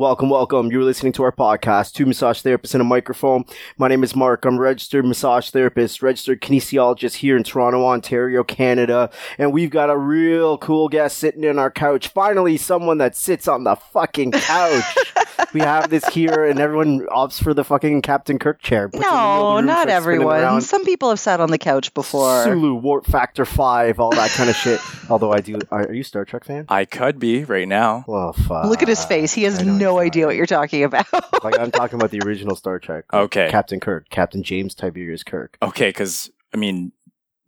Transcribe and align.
Welcome, 0.00 0.30
welcome. 0.30 0.70
You're 0.70 0.84
listening 0.84 1.12
to 1.14 1.24
our 1.24 1.32
podcast, 1.32 1.92
Two 1.92 2.06
Massage 2.06 2.40
Therapists 2.40 2.72
and 2.72 2.80
a 2.80 2.84
Microphone. 2.84 3.44
My 3.78 3.88
name 3.88 4.04
is 4.04 4.14
Mark. 4.14 4.44
I'm 4.44 4.54
a 4.54 4.60
registered 4.60 5.04
massage 5.04 5.50
therapist, 5.50 6.02
registered 6.02 6.40
kinesiologist 6.40 7.16
here 7.16 7.36
in 7.36 7.42
Toronto, 7.42 7.84
Ontario, 7.84 8.44
Canada. 8.44 9.10
And 9.38 9.52
we've 9.52 9.70
got 9.70 9.90
a 9.90 9.98
real 9.98 10.56
cool 10.56 10.88
guest 10.88 11.18
sitting 11.18 11.42
in 11.42 11.58
our 11.58 11.72
couch. 11.72 12.06
Finally, 12.06 12.58
someone 12.58 12.98
that 12.98 13.16
sits 13.16 13.48
on 13.48 13.64
the 13.64 13.74
fucking 13.74 14.30
couch. 14.30 14.84
we 15.52 15.58
have 15.58 15.90
this 15.90 16.06
here, 16.06 16.44
and 16.44 16.60
everyone 16.60 17.00
opts 17.06 17.42
for 17.42 17.52
the 17.52 17.64
fucking 17.64 18.02
Captain 18.02 18.38
Kirk 18.38 18.62
chair. 18.62 18.88
Puts 18.88 19.02
it 19.02 19.04
in 19.04 19.12
the 19.12 19.16
middle 19.16 19.58
of 19.58 19.64
the 19.64 19.66
No, 19.66 19.74
not 19.74 19.88
everyone. 19.88 20.60
Some 20.60 20.84
people 20.84 21.08
have 21.08 21.18
sat 21.18 21.40
on 21.40 21.50
the 21.50 21.58
couch 21.58 21.92
before. 21.92 22.44
Sulu, 22.44 22.74
Warp 22.74 23.04
Factor 23.04 23.44
5, 23.44 23.98
all 23.98 24.10
that 24.10 24.30
kind 24.30 24.48
of 24.48 24.54
shit. 24.54 24.80
Although 25.10 25.32
I 25.32 25.40
do. 25.40 25.58
Are, 25.72 25.88
are 25.88 25.92
you 25.92 26.02
a 26.02 26.04
Star 26.04 26.24
Trek 26.24 26.44
fan? 26.44 26.66
I 26.68 26.84
could 26.84 27.18
be 27.18 27.42
right 27.42 27.66
now. 27.66 28.04
Well, 28.06 28.32
fuck. 28.32 28.66
Look 28.66 28.82
at 28.82 28.88
his 28.88 29.04
face. 29.04 29.32
He 29.32 29.42
has 29.42 29.58
I 29.58 29.62
know 29.64 29.87
no 29.94 29.98
he's 30.00 30.08
idea 30.08 30.26
what 30.26 30.36
you're 30.36 30.46
talking 30.46 30.84
about. 30.84 31.06
Like 31.44 31.58
I'm 31.58 31.70
talking 31.70 31.96
about 31.96 32.10
the 32.10 32.20
original 32.24 32.56
Star 32.56 32.78
Trek. 32.78 33.04
Okay. 33.12 33.48
Captain 33.50 33.80
Kirk, 33.80 34.08
Captain 34.10 34.42
James 34.42 34.74
Tiberius 34.74 35.22
Kirk. 35.22 35.56
Okay, 35.62 35.88
because 35.88 36.30
I 36.52 36.56
mean, 36.56 36.92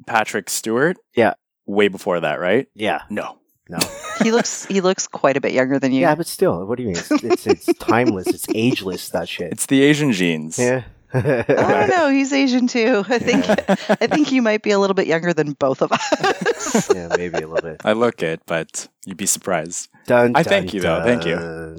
Patrick 0.06 0.50
Stewart. 0.50 0.96
Yeah. 1.14 1.34
Way 1.66 1.88
before 1.88 2.20
that, 2.20 2.40
right? 2.40 2.68
Yeah. 2.74 3.02
No. 3.10 3.38
No. 3.68 3.78
he 4.22 4.32
looks 4.32 4.66
he 4.66 4.80
looks 4.80 5.06
quite 5.06 5.36
a 5.36 5.40
bit 5.40 5.52
younger 5.52 5.78
than 5.78 5.92
you. 5.92 6.00
Yeah, 6.00 6.16
but 6.16 6.26
still, 6.26 6.66
what 6.66 6.76
do 6.76 6.82
you 6.82 6.88
mean? 6.88 6.98
It's 6.98 7.10
it's, 7.10 7.46
it's 7.46 7.66
timeless. 7.78 8.26
It's 8.26 8.46
ageless. 8.54 9.10
That 9.10 9.28
shit. 9.28 9.52
It's 9.52 9.66
the 9.66 9.82
Asian 9.82 10.12
genes. 10.12 10.59
yeah. 10.59 10.84
I 11.12 11.42
don't 11.42 11.88
know. 11.90 12.09
He's 12.09 12.32
Asian 12.32 12.68
too. 12.68 13.04
I 13.09 13.18
think 13.18 13.45
I 13.48 14.06
think 14.06 14.30
you 14.30 14.42
might 14.42 14.62
be 14.62 14.70
a 14.70 14.78
little 14.78 14.95
bit 14.95 15.09
younger 15.09 15.32
than 15.32 15.52
both 15.52 15.82
of 15.82 15.90
us. 15.90 16.95
yeah, 16.95 17.09
maybe 17.16 17.38
a 17.38 17.48
little 17.48 17.68
bit. 17.68 17.80
I 17.84 17.95
look 17.95 18.22
it, 18.22 18.42
but 18.46 18.86
you'd 19.06 19.16
be 19.16 19.26
surprised. 19.26 19.88
Dun, 20.06 20.36
I 20.36 20.42
dun, 20.42 20.50
thank 20.50 20.74
you, 20.74 20.80
though. 20.80 21.02
Thank 21.02 21.24
you. 21.26 21.76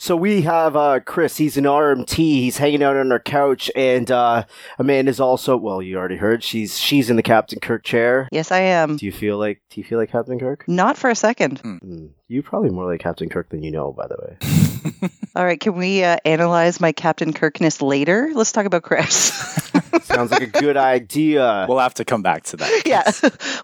Dun. 0.00 0.04
So 0.06 0.16
we 0.16 0.42
have 0.42 0.76
uh, 0.76 1.00
Chris. 1.00 1.36
He's 1.36 1.56
an 1.56 1.64
RMT. 1.64 2.14
He's 2.16 2.58
hanging 2.58 2.82
out 2.82 2.96
on 2.96 3.12
our 3.12 3.20
couch, 3.20 3.70
and 3.76 4.10
uh, 4.10 4.44
Amanda's 4.78 5.20
also. 5.20 5.56
Well, 5.56 5.82
you 5.82 5.96
already 5.98 6.16
heard. 6.16 6.42
She's 6.42 6.78
she's 6.78 7.10
in 7.10 7.16
the 7.16 7.22
Captain 7.22 7.60
Kirk 7.60 7.84
chair. 7.84 8.28
yes, 8.32 8.50
I 8.50 8.60
am. 8.60 8.96
Do 8.96 9.06
you 9.06 9.12
feel 9.12 9.38
like 9.38 9.60
Do 9.70 9.80
you 9.80 9.84
feel 9.84 9.98
like 9.98 10.10
Captain 10.10 10.38
Kirk? 10.38 10.64
Not 10.66 10.96
for 10.96 11.10
a 11.10 11.14
second. 11.14 11.58
Hmm. 11.60 12.06
You 12.30 12.44
probably 12.44 12.70
more 12.70 12.86
like 12.86 13.00
Captain 13.00 13.28
Kirk 13.28 13.48
than 13.48 13.64
you 13.64 13.72
know. 13.72 13.90
By 13.90 14.06
the 14.06 14.14
way. 14.14 15.10
All 15.34 15.44
right, 15.44 15.58
can 15.58 15.74
we 15.74 16.04
uh, 16.04 16.16
analyze 16.24 16.80
my 16.80 16.92
Captain 16.92 17.32
Kirkness 17.32 17.82
later? 17.82 18.30
Let's 18.32 18.52
talk 18.52 18.66
about 18.66 18.84
Chris. 18.84 19.32
Sounds 20.02 20.30
like 20.30 20.42
a 20.42 20.46
good 20.46 20.76
idea. 20.76 21.66
We'll 21.68 21.80
have 21.80 21.94
to 21.94 22.04
come 22.04 22.22
back 22.22 22.44
to 22.44 22.56
that. 22.58 22.82
yeah, 22.86 23.02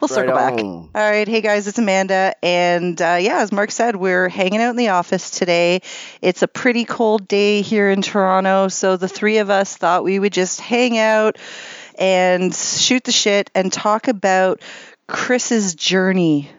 we'll 0.01 0.09
circle 0.09 0.35
Right 0.35 0.57
back. 0.57 0.65
on. 0.65 0.65
All 0.65 0.91
right, 0.95 1.29
hey 1.29 1.43
guys, 1.43 1.69
it's 1.69 1.79
Amanda, 1.79 2.35
and 2.43 3.01
uh, 3.01 3.19
yeah, 3.21 3.39
as 3.39 3.53
Mark 3.53 3.71
said, 3.71 3.95
we're 3.95 4.29
hanging 4.29 4.61
out 4.61 4.71
in 4.71 4.77
the 4.77 4.89
office 4.89 5.31
today. 5.31 5.81
It's 6.21 6.43
a 6.43 6.49
pretty 6.49 6.85
cold 6.85 7.29
day 7.29 7.63
here 7.63 7.89
in 7.89 8.03
Toronto, 8.03 8.67
so 8.67 8.97
the 8.97 9.09
three 9.09 9.39
of 9.39 9.49
us 9.49 9.77
thought 9.77 10.03
we 10.03 10.19
would 10.19 10.33
just 10.33 10.61
hang 10.61 10.99
out 10.99 11.37
and 12.01 12.53
shoot 12.53 13.05
the 13.05 13.13
shit 13.13 13.49
and 13.55 13.73
talk 13.73 14.09
about 14.09 14.61
Chris's 15.07 15.77
journey 15.77 16.51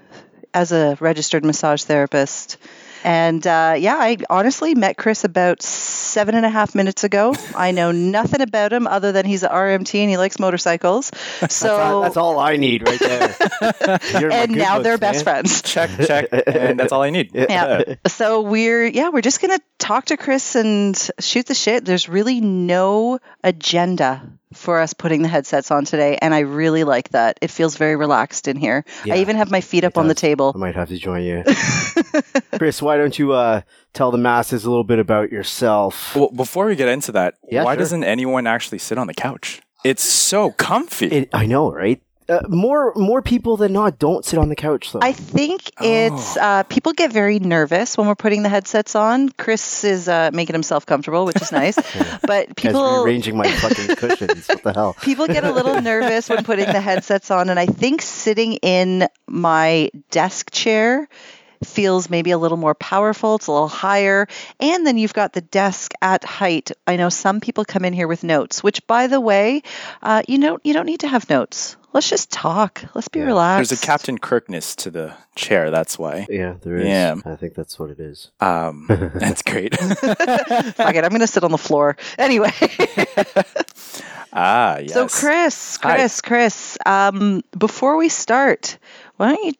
as 0.53 0.72
a 0.72 0.98
registered 1.00 1.45
massage 1.45 1.84
therapist. 1.84 2.58
And 3.03 3.45
uh, 3.45 3.76
yeah, 3.78 3.95
I 3.95 4.17
honestly 4.30 4.76
met 4.76 4.98
Chris 4.98 5.23
about 5.23 5.62
seven 5.62 6.36
and 6.36 6.45
a 6.45 6.50
half 6.50 6.76
minutes 6.76 7.03
ago. 7.03 7.34
I 7.56 7.72
know 7.72 7.92
nothing 7.92 8.42
about 8.42 8.73
him 8.73 8.88
other 8.88 9.12
than 9.12 9.25
he's 9.25 9.44
an 9.44 9.50
RMT 9.50 10.00
and 10.00 10.09
he 10.09 10.18
likes 10.18 10.40
motorcycles. 10.40 11.12
So 11.50 12.02
that's 12.02 12.18
all 12.18 12.40
I 12.40 12.58
need 12.58 12.88
right 12.88 13.00
there. 13.00 13.36
And 14.38 14.52
now 14.56 14.75
books, 14.75 14.84
they're 14.84 14.98
best 14.98 15.23
friends. 15.23 15.62
Check, 15.62 15.90
check, 16.06 16.28
and 16.48 16.80
that's 16.80 16.92
all 16.92 17.02
I 17.02 17.09
need. 17.09 17.31
Yeah. 17.34 17.95
So 18.08 18.42
we're 18.42 18.86
yeah, 18.86 19.09
we're 19.09 19.22
just 19.22 19.42
gonna 19.42 19.59
talk 19.80 20.06
to 20.06 20.18
Chris 20.18 20.56
and 20.56 20.98
shoot 21.20 21.45
the 21.45 21.53
shit. 21.53 21.86
There's 21.86 22.09
really 22.09 22.42
no 22.42 23.20
agenda 23.44 24.37
for 24.53 24.80
us 24.80 24.94
putting 24.94 25.22
the 25.22 25.28
headsets 25.28 25.72
on 25.72 25.84
today, 25.86 26.17
and 26.22 26.34
I 26.34 26.40
really 26.40 26.84
like 26.84 27.09
that. 27.09 27.38
It 27.42 27.52
feels 27.52 27.76
very 27.76 27.95
relaxed 27.95 28.47
in 28.47 28.56
here. 28.58 28.85
Yeah, 29.06 29.16
I 29.16 29.18
even 29.18 29.35
have 29.35 29.52
my 29.52 29.62
feet 29.62 29.84
up 29.84 29.97
on 29.97 30.08
the 30.08 30.16
table. 30.16 30.53
I 30.56 30.58
might 30.58 30.75
have 30.75 30.88
to 30.90 30.97
join 30.97 31.24
you. 31.24 31.44
Chris, 32.58 32.81
why 32.81 32.97
don't 32.97 33.18
you 33.19 33.34
uh, 33.34 33.62
tell 33.94 34.12
the 34.12 34.18
masses 34.18 34.66
a 34.66 34.69
little 34.69 34.84
bit 34.84 35.00
about 35.00 35.31
yourself? 35.31 36.16
Well, 36.16 36.30
before 36.31 36.66
we 36.66 36.75
get 36.75 36.88
into 36.88 37.12
that, 37.13 37.35
Yeah, 37.50 37.63
why 37.63 37.74
sure. 37.74 37.80
doesn't 37.80 38.03
anyone 38.03 38.47
actually 38.47 38.80
sit 38.80 38.97
on 38.97 39.08
the 39.08 39.13
couch? 39.13 39.62
It's 39.84 40.03
so 40.03 40.52
comfy. 40.52 41.08
It, 41.08 41.29
I 41.34 41.46
know, 41.46 41.72
right? 41.72 42.02
Uh, 42.30 42.42
more 42.50 42.94
more 42.96 43.22
people 43.22 43.56
than 43.56 43.72
not 43.72 43.98
don't 44.00 44.26
sit 44.26 44.38
on 44.38 44.50
the 44.50 44.56
couch 44.56 44.92
though. 44.92 45.00
I 45.02 45.14
think 45.14 45.72
it's 45.82 46.36
Oh. 46.38 46.42
uh, 46.42 46.64
people 46.64 46.92
get 46.92 47.12
very 47.14 47.40
nervous 47.40 47.98
when 47.98 48.06
we're 48.08 48.16
putting 48.16 48.44
the 48.44 48.50
headsets 48.50 48.96
on. 48.96 49.30
Chris 49.30 49.86
is 49.86 50.10
uh, 50.10 50.30
making 50.34 50.54
himself 50.54 50.86
comfortable, 50.86 51.26
which 51.26 51.42
is 51.42 51.52
nice. 51.54 51.78
But 52.28 52.48
Guys, 52.48 52.54
people 52.56 53.04
rearranging 53.06 53.38
my 53.38 53.50
fucking 53.64 53.96
cushions. 53.96 54.48
What 54.50 54.64
the 54.64 54.74
hell? 54.74 54.96
people 55.02 55.28
get 55.28 55.46
a 55.46 55.52
little 55.54 55.82
nervous 55.82 56.28
when 56.30 56.44
putting 56.44 56.66
the 56.66 56.82
headsets 56.82 57.32
on 57.32 57.50
and 57.50 57.58
i 57.60 57.66
think 57.66 58.02
sitting 58.02 58.54
in 58.56 59.08
my 59.28 59.90
desk 60.12 60.52
chair 60.52 61.08
feels 61.63 62.09
maybe 62.09 62.31
a 62.31 62.38
little 62.38 62.57
more 62.57 62.75
powerful 62.75 63.35
it's 63.35 63.47
a 63.47 63.51
little 63.51 63.68
higher 63.68 64.28
and 64.59 64.85
then 64.85 64.97
you've 64.97 65.13
got 65.13 65.34
the 65.34 65.41
desk 65.41 65.94
at 66.01 66.23
height 66.23 66.72
i 66.85 66.95
know 66.95 67.09
some 67.09 67.40
people 67.40 67.66
come 67.66 67.84
in 67.85 67.94
here 67.94 68.07
with 68.07 68.23
notes 68.23 68.63
which 68.63 68.85
by 68.88 69.07
the 69.07 69.19
way 69.19 69.62
uh, 70.03 70.22
you 70.28 70.38
know 70.38 70.57
you 70.63 70.73
don't 70.73 70.85
need 70.85 71.00
to 71.00 71.07
have 71.07 71.29
notes 71.29 71.75
let's 71.94 72.09
just 72.09 72.31
talk 72.31 72.84
let's 72.94 73.07
be 73.07 73.19
Yeah. 73.19 73.25
relaxed 73.25 73.69
There's 73.69 73.81
a 73.81 73.85
Captain 73.85 74.17
Kirkness 74.19 74.75
to 74.78 74.91
the 74.91 75.13
chair. 75.35 75.72
That's 75.72 75.97
why. 75.97 76.28
Yeah, 76.29 76.56
there 76.62 76.78
is. 76.78 76.85
Yeah. 76.88 77.16
I 77.25 77.35
think 77.35 77.56
that's 77.56 77.79
what 77.79 77.90
it 77.90 78.00
is. 78.00 78.29
Um, 78.40 78.85
that's 79.16 79.41
great. 79.41 79.75
fuck 79.79 80.96
it 80.96 81.03
i'm 81.03 81.12
gonna 81.12 81.25
sit 81.28 81.44
on 81.44 81.51
the 81.51 81.57
floor 81.57 81.97
anyway 82.19 82.51
ah, 84.34 84.78
yes. 84.78 84.94
So, 84.94 85.07
Chris, 85.07 85.78
Hi. 85.81 85.96
Chris, 85.96 86.22
Chris, 86.22 86.78
um, 86.85 87.41
before 87.57 87.97
we 87.97 88.09
start, 88.09 88.78
why 89.17 89.34
don't 89.35 89.44
you 89.46 89.53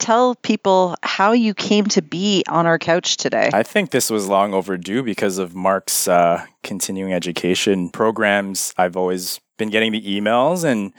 tell 0.00 0.34
people 0.34 0.96
how 1.02 1.32
you 1.32 1.54
came 1.54 1.84
to 1.86 2.02
be 2.02 2.42
on 2.48 2.66
our 2.66 2.78
couch 2.78 3.16
today? 3.16 3.50
I 3.52 3.62
think 3.62 3.90
this 3.90 4.10
was 4.10 4.26
long 4.26 4.54
overdue 4.54 5.02
because 5.02 5.38
of 5.38 5.54
Mark's 5.54 6.08
uh, 6.08 6.44
continuing 6.62 7.12
education 7.12 7.90
programs. 7.90 8.74
I've 8.76 8.96
always 8.96 9.38
been 9.58 9.70
getting 9.70 9.92
the 9.92 10.02
emails, 10.02 10.64
and 10.64 10.92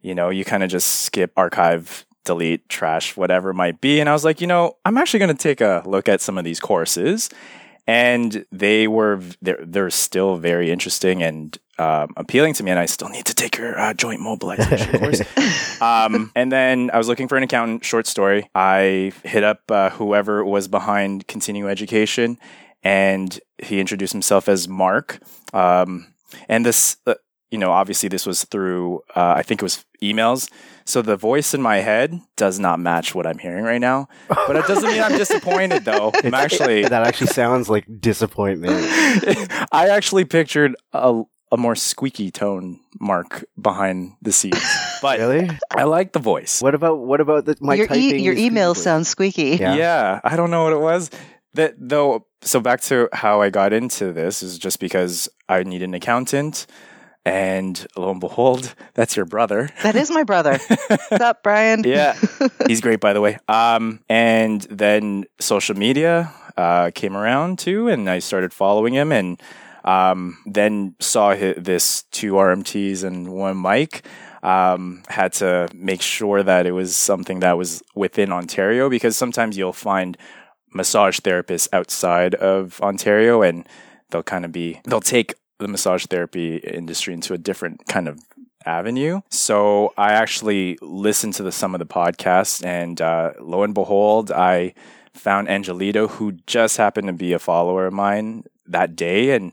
you 0.00 0.14
know, 0.14 0.30
you 0.30 0.44
kind 0.44 0.64
of 0.64 0.70
just 0.70 1.02
skip, 1.02 1.32
archive, 1.36 2.04
delete, 2.24 2.68
trash, 2.68 3.16
whatever 3.16 3.50
it 3.50 3.54
might 3.54 3.80
be. 3.80 4.00
And 4.00 4.08
I 4.08 4.12
was 4.12 4.24
like, 4.24 4.40
you 4.40 4.46
know, 4.46 4.76
I'm 4.84 4.98
actually 4.98 5.20
going 5.20 5.36
to 5.36 5.42
take 5.42 5.60
a 5.60 5.82
look 5.86 6.08
at 6.08 6.20
some 6.20 6.38
of 6.38 6.44
these 6.44 6.58
courses, 6.58 7.30
and 7.86 8.44
they 8.50 8.88
were 8.88 9.20
they're 9.40 9.64
they're 9.64 9.90
still 9.90 10.36
very 10.36 10.70
interesting 10.70 11.22
and. 11.22 11.56
Um, 11.78 12.14
appealing 12.16 12.54
to 12.54 12.62
me, 12.62 12.70
and 12.70 12.80
I 12.80 12.86
still 12.86 13.10
need 13.10 13.26
to 13.26 13.34
take 13.34 13.58
your 13.58 13.78
uh, 13.78 13.92
joint 13.92 14.20
mobilization 14.20 14.98
course. 14.98 15.20
Um, 15.82 16.32
and 16.34 16.50
then 16.50 16.90
I 16.92 16.96
was 16.96 17.06
looking 17.06 17.28
for 17.28 17.36
an 17.36 17.42
accountant. 17.42 17.84
Short 17.84 18.06
story. 18.06 18.48
I 18.54 19.12
hit 19.24 19.44
up 19.44 19.70
uh, 19.70 19.90
whoever 19.90 20.42
was 20.42 20.68
behind 20.68 21.26
continuing 21.26 21.70
education, 21.70 22.38
and 22.82 23.38
he 23.62 23.78
introduced 23.78 24.12
himself 24.12 24.48
as 24.48 24.68
Mark. 24.68 25.20
Um, 25.52 26.14
and 26.48 26.64
this, 26.64 26.96
uh, 27.06 27.14
you 27.50 27.58
know, 27.58 27.72
obviously 27.72 28.08
this 28.08 28.26
was 28.26 28.44
through, 28.44 29.02
uh, 29.14 29.34
I 29.36 29.42
think 29.42 29.60
it 29.60 29.64
was 29.64 29.84
emails. 30.02 30.50
So 30.84 31.02
the 31.02 31.16
voice 31.16 31.52
in 31.52 31.60
my 31.60 31.78
head 31.78 32.20
does 32.36 32.58
not 32.58 32.78
match 32.78 33.14
what 33.14 33.26
I'm 33.26 33.38
hearing 33.38 33.64
right 33.64 33.80
now. 33.80 34.08
But 34.28 34.56
it 34.56 34.66
doesn't 34.66 34.88
mean 34.88 35.02
I'm 35.02 35.18
disappointed, 35.18 35.84
though. 35.84 36.12
I'm 36.22 36.34
actually, 36.34 36.82
that 36.82 37.06
actually 37.06 37.28
sounds 37.28 37.68
like 37.68 37.84
disappointment. 38.00 38.76
I 39.72 39.88
actually 39.90 40.24
pictured 40.24 40.76
a, 40.92 41.22
a 41.52 41.56
more 41.56 41.74
squeaky 41.76 42.30
tone 42.30 42.80
Mark 43.00 43.44
behind 43.60 44.14
the 44.22 44.32
scenes. 44.32 44.60
But 45.02 45.18
Really? 45.18 45.50
I 45.76 45.84
like 45.84 46.12
the 46.12 46.18
voice. 46.18 46.62
What 46.62 46.74
about 46.74 46.98
what 46.98 47.20
about 47.20 47.44
the, 47.44 47.54
my 47.60 47.74
your 47.74 47.86
typing? 47.86 48.02
e- 48.16 48.22
your 48.22 48.34
email 48.34 48.74
squeaky? 48.74 48.84
sounds 48.84 49.08
squeaky. 49.08 49.56
Yeah. 49.60 49.74
Yeah. 49.76 50.20
I 50.24 50.36
don't 50.36 50.50
know 50.50 50.64
what 50.64 50.72
it 50.72 50.80
was. 50.80 51.10
That 51.54 51.74
though. 51.78 52.26
So 52.42 52.60
back 52.60 52.80
to 52.82 53.08
how 53.12 53.42
I 53.42 53.50
got 53.50 53.72
into 53.72 54.12
this 54.12 54.42
is 54.42 54.58
just 54.58 54.80
because 54.80 55.28
I 55.48 55.62
need 55.64 55.82
an 55.82 55.94
accountant, 55.94 56.66
and 57.24 57.86
lo 57.96 58.10
and 58.10 58.20
behold, 58.20 58.74
that's 58.94 59.16
your 59.16 59.26
brother. 59.26 59.68
That 59.82 59.96
is 59.96 60.10
my 60.10 60.22
brother. 60.22 60.58
What's 60.88 61.20
up, 61.20 61.42
Brian? 61.42 61.82
Yeah, 61.84 62.14
he's 62.66 62.80
great, 62.80 63.00
by 63.00 63.12
the 63.12 63.20
way. 63.20 63.38
Um, 63.48 64.00
and 64.08 64.62
then 64.70 65.24
social 65.40 65.76
media 65.76 66.32
uh, 66.56 66.90
came 66.94 67.16
around 67.16 67.58
too, 67.58 67.88
and 67.88 68.08
I 68.08 68.20
started 68.20 68.52
following 68.54 68.94
him, 68.94 69.10
and 69.12 69.40
um, 69.86 70.38
then 70.44 70.94
saw 71.00 71.34
this 71.34 72.02
two 72.10 72.32
RMTs 72.32 73.04
and 73.04 73.32
one 73.32 73.60
mic. 73.60 74.04
Um, 74.42 75.02
had 75.08 75.32
to 75.34 75.68
make 75.74 76.02
sure 76.02 76.42
that 76.42 76.66
it 76.66 76.72
was 76.72 76.96
something 76.96 77.40
that 77.40 77.56
was 77.56 77.82
within 77.96 78.30
Ontario 78.30 78.88
because 78.88 79.16
sometimes 79.16 79.56
you'll 79.56 79.72
find 79.72 80.16
massage 80.72 81.18
therapists 81.20 81.68
outside 81.72 82.34
of 82.36 82.80
Ontario, 82.80 83.42
and 83.42 83.66
they'll 84.10 84.22
kind 84.22 84.44
of 84.44 84.52
be 84.52 84.80
they'll 84.84 85.00
take 85.00 85.34
the 85.58 85.68
massage 85.68 86.04
therapy 86.06 86.56
industry 86.58 87.14
into 87.14 87.32
a 87.34 87.38
different 87.38 87.86
kind 87.86 88.08
of 88.08 88.20
avenue. 88.66 89.20
So 89.30 89.94
I 89.96 90.12
actually 90.12 90.78
listened 90.82 91.34
to 91.34 91.42
the, 91.42 91.52
some 91.52 91.74
of 91.74 91.78
the 91.78 91.86
podcasts, 91.86 92.64
and 92.64 93.00
uh, 93.00 93.32
lo 93.40 93.62
and 93.62 93.74
behold, 93.74 94.30
I 94.30 94.74
found 95.14 95.48
Angelito, 95.48 96.10
who 96.10 96.32
just 96.46 96.76
happened 96.76 97.06
to 97.06 97.14
be 97.14 97.32
a 97.32 97.38
follower 97.38 97.86
of 97.86 97.94
mine 97.94 98.44
that 98.66 98.96
day, 98.96 99.30
and 99.30 99.52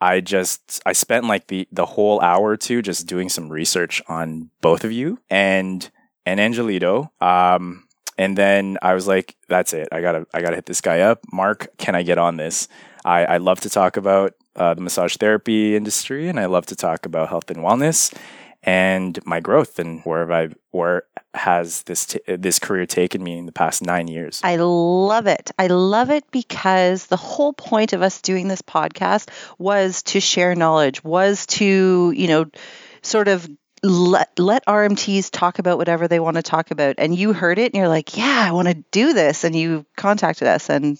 I 0.00 0.20
just 0.20 0.80
I 0.86 0.92
spent 0.92 1.26
like 1.26 1.48
the 1.48 1.68
the 1.72 1.86
whole 1.86 2.20
hour 2.20 2.48
or 2.48 2.56
two 2.56 2.82
just 2.82 3.06
doing 3.06 3.28
some 3.28 3.48
research 3.48 4.02
on 4.08 4.50
both 4.60 4.84
of 4.84 4.92
you 4.92 5.18
and 5.28 5.88
and 6.24 6.40
Angelito. 6.40 7.10
Um, 7.22 7.84
and 8.16 8.36
then 8.36 8.78
I 8.82 8.94
was 8.94 9.06
like, 9.06 9.36
that's 9.48 9.72
it. 9.72 9.88
I 9.92 10.00
gotta 10.00 10.26
I 10.32 10.40
gotta 10.40 10.56
hit 10.56 10.66
this 10.66 10.80
guy 10.80 11.00
up. 11.00 11.20
Mark, 11.32 11.68
can 11.78 11.94
I 11.94 12.02
get 12.02 12.18
on 12.18 12.36
this? 12.36 12.68
I, 13.04 13.24
I 13.24 13.36
love 13.38 13.60
to 13.60 13.70
talk 13.70 13.96
about 13.96 14.34
uh, 14.56 14.74
the 14.74 14.80
massage 14.80 15.16
therapy 15.16 15.76
industry, 15.76 16.28
and 16.28 16.38
I 16.38 16.46
love 16.46 16.66
to 16.66 16.76
talk 16.76 17.06
about 17.06 17.28
health 17.28 17.50
and 17.50 17.60
wellness 17.60 18.12
and 18.68 19.18
my 19.24 19.40
growth 19.40 19.78
and 19.78 20.02
where 20.02 20.20
have 20.20 20.30
I 20.30 20.54
where 20.72 21.04
has 21.32 21.84
this 21.84 22.04
t- 22.04 22.20
this 22.26 22.58
career 22.58 22.84
taken 22.84 23.24
me 23.24 23.38
in 23.38 23.46
the 23.46 23.52
past 23.52 23.80
nine 23.80 24.08
years. 24.08 24.42
I 24.44 24.56
love 24.56 25.26
it. 25.26 25.50
I 25.58 25.68
love 25.68 26.10
it 26.10 26.30
because 26.30 27.06
the 27.06 27.16
whole 27.16 27.54
point 27.54 27.94
of 27.94 28.02
us 28.02 28.20
doing 28.20 28.46
this 28.46 28.60
podcast 28.60 29.30
was 29.56 30.02
to 30.02 30.20
share 30.20 30.54
knowledge, 30.54 31.02
was 31.02 31.46
to 31.46 32.12
you 32.14 32.28
know 32.28 32.44
sort 33.00 33.28
of 33.28 33.48
let 33.82 34.38
let 34.38 34.66
RMTs 34.66 35.30
talk 35.30 35.58
about 35.58 35.78
whatever 35.78 36.06
they 36.06 36.20
want 36.20 36.36
to 36.36 36.42
talk 36.42 36.70
about. 36.70 36.96
And 36.98 37.16
you 37.16 37.32
heard 37.32 37.58
it 37.58 37.72
and 37.72 37.74
you're 37.74 37.88
like, 37.88 38.18
yeah, 38.18 38.44
I 38.46 38.52
want 38.52 38.68
to 38.68 38.74
do 38.90 39.14
this. 39.14 39.44
And 39.44 39.56
you 39.56 39.86
contacted 39.96 40.46
us 40.46 40.68
and 40.68 40.98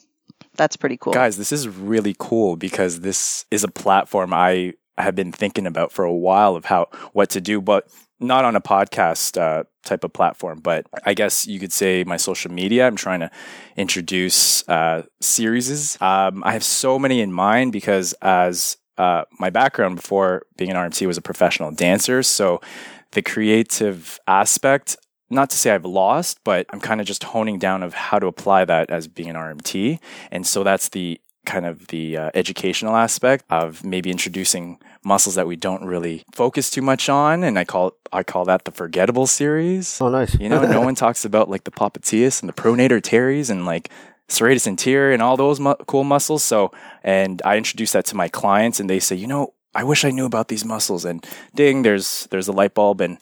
that's 0.55 0.79
pretty 0.79 0.97
cool. 0.97 1.13
Guys, 1.13 1.37
this 1.37 1.53
is 1.53 1.69
really 1.69 2.17
cool 2.19 2.57
because 2.57 3.01
this 3.01 3.45
is 3.51 3.63
a 3.63 3.69
platform 3.69 4.33
I 4.33 4.73
have 5.03 5.15
been 5.15 5.33
thinking 5.33 5.67
about 5.67 5.93
for 5.93 6.05
a 6.05 6.13
while 6.13 6.57
of 6.57 6.67
how 6.67 6.89
what 7.13 7.31
to 7.31 7.41
do, 7.41 7.61
but 7.61 7.89
not 8.21 8.45
on 8.45 8.57
a 8.57 8.61
podcast 8.61 9.41
uh, 9.41 9.65
type 9.85 10.05
of 10.05 10.13
platform. 10.13 10.61
But 10.61 10.87
I 11.05 11.15
guess 11.15 11.47
you 11.47 11.61
could 11.61 11.73
say 11.73 12.05
my 12.05 12.17
social 12.17 12.51
media. 12.51 12.87
I'm 12.87 12.97
trying 12.97 13.21
to 13.21 13.31
introduce 13.77 14.69
uh, 14.69 15.03
series. 15.21 16.01
Um, 16.01 16.43
I 16.45 16.53
have 16.53 16.65
so 16.65 16.99
many 16.99 17.21
in 17.21 17.33
mind 17.33 17.73
because 17.73 18.13
as 18.21 18.77
uh, 18.97 19.25
my 19.39 19.51
background 19.51 19.97
before 19.97 20.47
being 20.57 20.71
an 20.71 20.77
RMT 20.77 21.07
was 21.07 21.17
a 21.17 21.23
professional 21.23 21.71
dancer, 21.71 22.23
so 22.23 22.61
the 23.13 23.23
creative 23.23 24.19
aspect 24.27 24.97
not 25.31 25.51
to 25.51 25.57
say 25.57 25.71
I've 25.71 25.85
lost, 25.85 26.41
but 26.45 26.67
I'm 26.71 26.81
kind 26.81 27.01
of 27.01 27.07
just 27.07 27.23
honing 27.23 27.59
down 27.59 27.83
of 27.83 27.95
how 27.95 28.19
to 28.19 28.27
apply 28.27 28.65
that 28.65 28.91
as 28.91 29.09
being 29.09 29.31
an 29.31 29.37
RMT. 29.37 29.99
And 30.31 30.47
so 30.47 30.65
that's 30.65 30.89
the 30.89 31.21
kind 31.49 31.65
of 31.65 31.87
the 31.89 32.17
uh, 32.17 32.31
educational 32.35 32.95
aspect 32.95 33.43
of 33.49 33.83
maybe 33.83 34.11
introducing 34.11 34.79
muscles 35.03 35.35
that 35.35 35.47
we 35.47 35.57
don't 35.57 35.83
really 35.83 36.23
focus 36.35 36.69
too 36.71 36.83
much 36.83 37.09
on 37.09 37.43
and 37.43 37.59
i 37.59 37.65
call 37.65 37.95
i 38.13 38.23
call 38.23 38.45
that 38.45 38.65
the 38.67 38.71
forgettable 38.71 39.27
series. 39.27 40.01
Oh 40.01 40.11
nice. 40.11 40.39
You 40.39 40.51
know 40.51 40.63
no 40.67 40.83
one 40.83 40.95
talks 41.05 41.25
about 41.25 41.49
like 41.49 41.65
the 41.65 41.71
popliteus 41.71 42.43
and 42.43 42.49
the 42.49 42.53
pronator 42.53 43.01
teres 43.03 43.49
and 43.49 43.65
like 43.65 43.89
serratus 44.29 44.67
anterior 44.67 45.11
and 45.13 45.23
all 45.23 45.39
those 45.39 45.59
mu- 45.59 45.83
cool 45.87 46.05
muscles. 46.05 46.45
So 46.45 46.71
and 47.03 47.41
i 47.51 47.57
introduce 47.57 47.93
that 47.93 48.05
to 48.11 48.15
my 48.17 48.29
clients 48.29 48.79
and 48.79 48.89
they 48.91 49.01
say 49.01 49.17
you 49.17 49.27
know 49.27 49.55
i 49.75 49.83
wish 49.83 50.05
i 50.05 50.11
knew 50.11 50.27
about 50.27 50.49
these 50.49 50.67
muscles. 50.67 51.05
And 51.07 51.27
ding 51.55 51.83
there's 51.83 52.29
there's 52.31 52.49
a 52.49 52.53
light 52.61 52.75
bulb 52.75 53.01
and 53.01 53.17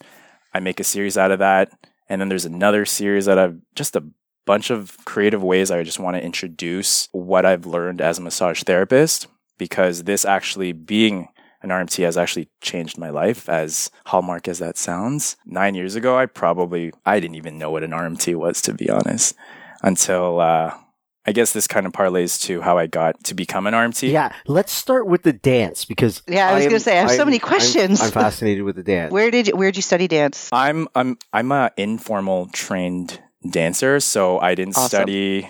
i 0.53 0.59
make 0.59 0.79
a 0.81 0.83
series 0.93 1.17
out 1.17 1.31
of 1.31 1.39
that. 1.39 1.71
And 2.09 2.19
then 2.19 2.29
there's 2.29 2.45
another 2.45 2.83
series 2.85 3.25
that 3.25 3.39
i've 3.39 3.57
just 3.75 3.95
a 3.95 4.03
bunch 4.47 4.71
of 4.71 4.97
creative 5.05 5.43
ways 5.43 5.69
I 5.69 5.83
just 5.83 5.99
want 5.99 6.15
to 6.15 6.23
introduce 6.23 7.09
what 7.11 7.45
I've 7.45 7.65
learned 7.65 8.01
as 8.01 8.17
a 8.17 8.21
massage 8.21 8.63
therapist 8.63 9.27
because 9.57 10.05
this 10.05 10.23
actually 10.25 10.71
being 10.71 11.27
an 11.61 11.69
RMT 11.69 12.03
has 12.05 12.17
actually 12.17 12.47
changed 12.61 12.97
my 12.97 13.09
life 13.09 13.49
as 13.49 13.91
hallmark 14.05 14.47
as 14.47 14.59
that 14.59 14.77
sounds. 14.77 15.35
9 15.45 15.75
years 15.75 15.95
ago 15.95 16.17
I 16.17 16.25
probably 16.25 16.93
I 17.05 17.19
didn't 17.19 17.35
even 17.35 17.59
know 17.59 17.69
what 17.69 17.83
an 17.83 17.91
RMT 17.91 18.35
was 18.35 18.61
to 18.63 18.73
be 18.73 18.89
honest 18.89 19.35
until 19.83 20.39
uh 20.39 20.73
I 21.29 21.33
guess 21.33 21.51
this 21.51 21.67
kind 21.67 21.85
of 21.85 21.91
parlays 21.91 22.41
to 22.43 22.61
how 22.61 22.77
I 22.77 22.87
got 22.87 23.21
to 23.25 23.33
become 23.33 23.67
an 23.67 23.73
RMT. 23.73 24.09
Yeah, 24.09 24.31
let's 24.45 24.71
start 24.71 25.07
with 25.07 25.23
the 25.23 25.33
dance 25.33 25.83
because 25.83 26.23
yeah, 26.25 26.47
I 26.47 26.53
was 26.53 26.63
going 26.63 26.75
to 26.75 26.79
say 26.79 26.93
I 26.93 27.01
have 27.01 27.09
I'm, 27.09 27.17
so 27.17 27.25
many 27.25 27.37
questions. 27.37 27.99
I'm, 27.99 28.05
I'm, 28.05 28.13
fascinated 28.13 28.63
with 28.63 28.77
the 28.77 28.83
dance. 28.83 29.11
Where 29.11 29.29
did 29.29 29.49
you 29.49 29.57
where 29.57 29.67
did 29.67 29.75
you 29.75 29.81
study 29.81 30.07
dance? 30.07 30.47
I'm 30.53 30.87
I'm 30.95 31.17
I'm 31.33 31.51
a 31.51 31.71
informal 31.75 32.47
trained 32.53 33.19
dancer, 33.49 33.99
so 33.99 34.39
I 34.39 34.55
didn't 34.55 34.77
awesome. 34.77 34.89
study. 34.89 35.49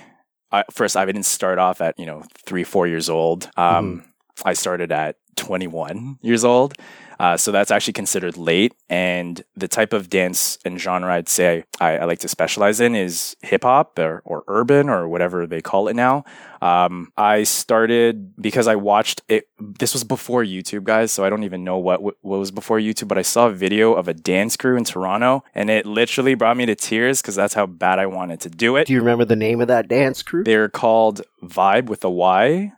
I, 0.52 0.64
first, 0.72 0.96
I 0.96 1.06
didn't 1.06 1.24
start 1.24 1.60
off 1.60 1.82
at 1.82 1.98
you 2.00 2.06
know 2.06 2.24
three, 2.46 2.64
four 2.64 2.88
years 2.88 3.10
old. 3.10 3.50
Um, 3.58 4.02
mm-hmm. 4.02 4.48
I 4.48 4.54
started 4.54 4.92
at 4.92 5.18
21 5.36 6.20
years 6.22 6.44
old. 6.46 6.74
Uh, 7.20 7.38
so 7.38 7.52
that's 7.52 7.72
actually 7.72 7.94
considered 7.94 8.38
late. 8.38 8.74
And 8.90 9.44
the 9.56 9.68
type 9.68 9.94
of 9.94 10.10
dance 10.10 10.58
and 10.66 10.80
genre 10.80 11.14
I'd 11.14 11.30
say 11.30 11.64
I, 11.80 11.98
I 11.98 12.06
like 12.06 12.20
to 12.20 12.28
specialize 12.28 12.80
in 12.80 12.96
is 12.96 13.36
hip 13.42 13.64
hop 13.64 13.98
or, 14.00 14.22
or 14.26 14.44
urban 14.48 14.90
or 14.90 15.08
whatever 15.08 15.48
they 15.48 15.62
call 15.62 15.88
it 15.88 15.96
now. 15.96 16.24
Um, 16.62 17.12
I 17.18 17.44
started 17.44 18.36
because 18.42 18.68
I 18.68 18.76
watched 18.76 19.22
it. 19.28 19.48
This 19.60 19.94
was 19.94 20.04
before 20.04 20.44
YouTube, 20.44 20.84
guys. 20.84 21.12
So 21.12 21.24
I 21.24 21.30
don't 21.30 21.44
even 21.44 21.64
know 21.64 21.78
what, 21.78 22.02
what 22.02 22.18
was 22.22 22.52
before 22.52 22.80
YouTube, 22.80 23.08
but 23.08 23.18
I 23.18 23.22
saw 23.22 23.48
a 23.48 23.54
video 23.54 23.94
of 23.94 24.08
a 24.08 24.14
dance 24.14 24.58
crew 24.58 24.76
in 24.78 24.84
Toronto 24.84 25.44
and 25.54 25.70
it 25.70 25.86
literally 25.86 26.36
brought 26.36 26.58
me 26.58 26.66
to 26.66 26.76
tears 26.76 27.22
because 27.22 27.36
that's 27.36 27.54
how 27.54 27.66
bad 27.66 28.00
I 28.00 28.06
wanted 28.06 28.40
to 28.42 28.50
do 28.50 28.76
it. 28.76 28.88
Do 28.88 28.94
you 28.94 29.00
remember 29.00 29.26
the 29.26 29.36
name 29.36 29.62
of 29.62 29.68
that 29.68 29.88
dance 29.88 30.24
crew? 30.24 30.44
They're 30.44 30.70
called 30.70 31.22
Vibe 31.44 31.86
with 31.86 32.04
a 32.04 32.10
Y 32.10 32.74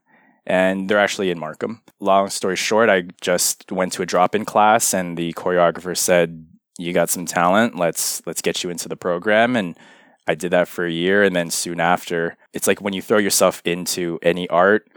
and 0.46 0.90
they're 0.90 1.00
actually 1.00 1.32
in 1.32 1.40
Markham. 1.40 1.82
Long 2.00 2.30
story 2.30 2.56
short, 2.56 2.90
I 2.90 3.04
just 3.22 3.72
went 3.72 3.94
to 3.94 4.02
a 4.02 4.06
drop-in 4.06 4.46
class, 4.46 4.94
and 4.94 5.18
the 5.18 5.34
choreographer 5.34 5.96
said, 5.98 6.46
"You 6.78 6.94
got 6.94 7.10
some 7.10 7.26
talent. 7.26 7.78
Let's 7.78 8.22
let's 8.26 8.42
get 8.42 8.64
you 8.64 8.70
into 8.70 8.88
the 8.88 8.96
program." 8.96 9.56
And 9.56 9.78
I 10.28 10.36
did 10.36 10.52
that 10.52 10.68
for 10.68 10.86
a 10.86 10.92
year, 10.92 11.24
and 11.24 11.36
then 11.36 11.50
soon 11.50 11.80
after, 11.80 12.38
it's 12.54 12.68
like 12.68 12.82
when 12.82 12.94
you 12.94 13.02
throw 13.02 13.18
yourself 13.18 13.62
into 13.66 14.20
any 14.22 14.48
art, 14.50 14.88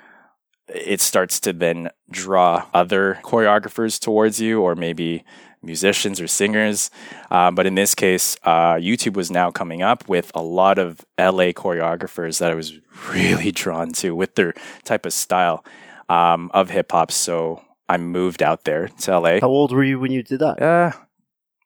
it 0.69 1.00
starts 1.00 1.41
to 1.41 1.53
then 1.53 1.91
draw 2.11 2.67
other 2.75 3.19
choreographers 3.23 3.99
towards 3.99 4.41
you, 4.41 4.61
or 4.61 4.75
maybe 4.75 5.25
musicians 5.62 6.20
or 6.20 6.26
singers. 6.26 6.91
Uh, 7.31 7.50
but 7.50 7.67
in 7.67 7.75
this 7.75 7.94
case, 7.94 8.37
uh, 8.43 8.75
YouTube 8.75 9.14
was 9.14 9.31
now 9.31 9.50
coming 9.50 9.82
up 9.82 10.09
with 10.09 10.31
a 10.35 10.43
lot 10.43 10.79
of 10.79 11.05
LA 11.19 11.53
choreographers 11.53 12.38
that 12.38 12.50
I 12.50 12.55
was 12.55 12.75
really 13.11 13.50
drawn 13.53 13.93
to 13.93 14.14
with 14.14 14.35
their 14.35 14.55
type 14.85 15.06
of 15.06 15.12
style 15.12 15.64
um, 16.09 16.50
of 16.53 16.70
hip 16.70 16.93
hop. 16.93 17.11
So 17.11 17.62
I 17.88 17.97
moved 17.97 18.43
out 18.43 18.64
there 18.64 18.88
to 18.88 19.19
LA. 19.19 19.41
How 19.41 19.49
old 19.49 19.73
were 19.73 19.85
you 19.85 19.99
when 20.00 20.12
you 20.12 20.23
did 20.23 20.41
that? 20.41 20.62
Uh, 20.62 20.93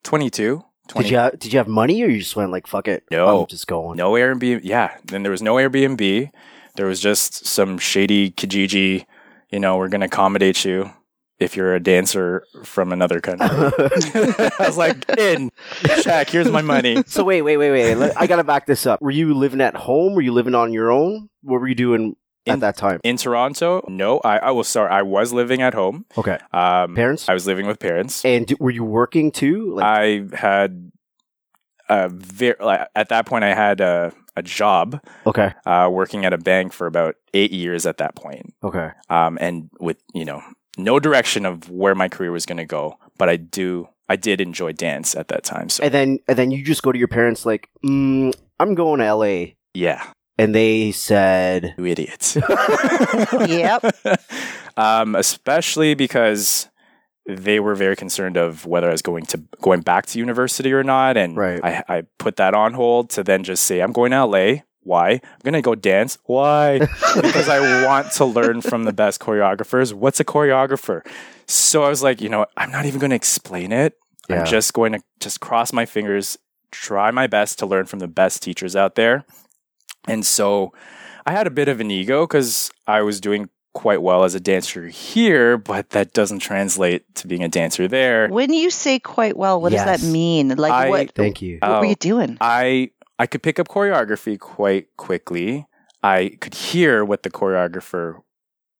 22. 0.04 0.62
20. 0.88 1.02
Did 1.04 1.10
you 1.10 1.18
have, 1.18 1.38
did 1.38 1.52
you 1.52 1.58
have 1.58 1.68
money 1.68 2.02
or 2.02 2.08
you 2.08 2.18
just 2.20 2.36
went 2.36 2.52
like 2.52 2.66
fuck 2.66 2.86
it? 2.86 3.04
No, 3.10 3.40
I'm 3.40 3.46
just 3.46 3.66
going. 3.66 3.96
No 3.96 4.12
Airbnb. 4.12 4.60
Yeah, 4.62 4.96
then 5.04 5.24
there 5.24 5.32
was 5.32 5.42
no 5.42 5.56
Airbnb. 5.56 6.30
There 6.76 6.86
was 6.86 7.00
just 7.00 7.44
some 7.46 7.78
shady 7.78 8.30
Kijiji. 8.30 9.04
You 9.50 9.58
know, 9.58 9.78
we're 9.78 9.88
gonna 9.88 10.06
accommodate 10.06 10.64
you 10.64 10.92
if 11.38 11.56
you're 11.56 11.74
a 11.74 11.80
dancer 11.80 12.44
from 12.64 12.92
another 12.92 13.20
country. 13.20 13.46
I 13.50 14.50
was 14.60 14.76
like, 14.76 15.08
in 15.18 15.50
Shaq, 15.82 16.30
here's 16.30 16.50
my 16.50 16.62
money. 16.62 17.02
So 17.06 17.24
wait, 17.24 17.42
wait, 17.42 17.56
wait, 17.58 17.70
wait. 17.96 18.12
I 18.16 18.26
gotta 18.26 18.44
back 18.44 18.66
this 18.66 18.86
up. 18.86 19.00
Were 19.02 19.10
you 19.10 19.34
living 19.34 19.60
at 19.60 19.74
home? 19.76 20.14
Were 20.14 20.22
you 20.22 20.32
living 20.32 20.54
on 20.54 20.72
your 20.72 20.90
own? 20.90 21.28
What 21.42 21.60
were 21.60 21.68
you 21.68 21.74
doing 21.74 22.16
at 22.46 22.60
that 22.60 22.76
time? 22.76 23.00
In 23.04 23.16
Toronto? 23.16 23.84
No, 23.88 24.18
I, 24.20 24.38
I 24.38 24.50
was 24.52 24.68
sorry. 24.68 24.90
I 24.90 25.02
was 25.02 25.32
living 25.32 25.62
at 25.62 25.74
home. 25.74 26.06
Okay. 26.16 26.38
Um, 26.52 26.94
parents? 26.94 27.28
I 27.28 27.34
was 27.34 27.46
living 27.46 27.66
with 27.66 27.78
parents. 27.80 28.24
And 28.24 28.52
were 28.58 28.70
you 28.70 28.84
working 28.84 29.30
too? 29.30 29.74
Like- 29.74 29.84
I 29.84 30.36
had 30.36 30.90
a 31.88 32.08
very, 32.08 32.56
like, 32.60 32.88
at 32.94 33.10
that 33.10 33.26
point, 33.26 33.44
I 33.44 33.54
had 33.54 33.80
a, 33.80 34.12
a 34.36 34.42
job. 34.42 35.00
Okay. 35.26 35.52
Uh, 35.64 35.88
working 35.90 36.24
at 36.24 36.32
a 36.32 36.38
bank 36.38 36.72
for 36.72 36.86
about 36.86 37.14
eight 37.34 37.52
years 37.52 37.86
at 37.86 37.98
that 37.98 38.14
point. 38.16 38.54
Okay. 38.62 38.90
Um, 39.08 39.38
and 39.40 39.70
with, 39.78 39.98
you 40.14 40.24
know, 40.24 40.42
no 40.76 41.00
direction 41.00 41.46
of 41.46 41.70
where 41.70 41.94
my 41.94 42.08
career 42.08 42.32
was 42.32 42.46
going 42.46 42.58
to 42.58 42.64
go, 42.64 42.98
but 43.18 43.28
I 43.28 43.36
do 43.36 43.88
I 44.08 44.16
did 44.16 44.40
enjoy 44.40 44.72
dance 44.72 45.16
at 45.16 45.28
that 45.28 45.44
time. 45.44 45.68
So 45.68 45.84
and 45.84 45.92
then 45.92 46.18
and 46.28 46.38
then 46.38 46.50
you 46.50 46.64
just 46.64 46.82
go 46.82 46.92
to 46.92 46.98
your 46.98 47.08
parents 47.08 47.46
like, 47.46 47.68
mm, 47.84 48.32
I'm 48.60 48.74
going 48.74 49.00
to 49.00 49.14
LA. 49.14 49.54
Yeah. 49.74 50.04
And 50.38 50.54
they 50.54 50.92
said, 50.92 51.74
"You 51.78 51.86
idiots." 51.86 52.36
yep. 53.46 53.82
Um, 54.78 55.14
especially 55.14 55.94
because 55.94 56.68
they 57.26 57.60
were 57.60 57.74
very 57.74 57.96
concerned 57.96 58.36
of 58.36 58.66
whether 58.66 58.88
I 58.88 58.92
was 58.92 59.00
going 59.00 59.24
to 59.26 59.38
going 59.62 59.80
back 59.80 60.04
to 60.06 60.18
university 60.18 60.70
or 60.70 60.84
not, 60.84 61.16
and 61.16 61.34
right. 61.34 61.64
I, 61.64 61.82
I 61.88 62.02
put 62.18 62.36
that 62.36 62.52
on 62.52 62.74
hold 62.74 63.08
to 63.10 63.24
then 63.24 63.42
just 63.42 63.62
say 63.62 63.80
I'm 63.80 63.92
going 63.92 64.10
to 64.10 64.26
LA. 64.26 64.56
Why? 64.86 65.10
I'm 65.10 65.20
gonna 65.44 65.60
go 65.62 65.74
dance. 65.74 66.16
Why? 66.24 66.78
because 67.14 67.48
I 67.48 67.84
want 67.84 68.12
to 68.12 68.24
learn 68.24 68.60
from 68.62 68.84
the 68.84 68.92
best 68.92 69.20
choreographers. 69.20 69.92
What's 69.92 70.20
a 70.20 70.24
choreographer? 70.24 71.04
So 71.46 71.82
I 71.82 71.88
was 71.88 72.02
like, 72.02 72.20
you 72.20 72.28
know, 72.28 72.46
I'm 72.56 72.70
not 72.70 72.86
even 72.86 73.00
gonna 73.00 73.14
explain 73.16 73.72
it. 73.72 73.94
Yeah. 74.28 74.40
I'm 74.40 74.46
just 74.46 74.72
going 74.72 74.92
to 74.92 75.00
just 75.20 75.38
cross 75.40 75.72
my 75.72 75.86
fingers, 75.86 76.36
try 76.72 77.12
my 77.12 77.28
best 77.28 77.60
to 77.60 77.66
learn 77.66 77.86
from 77.86 78.00
the 78.00 78.08
best 78.08 78.42
teachers 78.42 78.74
out 78.74 78.96
there. 78.96 79.24
And 80.08 80.26
so 80.26 80.72
I 81.24 81.30
had 81.32 81.46
a 81.46 81.50
bit 81.50 81.68
of 81.68 81.78
an 81.80 81.90
ego 81.92 82.26
because 82.26 82.70
I 82.88 83.02
was 83.02 83.20
doing 83.20 83.48
quite 83.72 84.02
well 84.02 84.24
as 84.24 84.34
a 84.34 84.40
dancer 84.40 84.88
here, 84.88 85.56
but 85.58 85.90
that 85.90 86.12
doesn't 86.12 86.40
translate 86.40 87.02
to 87.16 87.28
being 87.28 87.44
a 87.44 87.48
dancer 87.48 87.86
there. 87.86 88.26
When 88.28 88.52
you 88.52 88.70
say 88.70 88.98
quite 88.98 89.36
well, 89.36 89.60
what 89.60 89.70
Yes. 89.70 89.84
does 89.86 90.00
that 90.02 90.12
mean? 90.12 90.56
Like 90.56 90.72
I- 90.72 90.88
what? 90.88 91.12
"Thank 91.14 91.40
you." 91.42 91.58
What 91.60 91.70
Oh. 91.70 91.78
were 91.80 91.84
you 91.86 91.94
doing? 91.94 92.38
I 92.40 92.90
I 93.18 93.26
could 93.26 93.42
pick 93.42 93.58
up 93.58 93.68
choreography 93.68 94.38
quite 94.38 94.96
quickly. 94.96 95.66
I 96.02 96.36
could 96.40 96.54
hear 96.54 97.04
what 97.04 97.22
the 97.22 97.30
choreographer, 97.30 98.20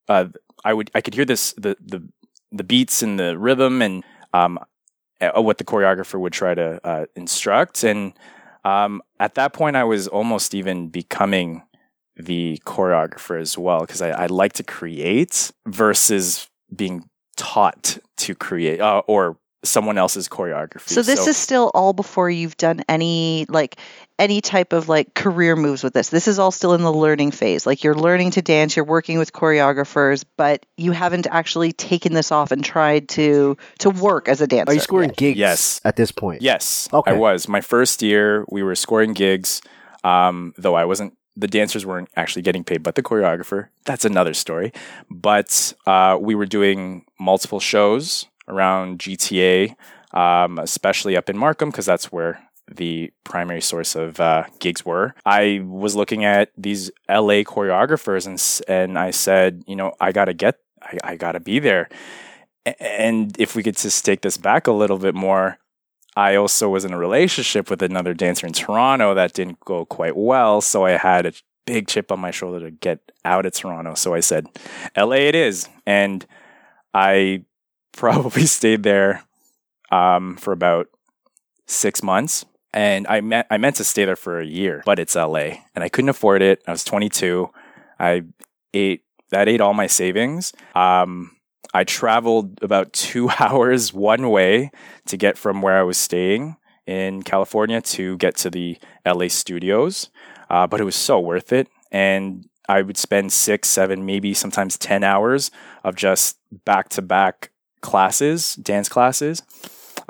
uh, 0.09 0.27
I 0.65 0.75
would, 0.75 0.91
I 0.95 1.01
could 1.01 1.15
hear 1.15 1.25
this, 1.25 1.55
the, 1.55 1.77
the, 1.81 2.07
the 2.53 2.65
beats 2.65 3.03
and 3.03 3.19
the 3.19 3.39
rhythm 3.39 3.83
and, 3.83 4.05
um, 4.33 4.59
what 5.35 5.59
the 5.59 5.65
choreographer 5.65 6.21
would 6.21 6.33
try 6.33 6.55
to, 6.55 6.81
uh, 6.87 7.07
instruct. 7.17 7.83
And, 7.83 8.13
um, 8.65 9.03
at 9.19 9.35
that 9.37 9.53
point, 9.53 9.77
I 9.77 9.85
was 9.85 10.09
almost 10.09 10.55
even 10.55 10.89
becoming 10.89 11.63
the 12.17 12.61
choreographer 12.67 13.41
as 13.41 13.57
well 13.57 13.81
because 13.81 14.03
I, 14.03 14.11
I 14.11 14.27
like 14.27 14.55
to 14.55 14.63
create 14.63 15.53
versus 15.67 16.49
being 16.75 17.09
taught 17.37 17.99
to 18.17 18.35
create 18.35 18.81
uh, 18.81 19.03
or 19.07 19.39
someone 19.63 19.99
else's 19.99 20.29
choreography. 20.29 20.89
So 20.89 21.03
this 21.03 21.27
is 21.27 21.37
still 21.37 21.71
all 21.75 21.93
before 21.93 22.31
you've 22.31 22.57
done 22.57 22.83
any 22.89 23.47
like 23.49 23.77
any 24.19 24.41
type 24.41 24.73
of 24.73 24.89
like 24.89 25.13
career 25.15 25.57
moves 25.57 25.85
with 25.85 25.93
this. 25.93 26.09
This 26.09 26.27
is 26.27 26.39
all 26.39 26.51
still 26.51 26.73
in 26.75 26.83
the 26.83 26.93
learning 26.93 27.33
phase. 27.33 27.67
Like 27.67 27.85
you're 27.85 27.95
learning 27.95 28.31
to 28.33 28.43
dance, 28.43 28.75
you're 28.75 28.85
working 28.85 29.19
with 29.19 29.33
choreographers, 29.33 30.25
but 30.37 30.65
you 30.77 30.93
haven't 30.93 31.27
actually 31.31 31.73
taken 31.73 32.15
this 32.15 32.33
off 32.33 32.51
and 32.51 32.65
tried 32.65 33.09
to 33.11 33.57
to 33.81 33.91
work 33.91 34.29
as 34.29 34.41
a 34.41 34.47
dancer. 34.47 34.71
Are 34.71 34.75
you 34.75 34.81
scoring 34.81 35.11
yet. 35.11 35.17
gigs 35.19 35.39
Yes. 35.39 35.81
at 35.85 35.97
this 35.97 36.11
point? 36.13 36.41
Yes, 36.43 36.89
Okay. 36.93 37.11
I 37.11 37.15
was. 37.15 37.47
My 37.49 37.61
first 37.61 38.03
year, 38.03 38.45
we 38.49 38.63
were 38.63 38.75
scoring 38.75 39.13
gigs, 39.13 39.61
um, 40.05 40.55
though 40.57 40.75
I 40.75 40.85
wasn't. 40.87 41.15
The 41.39 41.49
dancers 41.49 41.85
weren't 41.85 42.09
actually 42.17 42.41
getting 42.41 42.65
paid, 42.65 42.83
but 42.83 42.95
the 42.95 43.03
choreographer. 43.03 43.69
That's 43.85 44.07
another 44.07 44.33
story. 44.33 44.73
But 45.11 45.75
uh, 45.87 46.17
we 46.19 46.35
were 46.35 46.47
doing 46.47 47.05
multiple 47.21 47.61
shows 47.61 48.25
around 48.49 49.01
GTA, 49.01 49.77
um, 50.15 50.59
especially 50.59 51.15
up 51.15 51.29
in 51.29 51.37
Markham, 51.37 51.69
because 51.69 51.85
that's 51.85 52.11
where 52.11 52.41
the 52.71 53.13
primary 53.25 53.61
source 53.61 53.95
of 53.95 54.21
uh, 54.21 54.45
gigs 54.59 54.85
were. 54.85 55.15
I 55.25 55.63
was 55.65 55.95
looking 55.95 56.25
at 56.25 56.51
these 56.57 56.91
LA 57.09 57.43
choreographers, 57.43 58.27
and 58.27 58.41
and 58.69 58.99
I 58.99 59.11
said, 59.11 59.65
you 59.67 59.77
know, 59.77 59.95
I 60.01 60.13
gotta 60.13 60.35
get, 60.35 60.59
I, 60.83 60.99
I 61.05 61.17
gotta 61.17 61.41
be 61.41 61.59
there. 61.59 61.89
And 62.81 63.39
if 63.39 63.55
we 63.55 63.63
could 63.63 63.77
just 63.77 64.05
take 64.05 64.23
this 64.23 64.37
back 64.37 64.67
a 64.67 64.73
little 64.73 64.99
bit 64.99 65.15
more, 65.15 65.59
I 66.17 66.35
also 66.35 66.69
was 66.69 66.85
in 66.85 66.93
a 66.93 66.99
relationship 66.99 67.71
with 67.71 67.83
another 67.83 68.15
dancer 68.15 68.47
in 68.47 68.55
Toronto 68.55 69.15
that 69.15 69.35
didn't 69.35 69.61
go 69.61 69.85
quite 69.85 70.17
well. 70.17 70.61
So 70.61 70.85
I 70.87 70.93
had 70.93 71.27
a 71.27 71.33
big 71.67 71.89
chip 71.89 72.11
on 72.11 72.19
my 72.19 72.31
shoulder 72.31 72.61
to 72.61 72.71
get 72.71 73.13
out 73.25 73.45
of 73.45 73.53
Toronto. 73.53 73.95
So 73.95 74.15
I 74.15 74.21
said, 74.21 74.47
LA 74.97 75.17
it 75.17 75.35
is. 75.35 75.69
And 75.85 76.27
I 76.95 77.45
probably 77.93 78.47
stayed 78.47 78.83
there 78.83 79.23
um, 79.91 80.37
for 80.37 80.53
about 80.53 80.89
six 81.67 82.03
months. 82.03 82.45
And 82.77 83.07
I 83.07 83.23
meant, 83.23 83.47
I 83.51 83.57
meant 83.57 83.77
to 83.77 83.85
stay 83.85 84.05
there 84.05 84.17
for 84.17 84.39
a 84.39 84.45
year, 84.45 84.83
but 84.85 84.99
it's 84.99 85.15
LA 85.15 85.63
and 85.75 85.83
I 85.83 85.89
couldn't 85.89 86.11
afford 86.11 86.43
it. 86.43 86.63
I 86.69 86.73
was 86.73 86.85
22. 86.85 87.49
I 87.99 88.25
ate, 88.75 89.03
that 89.31 89.49
ate 89.49 89.63
all 89.63 89.73
my 89.73 89.87
savings. 89.87 90.53
Um, 90.75 91.35
I 91.73 91.85
traveled 91.85 92.63
about 92.63 92.93
two 92.93 93.31
hours 93.41 93.95
one 93.95 94.29
way 94.29 94.73
to 95.07 95.17
get 95.17 95.39
from 95.39 95.63
where 95.63 95.79
I 95.79 95.85
was 95.85 95.97
staying 95.97 96.57
in 96.87 97.23
California 97.23 97.81
to 97.81 98.19
get 98.19 98.37
to 98.37 98.51
the 98.51 98.77
LA 99.07 99.29
studios. 99.29 100.11
Uh, 100.51 100.67
but 100.67 100.79
it 100.79 100.85
was 100.85 100.97
so 100.97 101.19
worth 101.19 101.55
it. 101.55 101.69
And 101.91 102.47
I 102.69 102.83
would 102.83 102.99
spend 102.99 103.33
six, 103.33 103.71
seven, 103.71 104.05
maybe 104.05 104.35
sometimes 104.35 104.77
10 104.77 105.03
hours 105.03 105.51
of 105.83 105.97
just 105.97 106.37
back 106.67 106.91
to 106.91 107.01
back 107.01 107.53
classes, 107.81 108.55
dance 108.57 108.91
classes, 108.91 109.43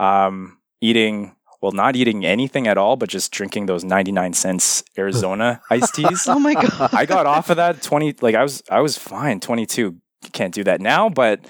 um, 0.00 0.58
eating, 0.80 1.35
well, 1.60 1.72
not 1.72 1.96
eating 1.96 2.24
anything 2.24 2.66
at 2.66 2.78
all, 2.78 2.96
but 2.96 3.08
just 3.08 3.32
drinking 3.32 3.66
those 3.66 3.84
99 3.84 4.32
cents 4.32 4.84
Arizona 4.98 5.60
iced 5.70 5.94
teas. 5.94 6.26
Oh 6.28 6.38
my 6.38 6.54
god. 6.54 6.90
I 6.92 7.06
got 7.06 7.26
off 7.26 7.50
of 7.50 7.56
that 7.56 7.82
20, 7.82 8.16
like 8.20 8.34
I 8.34 8.42
was, 8.42 8.62
I 8.70 8.80
was 8.80 8.98
fine. 8.98 9.40
22, 9.40 9.96
can't 10.32 10.54
do 10.54 10.64
that 10.64 10.80
now, 10.80 11.08
but 11.08 11.40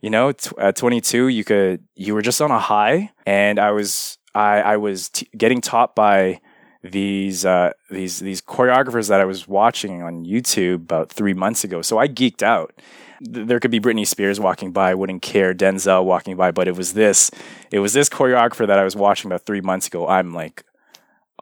you 0.00 0.10
know, 0.10 0.32
t- 0.32 0.50
at 0.58 0.76
22, 0.76 1.28
you 1.28 1.44
could, 1.44 1.82
you 1.94 2.14
were 2.14 2.22
just 2.22 2.42
on 2.42 2.50
a 2.50 2.58
high 2.58 3.10
and 3.26 3.58
I 3.58 3.70
was, 3.70 4.18
I, 4.34 4.60
I 4.60 4.76
was 4.76 5.08
t- 5.08 5.28
getting 5.36 5.60
taught 5.60 5.94
by 5.94 6.40
these, 6.82 7.46
uh, 7.46 7.72
these, 7.90 8.20
these 8.20 8.42
choreographers 8.42 9.08
that 9.08 9.20
I 9.20 9.24
was 9.24 9.48
watching 9.48 10.02
on 10.02 10.26
YouTube 10.26 10.82
about 10.82 11.10
three 11.10 11.32
months 11.32 11.64
ago. 11.64 11.80
So 11.80 11.98
I 11.98 12.08
geeked 12.08 12.42
out. 12.42 12.74
Th- 13.24 13.46
There 13.46 13.60
could 13.60 13.70
be 13.70 13.80
Britney 13.80 14.06
Spears 14.06 14.38
walking 14.40 14.72
by, 14.72 14.90
I 14.90 14.94
wouldn't 14.94 15.22
care. 15.22 15.54
Denzel 15.54 16.04
walking 16.04 16.36
by, 16.36 16.50
but 16.50 16.68
it 16.68 16.76
was 16.76 16.92
this, 16.94 17.30
it 17.70 17.78
was 17.80 17.92
this 17.92 18.08
choreographer 18.08 18.66
that 18.66 18.78
I 18.78 18.84
was 18.84 18.96
watching 18.96 19.30
about 19.30 19.46
three 19.46 19.60
months 19.60 19.86
ago. 19.86 20.06
I'm 20.08 20.32
like, 20.32 20.64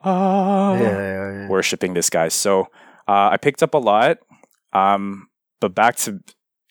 oh, 0.03 0.75
Yeah, 0.75 0.81
yeah, 0.81 1.31
yeah. 1.41 1.47
worshiping 1.49 1.93
this 1.93 2.09
guy. 2.09 2.27
So 2.29 2.61
uh, 3.07 3.29
I 3.31 3.37
picked 3.37 3.63
up 3.63 3.73
a 3.73 3.77
lot. 3.79 4.17
Um, 4.73 5.27
but 5.59 5.75
back 5.75 5.95
to 5.97 6.19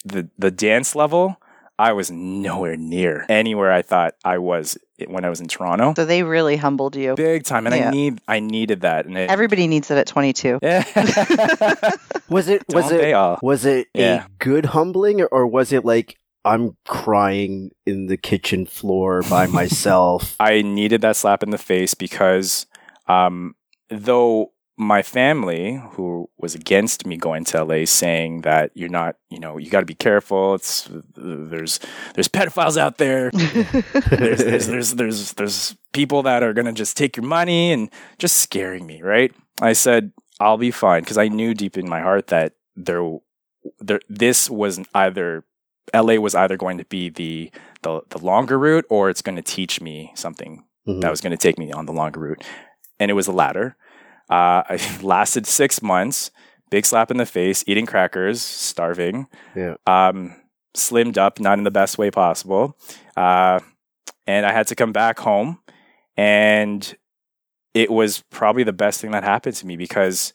the 0.05 0.29
the 0.37 0.51
dance 0.51 0.95
level, 0.97 1.37
I 1.79 1.93
was 1.93 2.11
nowhere 2.11 2.77
near 2.77 3.25
anywhere 3.29 3.73
I 3.73 3.83
thought 3.83 4.15
I 4.25 4.39
was 4.39 4.77
when 5.11 5.25
I 5.25 5.29
was 5.31 5.41
in 5.41 5.49
Toronto. 5.49 5.95
So 5.97 6.05
they 6.05 6.23
really 6.23 6.57
humbled 6.57 6.97
you. 6.97 7.15
Big 7.15 7.45
time, 7.45 7.67
and 7.67 7.75
Yeah. 7.77 7.89
I 7.89 7.91
need 7.91 8.21
I 8.29 8.41
needed 8.41 8.81
that. 8.83 9.07
And 9.07 9.17
it, 9.19 9.31
Everybody 9.31 9.67
needs 9.67 9.91
it 9.91 9.99
at 9.99 10.07
22. 10.07 10.59
Was 12.29 12.49
it 12.49 12.63
was 12.69 12.89
Don't 12.89 12.99
they 12.99 13.11
it 13.11 13.15
all? 13.15 13.39
was 13.43 13.65
it 13.67 13.89
Yeah. 13.95 14.25
a 14.25 14.29
good 14.39 14.67
humbling 14.67 15.21
or, 15.21 15.27
or 15.27 15.47
was 15.47 15.73
it 15.73 15.85
like 15.85 16.19
I'm 16.45 16.77
crying 16.87 17.71
in 17.87 18.07
the 18.07 18.17
kitchen 18.17 18.65
floor 18.67 19.23
by 19.29 19.47
myself? 19.61 20.35
I 20.41 20.63
needed 20.63 21.03
that 21.03 21.17
slap 21.17 21.43
in 21.43 21.51
the 21.51 21.59
face 21.59 21.95
because 21.95 22.67
um, 23.07 23.55
though 23.91 24.52
my 24.79 25.03
family, 25.03 25.81
who 25.93 26.29
was 26.39 26.55
against 26.55 27.07
me 27.07 27.17
going 27.17 27.45
to 27.45 27.63
LA, 27.63 27.85
saying 27.85 28.41
that 28.43 28.71
you're 28.75 28.89
not, 28.89 29.17
you 29.31 29.39
know, 29.39 29.59
you 29.59 29.71
got 29.71 29.81
to 29.81 29.87
be 29.87 29.95
careful. 29.95 30.55
It's 30.55 30.89
there's 31.17 31.79
there's 32.15 32.29
pedophiles 32.29 32.77
out 32.77 32.99
there. 32.99 33.31
there's, 34.11 34.39
there's 34.45 34.67
there's 34.67 34.95
there's 34.95 35.33
there's 35.35 35.77
people 35.93 36.23
that 36.25 36.43
are 36.43 36.53
gonna 36.53 36.73
just 36.73 36.97
take 36.97 37.17
your 37.17 37.27
money 37.27 37.73
and 37.73 37.91
just 38.19 38.39
scaring 38.39 38.87
me. 38.87 39.03
Right? 39.03 39.33
I 39.61 39.75
said 39.75 40.13
I'll 40.41 40.59
be 40.59 40.71
fine 40.71 41.03
because 41.03 41.19
I 41.19 41.29
knew 41.29 41.55
deep 41.55 41.77
in 41.77 41.89
my 41.89 42.01
heart 42.01 42.29
that 42.29 42.55
there, 42.75 43.19
there 43.79 44.01
this 44.09 44.49
was 44.51 44.81
either 44.95 45.45
LA 45.95 46.15
was 46.15 46.35
either 46.35 46.57
going 46.57 46.79
to 46.79 46.85
be 46.87 47.11
the 47.11 47.51
the, 47.83 48.01
the 48.09 48.19
longer 48.19 48.59
route 48.59 48.87
or 48.89 49.11
it's 49.11 49.23
going 49.23 49.37
to 49.37 49.43
teach 49.43 49.81
me 49.81 50.13
something 50.15 50.65
Mhm. 50.89 51.01
that 51.03 51.11
was 51.11 51.21
going 51.21 51.31
to 51.31 51.37
take 51.37 51.59
me 51.59 51.71
on 51.71 51.87
the 51.87 51.93
longer 51.93 52.19
route. 52.19 52.43
And 52.99 53.09
it 53.11 53.15
was 53.15 53.27
the 53.27 53.33
latter. 53.33 53.77
Uh, 54.33 54.63
I 54.69 54.99
lasted 55.03 55.47
six 55.47 55.83
months, 55.83 56.31
big 56.71 56.87
slap 56.87 57.11
in 57.11 57.19
the 57.19 57.27
face, 57.27 57.63
eating 57.67 57.87
crackers, 57.87 58.41
starving, 58.41 59.27
Yeah. 59.55 59.75
um, 59.87 60.35
slimmed 60.75 61.19
up, 61.19 61.39
not 61.39 61.59
in 61.59 61.65
the 61.65 61.71
best 61.71 61.99
way 61.99 62.11
possible. 62.11 62.77
Uh, 63.17 63.61
and 64.27 64.47
I 64.47 64.53
had 64.53 64.67
to 64.69 64.75
come 64.75 64.93
back 64.93 65.19
home. 65.19 65.59
And 66.17 66.97
it 67.75 67.91
was 67.91 68.23
probably 68.31 68.65
the 68.65 68.73
best 68.73 69.01
thing 69.01 69.11
that 69.11 69.25
happened 69.25 69.57
to 69.57 69.67
me 69.67 69.77
because 69.77 70.33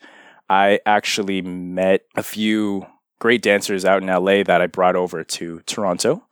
I 0.49 0.79
actually 0.85 1.41
met 1.41 2.01
a 2.15 2.23
few 2.23 2.85
great 3.19 3.41
dancers 3.41 3.83
out 3.85 4.01
in 4.03 4.07
LA 4.09 4.43
that 4.43 4.61
I 4.61 4.67
brought 4.67 4.95
over 4.95 5.23
to 5.23 5.59
Toronto. 5.65 6.23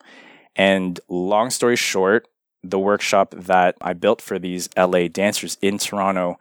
And 0.55 0.99
long 1.09 1.49
story 1.49 1.75
short, 1.75 2.27
the 2.63 2.79
workshop 2.79 3.33
that 3.37 3.75
I 3.81 3.93
built 3.93 4.21
for 4.21 4.37
these 4.39 4.69
LA 4.77 5.07
dancers 5.07 5.57
in 5.61 5.77
Toronto 5.77 6.37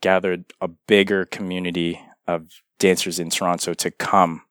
gathered 0.00 0.44
a 0.60 0.68
bigger 0.68 1.24
community 1.24 2.00
of 2.26 2.48
dancers 2.78 3.18
in 3.18 3.30
Toronto 3.30 3.74
to 3.74 3.90
come. 3.90 4.42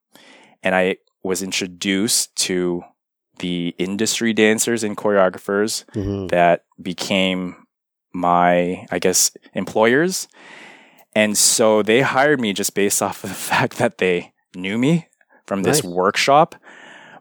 And 0.63 0.75
I 0.75 0.97
was 1.23 1.41
introduced 1.43 2.35
to 2.37 2.83
the 3.39 3.75
industry 3.77 4.33
dancers 4.33 4.83
and 4.83 4.97
choreographers 4.97 5.85
Mhm. 5.93 6.29
that 6.29 6.63
became 6.81 7.67
my, 8.13 8.85
I 8.91 8.99
guess, 8.99 9.31
employers. 9.53 10.27
And 11.15 11.37
so 11.37 11.81
they 11.83 12.01
hired 12.01 12.41
me 12.41 12.53
just 12.53 12.73
based 12.73 13.01
off 13.07 13.23
of 13.23 13.29
the 13.29 13.35
fact 13.35 13.77
that 13.77 13.97
they 13.99 14.33
knew 14.55 14.77
me 14.77 15.07
from 15.45 15.63
this 15.63 15.83
Nice. 15.83 15.91
workshop, 15.93 16.55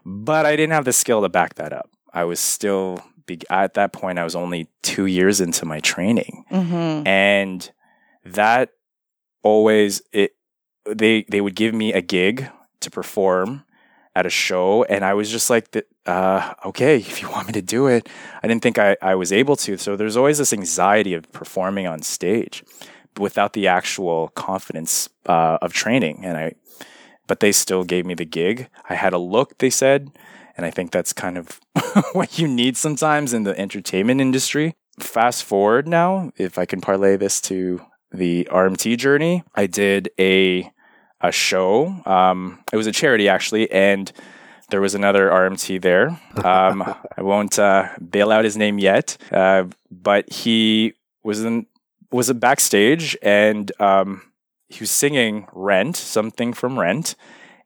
but 0.05 0.45
I 0.45 0.55
didn't 0.55 0.73
have 0.73 0.85
the 0.85 0.93
skill 0.93 1.21
to 1.21 1.29
back 1.29 1.55
that 1.55 1.71
up. 1.71 1.89
I 2.13 2.23
was 2.23 2.39
still, 2.39 2.99
at 3.49 3.75
that 3.75 3.93
point, 3.93 4.17
I 4.19 4.23
was 4.23 4.35
only 4.35 4.67
two 4.81 5.05
years 5.05 5.39
into 5.41 5.65
my 5.65 5.79
training 5.81 6.45
hmm 6.49 7.03
and 7.05 7.69
that 8.33 8.71
always 9.43 10.01
it 10.11 10.35
they 10.85 11.25
they 11.29 11.41
would 11.41 11.55
give 11.55 11.73
me 11.73 11.93
a 11.93 12.01
gig 12.01 12.49
to 12.79 12.89
perform 12.89 13.63
at 14.15 14.25
a 14.25 14.29
show 14.29 14.83
and 14.85 15.05
i 15.05 15.13
was 15.13 15.29
just 15.29 15.49
like 15.49 15.71
uh, 16.07 16.53
okay 16.65 16.97
if 17.11 17.21
you 17.21 17.29
want 17.29 17.47
me 17.47 17.53
to 17.53 17.61
do 17.61 17.87
it. 17.87 18.09
I 18.41 18.47
didn't 18.47 18.63
think 18.63 18.79
I, 18.79 18.97
I 19.01 19.15
was 19.15 19.31
able 19.31 19.55
to. 19.57 19.77
So 19.77 19.95
there's 19.95 20.17
always 20.17 20.39
this 20.39 20.53
anxiety 20.53 21.13
of 21.13 21.31
performing 21.31 21.85
on 21.85 22.01
stage 22.01 22.63
without 23.17 23.53
the 23.53 23.67
actual 23.67 24.29
confidence 24.29 25.09
uh, 25.25 25.57
of 25.61 25.73
training 25.73 26.23
and 26.23 26.37
i 26.37 26.53
but 27.25 27.41
they 27.41 27.51
still 27.51 27.83
gave 27.83 28.05
me 28.05 28.13
the 28.13 28.23
gig. 28.23 28.69
I 28.89 28.95
had 28.95 29.11
a 29.11 29.17
look 29.17 29.57
they 29.57 29.69
said 29.69 30.11
and 30.55 30.65
i 30.65 30.71
think 30.71 30.91
that's 30.91 31.13
kind 31.13 31.37
of 31.37 31.59
what 32.13 32.39
you 32.39 32.47
need 32.47 32.77
sometimes 32.77 33.33
in 33.33 33.43
the 33.43 33.59
entertainment 33.59 34.21
industry. 34.21 34.75
Fast 34.99 35.43
forward 35.43 35.87
now, 35.87 36.31
if 36.37 36.57
I 36.57 36.65
can 36.65 36.81
parlay 36.81 37.17
this 37.17 37.39
to 37.41 37.81
the 38.11 38.47
RMT 38.51 38.97
journey, 38.97 39.43
I 39.55 39.67
did 39.67 40.09
a 40.19 40.71
a 41.19 41.31
show. 41.31 42.01
Um, 42.05 42.59
it 42.71 42.77
was 42.77 42.87
a 42.87 42.91
charity 42.91 43.27
actually, 43.27 43.71
and 43.71 44.11
there 44.69 44.81
was 44.81 44.95
another 44.95 45.29
RMT 45.29 45.81
there. 45.81 46.19
Um, 46.43 46.83
I 47.17 47.21
won't 47.21 47.57
uh, 47.57 47.89
bail 48.09 48.31
out 48.31 48.43
his 48.43 48.57
name 48.57 48.79
yet, 48.79 49.17
uh, 49.31 49.65
but 49.89 50.31
he 50.31 50.93
was 51.23 51.43
in 51.43 51.65
was 52.11 52.29
a 52.29 52.33
backstage 52.33 53.17
and 53.21 53.69
um, 53.81 54.21
he 54.69 54.79
was 54.79 54.91
singing 54.91 55.47
Rent, 55.51 55.97
something 55.97 56.53
from 56.53 56.79
Rent, 56.79 57.15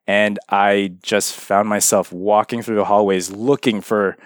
and 0.08 0.40
I 0.50 0.94
just 1.04 1.36
found 1.36 1.70
myself 1.70 2.12
walking 2.12 2.62
through 2.62 2.78
the 2.78 2.86
hallways 2.86 3.30
looking 3.32 3.82
for 3.82 4.18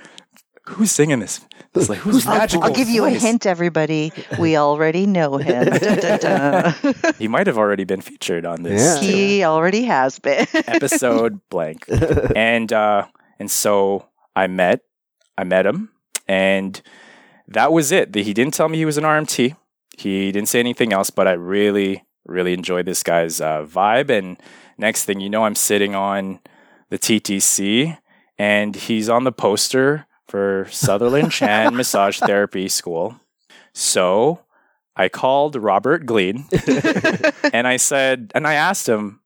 who's 0.69 0.91
singing 0.91 1.19
this. 1.19 1.41
It's 1.73 1.89
like 1.89 1.99
who's 1.99 2.25
I'll, 2.25 2.37
magical 2.37 2.63
I'll 2.63 2.73
give 2.73 2.87
you 2.89 3.05
a 3.05 3.09
hint, 3.09 3.45
everybody. 3.45 4.11
We 4.39 4.55
already 4.57 5.05
know 5.05 5.37
him. 5.37 5.67
He 7.19 7.27
might 7.27 7.47
have 7.47 7.57
already 7.57 7.83
been 7.83 8.01
featured 8.01 8.45
on 8.45 8.63
this. 8.63 9.01
Yeah. 9.01 9.09
he 9.09 9.43
already 9.43 9.83
has 9.83 10.19
been. 10.19 10.47
episode 10.53 11.39
blank. 11.49 11.85
And 12.35 12.71
uh 12.71 13.07
and 13.39 13.49
so 13.51 14.07
I 14.35 14.47
met 14.47 14.81
I 15.37 15.43
met 15.43 15.65
him 15.65 15.91
and 16.27 16.81
that 17.47 17.71
was 17.71 17.91
it. 17.91 18.13
He 18.15 18.33
didn't 18.33 18.53
tell 18.53 18.69
me 18.69 18.77
he 18.77 18.85
was 18.85 18.97
an 18.97 19.03
RMT. 19.03 19.55
He 19.97 20.31
didn't 20.31 20.49
say 20.49 20.59
anything 20.59 20.93
else, 20.93 21.09
but 21.09 21.27
I 21.27 21.33
really 21.33 22.03
really 22.25 22.53
enjoyed 22.53 22.85
this 22.85 23.03
guy's 23.03 23.39
uh, 23.39 23.65
vibe 23.65 24.09
and 24.09 24.37
next 24.77 25.05
thing 25.05 25.19
you 25.19 25.29
know 25.29 25.45
I'm 25.45 25.55
sitting 25.55 25.93
on 25.93 26.39
the 26.89 26.97
TTC 26.97 27.97
and 28.37 28.75
he's 28.75 29.09
on 29.09 29.23
the 29.25 29.31
poster 29.31 30.07
for 30.27 30.67
Sutherland 30.69 31.31
Chan 31.31 31.75
Massage 31.75 32.19
Therapy 32.19 32.67
School. 32.67 33.19
So 33.73 34.41
I 34.95 35.09
called 35.09 35.55
Robert 35.55 36.05
Gleed 36.05 36.37
and 37.53 37.67
I 37.67 37.77
said, 37.77 38.31
and 38.33 38.47
I 38.47 38.53
asked 38.53 38.87
him, 38.87 39.21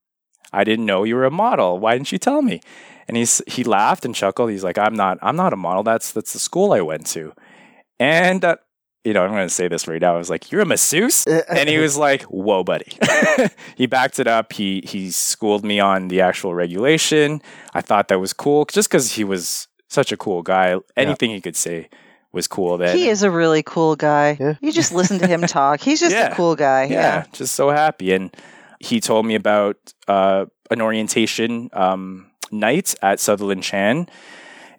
I 0.52 0.64
didn't 0.64 0.86
know 0.86 1.04
you 1.04 1.16
were 1.16 1.26
a 1.26 1.32
model. 1.32 1.80
Why 1.80 1.94
didn't 1.94 2.12
you 2.12 2.18
tell 2.18 2.42
me? 2.42 2.62
And 3.08 3.18
he's 3.18 3.42
he 3.48 3.64
laughed 3.64 4.06
and 4.06 4.14
chuckled. 4.14 4.52
He's 4.52 4.64
like, 4.64 4.78
I'm 4.78 4.96
not 4.96 5.18
I'm 5.22 5.36
not 5.36 5.54
a 5.54 5.58
model. 5.58 5.84
That's 5.84 6.12
that's 6.12 6.34
the 6.34 6.40
school 6.40 6.74
I 6.74 6.82
went 6.82 7.06
to. 7.08 7.34
And 8.00 8.44
uh, 8.46 8.58
you 9.04 9.14
know, 9.14 9.24
I'm 9.24 9.32
going 9.32 9.48
to 9.48 9.54
say 9.54 9.68
this 9.68 9.88
right 9.88 10.02
now. 10.02 10.16
I 10.16 10.18
was 10.18 10.30
like, 10.30 10.52
"You're 10.52 10.62
a 10.62 10.66
masseuse," 10.66 11.26
and 11.26 11.70
he 11.70 11.78
was 11.78 11.98
like, 11.98 12.24
"Whoa, 12.24 12.64
buddy." 12.64 12.98
he 13.76 13.88
backed 13.88 14.20
it 14.20 14.28
up. 14.28 14.54
He 14.54 14.84
he 14.86 15.10
schooled 15.10 15.64
me 15.64 15.80
on 15.80 16.10
the 16.10 16.20
actual 16.22 16.54
regulation. 16.54 17.42
I 17.74 17.82
thought 17.82 18.10
that 18.10 18.20
was 18.20 18.34
cool, 18.34 18.66
just 18.66 18.90
because 18.90 19.14
he 19.14 19.24
was 19.24 19.69
such 19.90 20.12
a 20.14 20.18
cool 20.18 20.42
guy. 20.42 20.78
Anything 20.96 21.32
he 21.32 21.42
could 21.42 21.56
say 21.58 21.90
was 22.32 22.48
cool. 22.48 22.78
Then 22.78 22.96
he 22.96 23.10
is 23.10 23.24
a 23.24 23.32
really 23.32 23.64
cool 23.64 23.96
guy. 23.96 24.38
Yeah. 24.40 24.54
You 24.62 24.72
just 24.72 24.94
listen 24.94 25.20
to 25.20 25.28
him 25.28 25.42
talk. 25.48 25.82
He's 25.82 26.00
just 26.00 26.16
Yeah. 26.16 26.32
a 26.32 26.36
cool 26.36 26.56
guy. 26.56 26.84
yeah, 26.86 27.02
Yeah. 27.02 27.26
just 27.34 27.56
so 27.56 27.70
happy. 27.72 28.14
And 28.14 28.34
he 28.80 29.00
told 29.02 29.26
me 29.26 29.36
about 29.36 29.76
uh, 30.08 30.46
an 30.72 30.82
orientation 30.82 31.70
um, 31.74 32.28
night 32.52 32.96
at 33.02 33.20
Sutherland 33.20 33.64
Chan. 33.64 34.08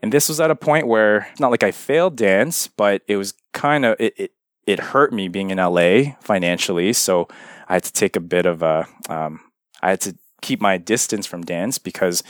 And 0.02 0.12
this 0.12 0.28
was 0.28 0.40
at 0.40 0.50
a 0.50 0.56
point 0.56 0.86
where 0.86 1.28
not 1.38 1.50
like 1.50 1.62
I 1.62 1.72
failed 1.72 2.16
dance, 2.16 2.68
but 2.68 3.02
it 3.06 3.16
was 3.16 3.34
kind 3.52 3.84
of 3.84 3.96
it, 4.00 4.14
it 4.16 4.30
it 4.66 4.78
hurt 4.78 5.12
me 5.12 5.28
being 5.28 5.50
in 5.50 5.58
LA 5.58 6.14
financially. 6.20 6.92
So 6.92 7.26
I 7.68 7.74
had 7.74 7.84
to 7.84 7.92
take 7.92 8.14
a 8.16 8.20
bit 8.20 8.46
of 8.46 8.62
a 8.62 8.86
um, 9.08 9.40
I 9.82 9.90
had 9.90 10.00
to 10.02 10.16
keep 10.40 10.60
my 10.60 10.78
distance 10.78 11.26
from 11.26 11.42
dance 11.42 11.76
because 11.78 12.22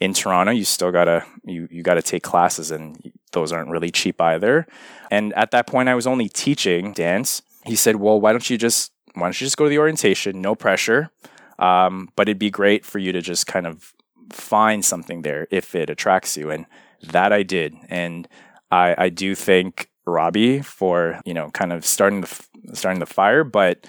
in 0.00 0.12
Toronto 0.12 0.52
you 0.52 0.64
still 0.64 0.92
gotta 0.92 1.24
you 1.44 1.68
you 1.70 1.82
gotta 1.82 2.02
take 2.02 2.22
classes 2.22 2.70
and 2.70 3.12
those 3.32 3.52
aren't 3.52 3.70
really 3.70 3.90
cheap 3.90 4.20
either. 4.20 4.66
And 5.10 5.32
at 5.34 5.50
that 5.50 5.66
point 5.66 5.88
I 5.88 5.94
was 5.94 6.06
only 6.06 6.28
teaching 6.28 6.92
dance. 6.92 7.42
He 7.64 7.76
said, 7.76 7.96
"Well, 7.96 8.20
why 8.20 8.32
don't 8.32 8.48
you 8.48 8.58
just 8.58 8.92
why 9.14 9.22
don't 9.22 9.40
you 9.40 9.46
just 9.46 9.56
go 9.56 9.64
to 9.64 9.70
the 9.70 9.78
orientation? 9.78 10.40
No 10.40 10.54
pressure, 10.54 11.10
um, 11.58 12.08
but 12.16 12.28
it'd 12.28 12.38
be 12.38 12.50
great 12.50 12.84
for 12.84 12.98
you 12.98 13.12
to 13.12 13.20
just 13.20 13.46
kind 13.46 13.66
of 13.66 13.92
find 14.32 14.84
something 14.84 15.22
there 15.22 15.46
if 15.50 15.74
it 15.74 15.90
attracts 15.90 16.36
you." 16.36 16.50
And 16.50 16.66
that 17.02 17.32
I 17.32 17.42
did, 17.42 17.74
and 17.88 18.28
I 18.70 18.94
I 18.98 19.08
do 19.08 19.34
thank 19.34 19.90
Robbie 20.06 20.62
for 20.62 21.20
you 21.24 21.34
know 21.34 21.50
kind 21.50 21.72
of 21.72 21.84
starting 21.84 22.22
the 22.22 22.44
starting 22.74 23.00
the 23.00 23.06
fire, 23.06 23.44
but 23.44 23.86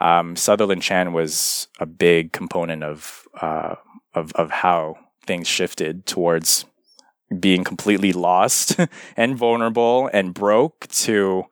um, 0.00 0.36
Sutherland 0.36 0.82
Chan 0.82 1.12
was 1.12 1.68
a 1.80 1.86
big 1.86 2.32
component 2.32 2.82
of 2.82 3.26
uh, 3.40 3.74
of 4.14 4.32
of 4.32 4.50
how 4.50 4.96
things 5.26 5.48
shifted 5.48 6.06
towards 6.06 6.64
being 7.40 7.64
completely 7.64 8.12
lost 8.12 8.76
and 9.16 9.36
vulnerable 9.36 10.08
and 10.12 10.34
broke 10.34 10.86
to 10.88 11.44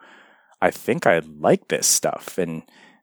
I 0.62 0.70
think 0.70 1.06
I 1.06 1.18
like 1.18 1.68
this 1.68 1.86
stuff 1.86 2.38
and 2.38 2.62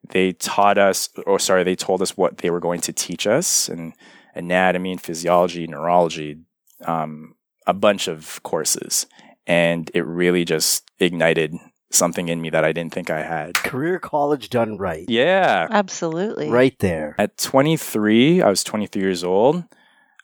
they 0.09 0.33
taught 0.33 0.77
us 0.77 1.09
or 1.25 1.39
sorry 1.39 1.63
they 1.63 1.75
told 1.75 2.01
us 2.01 2.17
what 2.17 2.39
they 2.39 2.49
were 2.49 2.59
going 2.59 2.81
to 2.81 2.93
teach 2.93 3.27
us 3.27 3.69
and 3.69 3.93
anatomy 4.33 4.91
and 4.91 5.01
physiology 5.01 5.67
neurology 5.67 6.37
um, 6.85 7.35
a 7.67 7.73
bunch 7.73 8.07
of 8.07 8.41
courses 8.43 9.05
and 9.45 9.91
it 9.93 10.05
really 10.05 10.45
just 10.45 10.89
ignited 10.99 11.53
something 11.91 12.29
in 12.29 12.41
me 12.41 12.49
that 12.49 12.63
I 12.63 12.71
didn't 12.71 12.93
think 12.93 13.09
I 13.09 13.21
had 13.21 13.55
Career 13.55 13.99
college 13.99 14.49
done 14.49 14.77
right. 14.77 15.05
yeah 15.09 15.67
Absolutely. 15.69 16.49
Right 16.49 16.77
there. 16.79 17.15
at 17.19 17.37
23 17.37 18.41
i 18.41 18.49
was 18.49 18.63
23 18.63 19.01
years 19.01 19.23
old 19.23 19.65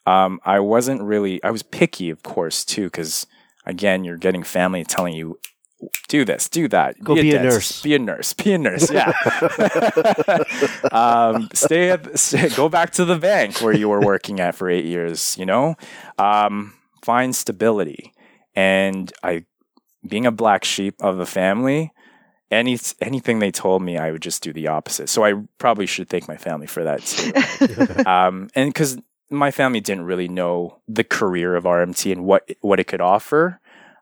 um, 0.08 0.40
i 0.46 0.60
wasn't 0.60 1.02
really 1.02 1.42
i 1.44 1.52
was 1.52 1.64
picky 1.64 2.10
of 2.10 2.24
course 2.24 2.66
too 2.66 2.86
because 2.86 3.28
again 3.66 4.04
you're 4.04 4.18
getting 4.18 4.44
family 4.44 4.84
telling 4.84 5.14
you 5.14 5.38
do 6.08 6.26
this 6.26 6.50
do 6.50 6.68
that 6.68 6.96
Go 7.04 7.14
be 7.14 7.30
a 7.30 7.34
dentist, 7.34 7.54
nurse." 7.54 7.82
be 7.84 7.94
a 7.96 8.00
nurse 8.00 8.34
be 8.34 8.54
a 8.54 8.58
nurse 8.58 8.92
yeah 8.92 9.14
um, 10.92 11.50
stay 11.54 11.92
at 11.92 12.18
stay, 12.18 12.50
go 12.50 12.68
back 12.68 12.92
to 12.92 13.06
the 13.06 13.18
bank 13.18 13.62
where 13.62 13.76
you 13.76 13.88
were 13.88 14.02
working 14.02 14.40
at 14.40 14.56
for 14.56 14.70
eight 14.70 14.86
years 14.86 15.38
you 15.38 15.46
know 15.46 15.76
um, 16.18 16.74
find 17.04 17.36
stability 17.36 18.12
and 18.56 19.14
i 19.22 19.46
being 20.08 20.26
a 20.26 20.32
black 20.32 20.64
sheep 20.64 20.96
of 21.00 21.18
the 21.18 21.26
family 21.26 21.92
any 22.52 22.80
anything 23.02 23.40
they 23.40 23.52
told 23.52 23.82
me, 23.82 23.98
I 23.98 24.12
would 24.12 24.22
just 24.22 24.42
do 24.42 24.54
the 24.54 24.68
opposite. 24.68 25.10
So 25.10 25.24
I 25.24 25.34
probably 25.58 25.86
should 25.86 26.10
thank 26.10 26.28
my 26.28 26.38
family 26.38 26.68
for 26.68 26.84
that 26.84 27.04
too. 27.04 28.04
um, 28.10 28.50
and 28.56 28.70
because 28.70 28.98
my 29.30 29.52
family 29.52 29.80
didn't 29.82 30.06
really 30.06 30.28
know 30.28 30.80
the 30.88 31.04
career 31.04 31.56
of 31.56 31.66
RMT 31.66 32.12
and 32.12 32.24
what 32.26 32.50
what 32.62 32.80
it 32.80 32.86
could 32.88 33.02
offer, 33.02 33.60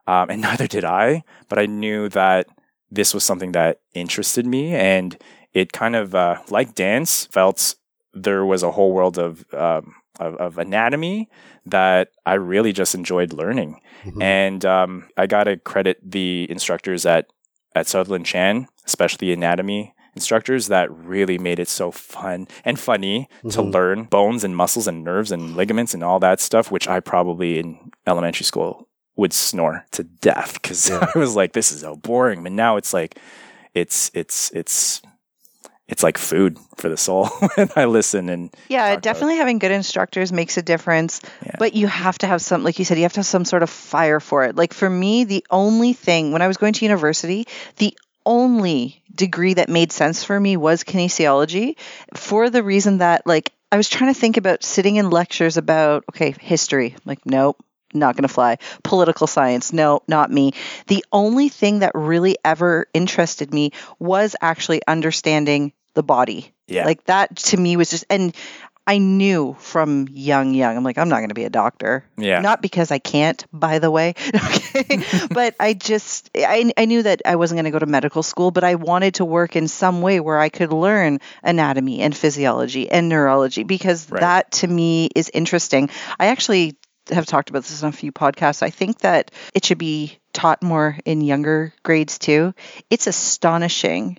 um, 0.07 0.29
and 0.29 0.41
neither 0.47 0.67
did 0.67 0.85
I. 0.85 1.23
But 1.49 1.59
I 1.59 1.65
knew 1.65 2.09
that 2.09 2.47
this 2.91 3.13
was 3.13 3.23
something 3.23 3.51
that 3.53 3.79
interested 3.93 4.45
me, 4.45 4.75
and 4.75 5.17
it 5.53 5.71
kind 5.73 5.95
of 5.95 6.13
uh, 6.15 6.41
like 6.49 6.75
dance 6.75 7.25
felt 7.27 7.75
there 8.13 8.45
was 8.45 8.63
a 8.63 8.71
whole 8.71 8.93
world 8.93 9.17
of, 9.17 9.45
um, 9.53 9.95
of 10.19 10.35
of 10.35 10.57
anatomy 10.57 11.29
that 11.65 12.09
I 12.25 12.35
really 12.35 12.71
just 12.73 12.95
enjoyed 12.95 13.33
learning. 13.33 13.81
Mhm. 14.05 14.21
And 14.21 14.65
um, 14.65 15.09
I 15.17 15.25
got 15.27 15.45
to 15.45 15.57
credit 15.57 15.99
the 16.03 16.45
instructors 16.49 17.05
at, 17.05 17.27
at 17.75 17.88
Sutherland 17.88 18.25
Chan, 18.25 18.67
especially 18.85 19.33
anatomy 19.33 19.93
instructors, 20.15 20.67
that 20.67 20.89
really 20.91 21.38
made 21.38 21.60
it 21.60 21.67
so 21.67 21.91
fun 21.91 22.47
and 22.63 22.80
funny 22.80 23.28
to 23.49 23.60
Mhm. 23.62 23.73
learn 23.73 24.04
bones 24.06 24.43
and 24.43 24.56
muscles 24.56 24.88
and 24.88 25.04
nerves 25.04 25.32
and 25.32 25.56
ligaments 25.56 25.93
and 25.93 26.04
all 26.04 26.19
that 26.19 26.39
stuff, 26.39 26.71
which 26.71 26.88
I 26.88 26.99
probably 26.99 27.60
in 27.60 27.91
elementary 28.08 28.45
school 28.45 28.88
would 29.17 29.34
snore 29.34 29.86
to 29.91 30.04
death 30.04 30.54
because 30.54 30.89
Yeah. 30.89 31.06
I 31.15 31.19
was 31.19 31.36
like, 31.36 31.54
this 31.54 31.71
is 31.71 31.82
so 31.82 31.95
boring. 31.95 32.43
But 32.43 32.51
now 32.51 32.78
it's 32.78 32.93
like, 32.93 33.17
it's, 33.73 34.12
it's, 34.13 34.51
it's, 34.51 35.01
it's 35.88 36.01
like 36.01 36.17
food 36.17 36.58
for 36.78 36.89
the 36.89 36.97
soul 36.97 37.25
when 37.56 37.69
I 37.75 37.86
listen 37.86 38.28
and 38.30 38.49
Yeah, 38.69 38.80
talk 38.80 38.88
about 38.88 38.97
it. 38.97 39.04
definitely 39.04 39.36
having 39.38 39.60
good 39.60 39.71
instructors 39.71 40.32
makes 40.34 40.58
a 40.58 40.62
difference. 40.63 41.21
Yeah. 41.45 41.56
But 41.60 41.75
you 41.75 41.86
have 41.88 42.17
to 42.19 42.28
have 42.28 42.41
some, 42.41 42.63
like 42.63 42.80
you 42.80 42.86
said, 42.86 42.97
you 42.97 43.04
have 43.04 43.13
to 43.13 43.19
have 43.19 43.25
some 43.28 43.45
sort 43.45 43.62
of 43.63 43.69
fire 43.69 44.19
for 44.19 44.43
it. 44.45 44.56
Like 44.56 44.73
for 44.73 44.89
me, 44.89 45.25
the 45.25 45.45
only 45.51 45.93
thing 45.93 46.32
when 46.32 46.41
I 46.41 46.47
was 46.47 46.58
going 46.58 46.73
to 46.73 46.86
university, 46.86 47.47
the 47.78 47.95
only 48.25 49.01
degree 49.13 49.53
that 49.55 49.69
made 49.69 49.91
sense 49.91 50.23
for 50.23 50.39
me 50.39 50.57
was 50.57 50.83
kinesiology 50.83 51.77
for 52.13 52.49
the 52.49 52.63
reason 52.63 52.99
that, 52.99 53.25
like, 53.25 53.51
I 53.71 53.77
was 53.77 53.89
trying 53.89 54.13
to 54.13 54.19
think 54.19 54.38
about 54.38 54.63
sitting 54.63 54.95
in 54.97 55.09
lectures 55.09 55.57
about, 55.57 56.05
okay, 56.11 56.35
history. 56.39 56.95
Like, 57.05 57.25
nope, 57.25 57.57
not 57.93 58.15
going 58.15 58.27
to 58.27 58.33
fly. 58.33 58.57
Political 58.83 59.27
science, 59.27 59.73
no, 59.73 60.01
not 60.07 60.31
me. 60.31 60.53
The 60.88 61.03
only 61.11 61.49
thing 61.49 61.79
that 61.79 61.91
really 61.95 62.38
ever 62.43 62.88
interested 62.93 63.53
me 63.53 63.71
was 63.99 64.35
actually 64.41 64.81
understanding 64.88 65.73
the 65.93 66.03
body. 66.03 66.51
yeah, 66.67 66.85
Like 66.85 67.03
that 67.05 67.35
to 67.38 67.57
me 67.57 67.77
was 67.77 67.89
just, 67.89 68.05
and 68.09 68.35
I 68.88 69.00
knew 69.00 69.56
from 69.60 70.08
young, 70.12 70.54
young, 70.54 70.78
I'm 70.78 70.84
like, 70.84 70.98
I'm 70.98 71.10
not 71.10 71.17
going 71.17 71.30
to 71.30 71.34
be 71.36 71.45
a 71.45 71.50
doctor. 71.50 72.06
yeah, 72.17 72.39
Not 72.41 72.62
because 72.62 72.91
I 72.91 73.00
can't, 73.00 73.43
by 73.52 73.80
the 73.80 73.89
way. 73.89 74.13
Okay. 74.36 75.04
but 75.32 75.56
I 75.60 75.74
just, 75.74 76.30
I, 76.36 76.71
I 76.78 76.86
knew 76.86 77.02
that 77.04 77.21
I 77.26 77.36
wasn't 77.38 77.58
going 77.58 77.65
to 77.65 77.71
go 77.71 77.80
to 77.80 77.86
medical 77.86 78.21
school, 78.24 78.52
but 78.52 78.63
I 78.63 78.76
wanted 78.76 79.15
to 79.15 79.26
work 79.26 79.56
in 79.56 79.67
some 79.67 80.02
way 80.02 80.19
where 80.19 80.38
I 80.38 80.50
could 80.50 80.74
learn 80.74 81.19
anatomy 81.43 82.02
and 82.02 82.15
physiology 82.15 82.89
and 82.91 83.08
neurology 83.10 83.63
because 83.63 84.10
Right. 84.12 84.19
that 84.19 84.52
to 84.54 84.67
me 84.67 85.10
is 85.15 85.32
interesting. 85.34 85.89
I 86.19 86.28
actually 86.28 86.78
have 87.12 87.26
talked 87.26 87.50
about 87.50 87.63
this 87.63 87.82
on 87.84 87.89
a 87.89 87.93
few 87.93 88.12
podcasts. 88.12 88.62
I 88.63 88.69
think 88.69 89.00
that 89.00 89.32
it 89.54 89.63
should 89.65 89.78
be 89.78 90.17
taught 90.34 90.62
more 90.62 90.98
in 91.06 91.21
younger 91.21 91.74
grades 91.84 92.19
too. 92.19 92.54
It's 92.89 93.08
astonishing 93.08 94.17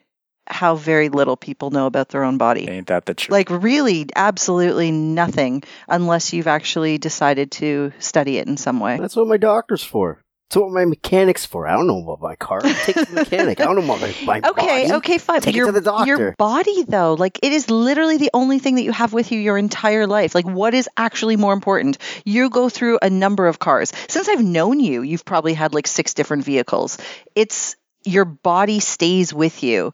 how 0.49 0.77
very 0.77 1.09
little 1.09 1.37
people 1.37 1.71
know 1.71 1.87
about 1.87 2.09
their 2.11 2.25
own 2.25 2.39
body. 2.39 2.69
Ain't 2.69 2.87
that 2.89 3.07
the 3.07 3.15
truth? 3.15 3.31
Like, 3.33 3.51
really, 3.51 4.07
absolutely 4.15 4.91
nothing 4.91 5.63
unless 5.89 6.33
you've 6.33 6.47
actually 6.47 6.99
decided 6.99 7.51
to 7.53 7.93
study 7.99 8.39
it 8.39 8.47
in 8.49 8.57
some 8.57 8.81
way. 8.81 8.99
That's 8.99 9.17
what 9.17 9.27
my 9.27 9.37
doctor's 9.37 9.83
for. 9.85 10.23
That's 10.49 10.59
what 10.63 10.71
my 10.71 10.85
mechanic's 10.85 11.45
for. 11.45 11.67
I 11.67 11.73
don't 11.73 11.89
know 11.89 12.01
about 12.01 12.21
my 12.21 12.37
car. 12.37 12.61
Take 12.61 12.95
the 12.95 13.09
mechanic. 13.13 13.61
I 13.61 13.65
don't 13.65 13.75
know 13.75 13.83
about 13.85 14.01
my, 14.01 14.15
my 14.25 14.39
Okay, 14.51 14.83
body. 14.87 14.93
okay, 14.99 15.19
fine. 15.19 15.41
Take 15.41 15.57
it 15.57 15.65
to 15.65 15.73
the 15.73 15.81
doctor. 15.81 16.07
your 16.07 16.35
body, 16.39 16.85
though, 16.85 17.15
like 17.15 17.41
it 17.43 17.53
is 17.53 17.69
literally 17.69 18.17
the 18.19 18.31
only 18.33 18.61
thing 18.61 18.77
that 18.77 18.83
you 18.85 18.93
have 18.93 19.13
with 19.13 19.33
you 19.33 19.41
your 19.41 19.59
entire 19.59 20.07
life. 20.07 20.37
Like, 20.37 20.47
what 20.47 20.73
is 20.73 20.89
actually 20.97 21.37
more 21.37 21.53
important? 21.53 21.99
You 22.25 22.49
go 22.49 22.69
through 22.69 23.01
a 23.03 23.11
number 23.11 23.49
of 23.49 23.59
cars. 23.59 23.93
Since 24.09 24.29
I've 24.29 24.45
known 24.45 24.79
you, 24.79 25.03
you've 25.03 25.25
probably 25.25 25.53
had 25.55 25.75
like 25.75 25.89
six 25.89 26.15
different 26.15 26.45
vehicles. 26.45 26.97
It's 27.35 27.75
your 28.05 28.25
body 28.25 28.79
stays 28.79 29.35
with 29.35 29.65
you. 29.65 29.93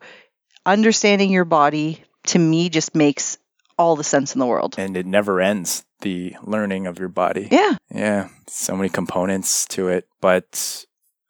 Understanding 0.67 1.31
your 1.31 1.45
body 1.45 2.03
to 2.27 2.39
me 2.39 2.69
just 2.69 2.95
makes 2.95 3.39
all 3.79 3.97
the 3.97 4.05
sense 4.05 4.35
in 4.35 4.39
the 4.39 4.47
world. 4.47 4.75
and 4.79 4.97
it 4.97 5.07
never 5.07 5.41
ends. 5.41 5.85
The 6.03 6.37
learning 6.43 6.87
of 6.87 6.99
your 6.99 7.09
body. 7.09 7.49
Yeah. 7.51 7.77
Yeah, 7.95 8.29
so 8.49 8.77
many 8.77 8.89
components 8.89 9.65
to 9.67 9.89
it. 9.89 10.09
But 10.21 10.85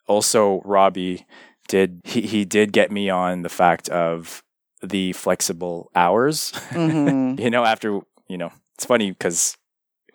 also, 0.06 0.60
Robbie 0.64 1.26
did 1.68 2.00
he, 2.04 2.22
he 2.22 2.44
did 2.44 2.72
get 2.72 2.90
me 2.90 3.10
on 3.10 3.42
the 3.42 3.48
fact 3.50 3.88
of 3.90 4.42
the 4.82 5.12
flexible 5.12 5.90
hours. 5.94 6.52
Mhm. 6.70 7.38
you 7.44 7.50
know, 7.50 7.64
after 7.64 8.00
you 8.28 8.38
know, 8.38 8.50
it's 8.74 8.86
funny 8.86 9.10
because 9.10 9.56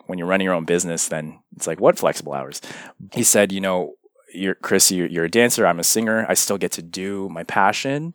when 0.06 0.18
you're 0.18 0.26
running 0.28 0.44
your 0.44 0.54
own 0.54 0.64
business, 0.64 1.08
then 1.08 1.38
it's 1.56 1.66
like, 1.66 1.80
what 1.80 1.98
flexible 1.98 2.32
hours? 2.32 2.60
He 3.14 3.22
said, 3.22 3.52
you 3.52 3.60
know, 3.60 3.94
you're 4.34 4.54
Chris, 4.56 4.90
you're, 4.90 5.06
you're 5.06 5.24
a 5.26 5.30
dancer. 5.30 5.66
I'm 5.66 5.78
a 5.80 5.84
singer. 5.84 6.26
I 6.28 6.34
still 6.34 6.58
get 6.58 6.72
to 6.72 6.82
do 6.82 7.28
my 7.30 7.44
passion, 7.44 8.14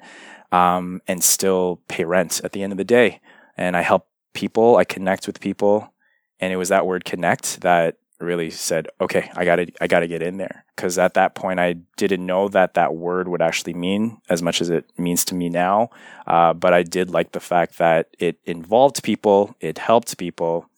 um, 0.53 1.01
and 1.07 1.23
still 1.23 1.81
pay 1.87 2.05
rent 2.05 2.39
at 2.43 2.51
the 2.51 2.61
end 2.61 2.71
of 2.71 2.77
the 2.77 2.83
day. 2.83 3.19
And 3.57 3.75
I 3.75 3.81
help 3.81 4.07
people. 4.33 4.77
I 4.77 4.83
connect 4.85 5.27
with 5.27 5.41
people, 5.41 5.91
and 6.39 6.53
it 6.53 6.57
was 6.57 6.69
that 6.69 6.85
word 6.85 7.03
connect 7.03 7.61
that 7.61 7.97
really 8.19 8.49
said, 8.49 8.87
okay, 9.01 9.29
I 9.35 9.43
gotta, 9.43 9.67
I 9.81 9.87
gotta 9.87 10.07
get 10.07 10.21
in 10.21 10.37
there. 10.37 10.63
Cause 10.77 10.97
at 10.97 11.15
that 11.15 11.35
point, 11.35 11.59
I 11.59 11.73
didn't 11.97 12.25
know 12.25 12.47
that 12.49 12.75
that 12.75 12.95
word 12.95 13.27
would 13.27 13.41
actually 13.41 13.73
mean 13.73 14.19
as 14.29 14.41
much 14.41 14.61
as 14.61 14.69
it 14.69 14.85
means 14.97 15.25
to 15.25 15.35
me 15.35 15.49
now. 15.49 15.89
Uh, 16.25 16.53
but 16.53 16.73
I 16.73 16.83
did 16.83 17.09
like 17.09 17.33
the 17.33 17.39
fact 17.41 17.79
that 17.79 18.09
it 18.19 18.39
involved 18.45 19.03
people, 19.03 19.55
it 19.59 19.77
helped 19.77 20.17
people, 20.17 20.69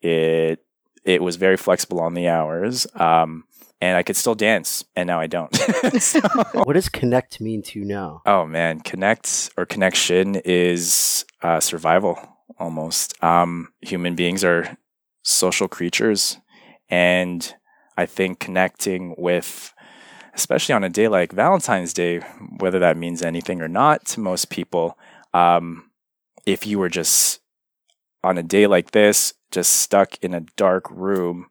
it, 0.00 0.64
it 1.04 1.22
was 1.22 1.36
very 1.36 1.56
flexible 1.56 2.00
on 2.00 2.14
the 2.14 2.28
hours. 2.28 2.86
Um, 2.94 3.44
and 3.86 3.96
I 3.96 4.02
could 4.02 4.16
still 4.16 4.34
dance, 4.34 4.84
and 4.96 5.06
now 5.06 5.20
I 5.20 5.26
don't. 5.28 5.54
So- 6.00 6.20
What 6.66 6.74
does 6.74 6.88
connect 6.88 7.40
mean 7.40 7.62
to 7.62 7.78
you 7.78 7.84
now? 7.84 8.22
Oh 8.26 8.44
man, 8.46 8.80
connect 8.80 9.50
or 9.56 9.64
connection 9.66 10.36
is 10.44 11.24
uh, 11.42 11.60
survival 11.60 12.18
almost. 12.58 13.22
Um, 13.22 13.68
human 13.80 14.14
beings 14.14 14.42
are 14.44 14.76
social 15.22 15.68
creatures, 15.68 16.38
and 16.88 17.54
I 17.96 18.06
think 18.06 18.40
connecting 18.40 19.14
with, 19.18 19.72
especially 20.34 20.74
on 20.74 20.84
a 20.84 20.88
day 20.90 21.08
like 21.08 21.32
Valentine's 21.32 21.92
Day, 21.94 22.18
whether 22.58 22.78
that 22.80 22.96
means 22.96 23.22
anything 23.22 23.60
or 23.62 23.68
not 23.68 24.04
to 24.06 24.20
most 24.20 24.50
people, 24.50 24.98
um, 25.34 25.90
if 26.46 26.66
you 26.66 26.78
were 26.78 26.88
just 26.90 27.40
on 28.22 28.38
a 28.38 28.42
day 28.42 28.66
like 28.66 28.90
this, 28.90 29.34
just 29.52 29.72
stuck 29.74 30.18
in 30.22 30.34
a 30.34 30.40
dark 30.56 30.90
room, 30.90 31.46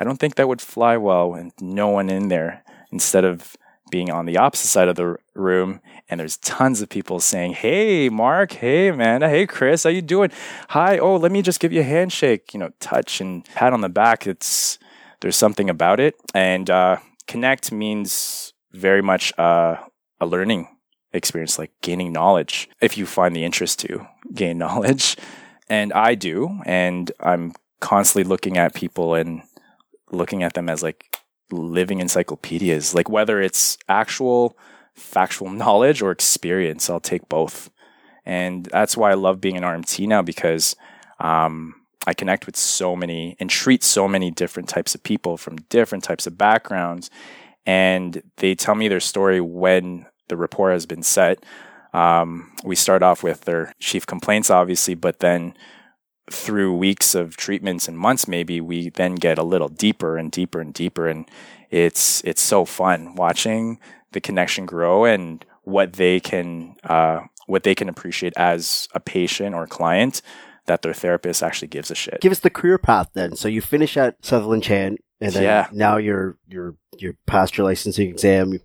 I 0.00 0.04
don't 0.04 0.16
think 0.16 0.36
that 0.36 0.48
would 0.48 0.62
fly 0.62 0.96
well 0.96 1.30
with 1.30 1.60
no 1.60 1.88
one 1.88 2.08
in 2.08 2.28
there. 2.28 2.64
Instead 2.90 3.24
of 3.24 3.56
being 3.90 4.10
on 4.10 4.24
the 4.24 4.38
opposite 4.38 4.68
side 4.68 4.88
of 4.88 4.96
the 4.96 5.16
room 5.34 5.80
and 6.08 6.18
there's 6.20 6.36
tons 6.38 6.80
of 6.80 6.88
people 6.88 7.18
saying 7.18 7.52
hey 7.52 8.08
mark 8.08 8.52
hey 8.52 8.86
amanda 8.86 9.28
hey 9.28 9.46
chris 9.46 9.82
how 9.82 9.90
you 9.90 10.00
doing? 10.00 10.30
Hi 10.70 10.98
oh 10.98 11.16
let 11.16 11.32
me 11.32 11.42
just 11.42 11.60
give 11.60 11.72
you 11.72 11.80
a 11.80 11.84
handshake 11.84 12.54
you 12.54 12.60
know 12.60 12.70
touch 12.80 13.20
and 13.20 13.44
pat 13.44 13.72
on 13.72 13.80
the 13.80 13.88
back. 13.88 14.26
It's 14.26 14.78
there's 15.20 15.36
something 15.36 15.68
about 15.68 16.00
it. 16.00 16.14
And 16.34 16.70
uh, 16.70 16.96
connect 17.26 17.72
means 17.72 18.54
very 18.72 19.02
much 19.02 19.36
uh, 19.38 19.76
a 20.20 20.26
learning 20.26 20.68
experience 21.12 21.58
like 21.58 21.72
gaining 21.82 22.12
knowledge 22.12 22.70
if 22.80 22.96
you 22.96 23.04
find 23.04 23.34
the 23.36 23.44
interest 23.44 23.80
to 23.80 24.06
gain 24.32 24.56
knowledge. 24.64 25.16
And 25.68 25.92
i 25.92 26.14
do 26.14 26.60
and 26.64 27.12
i'm 27.20 27.52
constantly 27.80 28.28
looking 28.28 28.58
at 28.58 28.74
people 28.74 29.14
and 29.14 29.42
looking 30.12 30.42
at 30.42 30.54
them 30.54 30.68
as 30.68 30.82
like 30.82 31.18
living 31.50 32.00
encyclopedias, 32.00 32.94
like 32.94 33.08
whether 33.08 33.40
it's 33.40 33.78
actual 33.88 34.56
factual 34.94 35.50
knowledge 35.62 36.02
or 36.02 36.10
experience, 36.10 36.88
I'll 36.88 37.00
take 37.00 37.28
both. 37.28 37.70
And 38.24 38.66
that's 38.66 38.96
why 38.96 39.10
I 39.10 39.14
love 39.14 39.40
being 39.40 39.56
an 39.56 39.62
RMT 39.62 40.06
now 40.06 40.22
because 40.22 40.76
um, 41.18 41.74
I 42.06 42.14
connect 42.14 42.46
with 42.46 42.56
so 42.56 42.94
many 42.94 43.36
and 43.40 43.50
treat 43.50 43.82
so 43.82 44.06
many 44.06 44.30
different 44.30 44.68
types 44.68 44.94
of 44.94 45.02
people 45.02 45.36
from 45.36 45.56
different 45.68 46.04
types 46.04 46.26
of 46.26 46.38
backgrounds. 46.38 47.10
And 47.66 48.22
they 48.36 48.54
tell 48.54 48.74
me 48.74 48.88
their 48.88 49.00
story 49.00 49.40
when 49.40 50.06
the 50.28 50.36
rapport 50.36 50.72
has 50.72 50.86
been 50.86 51.02
set. 51.02 51.44
Um, 51.92 52.52
we 52.62 52.76
start 52.76 53.02
off 53.02 53.22
with 53.22 53.42
their 53.42 53.72
chief 53.80 54.06
complaints, 54.06 54.48
obviously, 54.48 54.94
but 54.94 55.18
then 55.20 55.54
through 56.30 56.74
weeks 56.76 57.14
of 57.14 57.36
treatments 57.36 57.88
and 57.88 57.98
months 57.98 58.28
maybe 58.28 58.60
we 58.60 58.88
then 58.90 59.14
get 59.16 59.36
a 59.38 59.42
little 59.42 59.68
deeper 59.68 60.16
and 60.16 60.30
deeper 60.30 60.60
and 60.60 60.72
deeper 60.72 61.08
and 61.08 61.28
it's 61.70 62.22
it's 62.24 62.40
so 62.42 62.64
fun 62.64 63.14
watching 63.16 63.78
the 64.12 64.20
connection 64.20 64.64
grow 64.66 65.04
and 65.04 65.44
what 65.64 65.94
they 65.94 66.20
can 66.20 66.76
uh, 66.84 67.20
what 67.46 67.62
they 67.64 67.74
can 67.74 67.88
appreciate 67.88 68.32
as 68.36 68.88
a 68.94 69.00
patient 69.00 69.54
or 69.54 69.66
client 69.66 70.22
that 70.66 70.82
their 70.82 70.94
therapist 70.94 71.42
actually 71.42 71.68
gives 71.68 71.90
a 71.90 71.94
shit 71.94 72.20
Give 72.20 72.32
us 72.32 72.40
the 72.40 72.50
career 72.50 72.78
path 72.78 73.08
then. 73.14 73.34
So 73.34 73.48
you 73.48 73.60
finish 73.60 73.96
at 73.96 74.14
Sutherland 74.24 74.62
Chan, 74.62 74.98
and 75.20 75.32
then 75.32 75.42
Yeah. 75.42 75.68
now 75.72 75.96
you're 75.96 76.38
you're 76.48 76.76
you're 76.96 77.16
past 77.26 77.56
your 77.58 77.66
licensing 77.66 78.08
exam. 78.08 78.60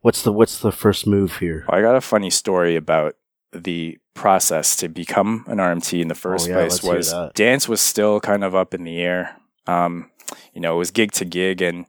What's 0.00 0.22
the 0.22 0.32
what's 0.32 0.58
the 0.60 0.72
first 0.72 1.06
move 1.06 1.36
here? 1.36 1.66
I 1.68 1.82
got 1.82 1.96
a 1.96 2.00
funny 2.00 2.30
story 2.30 2.76
about 2.76 3.14
the 3.52 3.98
process 4.14 4.76
to 4.76 4.88
become 4.88 5.44
an 5.48 5.58
RMT 5.58 6.00
in 6.00 6.08
the 6.08 6.14
first 6.14 6.48
yeah, 6.48 6.54
place 6.54 6.82
was 6.82 7.14
dance 7.34 7.68
was 7.68 7.80
still 7.80 8.20
kind 8.20 8.44
of 8.44 8.54
up 8.54 8.74
in 8.74 8.84
the 8.84 9.00
air. 9.00 9.36
Um, 9.66 10.10
you 10.54 10.60
know, 10.60 10.74
it 10.74 10.78
was 10.78 10.90
gig 10.90 11.12
to 11.12 11.24
gig 11.24 11.62
and 11.62 11.86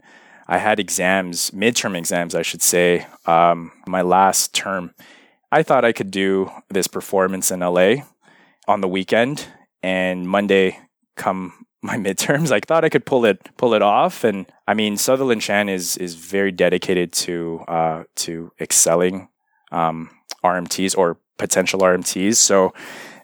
I 0.47 0.57
had 0.57 0.79
exams, 0.79 1.51
midterm 1.51 1.97
exams, 1.97 2.35
I 2.35 2.41
should 2.41 2.61
say, 2.61 3.05
um, 3.25 3.71
my 3.87 4.01
last 4.01 4.53
term. 4.53 4.93
I 5.51 5.63
thought 5.63 5.85
I 5.85 5.91
could 5.91 6.11
do 6.11 6.51
this 6.69 6.87
performance 6.87 7.51
in 7.51 7.59
LA 7.59 8.03
on 8.67 8.81
the 8.81 8.87
weekend 8.87 9.47
and 9.83 10.27
Monday 10.27 10.79
come 11.15 11.65
my 11.83 11.97
midterms. 11.97 12.51
I 12.51 12.59
thought 12.59 12.85
I 12.85 12.89
could 12.89 13.05
pull 13.05 13.25
it 13.25 13.49
pull 13.57 13.73
it 13.73 13.81
off. 13.81 14.23
And 14.23 14.45
I 14.67 14.73
mean 14.73 14.97
Sutherland 14.97 15.41
Chan 15.41 15.67
is 15.69 15.97
is 15.97 16.15
very 16.15 16.51
dedicated 16.51 17.11
to 17.13 17.63
uh, 17.67 18.03
to 18.17 18.51
excelling 18.59 19.29
um, 19.71 20.11
RMTs 20.43 20.97
or 20.97 21.17
potential 21.41 21.79
RMTs. 21.79 22.35
So 22.35 22.71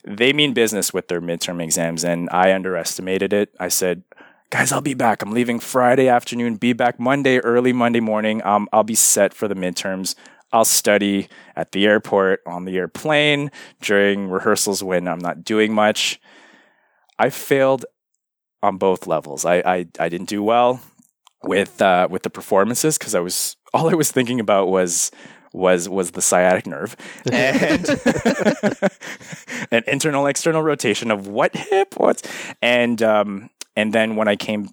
they 0.04 0.34
mean 0.34 0.54
business 0.54 0.92
with 0.92 1.08
their 1.08 1.22
midterm 1.22 1.62
exams, 1.62 2.04
and 2.04 2.28
I 2.32 2.52
underestimated 2.52 3.32
it. 3.32 3.54
I 3.60 3.68
said, 3.68 4.04
"Guys, 4.50 4.72
I'll 4.72 4.82
be 4.82 4.96
back. 4.96 5.22
I'm 5.22 5.32
leaving 5.32 5.60
Friday 5.60 6.08
afternoon. 6.10 6.56
Be 6.56 6.74
back 6.74 7.00
Monday 7.00 7.38
early 7.40 7.74
Monday 7.74 8.00
morning. 8.00 8.44
Um, 8.44 8.68
I'll 8.74 8.84
be 8.84 8.96
set 8.96 9.34
for 9.34 9.48
the 9.48 9.56
midterms." 9.56 10.16
I'll 10.54 10.64
study 10.64 11.28
at 11.58 11.74
the 11.74 11.86
airport, 11.86 12.40
on 12.48 12.64
the 12.64 12.78
airplane, 12.78 13.52
during 13.82 14.30
rehearsals 14.30 14.82
when 14.82 15.06
I'm 15.06 15.20
not 15.20 15.44
doing 15.44 15.74
much. 15.74 16.22
I 17.20 17.30
failed 17.30 17.86
on 18.64 18.78
both 18.78 19.08
levels. 19.08 19.44
I 19.44 19.58
I, 19.58 19.78
I 20.00 20.08
didn't 20.08 20.30
do 20.30 20.42
well 20.42 20.80
with 21.44 21.82
uh, 21.82 22.08
with 22.10 22.24
the 22.24 22.30
performances 22.30 22.98
because 22.98 23.14
I 23.14 23.20
was 23.20 23.58
all 23.74 23.90
I 23.90 23.94
was 23.94 24.10
thinking 24.10 24.40
about 24.40 24.70
was 24.70 25.12
was 25.58 25.90
was 25.90 26.12
the 26.12 26.22
sciatic 26.22 26.68
nerve. 26.68 26.96
And 27.32 27.88
an 29.72 29.84
internal 29.88 30.28
external 30.28 30.62
rotation 30.62 31.12
of 31.12 31.28
what 31.28 31.56
hip 31.56 31.96
what? 31.98 32.22
And 32.62 33.02
um 33.02 33.50
and 33.76 33.94
then 33.94 34.16
when 34.16 34.28
I 34.28 34.36
came 34.36 34.70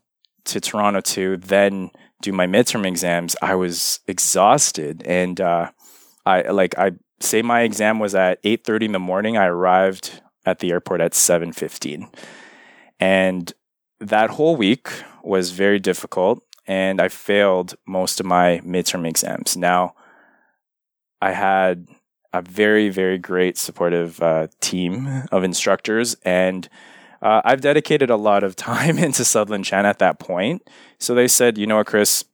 to 0.46 0.60
Toronto 0.60 1.00
to 1.00 1.36
then 1.38 1.90
do 2.22 2.32
my 2.32 2.46
midterm 2.46 2.86
exams 2.86 3.34
I 3.42 3.54
was 3.54 4.00
exhausted. 4.06 5.02
And 5.06 5.40
uh 5.40 5.70
I 6.26 6.42
like 6.42 6.78
I 6.78 6.92
say 7.20 7.42
my 7.42 7.62
exam 7.62 7.98
was 7.98 8.14
at 8.14 8.42
8:30 8.42 8.86
in 8.86 8.92
the 8.92 8.98
morning 8.98 9.36
I 9.36 9.46
arrived 9.46 10.20
at 10.44 10.58
the 10.58 10.70
airport 10.70 11.00
at 11.00 11.12
7:15 11.12 12.08
and 13.00 13.52
that 14.00 14.30
whole 14.30 14.56
week 14.56 14.88
was 15.22 15.50
very 15.50 15.78
difficult 15.78 16.44
and 16.66 17.00
I 17.00 17.08
failed 17.08 17.74
most 17.86 18.20
of 18.20 18.26
my 18.26 18.60
midterm 18.64 19.06
exams. 19.06 19.56
Now, 19.56 19.94
I 21.24 21.32
had 21.32 21.88
a 22.32 22.42
very, 22.42 22.88
very 22.90 23.16
great 23.18 23.56
supportive 23.56 24.20
uh, 24.22 24.48
team 24.60 25.24
of 25.32 25.44
instructors, 25.44 26.16
and 26.24 26.68
uh, 27.22 27.40
I've 27.44 27.60
dedicated 27.60 28.10
a 28.10 28.16
lot 28.16 28.44
of 28.44 28.56
time 28.70 28.98
into 28.98 29.24
Sutherland 29.24 29.64
Chan 29.64 29.87
at 29.87 29.98
that 30.00 30.18
point. 30.18 30.62
So 30.98 31.14
they 31.14 31.28
said, 31.28 31.56
you 31.56 31.66
know 31.66 31.76
what, 31.76 31.87
Chris, 31.87 32.24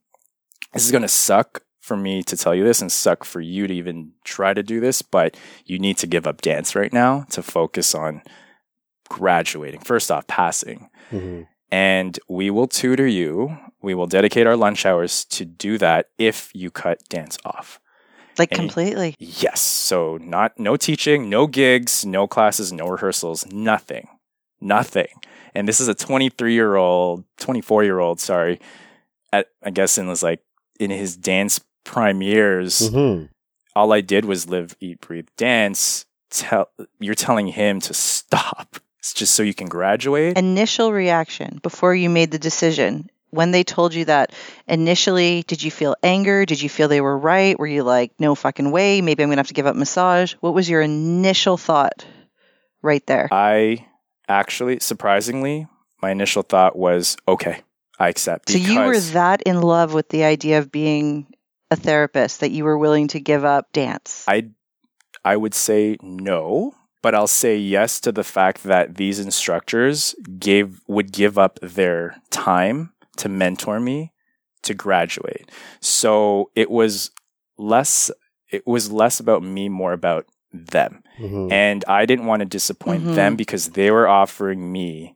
this 0.73 0.85
is 0.85 0.91
going 0.91 1.03
to 1.03 1.07
suck 1.07 1.63
for 1.79 1.97
me 1.97 2.21
to 2.23 2.37
tell 2.37 2.53
you 2.53 2.63
this 2.63 2.81
and 2.81 2.91
suck 2.91 3.23
for 3.23 3.41
you 3.41 3.67
to 3.67 3.73
even 3.73 4.11
try 4.23 4.53
to 4.53 4.61
do 4.63 4.79
this, 4.79 5.01
but 5.01 5.37
you 5.65 5.79
need 5.79 5.97
to 5.97 6.07
give 6.07 6.27
up 6.27 6.41
dance 6.41 6.75
right 6.75 6.93
now 6.93 7.25
to 7.31 7.41
focus 7.41 7.95
on 7.95 8.21
graduating. 9.09 9.81
First 9.81 10.11
off, 10.11 10.27
passing. 10.27 10.89
Mhm. 11.11 11.47
And 11.71 12.19
we 12.29 12.49
will 12.49 12.67
tutor 12.67 13.07
you. 13.07 13.57
We 13.81 13.93
will 13.93 14.07
dedicate 14.07 14.45
our 14.45 14.55
lunch 14.55 14.85
hours 14.85 15.25
to 15.25 15.45
do 15.45 15.77
that 15.79 16.07
if 16.17 16.51
you 16.53 16.69
cut 16.69 16.99
dance 17.09 17.37
off. 17.43 17.79
Like 18.41 18.51
Any- 18.53 18.59
completely. 18.59 19.15
Yes. 19.19 19.61
So 19.61 20.17
not 20.17 20.57
no 20.59 20.75
teaching, 20.75 21.29
no 21.29 21.45
gigs, 21.45 22.03
no 22.05 22.25
classes, 22.25 22.73
no 22.73 22.87
rehearsals, 22.87 23.45
nothing. 23.51 24.07
Nothing. 24.59 25.09
And 25.53 25.67
this 25.67 25.79
is 25.79 25.87
a 25.87 25.93
23 25.93 26.53
year 26.53 26.75
old, 26.75 27.23
24 27.37 27.83
year 27.83 27.99
old, 27.99 28.19
sorry, 28.19 28.59
at 29.31 29.47
I 29.61 29.69
guess 29.69 29.97
in 29.99 30.07
was 30.07 30.23
like 30.23 30.41
in 30.79 30.89
his 30.89 31.15
dance 31.15 31.61
prime 31.83 32.23
years. 32.23 32.89
Mhm. 32.89 33.29
All 33.75 33.93
I 33.93 34.01
did 34.01 34.25
was 34.25 34.49
live, 34.49 34.75
eat, 34.79 35.01
breathe, 35.01 35.27
dance. 35.37 36.05
Tell 36.31 36.69
you're 36.99 37.13
telling 37.13 37.47
him 37.47 37.79
to 37.81 37.93
stop. 37.93 38.77
It's 38.99 39.13
just 39.13 39.33
so 39.33 39.43
you 39.43 39.53
can 39.53 39.67
graduate. 39.67 40.37
Initial 40.37 40.93
reaction 40.93 41.59
before 41.61 41.93
you 41.93 42.09
made 42.09 42.31
the 42.31 42.39
decision. 42.39 43.09
When 43.31 43.51
they 43.51 43.63
told 43.63 43.93
you 43.93 44.05
that 44.05 44.33
initially, 44.67 45.43
did 45.47 45.63
you 45.63 45.71
feel 45.71 45.95
anger? 46.03 46.45
Did 46.45 46.61
you 46.61 46.69
feel 46.69 46.87
they 46.87 47.01
were 47.01 47.17
right? 47.17 47.57
Were 47.57 47.67
you 47.67 47.83
like, 47.83 48.11
no 48.19 48.35
fucking 48.35 48.71
way? 48.71 49.01
Maybe 49.01 49.23
I'm 49.23 49.29
going 49.29 49.37
to 49.37 49.39
have 49.39 49.47
to 49.47 49.53
give 49.53 49.67
up 49.67 49.75
massage? 49.75 50.33
What 50.41 50.53
was 50.53 50.69
your 50.69 50.81
initial 50.81 51.57
thought 51.57 52.05
right 52.81 53.05
there? 53.07 53.29
I 53.31 53.87
actually, 54.27 54.79
surprisingly, 54.79 55.67
my 56.01 56.11
initial 56.11 56.43
thought 56.43 56.75
was, 56.75 57.17
okay, 57.27 57.61
I 57.99 58.09
accept. 58.09 58.49
So 58.49 58.57
you 58.57 58.79
were 58.79 58.99
that 58.99 59.41
in 59.43 59.61
love 59.61 59.93
with 59.93 60.09
the 60.09 60.23
idea 60.23 60.57
of 60.59 60.71
being 60.71 61.27
a 61.69 61.75
therapist 61.75 62.41
that 62.41 62.51
you 62.51 62.65
were 62.65 62.77
willing 62.77 63.07
to 63.09 63.19
give 63.19 63.45
up 63.45 63.71
dance. 63.71 64.25
I 64.27 64.49
I 65.23 65.37
would 65.37 65.53
say 65.53 65.97
no, 66.01 66.73
but 67.01 67.15
I'll 67.15 67.27
say 67.27 67.57
yes 67.57 67.99
to 68.01 68.11
the 68.11 68.23
fact 68.23 68.63
that 68.63 68.95
these 68.95 69.19
instructors 69.19 70.15
gave 70.39 70.81
would 70.87 71.11
give 71.11 71.37
up 71.37 71.59
their 71.61 72.15
time 72.31 72.90
to 73.17 73.29
mentor 73.29 73.79
me 73.79 74.11
to 74.63 74.73
graduate. 74.73 75.49
So 75.79 76.51
it 76.55 76.69
was 76.69 77.11
less 77.57 78.11
it 78.49 78.67
was 78.67 78.91
less 78.91 79.19
about 79.21 79.41
me, 79.43 79.69
more 79.69 79.93
about 79.93 80.25
them. 80.51 81.01
Mhm. 81.17 81.49
And 81.51 81.85
I 81.87 82.05
didn't 82.05 82.25
want 82.25 82.41
to 82.41 82.45
disappoint 82.45 83.03
Mhm. 83.05 83.15
them 83.15 83.35
because 83.37 83.69
they 83.69 83.89
were 83.91 84.09
offering 84.09 84.71
me 84.73 85.15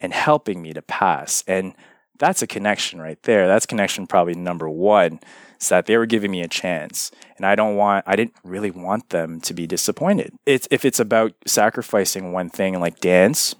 and 0.00 0.12
helping 0.14 0.62
me 0.62 0.72
to 0.72 0.80
pass. 0.82 1.42
And 1.48 1.74
that's 2.16 2.42
a 2.42 2.46
connection 2.46 3.00
right 3.00 3.20
there. 3.24 3.48
That's 3.48 3.66
connection 3.66 4.06
probably 4.06 4.34
number 4.34 4.68
one. 4.70 5.18
Is 5.60 5.68
that 5.68 5.86
they 5.86 5.96
were 5.96 6.06
giving 6.06 6.30
me 6.30 6.42
a 6.42 6.48
chance. 6.48 7.10
And 7.36 7.44
I 7.44 7.56
don't 7.56 7.74
want 7.76 8.04
I 8.06 8.14
didn't 8.14 8.36
really 8.44 8.70
want 8.70 9.08
them 9.10 9.40
to 9.40 9.52
be 9.52 9.66
disappointed. 9.66 10.32
It's 10.46 10.68
if 10.70 10.84
it's 10.84 11.00
about 11.00 11.32
sacrificing 11.46 12.32
one 12.32 12.50
thing 12.50 12.78
like 12.78 13.00
dance, 13.00 13.56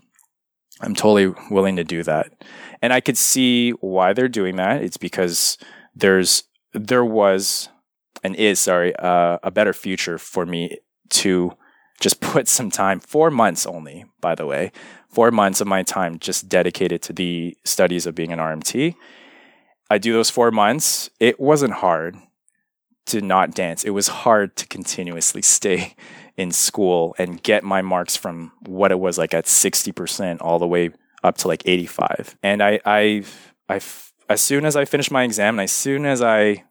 I'm 0.80 0.94
totally 0.94 1.34
willing 1.50 1.76
to 1.76 1.84
do 1.84 2.02
that. 2.04 2.32
And 2.82 2.92
I 2.92 3.00
could 3.00 3.18
see 3.18 3.72
why 3.72 4.12
they're 4.12 4.28
doing 4.28 4.56
that. 4.56 4.82
It's 4.82 4.96
because 4.96 5.58
there's 5.94 6.44
there 6.72 7.04
was 7.04 7.68
and 8.22 8.36
is 8.36 8.60
sorry 8.60 8.94
uh, 8.96 9.38
a 9.42 9.50
better 9.50 9.72
future 9.72 10.18
for 10.18 10.46
me 10.46 10.78
to 11.10 11.52
just 12.00 12.20
put 12.20 12.48
some 12.48 12.70
time 12.70 13.00
four 13.00 13.30
months 13.30 13.66
only 13.66 14.04
by 14.20 14.34
the 14.34 14.46
way 14.46 14.72
four 15.08 15.30
months 15.30 15.60
of 15.60 15.66
my 15.66 15.82
time 15.82 16.18
just 16.18 16.48
dedicated 16.48 17.02
to 17.02 17.12
the 17.12 17.56
studies 17.64 18.06
of 18.06 18.14
being 18.14 18.32
an 18.32 18.38
rmt 18.38 18.94
i 19.90 19.98
do 19.98 20.12
those 20.12 20.30
four 20.30 20.50
months 20.50 21.10
it 21.18 21.40
wasn't 21.40 21.72
hard 21.72 22.16
to 23.06 23.20
not 23.20 23.54
dance 23.54 23.84
it 23.84 23.90
was 23.90 24.08
hard 24.08 24.56
to 24.56 24.66
continuously 24.66 25.42
stay 25.56 25.94
in 26.36 26.52
school 26.52 27.14
and 27.18 27.42
get 27.42 27.64
my 27.64 27.82
marks 27.82 28.16
from 28.16 28.52
what 28.66 28.92
it 28.92 28.98
was 28.98 29.18
like 29.18 29.34
at 29.34 29.44
60% 29.44 30.38
all 30.40 30.58
the 30.58 30.66
way 30.66 30.90
up 31.22 31.36
to 31.38 31.48
like 31.48 31.62
85 31.66 32.36
and 32.42 32.62
I, 32.62 32.80
I, 32.84 33.24
I, 33.68 33.80
as 34.30 34.40
soon 34.40 34.64
as 34.64 34.74
i 34.74 34.86
finished 34.86 35.10
my 35.10 35.22
exam 35.22 35.56
and 35.58 35.64
as 35.64 35.72
soon 35.72 36.06
as 36.06 36.22
i 36.22 36.64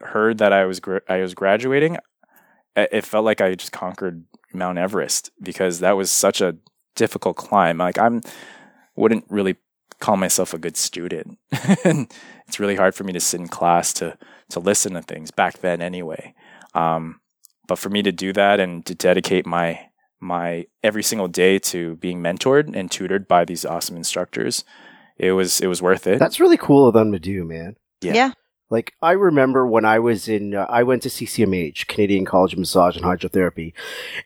heard 0.00 0.36
that 0.38 0.52
i 0.52 0.66
was 0.66 0.78
gra- 0.78 1.00
i 1.08 1.20
was 1.20 1.32
graduating 1.32 1.96
it 2.76 3.02
felt 3.02 3.24
like 3.24 3.40
i 3.40 3.54
just 3.54 3.72
conquered 3.72 4.24
mount 4.54 4.78
everest 4.78 5.30
because 5.42 5.80
that 5.80 5.96
was 5.96 6.10
such 6.10 6.40
a 6.40 6.56
difficult 6.94 7.36
climb. 7.36 7.78
Like 7.78 7.98
i'm 7.98 8.22
wouldn't 8.96 9.24
really 9.28 9.56
call 10.00 10.16
myself 10.16 10.54
a 10.54 10.58
good 10.58 10.76
student. 10.76 11.38
It's 12.46 12.60
really 12.60 12.76
hard 12.76 12.94
for 12.94 13.04
me 13.04 13.14
to 13.14 13.20
sit 13.20 13.40
in 13.40 13.48
class 13.48 13.94
to 13.94 14.18
to 14.50 14.60
listen 14.60 14.92
to 14.92 15.00
things 15.00 15.30
back 15.30 15.60
then 15.60 15.80
anyway. 15.80 16.34
Um, 16.74 17.20
but 17.66 17.78
for 17.78 17.90
me 17.90 18.02
to 18.02 18.12
do 18.12 18.32
that 18.32 18.60
and 18.60 18.84
to 18.86 18.94
dedicate 18.94 19.46
my 19.46 19.88
my 20.20 20.66
every 20.82 21.02
single 21.02 21.28
day 21.28 21.58
to 21.58 21.96
being 21.96 22.22
mentored 22.22 22.74
and 22.74 22.90
tutored 22.90 23.28
by 23.28 23.44
these 23.44 23.64
awesome 23.64 23.96
instructors 23.96 24.64
it 25.16 25.32
was 25.32 25.60
it 25.60 25.66
was 25.66 25.80
worth 25.80 26.06
it 26.06 26.18
That's 26.18 26.40
really 26.40 26.56
cool 26.56 26.88
of 26.88 26.94
them 26.94 27.12
to 27.12 27.18
do, 27.18 27.44
man. 27.44 27.76
Yeah. 28.00 28.14
yeah. 28.14 28.32
Like 28.70 28.94
I 29.00 29.12
remember 29.12 29.66
when 29.66 29.84
I 29.84 29.98
was 29.98 30.28
in, 30.28 30.54
uh, 30.54 30.66
I 30.68 30.82
went 30.82 31.02
to 31.02 31.08
CCMH, 31.08 31.86
Canadian 31.86 32.24
College 32.24 32.54
of 32.54 32.58
Massage 32.58 32.96
and 32.96 33.04
Hydrotherapy, 33.04 33.74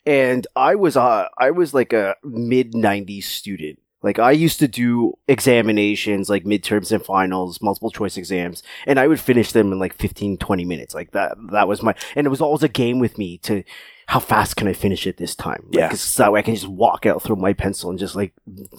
and 0.07 0.47
I 0.57 0.77
was, 0.77 0.97
uh, 0.97 1.29
I 1.37 1.51
was 1.51 1.75
like 1.75 1.93
a 1.93 2.15
mid 2.25 2.73
'90s 2.73 3.25
student. 3.25 3.81
Like 4.03 4.19
I 4.19 4.31
used 4.31 4.61
to 4.61 4.69
do 4.69 5.15
examinations, 5.27 6.29
like 6.31 6.45
midterms 6.45 6.93
and 6.93 7.05
finals, 7.05 7.61
multiple 7.61 7.91
choice 7.91 8.17
exams, 8.17 8.63
and 8.87 8.99
I 9.01 9.09
would 9.09 9.19
finish 9.21 9.53
them 9.53 9.73
in 9.73 9.79
like 9.79 9.95
15, 9.95 10.39
20 10.39 10.65
minutes. 10.65 10.95
Like 10.95 11.11
that, 11.13 11.37
that 11.51 11.67
was 11.67 11.83
my, 11.83 11.95
and 12.15 12.27
it 12.27 12.31
was 12.31 12.41
always 12.41 12.63
a 12.63 12.69
game 12.69 12.99
with 13.01 13.19
me 13.19 13.39
to, 13.39 13.65
how 14.07 14.21
fast 14.21 14.57
can 14.57 14.69
I 14.69 14.73
finish 14.73 15.07
it 15.07 15.17
this 15.19 15.35
time? 15.35 15.65
Like, 15.67 15.75
Yeah. 15.79 15.89
'cause 15.91 16.01
so 16.01 16.23
that 16.23 16.33
way 16.33 16.39
I 16.39 16.43
can 16.43 16.55
just 16.55 16.69
walk 16.69 17.07
out, 17.07 17.23
throw 17.23 17.37
my 17.37 17.53
pencil, 17.53 17.91
and 17.91 17.99
just 17.99 18.15
like 18.17 18.33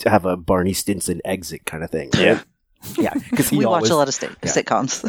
have 0.06 0.26
a 0.26 0.38
Barney 0.38 0.74
Stinson 0.74 1.22
exit 1.26 1.66
kind 1.66 1.84
of 1.84 1.92
thing. 1.92 2.10
right? 2.16 2.22
Yeah. 2.24 2.42
Yeah, 2.98 3.13
because 3.13 3.52
We 3.52 3.65
watch 3.65 3.89
a 3.89 3.96
lot 3.96 4.08
of 4.08 4.13
st- 4.13 4.36
yeah. 4.44 4.50
sitcoms. 4.50 5.04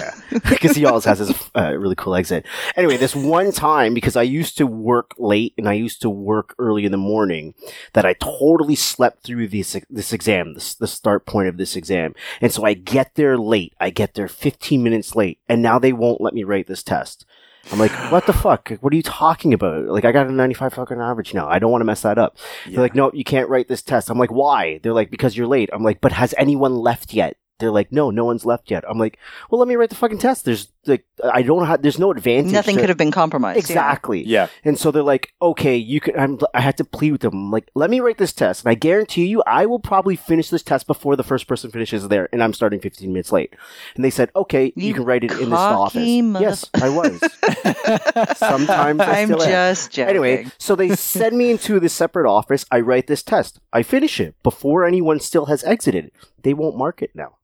because 0.51 0.73
he 0.77 0.85
always 0.85 1.05
has 1.05 1.19
this 1.19 1.51
uh, 1.57 1.75
really 1.77 1.95
cool 1.95 2.15
exit. 2.15 2.45
Anyway, 2.77 2.97
this 2.97 3.15
one 3.17 3.53
time, 3.53 3.95
because 3.95 4.17
I 4.17 4.23
used 4.23 4.57
to 4.59 4.67
work 4.67 5.15
late 5.19 5.55
and 5.57 5.69
I 5.69 5.75
used 5.75 6.03
to 6.03 6.11
work 6.11 6.55
early 6.59 6.85
in 6.85 6.93
the 6.93 6.99
morning, 6.99 7.55
that 7.93 8.05
I 8.05 8.15
totally 8.15 8.75
slept 8.75 9.25
through 9.25 9.49
this 9.49 9.77
this 9.89 10.13
exam, 10.13 10.55
this, 10.55 10.75
the 10.75 10.87
start 10.87 11.27
point 11.27 11.49
of 11.49 11.57
this 11.57 11.77
exam, 11.77 12.15
and 12.41 12.53
so 12.53 12.65
I 12.65 12.75
get 12.75 13.15
there 13.15 13.39
late. 13.39 13.75
I 13.81 13.91
get 13.91 14.15
there 14.15 14.29
15 14.29 14.83
minutes 14.83 15.15
late, 15.15 15.39
and 15.49 15.63
now 15.63 15.79
they 15.79 15.93
won't 15.93 16.21
let 16.21 16.35
me 16.35 16.45
write 16.45 16.67
this 16.67 16.83
test. 16.83 17.25
I'm 17.73 17.79
like, 17.79 17.93
what 18.11 18.27
the 18.27 18.33
fuck? 18.33 18.71
What 18.81 18.93
are 18.93 18.97
you 18.97 19.03
talking 19.03 19.53
about? 19.53 19.85
Like, 19.85 20.05
I 20.05 20.13
got 20.13 20.27
a 20.27 20.33
95 20.33 20.73
fucking 20.75 21.01
average 21.01 21.35
now. 21.35 21.47
I 21.47 21.59
don't 21.59 21.71
want 21.71 21.83
to 21.83 21.87
mess 21.87 22.03
that 22.03 22.19
up. 22.19 22.37
They're 22.67 22.81
like, 22.81 22.95
no, 22.95 23.11
you 23.13 23.23
can't 23.23 23.51
write 23.51 23.69
this 23.69 23.83
test. 23.83 24.09
I'm 24.11 24.19
like, 24.19 24.33
why? 24.33 24.81
They're 24.83 24.95
like, 24.95 25.11
because 25.11 25.37
you're 25.37 25.47
late. 25.47 25.69
I'm 25.73 25.83
like, 25.83 26.01
but 26.01 26.13
has 26.13 26.35
anyone 26.39 26.75
left 26.75 27.13
yet? 27.13 27.37
They're 27.61 27.71
like, 27.71 27.93
no, 27.93 28.11
no 28.11 28.25
one's 28.25 28.45
left 28.45 28.71
yet. 28.71 28.85
I'm 28.89 28.99
like, 28.99 29.19
well, 29.51 29.59
let 29.59 29.69
me 29.69 29.77
write 29.77 29.91
the 29.91 29.95
fucking 29.97 30.19
test. 30.19 30.45
There's 30.45 30.69
like, 30.87 31.05
I 31.23 31.43
don't 31.43 31.67
have, 31.67 31.83
there's 31.83 31.99
no 31.99 32.11
advantage. 32.11 32.53
Nothing 32.53 32.77
to- 32.77 32.81
could 32.83 32.89
have 32.89 32.99
been 32.99 33.11
compromised. 33.13 33.59
Exactly. 33.59 34.25
yeah 34.27 34.49
And 34.65 34.79
so 34.79 34.91
they're 34.91 35.03
like, 35.03 35.35
okay, 35.43 35.77
you 35.77 36.01
can, 36.01 36.19
I'm, 36.19 36.39
I 36.55 36.61
had 36.63 36.77
to 36.79 36.85
plead 36.85 37.13
with 37.13 37.21
them. 37.21 37.35
I'm 37.35 37.51
like, 37.51 37.71
let 37.75 37.91
me 37.91 38.01
write 38.01 38.17
this 38.19 38.33
test. 38.33 38.65
And 38.65 38.71
I 38.71 38.75
guarantee 38.75 39.27
you, 39.27 39.43
I 39.47 39.67
will 39.67 39.79
probably 39.79 40.17
finish 40.17 40.49
this 40.49 40.63
test 40.63 40.87
before 40.87 41.17
the 41.17 41.23
first 41.23 41.47
person 41.47 41.71
finishes 41.71 42.09
there. 42.09 42.29
And 42.33 42.43
I'm 42.43 42.55
starting 42.55 42.81
15 42.81 43.13
minutes 43.13 43.31
late. 43.31 43.55
And 43.95 44.05
they 44.05 44.11
said, 44.11 44.31
okay, 44.35 44.73
you, 44.75 44.89
You 44.89 44.95
can 44.95 45.05
write 45.05 45.23
it 45.23 45.33
in 45.33 45.51
this 45.51 45.59
office. 45.59 45.93
cocky 45.95 46.23
motherf- 46.23 46.41
Yes, 46.41 46.65
I 46.75 46.89
was. 46.89 47.21
Sometimes 48.37 49.01
I 49.01 49.21
I'm 49.23 49.29
still 49.29 49.43
am. 49.43 49.49
just 49.51 49.91
joking. 49.93 50.11
Anyway, 50.11 50.47
so 50.59 50.75
they 50.75 50.95
send 50.97 51.37
me 51.37 51.51
into 51.51 51.79
this 51.81 51.93
separate 51.93 52.29
office. 52.31 52.65
I 52.71 52.81
write 52.81 53.07
this 53.07 53.23
test. 53.23 53.61
I 53.73 53.83
finish 53.83 54.19
it 54.21 54.35
before 54.43 54.85
anyone 54.87 55.21
still 55.21 55.47
has 55.47 55.63
exited. 55.65 56.11
They 56.43 56.55
won't 56.55 56.77
mark 56.77 57.03
it 57.03 57.11
now. 57.15 57.37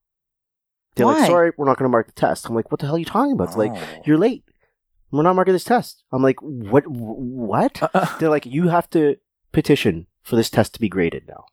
They're 0.96 1.06
Why? 1.06 1.18
like, 1.18 1.26
sorry, 1.26 1.52
we're 1.56 1.66
not 1.66 1.78
going 1.78 1.84
to 1.88 1.92
mark 1.92 2.06
the 2.06 2.12
test. 2.12 2.48
I'm 2.48 2.54
like, 2.54 2.70
what 2.72 2.80
the 2.80 2.86
hell 2.86 2.96
are 2.96 2.98
you 2.98 3.04
talking 3.04 3.32
about? 3.32 3.48
It's 3.48 3.56
like, 3.56 3.72
Oh. 3.74 4.02
you're 4.04 4.18
late. 4.18 4.42
We're 5.12 5.22
not 5.22 5.36
marking 5.36 5.52
this 5.54 5.64
test. 5.64 6.02
I'm 6.12 6.22
like, 6.22 6.40
what? 6.42 6.84
What? 6.88 7.80
Uh-uh. 7.82 8.18
They're 8.18 8.28
like, 8.30 8.44
you 8.46 8.68
have 8.68 8.90
to 8.90 9.16
petition 9.52 10.06
for 10.22 10.36
this 10.36 10.50
test 10.50 10.74
to 10.74 10.80
be 10.80 10.88
graded 10.88 11.28
now. 11.28 11.44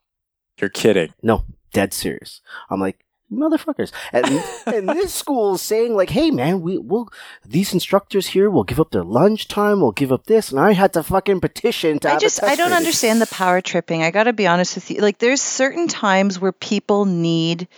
you're 0.60 0.68
kidding 0.70 1.14
No, 1.22 1.44
dead 1.72 1.92
serious. 1.94 2.40
I'm 2.68 2.80
like, 2.80 3.04
motherfuckers. 3.32 3.92
And, 4.12 4.26
and 4.66 4.88
this 4.88 5.14
school 5.14 5.54
is 5.54 5.62
saying 5.62 5.94
like, 5.94 6.10
hey 6.10 6.30
man, 6.30 6.60
we 6.60 6.78
will 6.78 7.08
these 7.46 7.72
instructors 7.72 8.28
here 8.28 8.50
will 8.50 8.64
give 8.64 8.80
up 8.80 8.90
their 8.90 9.04
lunch 9.04 9.46
time, 9.48 9.80
will 9.80 9.92
give 9.92 10.12
up 10.12 10.26
this, 10.26 10.50
and 10.50 10.60
I 10.60 10.72
had 10.72 10.92
to 10.94 11.02
fucking 11.02 11.40
petition 11.40 11.98
to 12.00 12.08
I 12.08 12.12
have 12.12 12.18
a 12.18 12.20
just 12.20 12.40
test 12.40 12.52
I 12.52 12.56
don't 12.56 12.68
graded. 12.68 12.76
understand 12.78 13.20
the 13.22 13.26
power 13.26 13.60
tripping. 13.60 14.02
I 14.02 14.10
got 14.10 14.24
to 14.24 14.32
be 14.32 14.46
honest 14.46 14.74
with 14.74 14.90
you. 14.90 15.00
Like 15.00 15.18
there's 15.18 15.40
certain 15.42 15.86
times 15.88 16.40
where 16.40 16.52
people 16.52 17.04
need 17.06 17.68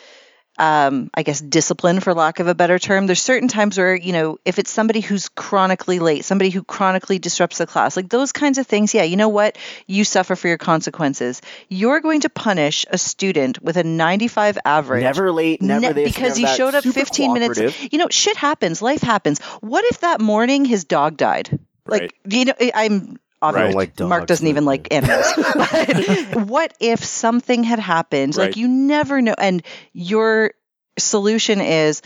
um, 0.59 1.11
I 1.15 1.23
guess, 1.23 1.41
discipline, 1.41 2.01
for 2.01 2.15
lack 2.15 2.41
of 2.41 2.47
a 2.47 2.55
better 2.55 2.79
term. 2.79 3.07
There's 3.07 3.23
certain 3.23 3.49
times 3.49 3.77
where, 3.77 3.95
you 3.95 4.13
know, 4.13 4.39
if 4.45 4.59
it's 4.59 4.71
somebody 4.71 5.01
who's 5.01 5.29
chronically 5.29 5.99
late, 5.99 6.25
somebody 6.25 6.51
who 6.51 6.63
chronically 6.63 7.19
disrupts 7.19 7.59
the 7.59 7.67
class, 7.67 7.97
like 7.97 8.09
those 8.09 8.33
kinds 8.33 8.59
of 8.59 8.67
things, 8.67 8.95
yeah, 8.95 9.03
you 9.03 9.17
know 9.17 9.29
what? 9.29 9.59
You 9.87 10.05
suffer 10.05 10.37
for 10.37 10.49
your 10.49 10.59
consequences. 10.59 11.43
You're 11.69 12.01
going 12.01 12.21
to 12.23 12.31
punish 12.31 12.87
a 12.91 12.99
student 12.99 13.63
with 13.63 13.77
a 13.77 13.85
95 13.85 14.59
average. 14.65 15.03
Never 15.03 15.33
late, 15.33 15.61
never 15.61 15.81
Ne- 15.81 15.93
this, 15.93 16.15
because 16.15 16.39
never 16.39 16.51
he 16.53 16.57
showed 16.57 16.75
up 16.75 16.85
15 16.85 17.33
minutes. 17.33 17.93
You 17.93 17.99
know, 17.99 18.09
shit 18.11 18.37
happens, 18.37 18.81
life 18.81 19.03
happens. 19.03 19.41
What 19.61 19.85
if 19.87 20.01
that 20.01 20.21
morning 20.21 20.65
his 20.65 20.85
dog 20.85 21.17
died? 21.17 21.59
Right. 21.87 22.03
Like, 22.03 22.15
you 22.29 22.47
know, 22.47 22.55
I'm 22.75 23.19
I 23.55 23.59
don't 23.59 23.67
Right. 23.69 23.75
like 23.75 23.97
dogs. 23.97 24.09
Mark 24.09 24.27
doesn't 24.27 24.47
even 24.47 24.65
like 24.65 24.89
animals. 24.93 25.27
but 25.55 26.47
what 26.47 26.75
if 26.81 27.05
something 27.05 27.65
had 27.65 27.79
happened? 27.79 28.37
Like 28.37 28.57
you 28.57 28.69
never 28.69 29.21
know. 29.23 29.35
And 29.37 29.63
your 29.93 30.53
solution 30.99 31.61
is, 31.61 32.03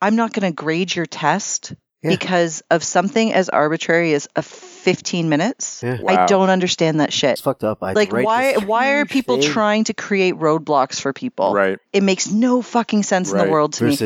I'm 0.00 0.16
not 0.16 0.32
going 0.32 0.50
to 0.50 0.54
grade 0.54 0.94
your 0.94 1.06
test 1.06 1.74
Yeah. 2.02 2.10
because 2.10 2.62
of 2.70 2.82
something 2.82 3.32
as 3.32 3.48
arbitrary 3.48 4.14
as 4.14 4.26
a 4.34 4.42
15 4.42 5.28
minutes. 5.28 5.82
Yeah. 5.82 5.98
I 6.06 6.14
Wow. 6.14 6.26
don't 6.26 6.50
understand 6.50 6.98
that 7.00 7.12
shit. 7.12 7.32
It's 7.32 7.40
fucked 7.40 7.62
up. 7.62 7.82
I 7.82 7.92
Like 7.92 8.12
why 8.12 8.54
why 8.56 8.88
are 8.94 9.04
people 9.06 9.40
thing 9.40 9.50
trying 9.52 9.84
to 9.84 9.94
create 9.94 10.34
roadblocks 10.34 11.00
for 11.00 11.12
people? 11.12 11.54
Right. 11.54 11.78
It 11.92 12.02
makes 12.02 12.28
no 12.30 12.62
fucking 12.62 13.04
sense 13.04 13.30
in 13.30 13.38
the 13.38 13.48
world 13.48 13.74
to 13.74 13.84
me. 13.84 13.96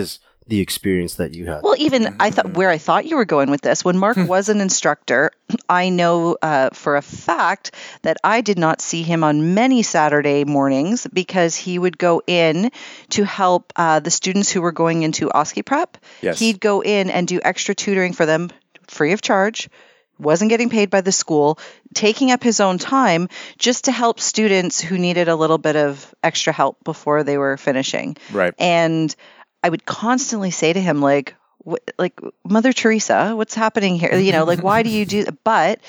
Versus 0.47 0.57
the 0.57 0.61
experience 0.61 1.15
that 1.17 1.35
you 1.35 1.47
had? 1.47 1.63
Well, 1.63 1.75
even 1.79 2.17
I 2.21 2.31
thought 2.31 2.55
where 2.55 2.71
I 2.71 2.79
thought 2.79 3.07
you 3.07 3.17
were 3.17 3.25
going 3.25 3.51
with 3.51 3.61
this. 3.63 3.85
When 3.85 3.99
Mark 3.99 4.17
was 4.17 4.49
an 4.49 4.61
instructor, 4.61 5.31
I 5.69 5.89
know 5.89 6.37
uh, 6.43 6.71
for 6.73 6.97
a 6.97 7.03
fact 7.03 7.73
that 8.03 8.17
I 8.25 8.41
did 8.41 8.59
not 8.59 8.81
see 8.81 9.03
him 9.03 9.25
on 9.25 9.55
many 9.55 9.83
Saturday 9.83 10.45
mornings 10.45 11.07
because 11.13 11.57
he 11.57 11.79
would 11.79 11.99
go 11.99 12.23
in 12.27 12.71
to 13.11 13.25
help 13.25 13.73
uh, 13.77 14.01
the 14.01 14.11
students 14.11 14.51
who 14.51 14.63
were 14.63 14.73
going 14.73 15.03
into 15.03 15.29
OSCE 15.29 15.65
prep. 15.65 15.97
Yes. 16.23 16.39
He'd 16.39 16.61
go 16.61 16.83
in 16.83 17.11
and 17.11 17.27
do 17.27 17.41
extra 17.43 17.75
tutoring 17.75 18.13
for 18.13 18.27
them 18.27 18.51
free 18.89 19.13
of 19.13 19.21
charge. 19.23 19.69
Wasn't 20.19 20.49
getting 20.49 20.71
paid 20.71 20.89
by 20.89 21.03
the 21.03 21.13
school, 21.13 21.59
taking 21.93 22.31
up 22.31 22.43
his 22.43 22.59
own 22.61 22.79
time 22.79 23.29
just 23.59 23.85
to 23.85 23.93
help 23.93 24.19
students 24.19 24.81
who 24.81 24.97
needed 24.97 25.29
a 25.29 25.37
little 25.37 25.59
bit 25.59 25.77
of 25.77 26.15
extra 26.23 26.55
help 26.55 26.83
before 26.85 27.23
they 27.23 27.37
were 27.37 27.59
finishing 27.59 28.17
Right. 28.33 28.55
and 28.59 29.15
I 29.62 29.69
would 29.69 29.85
constantly 29.85 30.51
say 30.51 30.73
to 30.73 30.81
him 30.81 31.01
like 31.01 31.35
like 31.99 32.19
Mother 32.45 32.73
Teresa, 32.73 33.35
what's 33.35 33.55
happening 33.55 33.99
here? 33.99 34.14
You 34.16 34.33
know, 34.33 34.45
like 34.45 34.62
why 34.62 34.83
do 34.83 34.90
you 34.90 35.05
do 35.05 35.27
but 35.45 35.81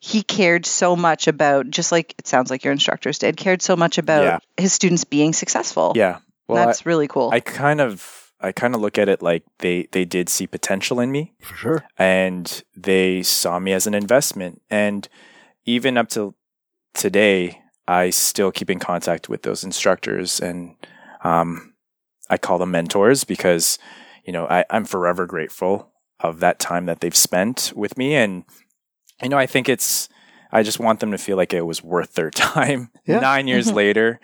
he 0.00 0.22
cared 0.22 0.66
so 0.66 0.96
much 0.96 1.28
about 1.28 1.70
just 1.70 1.92
like 1.92 2.14
it 2.18 2.26
sounds 2.26 2.50
like 2.50 2.64
your 2.64 2.72
instructors 2.72 3.18
did, 3.18 3.36
cared 3.36 3.62
so 3.62 3.76
much 3.76 3.98
about 3.98 4.24
Yeah. 4.24 4.38
his 4.56 4.72
students 4.72 5.04
being 5.04 5.32
successful. 5.32 5.92
Yeah. 5.94 6.18
Well, 6.48 6.66
That's 6.66 6.84
really 6.86 7.06
cool. 7.08 7.30
I, 7.32 7.36
I 7.36 7.40
kind 7.40 7.80
of 7.80 8.32
I 8.40 8.50
kind 8.52 8.74
of 8.74 8.80
look 8.80 8.98
at 8.98 9.08
it 9.08 9.22
like 9.22 9.44
they 9.58 9.86
they 9.92 10.04
did 10.04 10.28
see 10.28 10.46
potential 10.46 10.98
in 10.98 11.12
me 11.12 11.34
For 11.40 11.54
sure. 11.54 11.84
and 11.98 12.62
they 12.76 13.22
saw 13.22 13.58
me 13.60 13.72
as 13.72 13.86
an 13.86 13.94
investment 13.94 14.60
and 14.70 15.08
even 15.66 15.96
up 15.96 16.08
to 16.10 16.34
today 16.94 17.60
I 17.86 18.10
still 18.10 18.50
keep 18.50 18.70
in 18.70 18.78
contact 18.78 19.28
with 19.28 19.42
those 19.42 19.62
instructors 19.62 20.40
and 20.40 20.74
um, 21.22 21.71
I 22.32 22.38
call 22.38 22.58
them 22.58 22.70
mentors 22.72 23.24
because 23.24 23.78
you 24.24 24.32
know 24.32 24.46
I, 24.46 24.64
I'm 24.70 24.84
forever 24.86 25.26
grateful 25.26 25.92
of 26.20 26.40
that 26.40 26.58
time 26.58 26.86
that 26.86 27.00
they've 27.00 27.14
spent 27.28 27.72
with 27.76 27.96
me. 27.98 28.14
And 28.14 28.44
you 29.22 29.28
know 29.28 29.38
I 29.38 29.46
think 29.46 29.68
it's 29.68 30.08
I 30.50 30.62
just 30.62 30.80
want 30.80 31.00
them 31.00 31.10
to 31.12 31.18
feel 31.18 31.36
like 31.36 31.52
it 31.52 31.66
was 31.66 31.82
worth 31.82 32.14
their 32.14 32.30
time 32.54 32.90
Yeah. 33.06 33.20
nine 33.20 33.46
years 33.48 33.68
Mhm. 33.70 33.74
later. 33.74 34.20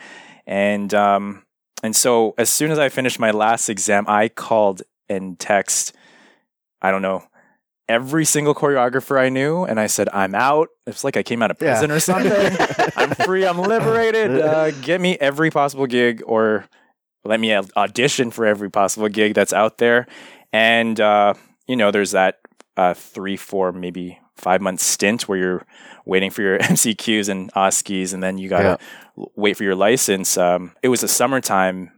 And 0.47 0.93
um 0.95 1.45
and 1.83 1.95
so 1.95 2.35
as 2.39 2.49
soon 2.51 2.71
as 2.71 2.79
I 2.79 2.89
finished 2.89 3.19
my 3.21 3.31
last 3.31 3.69
exam 3.69 4.05
I 4.09 4.29
called 4.29 4.83
and 5.09 5.39
text 5.39 5.93
I 6.81 6.91
don't 6.91 7.03
know 7.03 7.25
every 7.89 8.25
single 8.25 8.55
choreographer 8.55 9.19
I 9.19 9.29
knew. 9.31 9.65
And 9.65 9.81
I 9.81 9.87
said 9.87 10.09
I'm 10.13 10.35
out. 10.35 10.69
It's 10.87 11.05
like 11.05 11.17
I 11.17 11.23
came 11.23 11.43
out 11.43 11.51
of 11.51 11.57
Yeah. 11.61 11.73
prison 11.73 11.91
or 11.91 12.01
something. 12.01 12.57
I'm 12.97 13.11
free. 13.27 13.45
I'm 13.47 13.59
liberated. 13.59 14.31
Uh, 14.49 14.71
get 14.83 15.01
me 15.01 15.17
every 15.21 15.51
possible 15.51 15.87
gig 15.87 16.23
or 16.27 16.65
let 17.25 17.41
me 17.41 17.55
audition 17.77 18.31
for 18.31 18.47
every 18.47 18.71
possible 18.71 19.09
gig 19.09 19.35
that's 19.35 19.53
out 19.53 19.79
there 19.79 20.07
and 20.53 21.01
uh 21.01 21.35
you 21.67 21.77
know 21.77 21.91
there's 21.91 22.13
that 22.13 22.41
uh 22.77 22.95
three 22.95 23.37
four 23.37 23.73
maybe 23.73 24.19
five 24.37 24.61
month 24.61 24.81
stint 24.81 25.29
where 25.29 25.39
you're 25.39 25.67
waiting 26.05 26.31
for 26.31 26.43
your 26.43 26.59
MCQs 26.59 27.29
and 27.29 27.53
OSCEs 27.53 28.15
and 28.15 28.23
then 28.23 28.39
you 28.39 28.49
gotta 28.49 28.79
l- 29.19 29.33
wait 29.37 29.57
for 29.57 29.65
your 29.65 29.75
license 29.75 30.37
um 30.39 30.73
it 30.83 30.89
was 30.89 31.03
a 31.03 31.09
summertime 31.09 31.91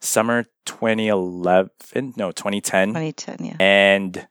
summer 0.00 0.44
2011 0.64 2.14
no 2.16 2.32
2010 2.32 2.88
2010, 2.88 3.44
yeah. 3.44 3.56
and 3.60 4.26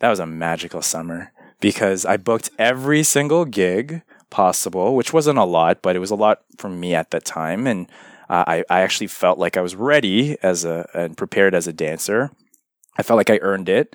that 0.00 0.10
was 0.10 0.18
a 0.18 0.26
magical 0.26 0.82
summer 0.82 1.32
because 1.62 2.04
I 2.04 2.16
booked 2.18 2.50
every 2.58 3.02
single 3.04 3.44
gig 3.46 4.02
possible, 4.28 4.96
which 4.96 5.12
wasn't 5.12 5.38
a 5.38 5.44
lot, 5.44 5.80
but 5.80 5.94
it 5.94 6.00
was 6.00 6.10
a 6.10 6.16
lot 6.16 6.40
for 6.58 6.68
me 6.68 6.94
at 6.94 7.12
that 7.12 7.24
time. 7.24 7.66
And 7.66 7.86
uh, 8.32 8.44
I, 8.46 8.64
I 8.70 8.80
actually 8.80 9.08
felt 9.08 9.38
like 9.38 9.56
I 9.56 9.60
was 9.60 9.76
ready 9.76 10.36
as 10.42 10.64
a 10.64 10.88
and 10.94 11.16
prepared 11.16 11.54
as 11.54 11.66
a 11.66 11.72
dancer. 11.72 12.30
I 12.98 13.02
felt 13.02 13.16
like 13.18 13.30
I 13.30 13.38
earned 13.42 13.68
it. 13.68 13.94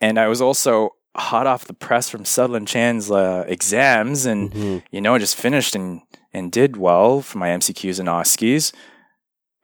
And 0.00 0.18
I 0.18 0.28
was 0.28 0.40
also 0.40 0.90
hot 1.16 1.46
off 1.46 1.64
the 1.66 1.74
press 1.74 2.08
from 2.08 2.24
Sutherland 2.24 2.68
Chan's 2.68 3.10
uh, 3.10 3.44
exams 3.48 4.26
and 4.26 4.50
Mhm. 4.52 4.82
you 4.90 5.00
know, 5.00 5.14
I 5.14 5.18
just 5.18 5.36
finished 5.36 5.74
and 5.74 6.00
and 6.32 6.52
did 6.52 6.76
well 6.76 7.20
for 7.22 7.38
my 7.38 7.48
MCQs 7.48 7.98
and 8.00 8.08
OSCEs. 8.08 8.72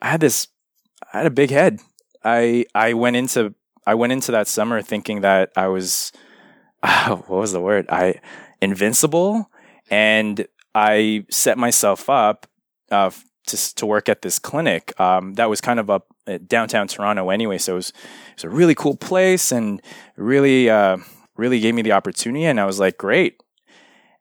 I 0.03 0.09
had 0.11 0.21
this, 0.21 0.49
I 1.13 1.19
had 1.19 1.27
a 1.27 1.31
big 1.43 1.51
head. 1.51 1.81
I 2.25 2.67
I 2.75 2.95
went 2.95 3.17
into 3.17 3.55
I 3.87 3.95
went 3.95 4.13
into 4.13 4.33
that 4.33 4.49
summer 4.49 4.83
thinking 4.83 5.21
that 5.23 5.51
I 5.57 5.67
was, 5.69 6.11
what 6.83 7.29
was 7.29 7.53
the 7.53 7.61
word? 7.61 7.87
I 7.91 8.21
invincible, 8.61 9.51
and 9.91 10.47
I 10.75 11.27
set 11.31 11.57
myself 11.59 12.09
up 12.11 12.47
uh, 12.91 13.11
to 13.47 13.75
to 13.75 13.87
work 13.87 14.09
at 14.09 14.23
this 14.23 14.39
clinic 14.39 14.99
um, 15.01 15.35
that 15.35 15.49
was 15.51 15.61
kind 15.61 15.79
of 15.81 15.91
up 15.91 16.07
at 16.27 16.49
downtown 16.49 16.89
Toronto 16.89 17.31
anyway. 17.31 17.59
So 17.59 17.75
it 17.75 17.77
was 17.77 17.89
it 17.91 18.37
was 18.37 18.45
a 18.45 18.49
really 18.49 18.75
cool 18.75 18.97
place 18.97 19.53
and 19.53 19.81
really 20.17 20.71
uh, 20.71 20.99
really 21.37 21.61
gave 21.61 21.75
me 21.75 21.83
the 21.83 21.93
opportunity, 21.93 22.45
and 22.45 22.61
I 22.61 22.65
was 22.65 22.79
like, 22.81 22.99
great. 22.99 23.43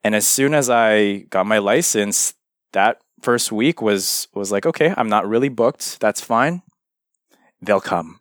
And 0.03 0.15
as 0.15 0.27
soon 0.27 0.53
as 0.53 0.69
I 0.69 1.19
got 1.29 1.45
my 1.45 1.59
license, 1.59 2.33
that 2.73 3.01
first 3.21 3.51
week 3.51 3.81
was 3.81 4.27
was 4.33 4.51
like, 4.51 4.65
okay, 4.65 4.93
I'm 4.97 5.09
not 5.09 5.27
really 5.27 5.49
booked. 5.49 5.99
That's 5.99 6.21
fine. 6.21 6.61
They'll 7.61 7.81
come. 7.81 8.19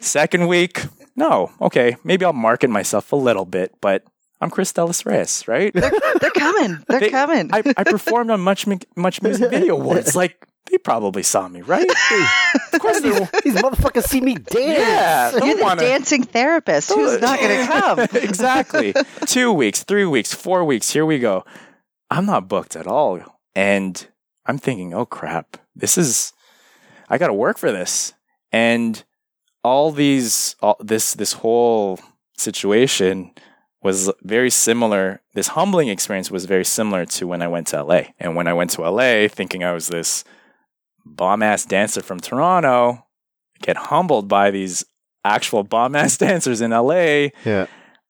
Second 0.00 0.46
week, 0.46 0.84
no, 1.16 1.50
okay, 1.60 1.96
maybe 2.04 2.24
I'll 2.24 2.32
market 2.32 2.70
myself 2.70 3.10
a 3.10 3.16
little 3.16 3.44
bit, 3.44 3.74
but 3.80 4.04
I'm 4.40 4.50
Chris 4.50 4.72
Delis 4.72 5.04
Reyes, 5.04 5.48
right? 5.48 5.72
They're 5.74 6.30
coming. 6.30 6.78
They're 6.88 7.00
They- 7.00 7.10
coming. 7.10 7.50
I, 7.52 7.62
I 7.76 7.84
performed 7.84 8.30
on 8.30 8.40
Much 8.40 8.66
Mu- 8.66 8.78
Much 8.96 9.20
Music 9.22 9.50
Video 9.50 9.76
Awards. 9.76 10.14
Like 10.14 10.46
they 10.70 10.78
probably 10.78 11.22
saw 11.22 11.48
me, 11.48 11.62
right? 11.62 11.88
Of 12.72 12.80
course, 12.82 13.00
these, 13.00 13.18
these 13.42 13.54
motherfuckers 13.56 14.04
see 14.04 14.20
me 14.20 14.34
dance. 14.36 14.78
Yeah. 14.78 15.44
You're 15.44 15.56
the 15.56 15.62
wanna- 15.64 15.80
dancing 15.80 16.22
therapist. 16.22 16.90
Who's 16.92 17.20
not 17.20 17.40
going 17.40 17.66
to 17.66 17.72
come? 17.72 17.98
exactly. 18.22 18.94
Two 19.26 19.52
weeks, 19.52 19.82
three 19.82 20.04
weeks, 20.04 20.32
four 20.32 20.64
weeks. 20.64 20.90
Here 20.92 21.04
we 21.04 21.18
go. 21.18 21.44
I'm 22.10 22.24
not 22.26 22.46
booked 22.48 22.76
at 22.76 22.86
all, 22.86 23.20
and 23.56 24.06
I'm 24.46 24.58
thinking, 24.58 24.94
oh 24.94 25.06
crap, 25.06 25.56
this 25.74 25.98
is. 25.98 26.32
I 27.08 27.18
got 27.18 27.28
to 27.28 27.34
work 27.34 27.58
for 27.58 27.72
this, 27.72 28.12
and 28.52 29.02
all 29.64 29.90
these, 29.90 30.54
all, 30.62 30.76
this, 30.78 31.14
this 31.14 31.32
whole 31.32 31.98
situation 32.36 33.32
was 33.82 34.10
very 34.22 34.50
similar. 34.50 35.20
This 35.34 35.48
humbling 35.48 35.88
experience 35.88 36.30
was 36.30 36.46
very 36.46 36.64
similar 36.64 37.04
to 37.06 37.26
when 37.26 37.42
I 37.42 37.48
went 37.48 37.68
to 37.68 37.82
LA, 37.82 38.02
and 38.18 38.34
when 38.34 38.46
I 38.46 38.52
went 38.52 38.70
to 38.72 38.82
LA, 38.82 39.28
thinking 39.28 39.62
I 39.64 39.72
was 39.72 39.88
this 39.88 40.24
bomb 41.04 41.42
ass 41.42 41.64
dancer 41.64 42.02
from 42.02 42.20
Toronto, 42.20 43.06
get 43.62 43.76
humbled 43.76 44.28
by 44.28 44.50
these 44.50 44.84
actual 45.24 45.62
bomb 45.62 45.96
ass 45.96 46.16
dancers 46.26 46.60
in 46.60 46.70
LA. 46.70 47.28
Yeah. 47.44 47.66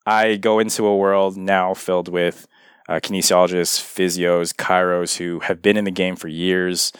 I 0.06 0.36
go 0.36 0.58
into 0.58 0.86
a 0.86 0.96
world 0.96 1.36
now 1.36 1.74
filled 1.74 2.08
with 2.08 2.46
uh, 2.88 2.94
kinesiologists, 2.94 3.78
physios, 3.78 4.54
chiros 4.54 5.18
who 5.18 5.40
have 5.40 5.60
been 5.60 5.76
in 5.76 5.84
the 5.84 5.90
game 5.90 6.16
for 6.16 6.28
years, 6.28 6.92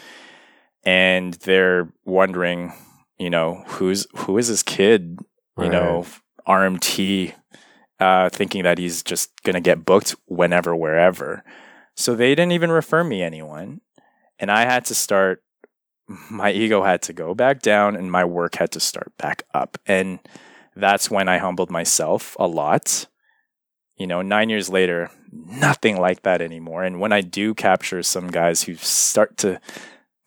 and 0.85 1.35
they're 1.35 1.91
wondering, 2.05 2.75
you 3.19 3.31
know, 3.31 3.65
who's 3.67 4.07
who 4.15 4.37
is 4.37 4.49
this 4.49 4.63
kid? 4.63 5.19
You 5.59 5.71
know, 5.71 6.07
RMT, 6.47 7.35
uh, 8.01 8.29
thinking 8.31 8.63
that 8.65 8.79
he's 8.79 9.03
just 9.03 9.31
gonna 9.43 9.61
get 9.61 9.85
booked 9.85 10.15
whenever, 10.27 10.75
wherever. 10.75 11.45
So 11.95 12.15
they 12.15 12.31
didn't 12.35 12.53
even 12.53 12.71
refer 12.71 13.03
me 13.05 13.23
anyone, 13.23 13.81
and 14.39 14.51
I 14.51 14.63
had 14.63 14.85
to 14.87 14.95
start. 14.95 15.43
My 16.31 16.53
ego 16.53 16.83
had 16.85 17.03
to 17.03 17.13
go 17.13 17.35
back 17.35 17.61
down, 17.61 17.95
and 17.97 18.11
my 18.11 18.25
work 18.25 18.55
had 18.57 18.71
to 18.73 18.81
start 18.81 19.13
back 19.19 19.43
up, 19.53 19.77
and 19.87 20.21
that's 20.75 21.11
when 21.11 21.29
I 21.29 21.39
humbled 21.39 21.71
myself 21.71 22.37
a 22.39 22.47
lot. 22.47 23.07
You 23.97 24.07
know, 24.07 24.23
nine 24.23 24.49
years 24.49 24.69
later, 24.71 25.11
nothing 25.33 26.01
like 26.01 26.23
that 26.23 26.41
anymore. 26.41 26.85
And 26.85 27.01
when 27.01 27.13
I 27.13 27.21
do 27.21 27.53
capture 27.53 28.03
some 28.05 28.29
guys 28.29 28.63
who 28.63 28.77
start 28.77 29.37
to 29.39 29.61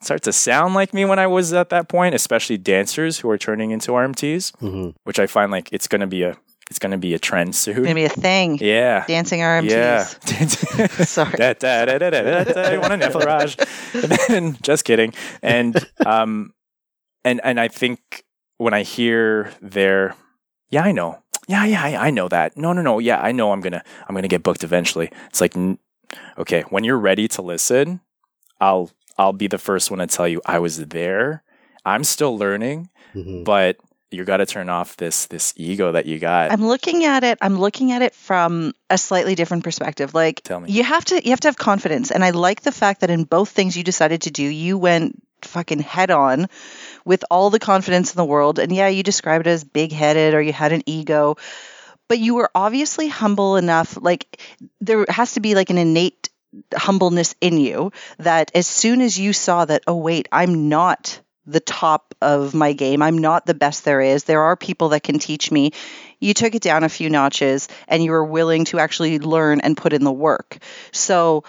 start 0.02 0.22
to 0.24 0.32
sound 0.32 0.74
like 0.74 0.92
me 0.92 1.04
when 1.04 1.18
I 1.18 1.26
was 1.26 1.52
at 1.54 1.70
that 1.70 1.88
point, 1.88 2.14
especially 2.14 2.58
dancers 2.58 3.20
who 3.20 3.30
are 3.30 3.38
turning 3.38 3.70
into 3.70 3.92
RMTs, 3.92 4.54
hmm 4.58 4.90
which 5.04 5.18
I 5.18 5.26
find 5.26 5.50
like 5.50 5.72
it's 5.72 5.88
gonna 5.88 6.06
be 6.06 6.22
a 6.22 6.36
it's 6.70 6.78
gonna 6.78 6.98
be 6.98 7.14
a 7.14 7.18
trend 7.18 7.54
soon. 7.54 7.76
It's 7.78 7.84
going 7.84 7.88
to 7.88 7.94
be 7.94 8.04
a 8.04 8.08
thing. 8.08 8.58
Yeah. 8.60 9.04
Dancing 9.06 9.40
RMTs. 9.40 9.70
Yeah. 9.70 10.04
Sorry. 11.04 11.30
da, 11.36 11.52
da, 11.54 11.84
da, 11.84 11.98
da, 11.98 12.10
da, 12.10 12.44
da, 12.44 12.44
da, 12.44 12.70
you 12.72 12.80
want 12.80 12.92
a 12.94 12.96
Neflarage? 13.08 14.30
And 14.30 14.62
just 14.62 14.84
kidding. 14.84 15.12
And 15.42 15.84
um, 16.06 16.54
and 17.24 17.40
and 17.44 17.60
I 17.60 17.68
think 17.68 18.24
when 18.58 18.74
I 18.74 18.82
hear 18.82 19.52
their, 19.60 20.14
yeah, 20.70 20.82
I 20.82 20.92
know, 20.92 21.22
yeah, 21.48 21.64
yeah, 21.64 21.82
I, 21.82 22.06
I 22.06 22.10
know 22.10 22.28
that. 22.28 22.56
No, 22.56 22.72
no, 22.72 22.82
no, 22.82 22.98
yeah, 22.98 23.20
I 23.20 23.32
know. 23.32 23.52
I'm 23.52 23.60
gonna 23.60 23.82
I'm 24.08 24.14
gonna 24.14 24.28
get 24.28 24.42
booked 24.42 24.64
eventually. 24.64 25.10
It's 25.28 25.40
like, 25.40 25.56
n- 25.56 25.78
okay, 26.38 26.62
when 26.70 26.84
you're 26.84 26.98
ready 26.98 27.28
to 27.28 27.42
listen, 27.42 28.00
I'll 28.60 28.90
I'll 29.18 29.32
be 29.32 29.48
the 29.48 29.58
first 29.58 29.90
one 29.90 29.98
to 29.98 30.06
tell 30.06 30.28
you 30.28 30.40
I 30.46 30.58
was 30.58 30.78
there. 30.86 31.42
I'm 31.84 32.04
still 32.04 32.38
learning, 32.38 32.88
hmm 33.12 33.42
but 33.44 33.76
you 34.12 34.24
got 34.24 34.38
to 34.38 34.46
turn 34.46 34.68
off 34.68 34.96
this 34.96 35.26
this 35.26 35.54
ego 35.56 35.92
that 35.92 36.06
you 36.06 36.18
got. 36.18 36.52
I'm 36.52 36.66
looking 36.66 37.04
at 37.04 37.24
it. 37.24 37.38
I'm 37.40 37.58
looking 37.58 37.92
at 37.92 38.02
it 38.02 38.14
from 38.14 38.72
a 38.90 38.98
slightly 38.98 39.34
different 39.34 39.64
perspective. 39.64 40.14
Like 40.14 40.42
Tell 40.42 40.60
me. 40.60 40.70
you 40.70 40.84
have 40.84 41.04
to 41.06 41.22
you 41.22 41.30
have 41.30 41.40
to 41.40 41.48
have 41.48 41.56
confidence, 41.56 42.10
and 42.10 42.24
I 42.24 42.30
like 42.30 42.62
the 42.62 42.72
fact 42.72 43.00
that 43.00 43.10
in 43.10 43.24
both 43.24 43.50
things 43.50 43.76
you 43.76 43.84
decided 43.84 44.22
to 44.22 44.30
do, 44.30 44.44
you 44.44 44.78
went 44.78 45.22
fucking 45.44 45.80
head 45.80 46.10
on 46.10 46.46
with 47.04 47.24
all 47.30 47.50
the 47.50 47.58
confidence 47.58 48.12
in 48.12 48.16
the 48.16 48.24
world. 48.24 48.58
And 48.58 48.72
yeah, 48.74 48.88
you 48.88 49.02
described 49.02 49.46
it 49.46 49.50
as 49.50 49.64
big 49.64 49.92
headed 49.92 50.34
or 50.34 50.42
you 50.42 50.52
had 50.52 50.72
an 50.72 50.82
ego, 50.86 51.36
but 52.08 52.18
you 52.18 52.34
were 52.34 52.50
obviously 52.54 53.08
humble 53.08 53.56
enough. 53.56 53.98
Like 54.00 54.40
there 54.80 55.04
has 55.08 55.34
to 55.34 55.40
be 55.40 55.54
like 55.54 55.70
an 55.70 55.78
innate 55.78 56.28
humbleness 56.74 57.34
in 57.40 57.56
you 57.58 57.92
that 58.18 58.50
as 58.54 58.66
soon 58.66 59.00
as 59.00 59.18
you 59.18 59.32
saw 59.32 59.64
that, 59.64 59.82
oh 59.86 59.96
wait, 59.96 60.28
I'm 60.30 60.68
not 60.68 61.20
the 61.46 61.60
top 61.60 62.14
of 62.20 62.54
my 62.54 62.72
game. 62.72 63.02
I'm 63.02 63.18
not 63.18 63.46
the 63.46 63.54
best 63.54 63.84
there 63.84 64.00
is. 64.00 64.24
There 64.24 64.42
are 64.42 64.56
people 64.56 64.90
that 64.90 65.02
can 65.02 65.18
teach 65.18 65.50
me. 65.50 65.72
You 66.20 66.34
took 66.34 66.54
it 66.54 66.62
down 66.62 66.84
a 66.84 66.88
few 66.88 67.10
notches 67.10 67.68
and 67.88 68.02
you 68.02 68.12
were 68.12 68.24
willing 68.24 68.64
to 68.66 68.78
actually 68.78 69.18
learn 69.18 69.60
and 69.60 69.76
put 69.76 69.92
in 69.92 70.04
the 70.04 70.12
work. 70.12 70.58
So 70.92 71.44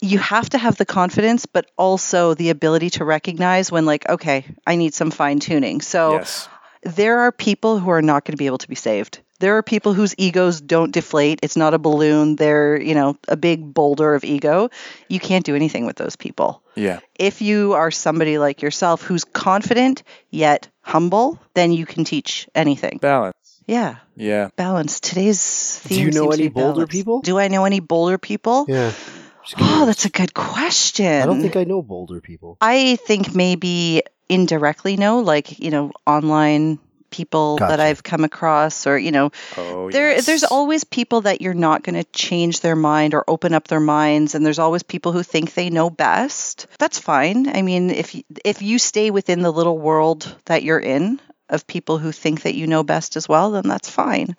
you 0.00 0.18
have 0.18 0.48
to 0.50 0.58
have 0.58 0.76
the 0.76 0.86
confidence, 0.86 1.46
but 1.46 1.70
also 1.76 2.34
the 2.34 2.50
ability 2.50 2.90
to 2.90 3.04
recognize 3.04 3.70
when, 3.70 3.86
like, 3.86 4.08
okay, 4.08 4.44
I 4.66 4.76
need 4.76 4.94
some 4.94 5.10
fine 5.10 5.40
tuning. 5.40 5.80
So 5.80 6.14
yes. 6.14 6.48
there 6.82 7.20
are 7.20 7.32
people 7.32 7.78
who 7.78 7.90
are 7.90 8.02
not 8.02 8.24
going 8.24 8.32
to 8.32 8.38
be 8.38 8.46
able 8.46 8.58
to 8.58 8.68
be 8.68 8.74
saved. 8.74 9.20
There 9.44 9.58
are 9.58 9.62
people 9.62 9.92
whose 9.92 10.14
egos 10.16 10.62
don't 10.62 10.90
deflate. 10.90 11.40
It's 11.42 11.54
not 11.54 11.74
a 11.74 11.78
balloon. 11.78 12.36
They're, 12.36 12.80
you 12.80 12.94
know, 12.94 13.18
a 13.28 13.36
big 13.36 13.74
boulder 13.74 14.14
of 14.14 14.24
ego. 14.24 14.70
You 15.10 15.20
can't 15.20 15.44
do 15.44 15.54
anything 15.54 15.84
with 15.84 15.96
those 15.96 16.16
people. 16.16 16.62
Yeah. 16.76 17.00
If 17.18 17.42
you 17.42 17.74
are 17.74 17.90
somebody 17.90 18.38
like 18.38 18.62
yourself 18.62 19.02
who's 19.02 19.24
confident 19.24 20.02
yet 20.30 20.68
humble, 20.80 21.38
then 21.52 21.72
you 21.72 21.84
can 21.84 22.04
teach 22.04 22.48
anything. 22.54 22.96
Balance. 23.02 23.60
Yeah, 23.66 23.96
Yeah. 24.16 24.48
balance. 24.56 24.98
Today's 25.00 25.78
theme. 25.78 25.98
Do 25.98 26.04
you 26.04 26.10
know 26.10 26.30
seems 26.30 26.34
any 26.40 26.48
be 26.48 26.60
Boulder 26.60 26.86
people? 26.86 27.20
Do 27.20 27.38
I 27.38 27.48
know 27.48 27.66
any 27.66 27.80
Boulder 27.80 28.16
people? 28.16 28.64
Yeah. 28.66 28.92
Oh, 29.58 29.84
that's 29.84 30.06
a 30.06 30.10
good 30.10 30.32
question. 30.32 31.20
I 31.22 31.26
don't 31.26 31.42
think 31.42 31.56
I 31.56 31.64
know 31.64 31.82
Boulder 31.82 32.22
people. 32.22 32.56
I 32.62 32.96
think 32.96 33.34
maybe 33.34 34.02
indirectly 34.26 34.96
no, 34.96 35.20
like, 35.20 35.58
you 35.58 35.70
know, 35.70 35.92
online 36.06 36.78
people 37.14 37.58
that 37.58 37.78
I've 37.78 38.02
come 38.02 38.24
across 38.24 38.86
or, 38.88 38.98
you 38.98 39.12
know, 39.12 39.30
Oh, 39.56 39.88
there 39.90 40.10
yes. 40.10 40.26
there's 40.26 40.42
always 40.42 40.82
people 40.82 41.20
that 41.22 41.40
you're 41.40 41.54
not 41.54 41.84
going 41.84 41.94
to 41.94 42.04
change 42.10 42.60
their 42.60 42.74
mind 42.74 43.14
or 43.14 43.24
open 43.28 43.54
up 43.54 43.68
their 43.68 43.78
minds 43.80 44.34
and 44.34 44.44
there's 44.44 44.58
always 44.58 44.82
people 44.82 45.12
who 45.12 45.22
think 45.22 45.54
they 45.54 45.70
know 45.70 45.90
best. 45.90 46.66
That's 46.78 46.98
fine. 46.98 47.48
I 47.56 47.62
mean, 47.62 47.90
if 47.90 48.14
you, 48.14 48.24
if 48.44 48.62
you 48.62 48.78
stay 48.78 49.10
within 49.12 49.42
the 49.42 49.52
little 49.52 49.78
world 49.78 50.34
that 50.46 50.64
you're 50.64 50.80
in 50.80 51.20
of 51.48 51.66
people 51.66 51.98
who 51.98 52.10
think 52.10 52.42
that 52.42 52.56
you 52.56 52.66
know 52.66 52.82
best 52.82 53.16
as 53.16 53.28
well, 53.28 53.52
then 53.52 53.68
that's 53.68 53.88
fine. 53.88 54.34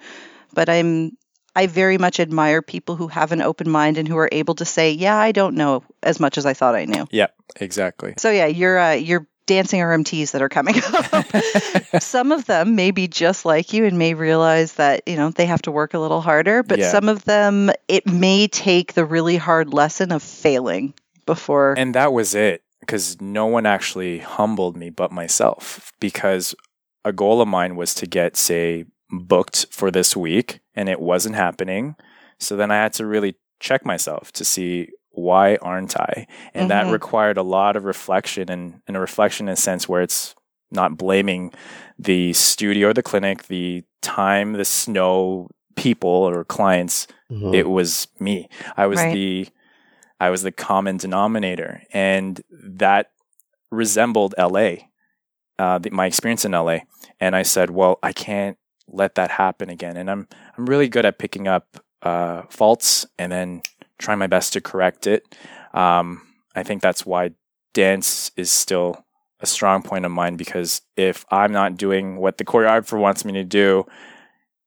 But 0.53 0.67
I'm 0.67 1.17
I 1.55 1.67
very 1.67 1.97
much 1.97 2.19
admire 2.19 2.61
people 2.61 2.97
who 2.97 3.07
have 3.07 3.31
an 3.31 3.41
open 3.41 3.69
mind 3.69 3.97
and 3.97 4.07
who 4.07 4.17
are 4.17 4.29
able 4.31 4.55
to 4.55 4.65
say, 4.65 4.91
"Yeah, 4.91 5.15
I 5.15 5.31
don't 5.31 5.55
know 5.55 5.83
as 6.03 6.19
much 6.19 6.37
as 6.37 6.45
I 6.45 6.53
thought 6.53 6.75
I 6.75 6.83
knew." 6.85 7.07
Yeah, 7.11 7.27
exactly. 7.55 8.13
So 8.17 8.29
yeah, 8.29 8.47
you're 8.47 8.77
uh, 8.77 8.93
you're 8.93 9.27
dancing 9.45 9.79
RMTs 9.79 10.31
that 10.31 10.41
are 10.41 10.49
coming 10.49 10.75
up. 10.93 12.01
some 12.01 12.31
of 12.31 12.45
them 12.45 12.75
may 12.75 12.91
be 12.91 13.07
just 13.07 13.45
like 13.45 13.73
you 13.73 13.85
and 13.85 13.97
may 13.97 14.13
realize 14.13 14.73
that 14.73 15.01
you 15.07 15.15
know 15.15 15.29
they 15.31 15.45
have 15.45 15.61
to 15.63 15.71
work 15.71 15.93
a 15.93 15.99
little 15.99 16.21
harder, 16.21 16.63
but 16.63 16.79
Yeah. 16.79 16.91
some 16.91 17.09
of 17.09 17.25
them 17.25 17.71
it 17.87 18.05
may 18.07 18.47
take 18.47 18.93
the 18.93 19.05
really 19.05 19.37
hard 19.37 19.73
lesson 19.73 20.11
of 20.11 20.23
failing 20.23 20.93
before. 21.25 21.73
And 21.77 21.95
that 21.95 22.13
was 22.13 22.35
it 22.35 22.63
because 22.79 23.19
no 23.21 23.45
one 23.47 23.65
actually 23.65 24.19
humbled 24.19 24.77
me 24.77 24.89
but 24.89 25.11
myself 25.11 25.91
because 25.99 26.53
a 27.03 27.11
goal 27.13 27.41
of 27.41 27.47
mine 27.47 27.75
was 27.75 27.93
to 27.95 28.05
get, 28.07 28.35
say, 28.35 28.85
booked 29.09 29.67
for 29.71 29.91
this 29.91 30.15
week 30.15 30.59
and 30.75 30.89
it 30.89 30.99
wasn't 30.99 31.35
happening. 31.35 31.95
So 32.39 32.55
then 32.55 32.71
I 32.71 32.75
had 32.77 32.93
to 32.93 33.05
really 33.05 33.35
check 33.59 33.85
myself 33.85 34.31
to 34.33 34.43
see 34.45 34.89
why 35.15 35.55
aren't 35.57 35.97
I? 35.99 36.27
And 36.53 36.69
that 36.69 36.85
Mhm. 36.85 36.91
required 36.91 37.37
a 37.37 37.43
lot 37.43 37.75
of 37.75 37.85
reflection 37.85 38.49
and, 38.51 38.81
and 38.87 38.95
a 38.95 38.99
reflection 38.99 39.47
in 39.47 39.53
a 39.53 39.57
sense 39.57 39.89
where 39.89 40.01
it's 40.01 40.35
not 40.71 40.97
blaming 40.97 41.51
the 41.97 42.33
studio 42.33 42.89
or 42.89 42.93
the 42.93 43.03
clinic, 43.03 43.43
the 43.47 43.83
time, 44.01 44.53
the 44.53 44.65
snow, 44.65 45.49
people 45.75 46.09
or 46.09 46.43
clients 46.45 47.07
Mhm. 47.31 47.53
it 47.53 47.67
was 47.69 48.07
me. 48.19 48.47
I 48.77 48.85
was 48.87 48.99
Right. 48.99 49.13
the 49.13 49.47
I 50.19 50.29
was 50.29 50.43
the 50.43 50.51
common 50.51 50.95
denominator, 50.97 51.81
and 51.91 52.41
that 52.51 53.11
resembled 53.71 54.33
LA, 54.37 54.87
uh, 55.59 55.77
the, 55.79 55.89
my 55.91 56.05
experience 56.05 56.45
in 56.45 56.53
LA. 56.53 56.79
And 57.19 57.35
I 57.35 57.43
said, 57.43 57.69
well, 57.71 57.99
I 58.01 58.13
can't 58.13 58.57
let 58.87 59.15
that 59.15 59.31
happen 59.31 59.69
again. 59.69 59.97
And 59.97 60.09
I'm 60.09 60.27
I'm 60.57 60.65
really 60.67 60.87
good 60.87 61.05
at 61.05 61.17
picking 61.19 61.47
up 61.47 61.77
uh, 62.01 62.43
faults 62.49 63.05
and 63.17 63.31
then 63.31 63.61
trying 63.97 64.19
my 64.19 64.27
best 64.27 64.53
to 64.53 64.61
correct 64.61 65.07
it. 65.07 65.23
Um, 65.73 66.21
I 66.55 66.63
think 66.63 66.81
that's 66.81 67.05
why 67.05 67.31
dance 67.73 68.31
is 68.37 68.51
still 68.51 69.03
a 69.41 69.45
strong 69.45 69.81
point 69.83 70.05
of 70.05 70.11
mine 70.11 70.37
because 70.37 70.81
if 70.95 71.25
I'm 71.29 71.51
not 71.51 71.75
doing 71.77 72.17
what 72.17 72.37
the 72.37 72.45
choreographer 72.45 72.99
wants 72.99 73.25
me 73.25 73.33
to 73.33 73.43
do, 73.43 73.85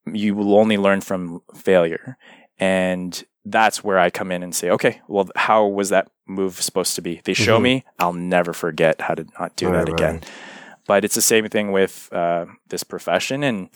you 0.06 0.34
will 0.34 0.54
only 0.56 0.76
learn 0.76 1.00
from 1.00 1.42
failure. 1.54 2.16
And 2.58 3.22
that's 3.44 3.82
where 3.82 3.98
I 3.98 4.10
come 4.10 4.30
in 4.30 4.42
and 4.42 4.54
say, 4.54 4.68
okay, 4.70 5.00
well, 5.08 5.28
how 5.36 5.66
was 5.66 5.88
that 5.88 6.10
move 6.26 6.60
supposed 6.60 6.94
to 6.96 7.02
be? 7.02 7.20
They 7.24 7.34
show 7.34 7.58
Mhm. 7.58 7.62
me, 7.62 7.84
I'll 7.98 8.12
never 8.12 8.52
forget 8.52 9.00
how 9.00 9.14
to 9.14 9.26
not 9.38 9.56
do 9.56 9.66
Right, 9.70 9.86
that 9.86 9.88
again. 9.88 10.14
right. 10.16 10.30
But 10.86 11.04
it's 11.04 11.14
the 11.14 11.22
same 11.22 11.48
thing 11.48 11.72
with 11.72 12.08
uh, 12.12 12.46
this 12.68 12.82
profession, 12.82 13.42
and 13.42 13.68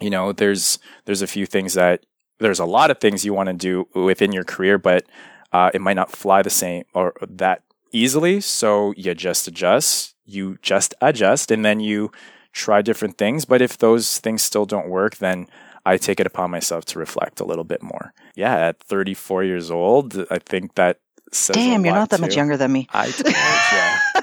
you 0.00 0.10
know, 0.10 0.32
there's 0.32 0.78
there's 1.04 1.22
a 1.22 1.26
few 1.26 1.44
things 1.46 1.74
that 1.74 2.04
there's 2.42 2.60
a 2.60 2.64
lot 2.66 2.90
of 2.90 2.98
things 2.98 3.24
you 3.24 3.32
want 3.32 3.48
to 3.48 3.54
do 3.54 3.88
within 3.94 4.32
your 4.32 4.44
career, 4.44 4.78
but 4.78 5.04
uh, 5.52 5.70
it 5.72 5.80
might 5.80 5.94
not 5.94 6.10
fly 6.10 6.42
the 6.42 6.50
same 6.50 6.84
or 6.94 7.14
that 7.26 7.62
easily. 7.92 8.40
So 8.40 8.92
you 8.96 9.14
just 9.14 9.48
adjust, 9.48 10.14
you 10.24 10.58
just 10.62 10.94
adjust, 11.00 11.50
and 11.50 11.64
then 11.64 11.80
you 11.80 12.10
try 12.52 12.82
different 12.82 13.18
things. 13.18 13.44
But 13.44 13.62
if 13.62 13.78
those 13.78 14.18
things 14.18 14.42
still 14.42 14.66
don't 14.66 14.88
work, 14.88 15.16
then 15.16 15.46
I 15.84 15.96
take 15.96 16.20
it 16.20 16.26
upon 16.26 16.50
myself 16.50 16.84
to 16.86 16.98
reflect 16.98 17.40
a 17.40 17.44
little 17.44 17.64
bit 17.64 17.82
more. 17.82 18.12
Yeah, 18.34 18.54
at 18.54 18.80
34 18.80 19.44
years 19.44 19.70
old, 19.70 20.16
I 20.30 20.38
think 20.38 20.74
that 20.74 21.00
says 21.32 21.56
Damn, 21.56 21.84
you're 21.84 21.94
not 21.94 22.10
that 22.10 22.20
much 22.20 22.36
younger 22.36 22.56
than 22.56 22.72
me. 22.72 22.86
I 22.92 23.10
told 23.10 23.26
you. 23.26 23.34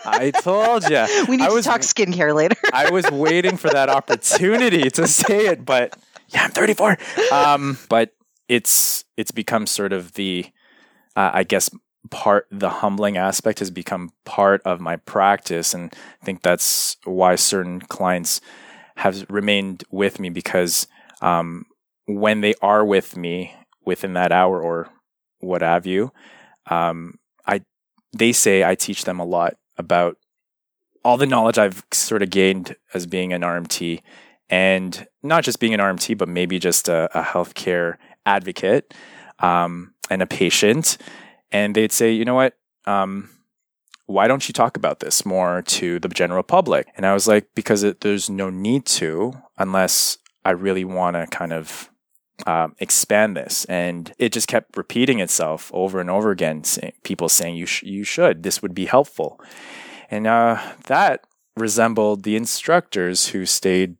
I 0.05 0.31
told 0.41 0.89
you. 0.89 1.25
We 1.27 1.37
need 1.37 1.49
to 1.49 1.61
talk 1.61 1.81
skincare 1.81 2.35
later. 2.35 2.55
I 2.71 2.91
was 2.91 3.09
waiting 3.09 3.57
for 3.57 3.69
that 3.69 3.89
opportunity 3.99 4.89
to 4.91 5.07
say 5.07 5.47
it, 5.47 5.65
but 5.65 5.97
yeah, 6.29 6.43
I'm 6.43 6.51
34. 6.51 6.97
Um, 7.31 7.77
but 7.89 8.13
it's 8.47 9.03
it's 9.17 9.31
become 9.31 9.67
sort 9.67 9.93
of 9.93 10.13
the, 10.13 10.45
uh, 11.15 11.31
I 11.33 11.43
guess, 11.43 11.69
part 12.09 12.47
the 12.51 12.69
humbling 12.69 13.17
aspect 13.17 13.59
has 13.59 13.71
become 13.71 14.11
part 14.25 14.61
of 14.63 14.79
my 14.79 14.95
practice, 14.95 15.73
and 15.73 15.93
I 16.21 16.25
think 16.25 16.41
that's 16.41 16.97
why 17.03 17.35
certain 17.35 17.81
clients 17.81 18.41
have 18.95 19.25
remained 19.29 19.83
with 19.91 20.19
me 20.19 20.29
because 20.29 20.87
um, 21.21 21.65
when 22.05 22.41
they 22.41 22.53
are 22.61 22.83
with 22.83 23.15
me 23.15 23.55
within 23.85 24.13
that 24.13 24.31
hour 24.31 24.61
or 24.61 24.89
what 25.39 25.61
have 25.61 25.85
you, 25.85 26.11
um, 26.69 27.19
I 27.45 27.61
they 28.15 28.31
say 28.31 28.63
I 28.63 28.75
teach 28.75 29.03
them 29.05 29.19
a 29.19 29.25
lot 29.25 29.55
about 29.77 30.17
all 31.03 31.17
the 31.17 31.25
knowledge 31.25 31.57
I've 31.57 31.83
sort 31.91 32.21
of 32.21 32.29
gained 32.29 32.75
as 32.93 33.05
being 33.05 33.31
an 33.31 33.41
RMT, 33.41 34.01
and 34.49 35.07
not 35.23 35.43
just 35.43 35.59
being 35.59 35.73
an 35.73 35.79
RMT, 35.79 36.17
but 36.17 36.27
maybe 36.27 36.59
just 36.59 36.89
a, 36.89 37.09
a 37.17 37.23
healthcare 37.23 37.97
advocate 38.25 38.93
um, 39.39 39.93
and 40.09 40.21
a 40.21 40.27
patient. 40.27 40.97
And 41.51 41.75
they'd 41.75 41.91
say, 41.91 42.11
you 42.11 42.25
know 42.25 42.35
what? 42.35 42.57
Um, 42.85 43.29
why 44.05 44.27
don't 44.27 44.47
you 44.47 44.53
talk 44.53 44.75
about 44.75 45.01
this 45.01 45.25
more 45.25 45.61
to 45.61 45.99
the 45.99 46.09
general 46.09 46.43
public? 46.43 46.87
And 46.97 47.05
I 47.05 47.13
was 47.13 47.27
like, 47.27 47.47
because 47.53 47.83
it, 47.83 48.01
there's 48.01 48.29
no 48.29 48.49
need 48.49 48.85
to 48.87 49.33
unless 49.57 50.17
I 50.43 50.51
really 50.51 50.83
want 50.83 51.15
to 51.15 51.27
kind 51.27 51.53
of 51.53 51.91
um, 52.47 52.75
expand 52.79 53.37
this. 53.37 53.65
And 53.65 54.11
it 54.17 54.31
just 54.31 54.47
kept 54.47 54.77
repeating 54.77 55.19
itself 55.19 55.69
over 55.73 55.99
and 55.99 56.09
over 56.09 56.31
again. 56.31 56.63
Saying, 56.63 56.93
people 57.03 57.29
saying 57.29 57.55
you 57.55 57.65
sh- 57.65 57.83
you 57.83 58.03
should. 58.03 58.43
This 58.43 58.61
would 58.61 58.73
be 58.73 58.85
helpful. 58.85 59.39
And 60.09 60.25
uh, 60.25 60.59
that 60.87 61.25
resembled 61.55 62.23
the 62.23 62.35
instructors 62.35 63.27
who 63.27 63.45
stayed, 63.45 63.97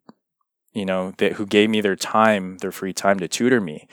you 0.74 0.86
know, 0.86 1.14
that, 1.18 1.34
who 1.34 1.46
gave 1.46 1.70
me 1.70 1.82
their 1.82 1.96
time, 1.96 2.58
their 2.60 2.72
free 2.72 2.94
time 2.94 3.20
to 3.20 3.28
tutor 3.28 3.62
me. 3.62 3.88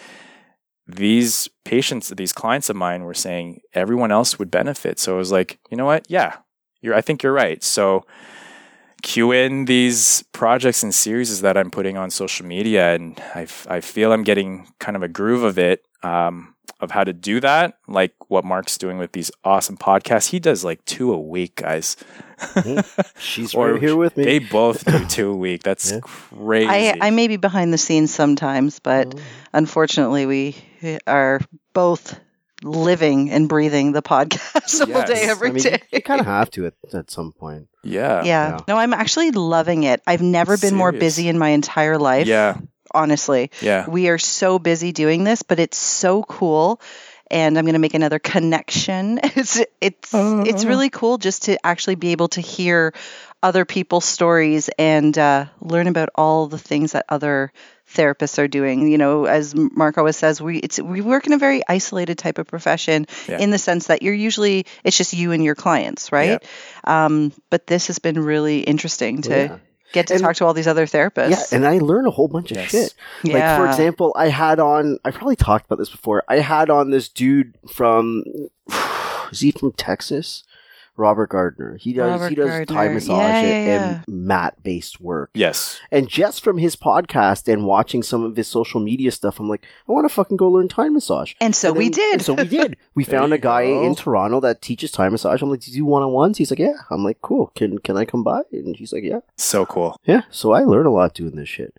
These 0.87 1.49
patients, 1.65 2.11
these 2.11 2.33
clients 2.33 2.71
of 2.71 2.77
mine 2.77 3.05
were 3.05 3.15
saying 3.15 3.61
everyone 3.75 4.13
else 4.13 4.39
would 4.39 4.51
benefit. 4.51 4.99
So 4.99 5.15
I 5.15 5.19
was 5.19 5.33
like, 5.33 5.59
you 5.71 5.77
know 5.77 5.87
what? 5.87 6.07
Yeah, 6.09 6.37
you're, 6.81 6.95
I 6.95 7.01
think 7.01 7.23
you're 7.23 7.33
right. 7.33 7.63
So 7.63 8.07
cue 9.03 9.31
in 9.33 9.67
these 9.67 10.25
projects 10.33 10.83
and 10.83 10.95
series 10.95 11.41
that 11.41 11.57
I'm 11.57 11.71
putting 11.71 11.97
on 11.97 12.11
social 12.11 12.45
media, 12.47 12.95
and 12.95 13.21
I, 13.35 13.47
I 13.69 13.81
feel 13.81 14.13
I'm 14.13 14.25
getting 14.25 14.69
kind 14.81 14.97
of 14.97 15.03
a 15.03 15.09
groove 15.09 15.45
of 15.45 15.59
it. 15.59 15.83
Um, 16.03 16.56
of 16.81 16.91
how 16.91 17.05
to 17.05 17.13
do 17.13 17.41
that, 17.41 17.79
like 17.89 18.13
what 18.29 18.45
Mark's 18.45 18.77
doing 18.77 18.99
with 18.99 19.13
these 19.13 19.31
awesome 19.45 19.77
podcasts. 19.77 20.29
He 20.29 20.39
does 20.39 20.65
like 20.65 20.85
two 20.85 21.13
a 21.13 21.19
week, 21.19 21.57
guys. 21.57 21.97
She's 23.19 23.55
right 23.55 23.81
here 23.81 23.97
with 23.97 24.17
me. 24.17 24.25
They 24.25 24.39
both 24.41 24.85
do 24.85 25.05
two 25.09 25.31
a 25.31 25.37
week. 25.37 25.63
That's 25.63 25.91
yeah. 25.91 26.01
crazy. 26.03 26.69
I, 26.69 26.99
I 27.01 27.11
may 27.11 27.29
be 27.29 27.37
behind 27.37 27.73
the 27.73 27.79
scenes 27.79 28.13
sometimes, 28.15 28.79
but 28.79 29.15
oh. 29.17 29.21
unfortunately, 29.55 30.27
we 30.27 30.57
are 31.07 31.41
both 31.73 32.21
living 32.63 33.31
and 33.31 33.49
breathing 33.49 33.93
the 33.93 34.03
podcast 34.03 34.81
all 34.83 34.89
yes. 34.89 35.09
day, 35.09 35.29
every 35.29 35.51
I 35.51 35.53
mean, 35.53 35.63
day. 35.63 35.83
You, 35.93 36.03
kind 36.03 36.21
of 36.21 36.27
have 36.27 36.51
to 36.53 36.67
at, 36.67 36.75
at 36.93 37.11
some 37.11 37.33
point. 37.33 37.69
Yeah. 37.85 38.23
yeah. 38.23 38.51
yeah. 38.51 38.61
No, 38.69 38.77
I'm 38.77 38.93
actually 38.93 39.31
loving 39.31 39.85
it. 39.85 40.03
I've 40.07 40.23
never 40.23 40.53
been 40.53 40.61
Serious. 40.61 40.79
more 40.79 40.93
busy 40.93 41.29
in 41.29 41.39
my 41.39 41.51
entire 41.51 41.97
life. 41.97 42.27
Yeah 42.27 42.59
honestly. 42.93 43.51
Yeah. 43.61 43.89
We 43.89 44.09
are 44.09 44.19
so 44.19 44.59
busy 44.59 44.93
doing 44.93 45.25
this, 45.25 45.43
but 45.43 45.59
it's 45.59 45.79
so 45.79 46.23
cool. 46.23 46.81
And 47.29 47.59
I'm 47.59 47.65
going 47.65 47.75
to 47.75 47.81
make 47.81 47.95
another 47.95 48.19
connection. 48.19 49.21
It's 49.37 49.61
it's 49.81 50.15
uh, 50.15 50.45
it's 50.47 50.65
really 50.65 50.91
cool 50.91 51.19
just 51.19 51.45
to 51.45 51.67
actually 51.67 51.97
be 51.97 52.13
able 52.13 52.29
to 52.29 52.41
hear 52.41 52.95
other 53.43 53.65
people's 53.65 54.05
stories 54.05 54.71
and 54.79 55.17
uh, 55.17 55.47
learn 55.61 55.87
about 55.89 56.09
all 56.15 56.47
the 56.47 56.59
things 56.59 56.93
that 56.93 57.05
other 57.09 57.53
therapists 57.93 58.39
are 58.39 58.49
doing. 58.49 58.89
You 58.89 58.99
know, 58.99 59.25
as 59.25 59.55
Mark 59.55 59.99
always 59.99 60.17
says, 60.17 60.41
we 60.41 60.59
it's 60.59 60.81
we 60.81 61.01
work 61.01 61.27
in 61.27 61.33
a 61.33 61.39
very 61.39 61.63
isolated 61.69 62.19
type 62.19 62.39
of 62.39 62.47
profession 62.47 63.07
yeah. 63.29 63.39
in 63.39 63.51
the 63.51 63.59
sense 63.59 63.89
that 63.89 64.03
you're 64.03 64.15
usually 64.15 64.67
it's 64.85 64.97
just 64.97 65.13
you 65.13 65.33
and 65.33 65.45
your 65.45 65.55
clients, 65.55 66.13
right? 66.13 66.43
Yeah. 66.43 67.07
Um, 67.07 67.33
but 67.51 67.67
this 67.67 67.89
has 67.89 67.99
been 67.99 68.19
really 68.19 68.61
interesting 68.61 69.23
to 69.23 69.31
yeah 69.31 69.59
get 69.97 70.07
to 70.09 70.15
and, 70.15 70.23
talk 70.23 70.37
to 70.37 70.45
all 70.45 70.55
these 70.55 70.67
other 70.67 70.87
therapists. 70.87 71.31
Yeah, 71.31 71.57
and 71.57 71.67
I 71.67 71.79
learn 71.79 72.07
a 72.07 72.11
whole 72.11 72.29
bunch 72.29 72.51
of 72.51 72.59
yes. 72.59 72.71
shit. 72.71 72.95
Like 73.25 73.35
yeah. 73.35 73.57
for 73.57 73.67
example, 73.67 74.13
I 74.17 74.29
had 74.29 74.61
on 74.61 74.99
I 75.05 75.11
probably 75.11 75.37
talked 75.37 75.67
about 75.67 75.79
this 75.79 75.91
before. 75.91 76.23
I 76.29 76.41
had 76.41 76.71
on 76.71 76.91
this 76.91 77.09
dude 77.09 77.55
from 77.69 78.25
is 79.33 79.41
he 79.41 79.51
from 79.51 79.73
Texas? 79.73 80.45
Robert 80.97 81.31
Gardner. 81.31 81.77
He 81.77 81.93
does 81.93 82.11
Robert 82.11 82.29
he 82.29 82.35
does 82.35 82.49
Gardner. 82.49 82.67
Thai 82.67 82.89
massage 82.89 83.19
yeah, 83.19 83.43
yeah, 83.43 83.65
yeah. 83.65 84.03
and 84.07 84.27
mat 84.27 84.63
based 84.63 85.01
work. 85.01 85.31
Yes. 85.35 85.81
And 85.91 86.09
just 86.09 86.43
from 86.43 86.59
his 86.59 86.77
podcast 86.77 87.53
and 87.53 87.65
watching 87.67 88.03
some 88.03 88.25
of 88.25 88.37
his 88.37 88.49
social 88.49 88.81
media 88.81 89.11
stuff, 89.11 89.41
I'm 89.41 89.49
like, 89.49 89.65
I 89.89 89.93
want 89.93 90.09
to 90.09 90.15
fucking 90.15 90.37
go 90.37 90.49
learn 90.49 90.69
Thai 90.69 90.89
massage. 90.89 91.35
And 91.41 91.55
so 91.55 91.69
and 91.69 91.77
then, 91.77 91.85
we 91.85 91.91
did. 91.91 92.23
so 92.23 92.35
we 92.35 92.45
did. 92.45 92.77
We 92.95 93.05
found 93.05 93.33
a 93.33 93.39
guy 93.39 93.67
go. 93.67 93.85
in 93.85 93.95
Toronto 93.95 94.41
that 94.41 94.63
teaches 94.63 94.91
Thai 94.91 95.09
massage. 95.09 95.43
I'm 95.43 95.51
like, 95.51 95.61
do 95.61 95.71
you 95.71 95.79
do 95.79 95.85
one 95.85 96.03
on 96.03 96.13
ones? 96.13 96.39
He's 96.39 96.51
like, 96.51 96.59
yeah. 96.59 96.75
I'm 96.91 97.05
like, 97.05 97.21
cool. 97.23 97.53
Can 97.55 97.79
can 97.79 97.97
I 97.97 98.05
come 98.05 98.23
by? 98.23 98.43
And 98.53 98.77
he's 98.77 98.93
like, 98.93 99.05
yeah. 99.05 99.21
So 99.37 99.67
cool. 99.67 100.01
Yeah. 100.05 100.23
So 100.31 100.53
I 100.53 100.61
learn 100.61 100.87
a 100.87 100.91
lot 100.91 101.15
doing 101.15 101.37
this 101.37 101.49
shit. 101.49 101.75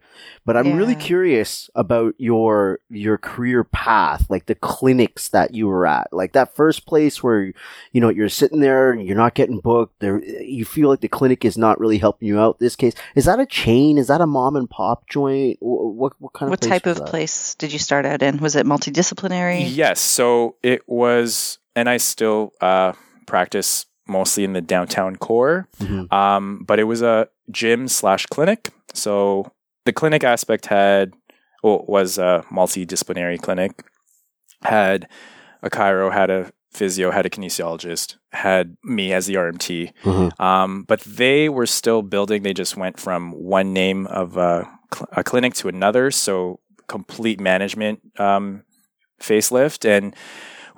But 0.46 0.58
I'm 0.58 0.78
really 0.78 0.96
curious 0.96 1.70
about 1.76 2.16
your 2.18 2.80
your 2.90 3.18
career 3.18 3.64
path, 3.64 4.30
like 4.30 4.46
the 4.46 4.56
clinics 4.56 5.30
that 5.30 5.54
you 5.54 5.68
were 5.68 5.86
at, 5.86 6.12
like 6.12 6.34
that 6.34 6.56
first 6.56 6.86
place 6.86 7.22
where 7.22 7.54
you 7.92 8.02
know 8.02 8.10
you're 8.10 8.30
sitting 8.30 8.62
there 8.62 8.94
you're 9.08 9.16
not 9.16 9.36
getting 9.36 9.60
booked. 9.60 10.00
There, 10.00 10.22
you 10.24 10.66
feel 10.66 10.90
like 10.90 11.00
the 11.00 11.08
clinic 11.08 11.46
is 11.46 11.58
not 11.58 11.80
really 11.80 11.98
helping 11.98 12.28
you 12.28 12.40
out. 12.40 12.60
This 12.60 12.76
case 12.76 12.94
is 13.16 13.26
that 13.26 13.40
a 13.40 13.46
chain? 13.46 13.98
Is 13.98 14.08
that 14.08 14.20
a 14.20 14.28
mom 14.28 14.56
and 14.56 14.70
pop 14.70 15.08
joint? 15.08 15.58
What 15.62 16.14
what 16.20 16.34
kind 16.34 16.48
of 16.48 16.52
what 16.52 16.62
type 16.62 16.86
of 16.86 16.98
that? 16.98 17.08
place 17.08 17.56
did 17.56 17.72
you 17.72 17.80
start 17.80 18.06
out 18.06 18.22
in? 18.22 18.38
Was 18.40 18.56
it 18.56 18.66
multidisciplinary? 18.66 19.66
Yes, 19.68 20.02
so 20.02 20.56
it 20.62 20.82
was, 20.88 21.60
and 21.76 21.90
I 21.90 21.98
still 21.98 22.52
uh, 22.60 22.94
practice 23.26 23.86
mostly 24.08 24.44
in 24.44 24.54
the 24.54 24.62
downtown 24.62 25.16
core, 25.16 25.68
mm-hmm. 25.80 26.14
um, 26.14 26.64
but 26.68 26.80
it 26.80 26.84
was 26.84 27.02
a 27.02 27.30
gym 27.50 27.88
slash 27.88 28.26
clinic. 28.26 28.74
So 28.94 29.52
the 29.86 29.94
clinic 29.94 30.24
aspect 30.24 30.66
had 30.66 31.14
well, 31.64 31.86
was 31.88 32.18
a 32.18 32.44
multidisciplinary 32.52 33.42
clinic. 33.42 33.84
Had 34.64 35.08
a 35.62 35.70
chiro, 35.70 36.12
had 36.12 36.30
a 36.30 36.52
physio, 36.78 37.12
had 37.12 37.26
a 37.26 37.30
kinesiologist, 37.30 38.18
had 38.32 38.78
me 38.84 39.12
as 39.12 39.26
the 39.26 39.36
RMT. 39.36 39.94
Mm-hmm. 40.04 40.42
Um, 40.42 40.84
but 40.84 41.02
they 41.02 41.50
were 41.50 41.66
still 41.66 42.02
building. 42.02 42.44
They 42.44 42.54
just 42.54 42.78
went 42.78 43.00
from 43.00 43.32
one 43.32 43.74
name 43.74 44.08
of 44.08 44.38
a, 44.38 44.70
cl- 44.94 45.10
a 45.12 45.24
clinic 45.24 45.54
to 45.56 45.68
another. 45.68 46.12
So 46.12 46.60
complete 46.88 47.40
management 47.40 48.00
um, 48.20 48.64
facelift. 49.22 49.88
And 49.88 50.16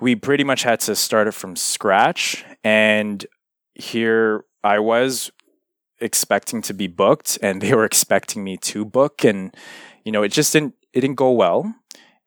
we 0.00 0.16
pretty 0.16 0.44
much 0.44 0.62
had 0.62 0.80
to 0.80 0.96
start 0.96 1.28
it 1.28 1.34
from 1.34 1.56
scratch. 1.56 2.44
And 2.64 3.24
here 3.74 4.44
I 4.64 4.78
was 4.78 5.30
expecting 6.00 6.62
to 6.62 6.74
be 6.74 6.86
booked 6.86 7.38
and 7.42 7.60
they 7.60 7.74
were 7.74 7.84
expecting 7.92 8.42
me 8.42 8.56
to 8.56 8.84
book. 8.84 9.24
And, 9.24 9.54
you 10.04 10.12
know, 10.12 10.22
it 10.22 10.32
just 10.32 10.52
didn't, 10.52 10.74
it 10.92 11.02
didn't 11.02 11.16
go 11.16 11.30
well. 11.30 11.74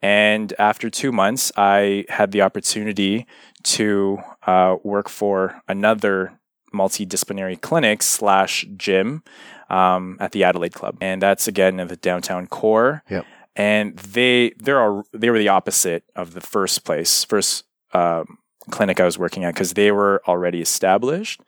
And 0.04 0.54
after 0.60 0.90
two 0.90 1.14
months, 1.14 1.50
I 1.56 2.04
had 2.10 2.34
the 2.34 2.42
opportunity 2.42 3.26
to 3.64 4.20
uh, 4.46 4.76
work 4.84 5.08
for 5.08 5.62
another 5.70 6.38
multidisciplinary 6.74 7.60
clinic 7.62 8.04
slash 8.04 8.66
gym 8.76 9.24
um, 9.70 10.18
at 10.20 10.34
the 10.34 10.44
Adelaide 10.44 10.74
Club, 10.74 10.98
and 11.00 11.22
that's 11.22 11.48
again 11.48 11.80
in 11.80 11.88
the 11.88 11.96
downtown 11.96 12.48
core. 12.48 13.02
Yep. 13.10 13.26
And 13.56 13.98
they 13.98 14.52
they 14.62 14.74
are 14.74 15.04
they 15.14 15.30
were 15.30 15.40
the 15.40 15.48
opposite 15.48 16.04
of 16.18 16.34
the 16.34 16.42
first 16.42 16.84
place, 16.84 17.24
first 17.24 17.64
um, 17.94 18.40
clinic 18.72 19.00
I 19.00 19.06
was 19.06 19.18
working 19.18 19.46
at 19.46 19.54
because 19.54 19.74
they 19.74 19.92
were 19.94 20.22
already 20.28 20.62
established, 20.62 21.40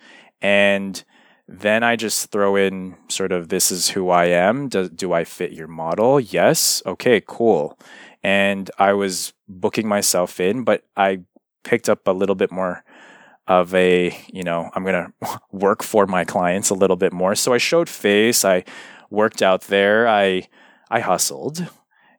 and 0.42 1.04
then 1.48 1.84
I 1.84 1.98
just 1.98 2.32
throw 2.32 2.56
in 2.56 2.96
sort 3.10 3.34
of 3.34 3.50
this 3.50 3.70
is 3.70 3.90
who 3.90 4.10
I 4.10 4.26
am. 4.26 4.70
Do, 4.70 4.88
do 4.88 5.12
I 5.12 5.26
fit 5.26 5.52
your 5.52 5.68
model? 5.68 6.22
Yes. 6.22 6.82
Okay, 6.86 7.22
cool 7.26 7.78
and 8.26 8.72
I 8.80 8.94
was 8.94 9.34
booking 9.48 9.88
myself 9.88 10.40
in, 10.40 10.64
but 10.64 10.84
I 10.98 11.20
picked 11.64 11.88
up 11.88 12.08
a 12.08 12.12
little 12.12 12.34
bit 12.34 12.52
more 12.52 12.84
of 13.48 13.72
a, 13.76 14.18
you 14.34 14.42
know, 14.42 14.72
I'm 14.74 14.84
going 14.84 14.96
to 15.22 15.40
work 15.52 15.84
for 15.84 16.08
my 16.08 16.26
clients 16.26 16.72
a 16.72 16.74
little 16.74 16.96
bit 16.96 17.14
more. 17.14 17.36
So 17.36 17.54
I 17.54 17.60
showed 17.60 17.88
face, 17.88 18.44
I 18.44 18.64
worked 19.12 19.44
out 19.44 19.62
there, 19.62 20.08
I 20.08 20.48
I 20.90 21.02
hustled 21.02 21.68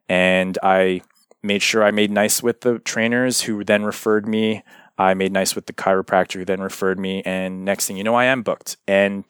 and 0.07 0.57
I 0.63 1.01
made 1.43 1.61
sure 1.61 1.83
I 1.83 1.91
made 1.91 2.11
nice 2.11 2.41
with 2.41 2.61
the 2.61 2.79
trainers 2.79 3.41
who 3.41 3.65
then 3.65 3.83
referred 3.83 4.29
me. 4.29 4.63
I 4.97 5.13
made 5.13 5.33
nice 5.33 5.55
with 5.55 5.65
the 5.65 5.73
chiropractor 5.73 6.35
who 6.35 6.45
then 6.45 6.61
referred 6.61 6.99
me 6.99 7.21
and 7.23 7.65
next 7.65 7.85
thing 7.85 7.97
you 7.97 8.05
know 8.05 8.15
I 8.15 8.25
am 8.25 8.43
booked. 8.43 8.77
And 8.87 9.25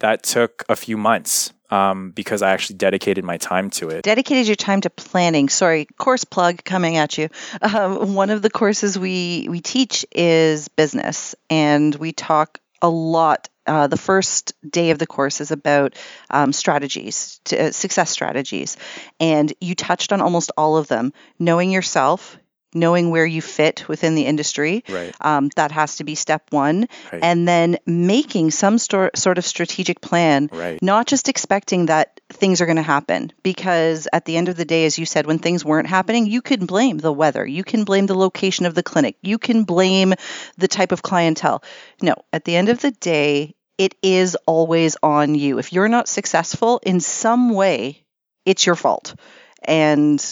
that 0.00 0.22
took 0.22 0.64
a 0.68 0.76
few 0.76 0.96
months 0.96 1.52
um, 1.70 2.10
because 2.10 2.42
I 2.42 2.52
actually 2.52 2.76
dedicated 2.76 3.24
my 3.24 3.36
time 3.36 3.70
to 3.70 3.90
it. 3.90 4.02
Dedicated 4.02 4.46
your 4.46 4.56
time 4.56 4.80
to 4.82 4.90
planning. 4.90 5.48
Sorry, 5.48 5.86
course 5.98 6.24
plug 6.24 6.62
coming 6.64 6.96
at 6.96 7.18
you. 7.18 7.28
Um, 7.60 8.14
one 8.14 8.30
of 8.30 8.42
the 8.42 8.50
courses 8.50 8.98
we 8.98 9.46
we 9.48 9.60
teach 9.60 10.06
is 10.12 10.68
business, 10.68 11.34
and 11.50 11.94
we 11.94 12.12
talk 12.12 12.60
a 12.82 12.88
lot. 12.88 13.48
Uh, 13.66 13.86
the 13.86 13.96
first 13.96 14.52
day 14.70 14.90
of 14.90 14.98
the 14.98 15.06
course 15.06 15.40
is 15.40 15.50
about 15.50 15.94
um, 16.28 16.52
strategies, 16.52 17.40
to, 17.44 17.68
uh, 17.68 17.72
success 17.72 18.10
strategies, 18.10 18.76
and 19.18 19.52
you 19.60 19.74
touched 19.74 20.12
on 20.12 20.20
almost 20.20 20.52
all 20.58 20.76
of 20.76 20.86
them. 20.86 21.12
Knowing 21.38 21.70
yourself, 21.70 22.38
knowing 22.74 23.10
where 23.10 23.24
you 23.24 23.40
fit 23.40 23.88
within 23.88 24.14
the 24.14 24.26
industry. 24.26 24.84
Right. 24.88 25.14
Um, 25.20 25.50
that 25.56 25.72
has 25.72 25.96
to 25.96 26.04
be 26.04 26.14
step 26.14 26.50
one. 26.50 26.88
Right. 27.12 27.22
And 27.22 27.46
then 27.46 27.78
making 27.86 28.50
some 28.50 28.78
stor- 28.78 29.12
sort 29.14 29.38
of 29.38 29.44
strategic 29.46 30.00
plan, 30.00 30.48
right. 30.52 30.82
not 30.82 31.06
just 31.06 31.28
expecting 31.28 31.86
that 31.86 32.20
things 32.30 32.60
are 32.60 32.66
going 32.66 32.76
to 32.76 32.82
happen. 32.82 33.32
Because 33.42 34.08
at 34.12 34.24
the 34.24 34.36
end 34.36 34.48
of 34.48 34.56
the 34.56 34.64
day, 34.64 34.84
as 34.86 34.98
you 34.98 35.06
said, 35.06 35.26
when 35.26 35.38
things 35.38 35.64
weren't 35.64 35.88
happening, 35.88 36.26
you 36.26 36.42
can 36.42 36.66
blame 36.66 36.98
the 36.98 37.12
weather, 37.12 37.46
you 37.46 37.64
can 37.64 37.84
blame 37.84 38.06
the 38.06 38.14
location 38.14 38.66
of 38.66 38.74
the 38.74 38.82
clinic, 38.82 39.16
you 39.22 39.38
can 39.38 39.64
blame 39.64 40.14
the 40.58 40.68
type 40.68 40.92
of 40.92 41.02
clientele. 41.02 41.62
No, 42.02 42.14
at 42.32 42.44
the 42.44 42.56
end 42.56 42.68
of 42.68 42.80
the 42.80 42.90
day, 42.90 43.54
it 43.78 43.94
is 44.02 44.36
always 44.46 44.96
on 45.02 45.34
you. 45.34 45.58
If 45.58 45.72
you're 45.72 45.88
not 45.88 46.08
successful 46.08 46.80
in 46.84 47.00
some 47.00 47.50
way, 47.50 48.04
it's 48.44 48.66
your 48.66 48.76
fault. 48.76 49.14
And 49.62 50.22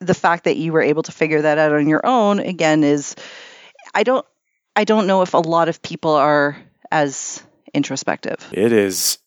the 0.00 0.14
fact 0.14 0.44
that 0.44 0.56
you 0.56 0.72
were 0.72 0.82
able 0.82 1.02
to 1.02 1.12
figure 1.12 1.42
that 1.42 1.58
out 1.58 1.72
on 1.72 1.88
your 1.88 2.04
own 2.04 2.38
again 2.38 2.84
is 2.84 3.14
I 3.94 4.02
don't 4.02 4.26
I 4.74 4.84
don't 4.84 5.06
know 5.06 5.22
if 5.22 5.34
a 5.34 5.38
lot 5.38 5.68
of 5.68 5.80
people 5.82 6.12
are 6.12 6.56
as 6.90 7.42
introspective. 7.72 8.46
It 8.52 8.72
is 8.72 9.18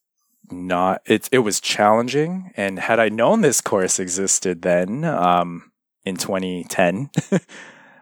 not 0.51 1.01
it 1.05 1.29
it 1.31 1.39
was 1.39 1.59
challenging 1.59 2.51
and 2.57 2.79
had 2.79 2.99
I 2.99 3.09
known 3.09 3.41
this 3.41 3.61
course 3.61 3.99
existed 3.99 4.63
then 4.63 5.03
um 5.03 5.71
in 6.05 6.17
2010 6.17 7.09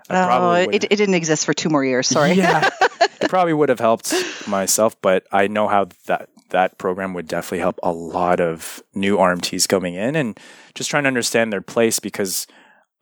Oh, 0.09 0.53
it, 0.53 0.85
it 0.85 0.95
didn't 0.95 1.15
exist 1.15 1.45
for 1.45 1.53
two 1.53 1.69
more 1.69 1.83
years. 1.83 2.07
Sorry. 2.07 2.33
Yeah. 2.33 2.69
it 3.21 3.29
probably 3.29 3.53
would 3.53 3.69
have 3.69 3.79
helped 3.79 4.13
myself, 4.47 4.95
but 5.01 5.27
I 5.31 5.47
know 5.47 5.67
how 5.67 5.89
that 6.05 6.29
that 6.49 6.77
program 6.77 7.13
would 7.13 7.27
definitely 7.27 7.59
help 7.59 7.77
a 7.83 7.91
lot 7.91 8.39
of 8.39 8.81
new 8.93 9.17
RMTs 9.17 9.67
coming 9.67 9.95
in 9.95 10.15
and 10.15 10.39
just 10.75 10.89
trying 10.89 11.03
to 11.03 11.07
understand 11.07 11.51
their 11.51 11.61
place 11.61 11.99
because 11.99 12.47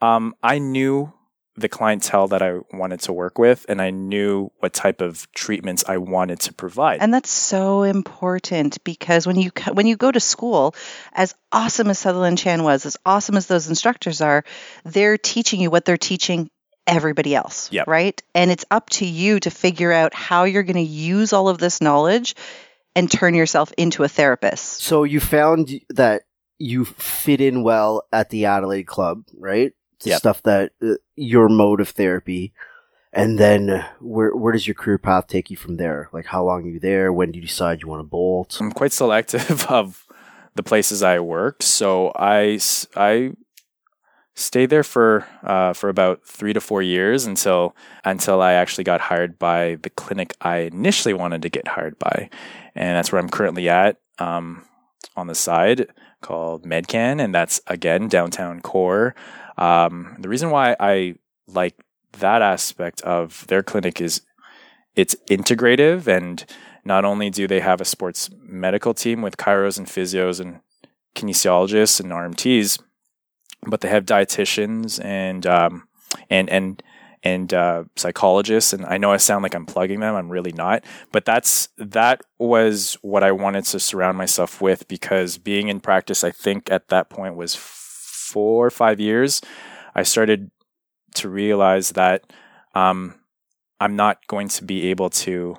um, 0.05 0.35
I 0.43 0.59
knew 0.59 1.11
the 1.57 1.69
clientele 1.69 2.27
that 2.27 2.41
I 2.41 2.59
wanted 2.73 2.99
to 3.01 3.13
work 3.13 3.37
with 3.37 3.65
and 3.69 3.81
I 3.81 3.89
knew 3.89 4.51
what 4.59 4.73
type 4.73 4.99
of 4.99 5.31
treatments 5.31 5.85
I 5.87 5.97
wanted 5.97 6.41
to 6.41 6.53
provide. 6.53 6.99
And 7.01 7.13
that's 7.13 7.29
so 7.29 7.83
important 7.83 8.83
because 8.83 9.25
when 9.25 9.37
you 9.37 9.51
when 9.71 9.87
you 9.87 9.95
go 9.95 10.11
to 10.11 10.19
school, 10.19 10.75
as 11.13 11.33
awesome 11.51 11.89
as 11.89 11.99
Sutherland 11.99 12.37
Chan 12.37 12.61
was, 12.61 12.85
as 12.85 12.97
awesome 13.05 13.37
as 13.37 13.47
those 13.47 13.69
instructors 13.69 14.19
are, 14.21 14.43
they're 14.83 15.17
teaching 15.17 15.61
you 15.61 15.71
what 15.71 15.85
they're 15.85 15.97
teaching 15.97 16.49
everybody 16.87 17.33
else, 17.33 17.71
Yep. 17.71 17.87
right? 17.87 18.21
And 18.35 18.51
it's 18.51 18.65
up 18.69 18.89
to 18.91 19.05
you 19.05 19.39
to 19.39 19.49
figure 19.49 19.91
out 19.93 20.13
how 20.13 20.43
you're 20.43 20.63
going 20.63 20.75
to 20.75 20.81
use 20.81 21.31
all 21.33 21.47
of 21.47 21.57
this 21.57 21.81
knowledge 21.81 22.35
and 22.95 23.09
turn 23.09 23.33
yourself 23.33 23.71
into 23.77 24.03
a 24.03 24.07
therapist. 24.09 24.81
So 24.81 25.03
you 25.03 25.19
found 25.19 25.81
that 25.89 26.23
you 26.59 26.85
fit 26.85 27.41
in 27.41 27.63
well 27.63 28.03
at 28.13 28.29
the 28.29 28.45
Adelaide 28.45 28.87
Club, 28.87 29.23
right? 29.37 29.73
The 30.01 30.11
Yep. 30.11 30.19
Stuff 30.19 30.43
that 30.43 30.71
uh, 30.81 30.95
your 31.15 31.49
mode 31.49 31.81
of 31.81 31.89
therapy, 31.89 32.53
and 33.13 33.39
then 33.39 33.69
uh, 33.69 33.87
where 33.99 34.35
where 34.35 34.53
does 34.53 34.67
your 34.67 34.75
career 34.75 34.97
path 34.97 35.27
take 35.27 35.49
you 35.49 35.57
from 35.57 35.77
there? 35.77 36.09
Like 36.11 36.25
how 36.27 36.43
long 36.43 36.63
are 36.65 36.69
you 36.69 36.79
there? 36.79 37.11
When 37.13 37.31
do 37.31 37.39
you 37.39 37.45
decide 37.45 37.81
you 37.81 37.87
want 37.87 38.01
to 38.01 38.03
bolt? 38.03 38.57
I'm 38.59 38.71
quite 38.71 38.91
selective 38.91 39.65
of 39.69 40.05
the 40.55 40.63
places 40.63 41.01
I 41.03 41.19
worked, 41.19 41.63
so 41.63 42.11
I 42.15 42.59
I 42.95 43.33
stayed 44.35 44.69
there 44.69 44.83
for 44.83 45.25
uh, 45.43 45.73
for 45.73 45.89
about 45.89 46.25
three 46.25 46.53
to 46.53 46.61
four 46.61 46.81
years 46.81 47.25
until 47.25 47.75
until 48.03 48.41
I 48.41 48.53
actually 48.53 48.83
got 48.83 49.01
hired 49.01 49.39
by 49.39 49.75
the 49.81 49.89
clinic 49.89 50.35
I 50.41 50.57
initially 50.57 51.13
wanted 51.13 51.41
to 51.43 51.49
get 51.49 51.69
hired 51.69 51.97
by, 51.97 52.29
and 52.75 52.97
that's 52.97 53.11
where 53.11 53.21
I'm 53.21 53.29
currently 53.29 53.69
at 53.69 53.97
um, 54.19 54.65
on 55.15 55.27
the 55.27 55.35
side 55.35 55.87
called 56.21 56.65
Medcan, 56.65 57.23
and 57.23 57.33
that's 57.33 57.61
again 57.67 58.07
downtown 58.07 58.61
core. 58.61 59.15
Um, 59.57 60.15
the 60.19 60.29
reason 60.29 60.49
why 60.49 60.75
I 60.79 61.15
like 61.47 61.75
that 62.19 62.41
aspect 62.41 63.01
of 63.01 63.45
their 63.47 63.63
clinic 63.63 64.01
is 64.01 64.21
it's 64.95 65.15
integrative 65.29 66.07
and 66.07 66.45
not 66.83 67.03
only 67.03 67.29
do 67.29 67.47
they 67.47 67.59
have 67.59 67.81
a 67.81 67.85
sports 67.85 68.29
medical 68.41 68.93
team 68.93 69.21
with 69.21 69.37
chiros 69.37 69.77
and 69.77 69.87
physios 69.87 70.39
and 70.39 70.59
kinesiologists 71.15 71.99
and 71.99 72.11
RMTs, 72.11 72.79
but 73.65 73.81
they 73.81 73.89
have 73.89 74.05
dietitians 74.05 75.03
and 75.03 75.45
um, 75.47 75.87
and 76.29 76.49
and 76.49 76.83
and 77.23 77.53
uh, 77.53 77.85
psychologists. 77.95 78.71
And 78.71 78.85
I 78.85 78.97
know 78.97 79.11
I 79.11 79.17
sound 79.17 79.41
like 79.41 79.55
I'm 79.55 79.65
plugging 79.65 79.99
them. 79.99 80.15
I'm 80.15 80.29
really 80.29 80.51
not. 80.51 80.85
But 81.11 81.25
that's 81.25 81.69
that 81.77 82.21
was 82.37 82.97
what 83.01 83.23
I 83.23 83.31
wanted 83.31 83.65
to 83.65 83.79
surround 83.79 84.17
myself 84.17 84.61
with 84.61 84.87
because 84.87 85.39
being 85.39 85.67
in 85.67 85.79
practice, 85.79 86.23
I 86.23 86.29
think 86.29 86.71
at 86.71 86.89
that 86.89 87.09
point 87.09 87.35
was 87.35 87.55
four 88.25 88.65
or 88.65 88.71
five 88.71 88.99
years. 88.99 89.41
I 89.93 90.03
started 90.03 90.51
to 91.15 91.29
realize 91.29 91.91
that 91.91 92.31
um, 92.73 93.15
I'm 93.79 93.95
not 93.95 94.25
going 94.27 94.47
to 94.49 94.63
be 94.65 94.89
able 94.89 95.09
to 95.11 95.55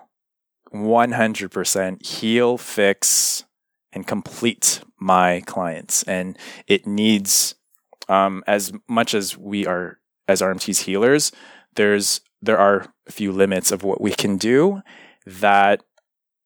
100% 0.75 2.07
heal, 2.07 2.59
fix, 2.59 3.45
and 3.93 4.07
complete 4.07 4.81
my 4.99 5.43
clients. 5.47 6.03
And 6.03 6.39
it 6.67 6.87
needs, 6.87 7.55
um, 8.09 8.43
as 8.47 8.73
much 8.89 9.15
as 9.15 9.37
we 9.39 9.67
are, 9.67 9.99
as 10.29 10.43
RMTs 10.43 10.83
healers, 10.83 11.33
there's, 11.77 12.21
there 12.43 12.59
are 12.59 12.93
a 13.07 13.13
few 13.13 13.33
limits 13.33 13.71
of 13.71 13.83
what 13.83 14.01
we 14.01 14.11
can 14.11 14.37
do 14.37 14.83
that 15.25 15.83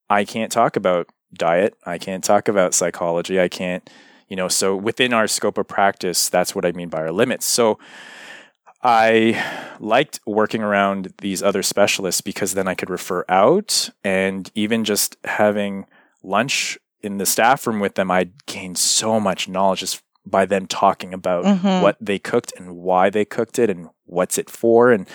I 0.09 0.25
can't 0.25 0.53
talk 0.53 0.77
about 0.77 1.09
diet. 1.33 1.75
I 1.85 1.99
can't 1.99 2.25
talk 2.25 2.49
about 2.49 2.75
psychology. 2.75 3.41
I 3.41 3.49
can't, 3.49 3.89
you 4.31 4.37
know, 4.37 4.49
so 4.49 4.74
within 4.74 5.12
our 5.12 5.26
scope 5.26 5.59
of 5.59 5.68
practice, 5.68 6.31
that's 6.31 6.55
what 6.55 6.64
I 6.64 6.72
mean 6.72 6.89
by 6.89 7.01
our 7.01 7.12
limits. 7.12 7.45
So, 7.45 7.78
I 8.83 9.76
liked 9.78 10.20
working 10.26 10.62
around 10.62 11.12
these 11.18 11.43
other 11.43 11.62
specialists 11.62 12.22
because 12.22 12.55
then 12.55 12.66
I 12.66 12.74
could 12.74 12.89
refer 12.89 13.26
out 13.28 13.91
and 14.03 14.51
even 14.55 14.85
just 14.85 15.18
having 15.24 15.85
lunch 16.22 16.78
in 17.03 17.18
the 17.18 17.26
staff 17.26 17.66
room 17.66 17.81
with 17.81 17.95
them, 17.97 18.11
I'd 18.11 18.47
gained 18.47 18.78
so 18.78 19.20
much 19.20 19.49
knowledge 19.49 19.81
just 19.81 20.03
by 20.24 20.47
them 20.47 20.66
talking 20.66 21.12
about 21.12 21.45
Mhm. 21.45 21.83
what 21.83 21.97
they 22.01 22.18
cooked 22.18 22.53
and 22.57 22.76
why 22.76 23.11
they 23.11 23.24
cooked 23.24 23.59
it 23.59 23.68
and 23.68 23.89
what's 24.05 24.39
it 24.39 24.49
for. 24.49 24.91
And 24.93 25.07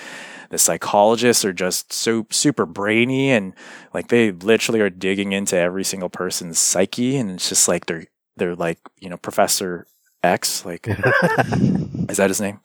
the 0.51 0.57
psychologists 0.59 1.43
are 1.45 1.53
just 1.53 1.91
so 1.91 2.27
super 2.29 2.65
brainy 2.67 3.31
and 3.31 3.53
like 3.95 4.09
they 4.09 4.31
literally 4.31 4.81
are 4.81 4.89
digging 4.91 5.31
into 5.31 5.57
every 5.57 5.83
single 5.83 6.09
person's 6.09 6.59
psyche. 6.59 7.17
And 7.17 7.31
it's 7.31 7.49
just 7.49 7.67
like 7.67 7.85
they're, 7.87 8.05
they're 8.37 8.55
like, 8.55 8.79
you 8.99 9.09
know, 9.09 9.17
Professor 9.17 9.85
X, 10.23 10.65
like, 10.65 10.87
is 12.09 12.17
that 12.17 12.29
his 12.29 12.41
name? 12.41 12.59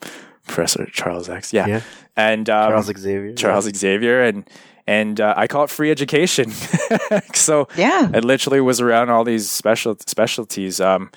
Professor 0.46 0.86
Charles 0.86 1.28
X. 1.28 1.52
Yeah. 1.52 1.66
Yeah. 1.66 1.80
And 2.16 2.48
um, 2.50 2.70
Charles 2.70 2.86
Xavier. 2.98 3.34
Charles 3.34 3.64
Xavier. 3.76 4.22
And, 4.22 4.48
and 4.86 5.20
uh, 5.20 5.34
I 5.36 5.46
call 5.46 5.64
it 5.64 5.70
free 5.70 5.90
education. 5.90 6.50
so 7.34 7.68
Yeah. 7.76 8.10
I 8.12 8.18
literally 8.20 8.60
was 8.60 8.80
around 8.80 9.10
all 9.10 9.22
these 9.24 9.48
special 9.48 9.96
specialties. 10.06 10.80
Um, 10.80 11.10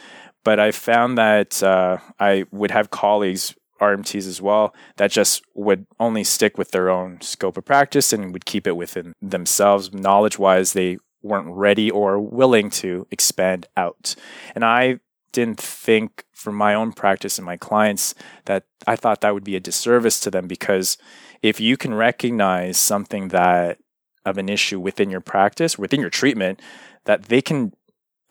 but 0.43 0.60
I 0.60 0.72
found 0.72 1.18
that 1.18 1.64
uh, 1.64 1.97
I 2.20 2.43
would 2.51 2.72
have 2.72 2.91
colleagues, 2.91 3.56
RMTs 3.82 4.28
as 4.28 4.41
well, 4.41 4.76
that 4.97 5.10
just 5.10 5.41
would 5.56 5.88
only 5.99 6.24
stick 6.24 6.58
with 6.58 6.72
their 6.72 6.89
own 6.89 7.22
scope 7.22 7.58
of 7.58 7.66
practice 7.66 8.14
and 8.14 8.34
would 8.34 8.45
keep 8.45 8.68
it 8.68 8.76
within 8.76 9.14
themselves. 9.22 9.93
Knowledge 9.93 10.38
wise, 10.38 10.74
they 10.74 10.97
weren't 11.24 11.48
ready 11.48 11.90
or 11.90 12.20
willing 12.20 12.70
to 12.70 13.08
expand 13.10 13.66
out. 13.76 14.16
And 14.54 14.64
I 14.64 15.00
didn't 15.32 15.60
think 15.60 16.26
for 16.32 16.52
my 16.52 16.74
own 16.76 16.92
practice 16.92 17.38
and 17.38 17.46
my 17.46 17.58
clients 17.58 18.14
that 18.46 18.66
I 18.86 18.96
thought 18.96 19.22
that 19.22 19.34
would 19.34 19.44
be 19.44 19.56
a 19.56 19.60
disservice 19.60 20.20
to 20.22 20.32
them 20.32 20.48
because 20.48 20.98
if 21.42 21.60
you 21.60 21.76
can 21.78 21.94
recognize 21.94 22.78
something 22.78 23.30
that 23.30 23.80
of 24.26 24.38
an 24.38 24.48
issue 24.48 24.80
within 24.80 25.10
your 25.10 25.22
practice, 25.22 25.78
within 25.78 26.00
your 26.00 26.10
treatment, 26.10 26.62
that 27.06 27.24
they 27.24 27.42
can 27.42 27.74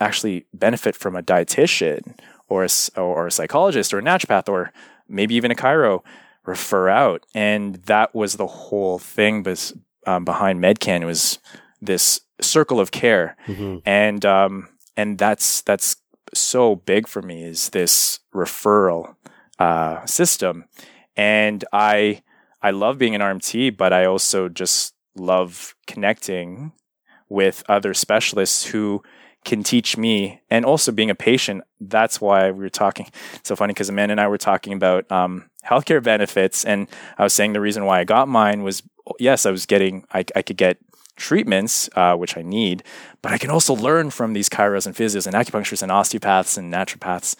actually 0.01 0.47
benefit 0.55 0.97
from 0.97 1.17
a 1.17 1.23
dietitian 1.23 2.17
or 2.49 2.65
a, 2.65 2.69
or 2.99 3.27
a 3.27 3.31
psychologist 3.31 3.93
or 3.93 3.99
a 3.99 4.03
naturopath 4.03 4.49
or 4.49 4.73
maybe 5.09 5.35
even 5.35 5.51
a 5.51 5.55
chiro 5.55 6.03
refer 6.45 6.89
out. 6.89 7.25
And 7.35 7.77
that 7.87 8.15
was 8.15 8.37
the 8.37 8.47
whole 8.47 8.99
thing 8.99 9.43
bes, 9.43 9.75
um, 10.07 10.25
behind 10.25 10.61
Medcan 10.63 11.05
was 11.05 11.39
this 11.83 12.21
circle 12.41 12.81
of 12.81 12.91
care. 12.91 13.37
Mhm. 13.47 13.83
And, 13.85 14.25
um, 14.25 14.69
and 14.97 15.19
that's, 15.19 15.61
that's 15.63 15.97
so 16.33 16.77
big 16.77 17.07
for 17.07 17.21
me 17.21 17.45
is 17.45 17.71
this 17.71 18.21
referral, 18.35 19.17
uh, 19.59 20.05
system. 20.07 20.65
And 21.17 21.65
I, 21.73 22.23
I 22.63 22.71
love 22.71 22.97
being 22.97 23.15
an 23.15 23.21
RMT, 23.21 23.77
but 23.77 23.93
I 23.93 24.07
also 24.07 24.49
just 24.49 24.95
love 25.17 25.75
connecting 25.87 26.73
with 27.29 27.63
other 27.69 27.93
specialists 27.95 28.67
who 28.67 29.03
can 29.45 29.63
teach 29.65 29.97
me 29.97 30.41
and 30.51 30.65
also 30.65 30.93
being 30.93 31.11
a 31.11 31.15
patient. 31.15 31.65
That's 31.81 32.21
why 32.21 32.51
we 32.51 32.61
were 32.61 32.69
talking. 32.71 33.07
It's 33.35 33.49
so 33.49 33.57
funny 33.57 33.73
because 33.73 33.89
Amanda 33.89 34.13
and 34.13 34.21
I 34.21 34.29
were 34.29 34.39
talking 34.39 34.73
about 34.73 35.11
um, 35.11 35.51
healthcare 35.67 36.03
benefits. 36.03 36.65
And 36.65 36.87
I 37.19 37.25
was 37.25 37.33
saying 37.33 37.53
the 37.53 37.61
reason 37.61 37.85
why 37.85 37.99
I 38.01 38.05
got 38.05 38.29
mine 38.29 38.63
was 38.63 38.83
yes, 39.19 39.45
I 39.47 39.51
was 39.51 39.67
getting, 39.67 40.05
I, 40.15 40.25
I 40.37 40.43
could 40.43 40.57
get 40.57 40.79
treatments, 41.23 41.89
uh, 41.95 42.15
which 42.17 42.37
I 42.37 42.43
need, 42.43 42.83
but 43.23 43.33
I 43.33 43.39
can 43.39 43.51
also 43.51 43.75
learn 43.75 44.11
from 44.11 44.33
these 44.33 44.49
chiros 44.49 44.87
and 44.87 44.95
physios 44.95 45.27
and 45.27 45.35
acupuncturists 45.37 45.83
and 45.83 45.93
osteopaths 45.93 46.59
and 46.59 46.73
naturopaths 46.73 47.37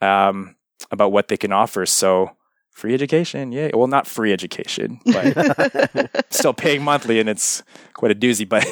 um, 0.00 0.54
about 0.90 1.12
what 1.12 1.28
they 1.28 1.36
can 1.36 1.52
offer. 1.52 1.84
So, 1.86 2.30
free 2.70 2.94
education, 2.94 3.52
yeah. 3.52 3.70
Well, 3.74 3.88
not 3.88 4.06
free 4.06 4.32
education, 4.32 5.00
but 5.04 6.24
still 6.30 6.54
paying 6.54 6.82
monthly, 6.82 7.18
and 7.18 7.28
it's 7.28 7.62
quite 7.94 8.12
a 8.12 8.14
doozy. 8.14 8.48
But 8.48 8.64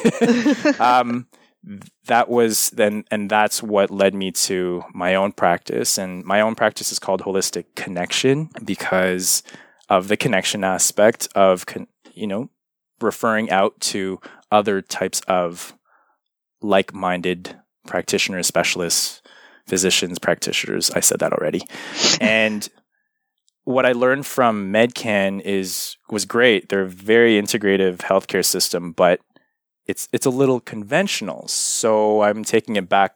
um, 0.79 1.27
that 2.07 2.29
was 2.29 2.69
then, 2.69 3.03
and 3.11 3.29
that's 3.29 3.61
what 3.61 3.91
led 3.91 4.13
me 4.13 4.31
to 4.31 4.83
my 4.93 5.15
own 5.15 5.33
practice. 5.33 5.97
And 5.97 6.23
my 6.23 6.39
own 6.39 6.55
practice 6.55 6.91
is 6.91 6.99
called 6.99 7.23
Holistic 7.23 7.65
Connection 7.75 8.49
because 8.63 9.43
of 9.89 10.07
the 10.07 10.17
connection 10.17 10.63
aspect 10.63 11.27
of, 11.35 11.65
con- 11.65 11.87
you 12.13 12.27
know, 12.27 12.49
referring 13.01 13.49
out 13.49 13.79
to 13.79 14.19
other 14.51 14.81
types 14.81 15.21
of 15.27 15.73
like-minded 16.61 17.55
practitioners, 17.87 18.47
specialists, 18.47 19.21
physicians, 19.67 20.19
practitioners. 20.19 20.91
I 20.91 20.99
said 20.99 21.19
that 21.19 21.33
already, 21.33 21.61
and 22.21 22.67
what 23.63 23.85
I 23.85 23.93
learned 23.93 24.25
from 24.25 24.71
Medcan 24.71 25.41
is 25.41 25.97
was 26.09 26.25
great. 26.25 26.69
They're 26.69 26.83
a 26.83 26.89
very 26.89 27.41
integrative 27.41 27.97
healthcare 27.97 28.45
system, 28.45 28.91
but 28.91 29.19
it's 29.85 30.07
it's 30.13 30.25
a 30.25 30.31
little 30.31 30.59
conventional. 30.59 31.47
So 31.47 32.21
I'm 32.21 32.43
taking 32.43 32.75
it 32.75 32.87
back 32.87 33.15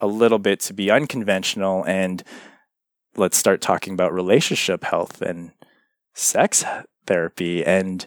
a 0.00 0.06
little 0.06 0.38
bit 0.38 0.60
to 0.60 0.72
be 0.72 0.90
unconventional 0.90 1.84
and 1.84 2.22
let's 3.16 3.36
start 3.36 3.60
talking 3.60 3.92
about 3.92 4.12
relationship 4.12 4.84
health 4.84 5.20
and 5.20 5.50
sex 6.14 6.64
therapy 7.06 7.64
and 7.64 8.06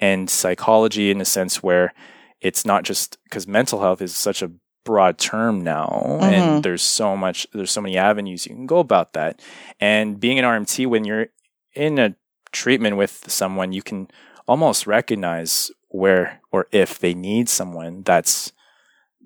and 0.00 0.28
psychology 0.30 1.10
in 1.10 1.20
a 1.20 1.24
sense 1.24 1.62
where 1.62 1.92
it's 2.40 2.64
not 2.64 2.84
just 2.84 3.18
because 3.24 3.46
mental 3.46 3.80
health 3.80 4.00
is 4.00 4.14
such 4.14 4.42
a 4.42 4.50
broad 4.84 5.18
term 5.18 5.60
now 5.62 6.18
Mhm. 6.20 6.22
and 6.22 6.62
there's 6.64 6.82
so 6.82 7.16
much 7.16 7.46
there's 7.52 7.70
so 7.70 7.80
many 7.80 7.96
avenues 7.98 8.46
you 8.46 8.54
can 8.54 8.66
go 8.66 8.78
about 8.78 9.12
that. 9.12 9.40
And 9.80 10.18
being 10.18 10.38
an 10.38 10.44
RMT 10.44 10.86
when 10.86 11.04
you're 11.04 11.26
in 11.74 11.98
a 11.98 12.14
treatment 12.52 12.96
with 12.96 13.24
someone 13.30 13.72
you 13.72 13.82
can 13.82 14.08
almost 14.46 14.86
recognize 14.86 15.70
where 15.88 16.40
or 16.52 16.68
if 16.72 16.98
they 16.98 17.12
need 17.14 17.48
someone 17.48 18.02
that's 18.02 18.52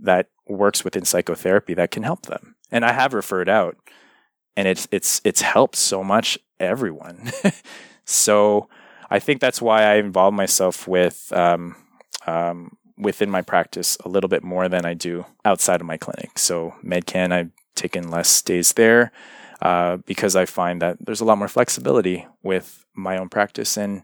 that 0.00 0.28
works 0.48 0.82
within 0.84 1.04
psychotherapy 1.04 1.74
that 1.74 1.90
can 1.92 2.02
help 2.02 2.26
them. 2.26 2.56
And 2.72 2.84
I 2.84 2.92
have 2.92 3.14
referred 3.14 3.48
out 3.48 3.76
and 4.56 4.66
it's 4.66 4.88
it's 4.90 5.20
it's 5.22 5.42
helped 5.42 5.76
so 5.76 6.02
much 6.02 6.38
everyone. 6.58 7.30
So 8.04 8.68
I 9.12 9.18
think 9.18 9.42
that's 9.42 9.60
why 9.60 9.82
I 9.82 9.96
involve 9.96 10.32
myself 10.32 10.88
with 10.88 11.30
um, 11.36 11.76
um, 12.26 12.78
within 12.96 13.28
my 13.28 13.42
practice 13.42 13.98
a 14.06 14.08
little 14.08 14.28
bit 14.28 14.42
more 14.42 14.70
than 14.70 14.86
I 14.86 14.94
do 14.94 15.26
outside 15.44 15.82
of 15.82 15.86
my 15.86 15.98
clinic. 15.98 16.38
So 16.38 16.74
MedCan, 16.82 17.30
I've 17.30 17.50
taken 17.74 18.10
less 18.10 18.40
days 18.40 18.72
there 18.72 19.12
uh, 19.60 19.98
because 19.98 20.34
I 20.34 20.46
find 20.46 20.80
that 20.80 20.96
there's 20.98 21.20
a 21.20 21.26
lot 21.26 21.36
more 21.36 21.48
flexibility 21.48 22.26
with 22.42 22.86
my 22.94 23.18
own 23.18 23.28
practice, 23.28 23.76
and 23.76 24.02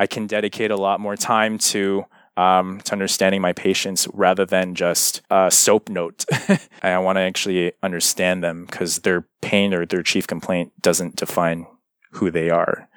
I 0.00 0.08
can 0.08 0.26
dedicate 0.26 0.72
a 0.72 0.76
lot 0.76 0.98
more 1.00 1.16
time 1.16 1.56
to. 1.70 2.06
Um, 2.36 2.80
to 2.84 2.92
understanding 2.92 3.42
my 3.42 3.52
patients 3.52 4.08
rather 4.14 4.46
than 4.46 4.74
just 4.74 5.20
a 5.30 5.50
soap 5.50 5.90
note. 5.90 6.24
I 6.82 6.96
want 6.98 7.16
to 7.16 7.20
actually 7.20 7.72
understand 7.82 8.42
them 8.42 8.64
because 8.64 9.00
their 9.00 9.26
pain 9.42 9.74
or 9.74 9.84
their 9.84 10.02
chief 10.02 10.26
complaint 10.26 10.72
doesn't 10.80 11.16
define 11.16 11.66
who 12.12 12.30
they 12.30 12.48
are. 12.48 12.88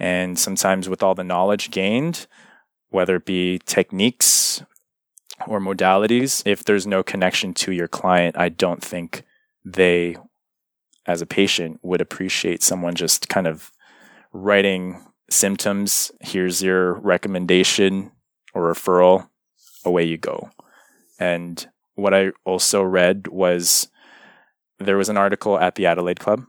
And 0.00 0.38
sometimes 0.38 0.88
with 0.88 1.02
all 1.02 1.14
the 1.14 1.22
knowledge 1.22 1.70
gained, 1.70 2.26
whether 2.88 3.16
it 3.16 3.26
be 3.26 3.60
techniques 3.66 4.62
or 5.46 5.60
modalities, 5.60 6.42
if 6.46 6.64
there's 6.64 6.86
no 6.86 7.02
connection 7.02 7.52
to 7.54 7.72
your 7.72 7.86
client, 7.86 8.36
I 8.38 8.48
don't 8.48 8.82
think 8.82 9.24
they, 9.64 10.16
as 11.06 11.20
a 11.20 11.26
patient, 11.26 11.80
would 11.82 12.00
appreciate 12.00 12.62
someone 12.62 12.94
just 12.94 13.28
kind 13.28 13.46
of 13.46 13.70
writing 14.32 15.04
symptoms. 15.28 16.10
Here's 16.20 16.62
your 16.62 16.94
recommendation 16.94 18.12
or 18.54 18.72
referral. 18.72 19.28
Away 19.84 20.04
you 20.04 20.18
go. 20.18 20.50
And 21.18 21.66
what 21.94 22.14
I 22.14 22.32
also 22.44 22.82
read 22.82 23.28
was 23.28 23.88
there 24.78 24.96
was 24.96 25.08
an 25.08 25.16
article 25.16 25.58
at 25.58 25.74
the 25.74 25.86
Adelaide 25.86 26.20
Club 26.20 26.44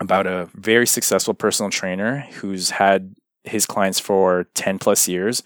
about 0.00 0.26
a 0.26 0.48
very 0.54 0.86
successful 0.86 1.34
personal 1.34 1.70
trainer 1.70 2.20
who's 2.34 2.70
had 2.70 3.14
his 3.44 3.66
clients 3.66 4.00
for 4.00 4.46
10 4.54 4.78
plus 4.78 5.08
years. 5.08 5.42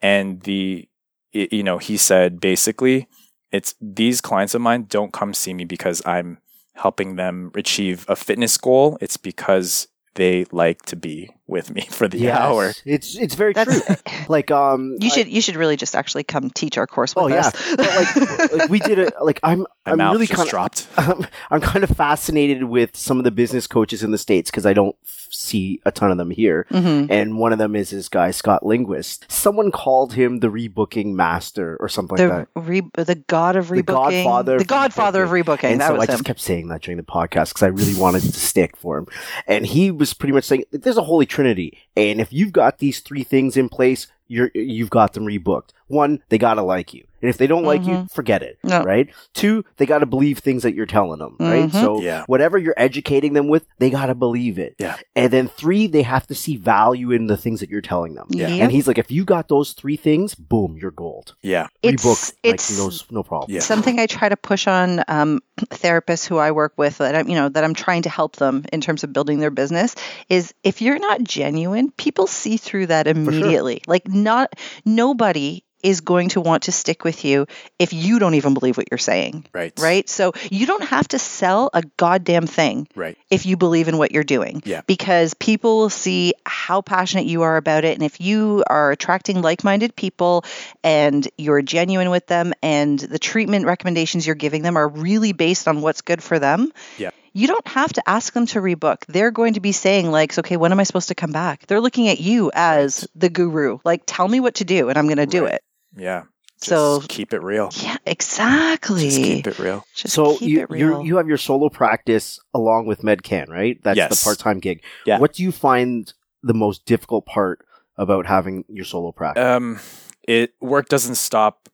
And 0.00 0.40
the 0.42 0.88
it- 1.32 1.52
you 1.52 1.62
know 1.62 1.78
he 1.78 1.96
said 1.96 2.40
basically 2.40 3.06
it's 3.52 3.74
these 3.80 4.20
clients 4.20 4.54
of 4.54 4.60
mine 4.62 4.86
don't 4.88 5.12
come 5.12 5.34
see 5.34 5.52
me 5.54 5.64
because 5.64 6.02
I'm 6.06 6.38
helping 6.74 7.16
them 7.16 7.50
achieve 7.54 8.04
a 8.08 8.16
fitness 8.16 8.56
goal. 8.56 8.98
It's 9.00 9.16
because 9.16 9.88
they 10.14 10.46
like 10.52 10.82
to 10.86 10.96
be 10.96 11.30
with 11.48 11.74
me 11.74 11.80
for 11.90 12.06
the 12.08 12.18
Yes. 12.18 12.38
hour 12.38 12.72
It's 12.84 13.16
it's 13.16 13.34
very 13.34 13.54
true. 13.54 13.80
Like 14.28 14.50
um, 14.50 14.96
you 15.00 15.06
I- 15.10 15.14
should 15.14 15.28
you 15.28 15.40
should 15.40 15.56
really 15.56 15.76
just 15.76 15.96
actually 15.96 16.22
come 16.24 16.50
teach 16.50 16.76
our 16.78 16.86
course 16.86 17.16
with 17.16 17.24
Oh, 17.24 17.28
yeah. 17.28 17.50
but 17.76 17.86
like, 17.88 18.52
like 18.52 18.70
we 18.70 18.78
did 18.78 18.98
it. 18.98 19.14
Like 19.22 19.40
I'm 19.42 19.60
my 19.86 19.92
I'm 19.92 19.98
mouth 19.98 20.12
really 20.14 20.26
kind 20.26 20.42
of 20.42 20.48
dropped 20.50 20.86
I'm, 20.96 21.26
I'm 21.50 21.60
kind 21.60 21.82
of 21.84 21.90
fascinated 21.90 22.64
with 22.64 22.96
some 22.96 23.18
of 23.18 23.24
the 23.24 23.30
business 23.30 23.66
coaches 23.66 24.02
in 24.02 24.10
the 24.10 24.18
states 24.18 24.50
because 24.50 24.66
I 24.66 24.72
don't 24.74 24.94
f- 25.04 25.26
see 25.30 25.80
a 25.86 25.90
ton 25.92 26.10
of 26.10 26.18
them 26.18 26.30
here. 26.30 26.66
hmm 26.70 27.06
And 27.08 27.38
one 27.38 27.52
of 27.52 27.58
them 27.58 27.74
is 27.74 27.90
this 27.90 28.08
guy 28.10 28.30
Scott 28.30 28.64
Linguist. 28.66 29.24
Someone 29.30 29.70
called 29.70 30.12
him 30.12 30.40
the 30.40 30.48
rebooking 30.48 31.14
master 31.14 31.76
or 31.80 31.88
something 31.88 32.18
like 32.18 32.28
The 32.28 32.60
that. 32.60 32.60
re- 32.68 33.04
the 33.04 33.14
god 33.14 33.56
of 33.56 33.68
rebooking. 33.68 33.86
The 33.86 33.92
rebooking, 33.92 34.24
godfather 34.24 34.56
the 34.56 34.62
of 34.62 34.66
godfather 34.68 35.22
of 35.22 35.30
rebooking. 35.30 35.64
And 35.72 35.80
that 35.80 35.88
so 35.88 35.94
was 35.94 36.02
I 36.08 36.12
just 36.12 36.24
kept 36.24 36.40
saying 36.40 36.68
that 36.68 36.82
during 36.82 36.98
the 36.98 37.02
podcast 37.04 37.48
because 37.50 37.62
I 37.62 37.68
really 37.68 37.94
wanted 37.94 38.22
to 38.22 38.32
stick 38.32 38.76
for 38.76 38.98
him. 38.98 39.06
And 39.46 39.64
he 39.64 39.90
was 39.90 40.12
pretty 40.12 40.32
much 40.32 40.44
saying 40.44 40.64
there's 40.72 40.98
a 40.98 41.02
holy 41.02 41.24
trinity, 41.38 41.78
and 41.96 42.20
if 42.20 42.32
you've 42.32 42.50
got 42.50 42.78
these 42.78 42.98
three 42.98 43.22
things 43.22 43.56
in 43.56 43.68
place, 43.68 44.08
you're 44.26 44.50
you've 44.54 44.90
got 44.90 45.12
them 45.12 45.24
rebooked. 45.24 45.70
One, 45.86 46.20
they 46.30 46.36
gotta 46.36 46.62
like 46.62 46.92
you, 46.92 47.04
and 47.20 47.28
if 47.28 47.36
they 47.38 47.46
don't 47.46 47.64
like 47.64 47.84
you, 47.84 48.06
forget 48.12 48.42
it. 48.42 48.58
No. 48.64 48.82
Right? 48.82 49.08
Two, 49.34 49.64
they 49.76 49.86
gotta 49.86 50.06
believe 50.06 50.38
things 50.38 50.62
that 50.62 50.74
you're 50.74 50.86
telling 50.86 51.18
them. 51.18 51.36
Right? 51.38 51.68
Mhm. 51.68 51.72
So 51.72 52.00
Yeah. 52.00 52.24
whatever 52.26 52.58
you're 52.58 52.74
educating 52.76 53.32
them 53.32 53.48
with, 53.48 53.66
they 53.78 53.90
gotta 53.90 54.14
believe 54.14 54.58
it. 54.58 54.74
Yeah. 54.78 54.96
And 55.16 55.32
then 55.32 55.48
three, 55.48 55.86
they 55.86 56.02
have 56.02 56.26
to 56.28 56.34
see 56.34 56.56
value 56.56 57.10
in 57.10 57.26
the 57.26 57.36
things 57.36 57.60
that 57.60 57.68
you're 57.70 57.80
telling 57.80 58.14
them. 58.14 58.26
Yeah. 58.30 58.48
Yep. 58.48 58.62
And 58.62 58.72
he's 58.72 58.86
like, 58.86 58.98
if 58.98 59.10
you 59.10 59.24
got 59.24 59.48
those 59.48 59.72
three 59.72 59.96
things, 59.96 60.34
boom, 60.34 60.76
you're 60.80 60.90
gold. 60.90 61.34
yeah 61.42 61.68
It's- 61.82 62.04
Rebook, 62.04 62.32
it's- 62.42 62.78
like, 62.78 62.90
no, 63.10 63.18
no 63.18 63.22
problem. 63.22 63.50
Yeah. 63.54 63.60
something 63.60 63.98
I 63.98 64.06
try 64.06 64.28
to 64.28 64.36
push 64.36 64.66
on 64.66 65.02
um, 65.08 65.40
therapists 65.70 66.26
who 66.26 66.36
I 66.38 66.50
work 66.52 66.72
with 66.76 66.98
that 66.98 67.14
I'm, 67.14 67.28
you 67.28 67.34
know, 67.34 67.48
that 67.48 67.64
I'm 67.64 67.74
trying 67.74 68.02
to 68.02 68.10
help 68.10 68.36
them 68.36 68.64
in 68.72 68.80
terms 68.80 69.04
of 69.04 69.12
building 69.12 69.38
their 69.40 69.50
business 69.50 69.94
is 70.28 70.52
if 70.64 70.80
you're 70.80 70.98
not 70.98 71.22
genuine, 71.24 71.90
people 71.92 72.26
see 72.26 72.56
through 72.56 72.86
that 72.86 73.06
immediately. 73.06 73.82
Like 73.86 74.06
not 74.08 74.54
nobody 74.84 75.62
is 75.82 76.00
going 76.00 76.30
to 76.30 76.40
want 76.40 76.64
to 76.64 76.72
stick 76.72 77.04
with 77.04 77.24
you 77.24 77.46
if 77.78 77.92
you 77.92 78.18
don't 78.18 78.34
even 78.34 78.54
believe 78.54 78.76
what 78.76 78.88
you're 78.90 78.98
saying. 78.98 79.46
right 79.52 79.72
Right? 79.78 80.08
So 80.08 80.32
you 80.50 80.66
don't 80.66 80.84
have 80.84 81.08
to 81.08 81.18
sell 81.18 81.70
a 81.72 81.82
goddamn 81.96 82.46
thing 82.46 82.88
right 82.94 83.16
if 83.30 83.46
you 83.46 83.56
believe 83.56 83.88
in 83.88 83.98
what 83.98 84.12
you're 84.12 84.24
doing. 84.24 84.62
Yeah. 84.64 84.82
Because 84.86 85.34
people 85.34 85.78
will 85.78 85.90
see 85.90 86.34
how 86.44 86.82
passionate 86.82 87.26
you 87.26 87.42
are 87.42 87.56
about 87.56 87.84
it. 87.84 87.94
And 87.94 88.02
if 88.02 88.20
you 88.20 88.64
are 88.66 88.90
attracting 88.90 89.42
like 89.42 89.64
minded 89.64 89.94
people 89.94 90.44
and 90.82 91.26
you're 91.36 91.62
genuine 91.62 92.10
with 92.10 92.26
them 92.26 92.52
and 92.62 92.98
the 92.98 93.18
treatment 93.18 93.66
recommendations 93.66 94.26
you're 94.26 94.36
giving 94.36 94.62
them 94.62 94.76
are 94.76 94.88
really 94.88 95.32
based 95.32 95.68
on 95.68 95.80
what's 95.80 96.02
good 96.02 96.22
for 96.22 96.38
them. 96.38 96.72
Yeah. 96.96 97.10
You 97.38 97.46
don't 97.46 97.66
have 97.68 97.92
to 97.92 98.02
ask 98.08 98.32
them 98.32 98.46
to 98.46 98.60
rebook. 98.60 98.98
They're 99.06 99.30
going 99.30 99.54
to 99.54 99.60
be 99.60 99.70
saying, 99.72 100.10
like, 100.10 100.36
okay, 100.38 100.56
when 100.56 100.72
am 100.72 100.80
I 100.80 100.82
supposed 100.82 101.08
to 101.08 101.14
come 101.14 101.30
back? 101.32 101.66
They're 101.66 101.80
looking 101.80 102.08
at 102.08 102.18
you 102.20 102.50
as 102.54 103.06
the 103.14 103.28
guru. 103.28 103.78
Like, 103.84 104.02
tell 104.06 104.26
me 104.26 104.40
what 104.40 104.56
to 104.56 104.64
do 104.64 104.88
and 104.88 104.98
I'm 104.98 105.06
going 105.06 105.18
to 105.18 105.26
do 105.26 105.44
Right. 105.44 105.54
it. 105.54 105.62
yeah 105.96 106.22
just 106.60 106.70
So- 106.70 107.00
keep 107.08 107.32
it 107.32 107.40
real 107.42 107.70
Yeah, 107.80 107.96
exactly. 108.04 109.04
just 109.10 109.22
keep 109.22 109.46
it 109.46 109.58
real 109.60 109.84
Just 109.94 110.14
so 110.14 110.36
keep 110.36 110.48
you 110.50 110.62
it 110.62 110.70
you 110.76 110.88
real. 110.88 111.04
you 111.04 111.16
have 111.18 111.28
your 111.28 111.36
solo 111.38 111.68
practice 111.68 112.40
along 112.52 112.86
with 112.86 113.02
MedCan, 113.02 113.48
right? 113.48 113.78
That's 113.84 113.96
Yes. 113.96 114.10
the 114.20 114.24
part 114.24 114.38
time 114.40 114.58
gig. 114.58 114.82
Yeah. 115.06 115.20
What 115.20 115.32
do 115.34 115.44
you 115.44 115.52
find 115.52 116.12
the 116.42 116.54
most 116.54 116.84
difficult 116.84 117.26
part 117.26 117.64
about 117.96 118.26
having 118.26 118.64
your 118.68 118.84
solo 118.84 119.12
practice? 119.12 119.44
Um, 119.44 119.78
it 120.26 120.54
work 120.60 120.88
doesn't 120.88 121.14
stop 121.14 121.68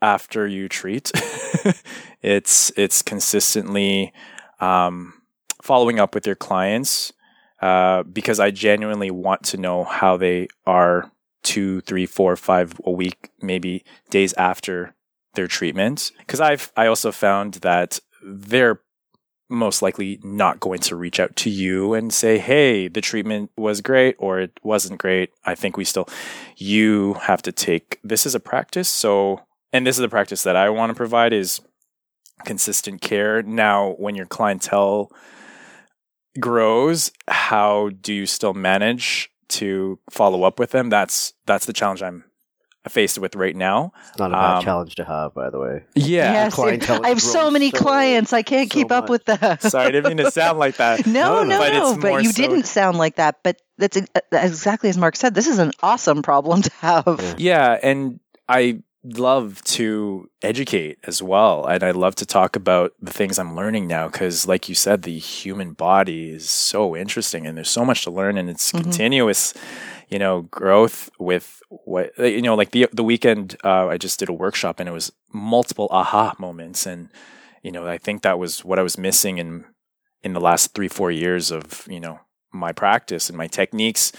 after 0.00 0.46
you 0.46 0.68
treat. 0.70 1.12
it's 2.22 2.72
it's 2.76 3.02
consistently 3.02 4.12
um, 4.60 5.14
following 5.62 5.98
up 5.98 6.14
with 6.14 6.26
your 6.26 6.36
clients 6.36 7.12
uh, 7.60 8.02
because 8.02 8.40
I 8.40 8.50
genuinely 8.50 9.10
want 9.10 9.42
to 9.44 9.56
know 9.56 9.84
how 9.84 10.16
they 10.16 10.48
are 10.66 11.10
two, 11.42 11.80
three, 11.82 12.06
four, 12.06 12.36
five 12.36 12.80
a 12.84 12.90
week, 12.90 13.30
maybe 13.40 13.84
days 14.10 14.32
after 14.34 14.94
their 15.34 15.46
treatment. 15.46 16.12
Because 16.18 16.40
I've 16.40 16.72
I 16.76 16.86
also 16.86 17.12
found 17.12 17.54
that 17.54 18.00
they're 18.22 18.80
most 19.50 19.82
likely 19.82 20.18
not 20.24 20.58
going 20.58 20.80
to 20.80 20.96
reach 20.96 21.20
out 21.20 21.36
to 21.36 21.50
you 21.50 21.94
and 21.94 22.12
say, 22.12 22.38
"Hey, 22.38 22.88
the 22.88 23.00
treatment 23.00 23.50
was 23.56 23.80
great," 23.80 24.16
or 24.18 24.40
"It 24.40 24.58
wasn't 24.62 24.98
great." 24.98 25.30
I 25.44 25.54
think 25.54 25.76
we 25.76 25.84
still 25.84 26.08
you 26.56 27.14
have 27.14 27.42
to 27.42 27.52
take 27.52 27.98
this 28.02 28.26
is 28.26 28.34
a 28.34 28.40
practice 28.40 28.88
so 28.88 29.40
and 29.72 29.86
this 29.86 29.96
is 29.96 30.00
the 30.00 30.08
practice 30.08 30.42
that 30.42 30.56
i 30.56 30.68
want 30.70 30.90
to 30.90 30.94
provide 30.94 31.32
is 31.32 31.60
consistent 32.44 33.00
care 33.00 33.42
now 33.42 33.94
when 33.98 34.14
your 34.14 34.26
clientele 34.26 35.10
grows 36.40 37.12
how 37.28 37.90
do 38.00 38.12
you 38.12 38.26
still 38.26 38.54
manage 38.54 39.30
to 39.48 39.98
follow 40.10 40.42
up 40.42 40.58
with 40.58 40.70
them 40.72 40.90
that's 40.90 41.32
that's 41.46 41.64
the 41.66 41.72
challenge 41.72 42.02
i'm 42.02 42.24
faced 42.88 43.18
with 43.18 43.34
right 43.36 43.56
now 43.56 43.92
it's 44.10 44.18
not 44.18 44.30
a 44.30 44.34
bad 44.34 44.56
um, 44.58 44.62
challenge 44.64 44.94
to 44.96 45.04
have, 45.04 45.32
by 45.32 45.48
the 45.48 45.58
way. 45.58 45.84
yeah 45.94 46.32
Yes, 46.52 46.58
I 46.58 47.08
have 47.08 47.22
so 47.22 47.50
many 47.50 47.70
so- 47.70 47.78
clients. 47.78 48.34
I 48.34 48.42
can't 48.42 48.70
so 48.70 48.74
keep 48.78 48.90
up 48.92 49.04
much. 49.04 49.10
with 49.10 49.24
that. 49.24 49.62
sorry 49.62 49.86
i 49.86 49.90
didn't 49.90 50.08
mean 50.08 50.16
to 50.18 50.30
sound 50.30 50.58
like 50.58 50.76
that 50.76 51.06
No, 51.06 51.44
No, 51.44 51.44
no, 51.44 51.58
but 51.60 51.72
no. 51.72 51.92
it's 51.94 52.02
But 52.02 52.22
you 52.24 52.32
so- 52.32 52.42
didn't 52.42 52.64
sound 52.64 52.98
like 52.98 53.16
that. 53.16 53.36
But 53.42 53.56
that's 53.78 53.96
exactly 54.32 54.90
as 54.90 54.98
Mark 54.98 55.16
said. 55.16 55.34
This 55.34 55.46
is 55.46 55.58
an 55.58 55.72
awesome 55.82 56.20
problem 56.22 56.60
to 56.60 56.70
have. 56.80 57.04
Yeah. 57.18 57.34
Yeah, 57.38 57.78
and 57.82 58.20
I 58.50 58.82
love 59.04 59.62
to 59.64 60.30
educate 60.42 60.98
as 61.04 61.22
well. 61.22 61.66
And 61.66 61.82
I 61.84 61.90
love 61.90 62.14
to 62.16 62.26
talk 62.26 62.56
about 62.56 62.92
the 63.00 63.12
things 63.12 63.38
I'm 63.38 63.54
learning 63.54 63.86
now 63.86 64.08
because, 64.08 64.46
like 64.48 64.68
you 64.68 64.74
said, 64.74 65.02
the 65.02 65.18
human 65.18 65.72
body 65.74 66.30
is 66.30 66.48
so 66.48 66.96
interesting 66.96 67.46
and 67.46 67.56
there's 67.56 67.70
so 67.70 67.84
much 67.84 68.04
to 68.04 68.10
learn 68.10 68.38
and 68.38 68.48
it's 68.48 68.72
Mhm. 68.72 68.82
continuous, 68.82 69.52
you 70.08 70.18
know, 70.18 70.42
growth 70.42 71.10
with 71.18 71.60
what, 71.68 72.16
you 72.18 72.40
know, 72.42 72.54
like 72.54 72.70
the, 72.70 72.88
the 72.92 73.04
weekend, 73.04 73.56
uh, 73.62 73.88
I 73.88 73.98
just 73.98 74.18
did 74.18 74.28
a 74.30 74.32
workshop 74.32 74.80
and 74.80 74.88
it 74.88 74.92
was 74.92 75.12
multiple 75.32 75.88
aha 75.90 76.34
moments. 76.38 76.86
And, 76.86 77.10
you 77.62 77.70
know, 77.72 77.86
I 77.86 77.98
think 77.98 78.22
that 78.22 78.38
was 78.38 78.64
what 78.64 78.78
I 78.78 78.82
was 78.82 78.96
missing 78.96 79.36
in, 79.38 79.64
in 80.22 80.32
the 80.32 80.40
last 80.40 80.72
three, 80.74 80.88
four 80.88 81.10
years 81.10 81.50
of, 81.50 81.86
you 81.90 82.00
know, 82.00 82.20
my 82.52 82.72
practice 82.72 83.28
and 83.28 83.36
my 83.36 83.48
techniques 83.48 84.12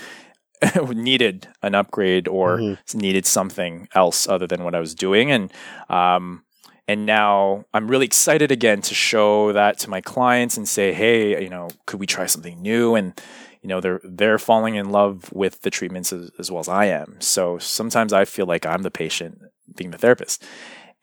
needed 0.93 1.47
an 1.61 1.75
upgrade 1.75 2.27
or 2.27 2.57
Mhm. 2.57 2.95
needed 2.95 3.25
something 3.25 3.87
else 3.93 4.27
other 4.27 4.47
than 4.47 4.63
what 4.63 4.75
I 4.75 4.79
was 4.79 4.95
doing. 4.95 5.31
And, 5.31 5.51
um, 5.89 6.43
and 6.87 7.05
now 7.05 7.65
I'm 7.73 7.87
really 7.87 8.05
excited 8.05 8.51
again 8.51 8.81
to 8.83 8.93
show 8.93 9.51
that 9.53 9.79
to 9.79 9.89
my 9.89 10.01
clients 10.01 10.55
and 10.57 10.67
say, 10.67 10.93
hey, 10.93 11.41
you 11.41 11.49
know, 11.49 11.69
could 11.87 11.99
we 11.99 12.05
try 12.05 12.27
something 12.27 12.61
new? 12.61 12.95
And, 12.95 13.19
you 13.61 13.69
know, 13.69 13.81
they're, 13.81 14.01
they're 14.03 14.37
falling 14.37 14.75
in 14.75 14.91
love 14.91 15.31
with 15.33 15.61
the 15.61 15.71
treatments 15.71 16.13
as, 16.13 16.29
as 16.37 16.51
well 16.51 16.59
as 16.59 16.69
I 16.69 16.85
am. 16.85 17.17
So 17.19 17.57
sometimes 17.57 18.13
I 18.13 18.25
feel 18.25 18.45
like 18.45 18.65
I'm 18.65 18.83
the 18.83 18.91
patient 18.91 19.39
being 19.75 19.89
the 19.91 19.97
therapist. 19.97 20.43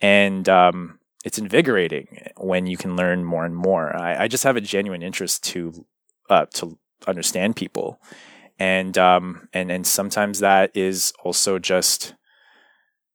And, 0.00 0.48
um, 0.48 0.98
it's 1.24 1.38
invigorating 1.38 2.30
when 2.36 2.66
you 2.66 2.76
can 2.76 2.96
learn 2.96 3.24
more 3.24 3.44
and 3.44 3.54
more. 3.54 3.94
I, 3.96 4.24
I 4.24 4.28
just 4.28 4.42
have 4.44 4.56
a 4.56 4.60
genuine 4.60 5.02
interest 5.02 5.44
to, 5.44 5.84
uh, 6.30 6.46
to 6.54 6.78
understand 7.06 7.54
people. 7.56 8.00
And, 8.62 8.96
um, 8.96 9.48
and, 9.52 9.72
and 9.72 9.84
sometimes 9.84 10.38
that 10.38 10.70
is 10.76 11.12
also 11.24 11.58
just, 11.58 12.14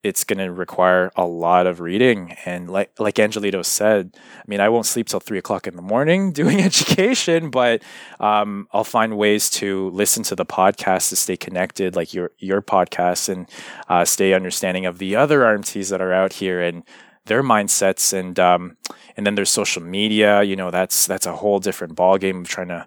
it's 0.04 0.26
going 0.26 0.40
to 0.40 0.52
require 0.52 1.10
a 1.16 1.26
lot 1.26 1.68
of 1.68 1.80
reading. 1.80 2.36
And 2.44 2.70
like, 2.70 2.92
like 3.00 3.16
Angelito 3.16 3.64
said, 3.64 4.18
I 4.18 4.44
mean, 4.46 4.60
I 4.60 4.68
won't 4.68 4.88
sleep 4.88 5.08
till 5.08 5.22
three 5.22 5.38
o'clock 5.38 5.66
in 5.66 5.78
the 5.78 5.82
morning 5.82 6.34
doing 6.34 6.60
education, 6.60 7.50
but, 7.50 7.82
um, 8.20 8.68
I'll 8.74 8.84
find 8.84 9.18
ways 9.18 9.50
to 9.52 9.90
listen 9.92 10.22
to 10.24 10.36
the 10.36 10.46
podcast 10.46 11.08
to 11.10 11.16
stay 11.16 11.38
connected, 11.38 11.96
like 11.96 12.14
your, 12.14 12.32
your 12.40 12.62
podcast 12.62 13.30
and, 13.30 13.50
uh, 13.88 14.04
stay 14.04 14.34
understanding 14.34 14.86
of 14.86 14.98
the 14.98 15.16
other 15.16 15.44
RMTs 15.44 15.90
that 15.92 16.02
are 16.02 16.12
out 16.12 16.34
here 16.34 16.62
and 16.62 16.84
their 17.28 17.42
mindsets. 17.42 18.12
And, 18.12 18.38
um, 18.38 18.76
and 19.16 19.26
then 19.26 19.36
there's 19.36 19.50
social 19.50 19.82
media, 19.82 20.44
you 20.44 20.58
know, 20.58 20.72
that's, 20.72 21.08
that's 21.08 21.26
a 21.26 21.38
whole 21.38 21.60
different 21.60 21.96
ballgame 21.96 22.42
of 22.42 22.50
trying 22.50 22.68
to 22.68 22.86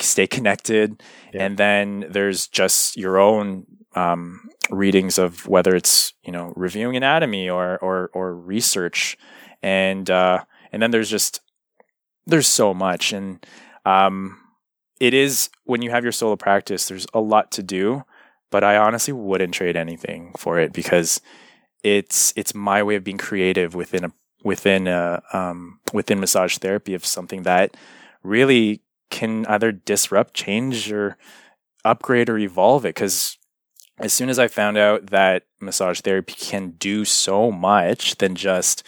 stay 0.00 0.26
connected. 0.26 1.02
Yeah. 1.32 1.44
And 1.44 1.56
then 1.56 2.06
there's 2.10 2.46
just 2.46 2.96
your 2.96 3.18
own, 3.18 3.66
um, 3.94 4.48
readings 4.70 5.18
of 5.18 5.46
whether 5.46 5.74
it's 5.74 6.14
you 6.24 6.32
know 6.32 6.52
reviewing 6.56 6.96
anatomy 6.96 7.48
or 7.48 7.78
or 7.78 8.10
or 8.14 8.34
research 8.34 9.16
and 9.62 10.10
uh 10.10 10.42
and 10.72 10.82
then 10.82 10.90
there's 10.90 11.10
just 11.10 11.40
there's 12.26 12.46
so 12.46 12.72
much 12.72 13.12
and 13.12 13.44
um 13.84 14.38
it 15.00 15.14
is 15.14 15.50
when 15.64 15.82
you 15.82 15.90
have 15.90 16.04
your 16.04 16.12
solo 16.12 16.36
practice 16.36 16.88
there's 16.88 17.06
a 17.12 17.20
lot 17.20 17.50
to 17.50 17.62
do 17.62 18.02
but 18.50 18.64
i 18.64 18.76
honestly 18.76 19.12
wouldn't 19.12 19.54
trade 19.54 19.76
anything 19.76 20.32
for 20.38 20.58
it 20.58 20.72
because 20.72 21.20
it's 21.82 22.32
it's 22.36 22.54
my 22.54 22.82
way 22.82 22.94
of 22.94 23.04
being 23.04 23.18
creative 23.18 23.74
within 23.74 24.04
a 24.04 24.12
within 24.44 24.86
a 24.86 25.22
um 25.32 25.80
within 25.92 26.20
massage 26.20 26.56
therapy 26.58 26.94
of 26.94 27.04
something 27.04 27.42
that 27.42 27.76
really 28.22 28.80
can 29.12 29.46
either 29.46 29.70
disrupt 29.70 30.34
change 30.34 30.90
or 30.90 31.16
upgrade 31.84 32.28
or 32.28 32.38
evolve 32.38 32.84
it 32.84 32.94
because 32.94 33.38
as 33.98 34.12
soon 34.12 34.28
as 34.28 34.38
I 34.38 34.48
found 34.48 34.76
out 34.76 35.10
that 35.10 35.44
massage 35.60 36.00
therapy 36.00 36.34
can 36.34 36.70
do 36.70 37.04
so 37.04 37.52
much 37.52 38.16
than 38.16 38.34
just 38.34 38.82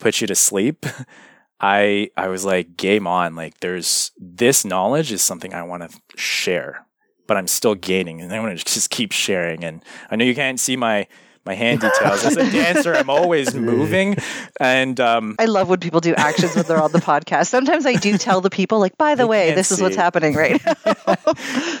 put 0.00 0.20
you 0.20 0.26
to 0.26 0.34
sleep, 0.34 0.84
I 1.60 2.10
I 2.16 2.28
was 2.28 2.44
like, 2.44 2.76
game 2.76 3.06
on. 3.06 3.36
Like 3.36 3.60
there's 3.60 4.10
this 4.18 4.64
knowledge 4.64 5.12
is 5.12 5.22
something 5.22 5.54
I 5.54 5.62
want 5.62 5.88
to 5.88 6.00
share, 6.16 6.86
but 7.26 7.36
I'm 7.36 7.46
still 7.46 7.74
gaining 7.74 8.20
and 8.20 8.32
I 8.32 8.40
want 8.40 8.58
to 8.58 8.64
just 8.74 8.90
keep 8.90 9.12
sharing. 9.12 9.62
And 9.62 9.84
I 10.10 10.16
know 10.16 10.24
you 10.24 10.34
can't 10.34 10.58
see 10.58 10.76
my 10.76 11.06
my 11.46 11.54
hand 11.54 11.80
details. 11.80 12.24
As 12.24 12.36
a 12.36 12.50
dancer, 12.50 12.94
I'm 12.94 13.08
always 13.08 13.54
moving. 13.54 14.16
And 14.60 14.98
um 15.00 15.36
I 15.38 15.46
love 15.46 15.68
when 15.68 15.80
people 15.80 16.00
do 16.00 16.14
actions 16.14 16.54
when 16.56 16.66
they're 16.66 16.82
on 16.82 16.92
the 16.92 16.98
podcast. 16.98 17.46
Sometimes 17.46 17.86
I 17.86 17.94
do 17.94 18.18
tell 18.18 18.40
the 18.40 18.50
people, 18.50 18.80
like, 18.80 18.98
by 18.98 19.14
the 19.14 19.26
way, 19.26 19.46
can't 19.46 19.56
this 19.56 19.70
is 19.70 19.80
what's 19.80 19.96
happening 19.96 20.34
right 20.34 20.60
now. 20.64 21.16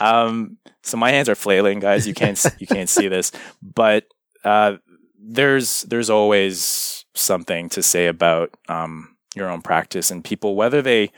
um, 0.00 0.56
so 0.82 0.96
my 0.96 1.10
hands 1.10 1.28
are 1.28 1.34
flailing, 1.34 1.80
guys. 1.80 2.06
You 2.06 2.14
can't 2.14 2.42
you 2.58 2.66
can't 2.66 2.88
see 2.88 3.08
this, 3.08 3.32
but 3.60 4.06
uh, 4.44 4.76
there's 5.18 5.82
there's 5.82 6.08
always 6.08 7.04
something 7.14 7.68
to 7.70 7.82
say 7.82 8.06
about 8.06 8.50
um, 8.68 9.16
your 9.34 9.50
own 9.50 9.62
practice 9.62 10.10
and 10.10 10.24
people, 10.24 10.54
whether 10.54 10.80
they 10.80 11.10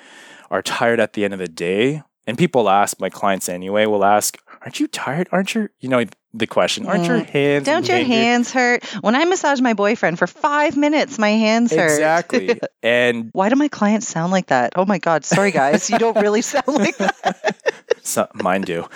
are 0.51 0.63
tired 0.63 1.01
at 1.01 1.13
the 1.13 1.25
end 1.25 1.35
of 1.35 1.39
the 1.39 1.49
day. 1.49 2.03
And 2.27 2.37
people 2.37 2.69
ask 2.69 3.01
my 3.01 3.09
clients 3.09 3.49
anyway. 3.49 3.87
Will 3.87 4.05
ask, 4.05 4.39
"Aren't 4.61 4.81
you 4.81 4.87
tired? 4.87 5.29
Aren't 5.33 5.55
you? 5.55 5.69
you 5.81 5.89
know 5.89 6.05
the 6.39 6.47
question? 6.47 6.87
Aren't 6.87 7.05
your 7.07 7.19
hands 7.25 7.63
Mm. 7.63 7.67
Don't 7.67 7.89
your 7.89 7.99
major-" 7.99 8.09
hands 8.09 8.53
hurt? 8.53 8.85
When 9.03 9.15
I 9.15 9.25
massage 9.25 9.61
my 9.61 9.75
boyfriend 9.75 10.19
for 10.19 10.27
five 10.27 10.77
minutes, 10.77 11.19
my 11.19 11.31
hands 11.31 11.73
hurt. 11.75 11.91
exactly? 11.91 12.59
and 12.83 13.31
Why 13.33 13.49
do 13.49 13.57
my 13.57 13.69
clients 13.69 14.09
sound 14.09 14.33
like 14.33 14.47
that? 14.47 14.73
Oh 14.77 14.85
my 14.85 14.99
God. 14.99 15.25
Sorry, 15.25 15.51
guys. 15.51 15.91
You 15.91 15.99
don't 15.99 16.17
really 16.17 16.43
sound 16.55 16.69
like 16.69 16.97
that. 16.99 17.57
So, 18.03 18.27
mine 18.33 18.63
do. 18.63 18.87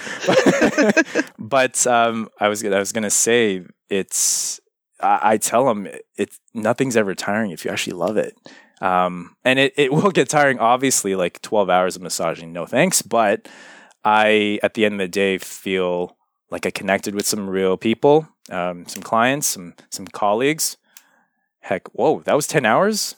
but 1.38 1.86
um, 1.86 2.28
I 2.40 2.49
was 2.49 2.64
I 2.64 2.78
was 2.78 2.93
gonna 2.93 3.11
say 3.11 3.62
it's. 3.90 4.59
I, 5.01 5.18
I 5.32 5.36
tell 5.36 5.66
them 5.66 5.86
it's 6.16 6.38
nothing's 6.55 6.97
ever 6.97 7.14
tiring 7.14 7.51
if 7.51 7.64
you 7.64 7.70
actually 7.70 7.95
love 7.95 8.16
it. 8.16 8.34
Um, 8.80 9.36
and 9.45 9.59
it, 9.59 9.74
it 9.76 9.93
will 9.93 10.11
get 10.11 10.28
tiring, 10.30 10.59
obviously, 10.59 11.14
like 11.14 11.43
12 11.43 11.68
hours 11.70 11.95
of 11.97 12.03
massaging, 12.03 12.53
no 12.53 12.64
thanks. 12.66 13.03
But 13.03 13.49
I, 14.05 14.59
at 14.62 14.74
the 14.74 14.84
end 14.84 14.95
of 14.95 14.99
the 15.01 15.09
day, 15.09 15.38
feel 15.38 16.16
like 16.53 16.67
I 16.67 16.71
connected 16.71 17.15
with 17.15 17.27
some 17.27 17.49
real 17.49 17.77
people, 17.77 18.29
um, 18.51 18.87
some 18.87 19.03
clients, 19.03 19.47
some, 19.49 19.75
some 19.91 20.07
colleagues. 20.07 20.77
Heck, 21.61 21.89
whoa, 21.89 22.21
that 22.21 22.37
was 22.37 22.47
10 22.47 22.67
hours? 22.67 23.17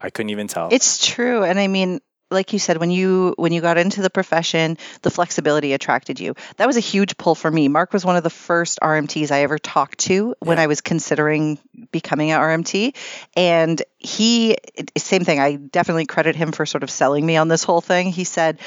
I 0.00 0.10
couldn't 0.10 0.30
even 0.30 0.46
tell. 0.46 0.68
It's 0.70 1.04
true. 1.04 1.42
And 1.42 1.58
I 1.58 1.66
mean, 1.66 2.00
like 2.30 2.52
you 2.52 2.58
said, 2.58 2.76
when 2.76 2.90
you 2.90 3.34
when 3.38 3.52
you 3.52 3.62
got 3.62 3.78
into 3.78 4.02
the 4.02 4.10
profession, 4.10 4.76
the 5.00 5.10
flexibility 5.10 5.72
attracted 5.72 6.20
you. 6.20 6.34
That 6.58 6.66
was 6.66 6.76
a 6.76 6.80
huge 6.80 7.16
pull 7.16 7.34
for 7.34 7.50
me. 7.50 7.68
Mark 7.68 7.92
was 7.94 8.04
one 8.04 8.16
of 8.16 8.22
the 8.22 8.30
first 8.30 8.78
RMTs 8.82 9.30
I 9.30 9.42
ever 9.42 9.58
talked 9.58 9.98
to 10.00 10.34
when 10.40 10.58
Yeah. 10.58 10.64
I 10.64 10.66
was 10.66 10.82
considering 10.82 11.58
becoming 11.90 12.30
an 12.30 12.38
RMT. 12.38 12.94
And 13.34 13.82
he 13.98 14.58
same 14.98 15.24
thing, 15.24 15.40
I 15.40 15.56
definitely 15.56 16.04
credit 16.04 16.36
him 16.36 16.52
for 16.52 16.66
sort 16.66 16.82
of 16.82 16.90
selling 16.90 17.24
me 17.24 17.38
on 17.38 17.48
this 17.48 17.64
whole 17.64 17.80
thing. 17.80 18.12
He 18.12 18.24
said, 18.24 18.58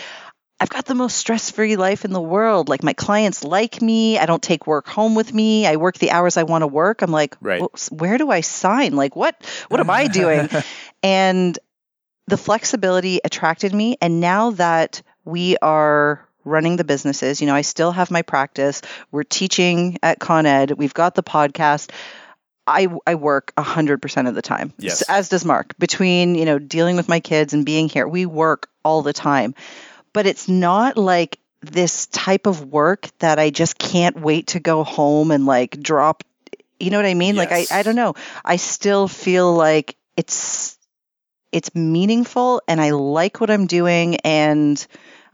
I've 0.62 0.70
got 0.70 0.86
the 0.86 0.94
most 0.96 1.18
stress 1.18 1.50
free 1.50 1.76
life 1.76 2.06
in 2.06 2.12
the 2.14 2.22
world. 2.22 2.70
Like, 2.70 2.84
my 2.84 2.94
clients 2.94 3.44
like 3.44 3.82
me. 3.82 4.20
I 4.20 4.28
don't 4.28 4.44
take 4.44 4.68
work 4.68 4.88
home 4.88 5.16
with 5.16 5.34
me. 5.34 5.66
I 5.66 5.76
work 5.78 5.98
the 5.98 6.12
hours 6.12 6.38
I 6.38 6.44
want 6.44 6.62
to 6.62 6.68
work. 6.68 7.02
I'm 7.02 7.12
like, 7.12 7.36
Right. 7.42 7.60
"Well, 7.62 7.72
where 7.90 8.20
do 8.20 8.30
I 8.30 8.42
sign? 8.42 8.96
Like, 8.96 9.16
what, 9.16 9.36
what 9.70 9.80
am 9.80 9.90
I 9.90 10.08
doing? 10.08 10.48
and 11.04 11.58
the 12.28 12.38
flexibility 12.38 13.20
attracted 13.26 13.74
me. 13.74 13.98
And 14.02 14.20
now 14.22 14.52
that 14.52 15.02
we 15.26 15.58
are 15.58 16.28
running 16.46 16.76
the 16.78 16.84
businesses, 16.84 17.42
you 17.42 17.48
know, 17.48 17.56
I 17.56 17.62
still 17.62 17.92
have 17.92 18.12
my 18.12 18.22
practice. 18.22 18.84
We're 19.12 19.24
teaching 19.24 19.98
at 20.04 20.20
Con 20.20 20.46
Ed. 20.46 20.72
We've 20.78 20.94
got 20.94 21.16
the 21.16 21.24
podcast. 21.24 21.90
I, 22.68 22.88
I 23.08 23.16
work 23.16 23.52
100% 23.58 24.28
of 24.30 24.36
the 24.36 24.42
time, 24.44 24.74
Yes. 24.78 25.02
as 25.10 25.30
does 25.30 25.44
Mark. 25.44 25.76
Between, 25.80 26.36
you 26.36 26.46
know, 26.46 26.60
dealing 26.60 26.96
with 26.96 27.10
my 27.10 27.20
kids 27.20 27.54
and 27.54 27.66
being 27.66 27.90
here, 27.90 28.08
we 28.08 28.28
work 28.28 28.70
all 28.86 29.02
the 29.02 29.14
time. 29.14 29.56
But 30.14 30.26
it's 30.28 30.48
not 30.48 30.98
like 30.98 31.40
this 31.62 32.08
type 32.08 32.48
of 32.48 32.66
work 32.66 33.08
that 33.20 33.40
I 33.40 33.50
just 33.50 33.78
can't 33.78 34.20
wait 34.20 34.48
to 34.48 34.60
go 34.60 34.84
home 34.84 35.32
and 35.32 35.46
like 35.46 35.80
drop. 35.82 36.24
You 36.80 36.90
know 36.90 36.98
what 36.98 37.06
I 37.06 37.14
mean? 37.14 37.36
Like, 37.36 37.52
I, 37.52 37.68
I 37.70 37.84
don't 37.84 37.96
know. 37.96 38.16
I 38.44 38.56
still 38.56 39.08
feel 39.08 39.54
like 39.54 39.96
it's 40.18 40.78
it's 41.52 41.76
meaningful 41.76 42.62
and 42.68 42.80
I 42.80 42.92
like 42.92 43.42
what 43.42 43.52
I'm 43.52 43.68
doing 43.68 44.16
and 44.18 44.86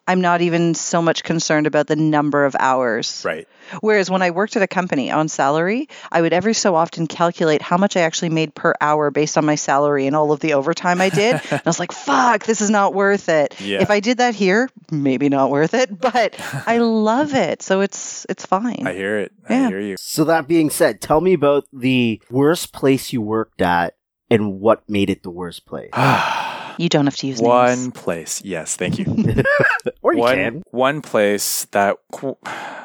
I'm 0.07 0.21
not 0.21 0.41
even 0.41 0.73
so 0.73 1.01
much 1.01 1.23
concerned 1.23 1.67
about 1.67 1.87
the 1.87 1.95
number 1.97 2.45
of 2.45 2.55
hours. 2.57 3.21
right. 3.25 3.47
Whereas 3.81 4.09
when 4.09 4.21
I 4.21 4.31
worked 4.31 4.55
at 4.55 4.61
a 4.61 4.67
company 4.67 5.11
on 5.11 5.27
salary, 5.27 5.89
I 6.09 6.21
would 6.21 6.31
every 6.31 6.53
so 6.53 6.75
often 6.75 7.05
calculate 7.05 7.61
how 7.61 7.75
much 7.75 7.97
I 7.97 8.01
actually 8.01 8.29
made 8.29 8.55
per 8.55 8.73
hour 8.79 9.11
based 9.11 9.37
on 9.37 9.45
my 9.45 9.55
salary 9.55 10.07
and 10.07 10.15
all 10.15 10.31
of 10.31 10.39
the 10.39 10.53
overtime 10.53 11.01
I 11.01 11.09
did. 11.09 11.33
and 11.51 11.51
I 11.51 11.61
was 11.65 11.77
like, 11.79 11.91
fuck, 11.91 12.45
this 12.45 12.61
is 12.61 12.69
not 12.69 12.93
worth 12.93 13.27
it. 13.27 13.59
Yeah. 13.59 13.81
If 13.81 13.89
I 13.91 13.99
did 13.99 14.19
that 14.19 14.35
here, 14.35 14.69
maybe 14.89 15.27
not 15.27 15.49
worth 15.49 15.73
it, 15.73 15.99
but 15.99 16.35
I 16.65 16.77
love 16.77 17.33
it. 17.35 17.61
So 17.61 17.81
it's 17.81 18.25
it's 18.29 18.45
fine. 18.45 18.87
I 18.87 18.93
hear 18.93 19.19
it. 19.19 19.33
I 19.49 19.53
Yeah. 19.53 19.67
hear 19.67 19.81
you. 19.81 19.95
So 19.99 20.23
that 20.23 20.47
being 20.47 20.69
said, 20.69 21.01
tell 21.01 21.19
me 21.19 21.33
about 21.33 21.65
the 21.73 22.21
worst 22.29 22.71
place 22.71 23.11
you 23.11 23.21
worked 23.21 23.61
at 23.61 23.97
and 24.29 24.61
what 24.61 24.89
made 24.89 25.09
it 25.09 25.23
the 25.23 25.29
worst 25.31 25.65
place. 25.65 25.91
you 26.77 26.89
don't 26.89 27.05
have 27.05 27.15
to 27.17 27.27
use 27.27 27.41
one 27.41 27.79
names. 27.79 27.93
place. 27.93 28.41
Yes, 28.43 28.75
thank 28.75 28.99
you. 28.99 29.05
or 30.01 30.13
you 30.13 30.19
one, 30.19 30.35
can. 30.35 30.63
one 30.71 31.01
place 31.01 31.65
that 31.71 31.97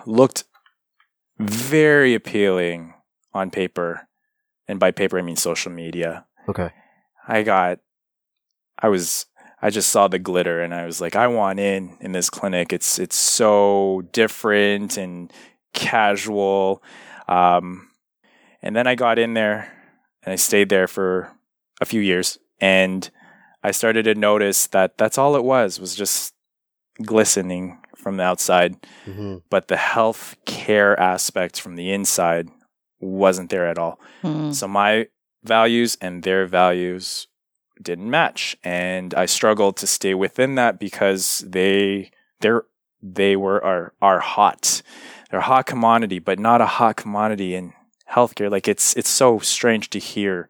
looked 0.06 0.44
very 1.38 2.14
appealing 2.14 2.94
on 3.34 3.50
paper, 3.50 4.08
and 4.68 4.80
by 4.80 4.90
paper 4.90 5.18
I 5.18 5.22
mean 5.22 5.36
social 5.36 5.72
media. 5.72 6.24
Okay. 6.48 6.70
I 7.26 7.42
got, 7.42 7.78
I 8.78 8.88
was, 8.88 9.26
I 9.60 9.70
just 9.70 9.90
saw 9.90 10.08
the 10.08 10.18
glitter, 10.18 10.62
and 10.62 10.74
I 10.74 10.86
was 10.86 11.00
like, 11.00 11.14
I 11.14 11.26
want 11.28 11.60
in 11.60 11.96
in 12.00 12.12
this 12.12 12.30
clinic. 12.30 12.72
It's 12.72 12.98
it's 12.98 13.16
so 13.16 14.02
different 14.12 14.96
and 14.96 15.32
casual. 15.74 16.82
Um, 17.28 17.88
and 18.62 18.74
then 18.74 18.86
I 18.86 18.94
got 18.94 19.18
in 19.18 19.34
there, 19.34 19.72
and 20.22 20.32
I 20.32 20.36
stayed 20.36 20.68
there 20.68 20.88
for 20.88 21.30
a 21.80 21.84
few 21.84 22.00
years, 22.00 22.38
and 22.60 23.08
I 23.62 23.70
started 23.70 24.04
to 24.04 24.14
notice 24.14 24.66
that 24.68 24.98
that's 24.98 25.18
all 25.18 25.36
it 25.36 25.44
was 25.44 25.80
was 25.80 25.94
just 25.94 26.34
glistening 27.02 27.78
from 27.96 28.16
the 28.16 28.24
outside, 28.24 28.76
hmm 29.04 29.36
but 29.50 29.68
the 29.68 29.76
health 29.76 30.36
care 30.46 30.98
aspect 30.98 31.60
from 31.60 31.76
the 31.76 31.92
inside 31.92 32.48
wasn't 33.00 33.50
there 33.50 33.66
at 33.66 33.78
all. 33.78 34.00
Mm. 34.22 34.54
So 34.54 34.66
my 34.68 35.08
values 35.44 35.96
and 36.00 36.22
their 36.22 36.46
values 36.46 37.28
didn't 37.80 38.10
match, 38.10 38.56
and 38.64 39.14
I 39.14 39.26
struggled 39.26 39.76
to 39.78 39.86
stay 39.86 40.14
within 40.14 40.54
that 40.56 40.78
because 40.78 41.44
they 41.46 42.10
they're 42.40 42.64
they 43.02 43.36
were 43.36 43.62
are 43.64 43.94
are 44.00 44.20
hot. 44.20 44.82
They're 45.30 45.40
a 45.40 45.44
hot 45.44 45.66
commodity, 45.66 46.18
but 46.18 46.38
not 46.38 46.60
a 46.60 46.66
hot 46.66 46.96
commodity 46.96 47.54
in 47.54 47.72
healthcare. 48.10 48.50
Like 48.50 48.68
it's 48.68 48.94
it's 48.96 49.08
so 49.08 49.38
strange 49.38 49.90
to 49.90 49.98
hear 49.98 50.48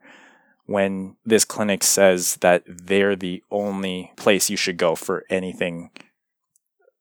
when 0.66 1.16
this 1.24 1.44
clinic 1.44 1.82
says 1.82 2.36
that 2.36 2.62
they're 2.66 3.16
the 3.16 3.42
only 3.50 4.12
place 4.16 4.48
you 4.50 4.56
should 4.56 4.76
go 4.76 4.94
for 4.94 5.24
anything 5.28 5.90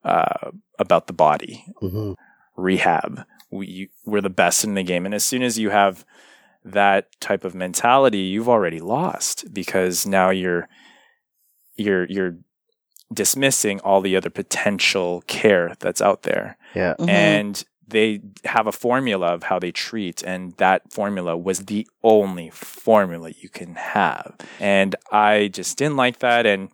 uh, 0.03 0.51
about 0.79 1.07
the 1.07 1.13
body 1.13 1.65
hmm 1.79 2.13
rehab. 2.57 3.21
We, 3.49 3.67
you, 3.67 3.87
we're 4.05 4.21
the 4.21 4.29
best 4.29 4.63
in 4.63 4.75
the 4.75 4.83
game. 4.83 5.05
And 5.05 5.15
as 5.15 5.23
soon 5.23 5.41
as 5.41 5.57
you 5.57 5.69
have 5.71 6.05
that 6.63 7.19
type 7.19 7.43
of 7.43 7.55
mentality, 7.55 8.19
you've 8.19 8.49
already 8.49 8.79
lost 8.79 9.53
because 9.53 10.05
now 10.05 10.29
you're 10.29 10.67
you're 11.75 12.05
you're 12.05 12.37
dismissing 13.13 13.79
all 13.81 14.01
the 14.01 14.15
other 14.15 14.29
potential 14.29 15.23
care 15.27 15.73
that's 15.79 16.01
out 16.01 16.23
there. 16.23 16.57
Yeah. 16.75 16.95
Mhm. 16.99 17.09
And 17.09 17.63
they 17.91 18.21
have 18.45 18.67
a 18.67 18.71
formula 18.71 19.27
of 19.27 19.43
how 19.43 19.59
they 19.59 19.71
treat 19.71 20.23
and 20.23 20.53
that 20.57 20.91
formula 20.91 21.37
was 21.37 21.65
the 21.65 21.87
only 22.03 22.49
formula 22.49 23.31
you 23.39 23.49
can 23.49 23.75
have. 23.75 24.35
And 24.59 24.95
I 25.11 25.49
just 25.53 25.77
didn't 25.77 25.97
like 25.97 26.19
that 26.19 26.45
and 26.45 26.69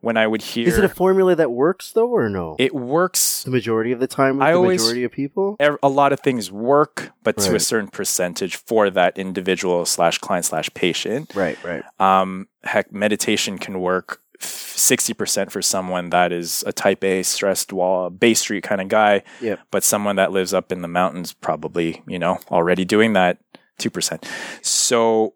when 0.00 0.16
I 0.16 0.28
would 0.28 0.42
hear 0.42 0.68
Is 0.68 0.78
it 0.78 0.84
a 0.84 0.88
formula 0.88 1.34
that 1.34 1.50
works 1.50 1.90
though, 1.90 2.06
or 2.08 2.28
no? 2.28 2.54
it 2.60 2.72
works 2.72 3.42
the 3.42 3.50
majority 3.50 3.90
of 3.90 3.98
the 3.98 4.06
time 4.06 4.36
with 4.38 4.46
I 4.46 4.52
the 4.52 4.56
always- 4.58 4.80
majority 4.80 5.02
of 5.02 5.10
people. 5.10 5.56
a 5.82 5.88
lot 5.88 6.12
of 6.12 6.20
things 6.20 6.52
work, 6.52 7.10
but 7.24 7.36
to 7.38 7.56
a 7.56 7.60
certain 7.60 7.88
percentage 7.88 8.54
for 8.54 8.90
that 8.90 9.18
individual 9.18 9.84
slash 9.86 10.18
client 10.18 10.44
slash 10.44 10.70
patient. 10.74 11.32
Right. 11.34 11.58
Right. 11.64 11.82
Um, 11.98 12.46
heck, 12.62 12.92
meditation 12.92 13.58
can 13.58 13.80
work 13.80 14.20
sixty 14.40 15.12
percent 15.14 15.50
for 15.52 15.60
someone 15.62 16.10
that 16.10 16.32
is 16.32 16.62
a 16.66 16.72
Type 16.72 17.02
A 17.04 17.22
stressed 17.22 17.72
wall 17.72 18.10
Bay 18.10 18.34
Street 18.34 18.62
kind 18.64 18.80
of 18.80 18.88
guy. 18.88 19.22
Yep. 19.40 19.60
But 19.70 19.84
someone 19.84 20.16
that 20.16 20.32
lives 20.32 20.54
up 20.54 20.70
in 20.72 20.82
the 20.82 20.88
mountains 20.88 21.32
probably 21.32 22.02
you 22.06 22.18
know 22.18 22.38
already 22.50 22.84
doing 22.84 23.12
that 23.14 23.38
two 23.78 23.90
percent. 23.90 24.28
So 24.62 25.34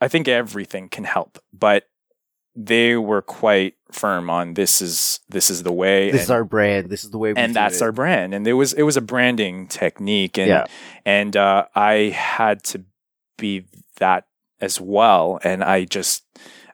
I 0.00 0.08
think 0.08 0.28
everything 0.28 0.88
can 0.88 1.04
help, 1.04 1.38
but 1.52 1.84
they 2.56 2.96
were 2.96 3.22
quite 3.22 3.74
firm 3.92 4.28
on 4.28 4.54
this 4.54 4.82
is 4.82 5.20
this 5.28 5.50
is 5.50 5.62
the 5.62 5.72
way. 5.72 6.06
This 6.10 6.22
and- 6.22 6.24
is 6.26 6.30
our 6.30 6.44
brand. 6.44 6.90
This 6.90 7.04
is 7.04 7.10
the 7.10 7.18
way 7.18 7.32
we 7.32 7.40
and 7.40 7.54
that's 7.54 7.80
it. 7.80 7.82
our 7.84 7.92
brand 7.92 8.34
and 8.34 8.46
it 8.46 8.54
was 8.54 8.72
it 8.72 8.82
was 8.82 8.96
a 8.96 9.00
branding 9.00 9.66
technique 9.68 10.36
and 10.38 10.48
Yeah. 10.48 10.64
and 11.04 11.36
uh, 11.36 11.66
i 11.74 11.92
had 12.16 12.62
to 12.64 12.84
be 13.38 13.66
that 13.98 14.26
as 14.60 14.80
well 14.80 15.38
and 15.44 15.62
i 15.64 15.84
just 15.84 16.24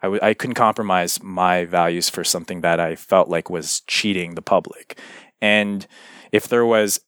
I 0.07 0.09
w- 0.11 0.21
I 0.31 0.35
couldn't 0.35 0.55
compromise 0.67 1.13
my 1.23 1.65
values 1.79 2.09
for 2.15 2.23
something 2.25 2.61
that 2.63 2.79
i 2.89 2.91
felt 2.97 3.29
like 3.35 3.51
was 3.51 3.81
cheating 3.95 4.35
the 4.35 4.43
public 4.55 4.99
and 5.41 5.87
if 6.33 6.49
there 6.49 6.67
was 6.77 7.01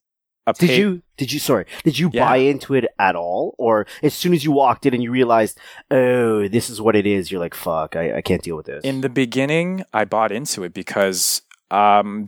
a 0.46 0.53
Did 0.53 0.68
pa- 0.70 0.72
you? 0.82 1.03
Did 1.18 1.30
you? 1.32 1.38
Sorry. 1.40 1.66
Did 1.84 1.99
you 1.99 2.09
Yeah. 2.12 2.24
buy 2.24 2.36
into 2.38 2.72
it 2.78 2.86
at 2.99 3.14
all, 3.16 3.55
or 3.59 3.86
as 4.03 4.14
soon 4.14 4.32
as 4.32 4.44
you 4.46 4.53
walked 4.53 4.86
in 4.86 4.94
and 4.94 5.03
you 5.03 5.11
realized, 5.11 5.59
oh, 5.90 6.49
this 6.49 6.70
is 6.70 6.80
what 6.80 6.96
it 6.96 7.07
is, 7.07 7.30
you're 7.30 7.40
like, 7.46 7.55
fuck, 7.55 7.96
I, 7.96 8.05
I 8.18 8.22
can't 8.22 8.42
deal 8.42 8.57
with 8.57 8.64
this. 8.66 8.82
in 8.84 9.03
the 9.03 9.11
beginning 9.11 9.84
i 9.92 10.05
bought 10.07 10.32
into 10.32 10.64
it 10.64 10.72
because 10.72 11.42
um 11.70 12.24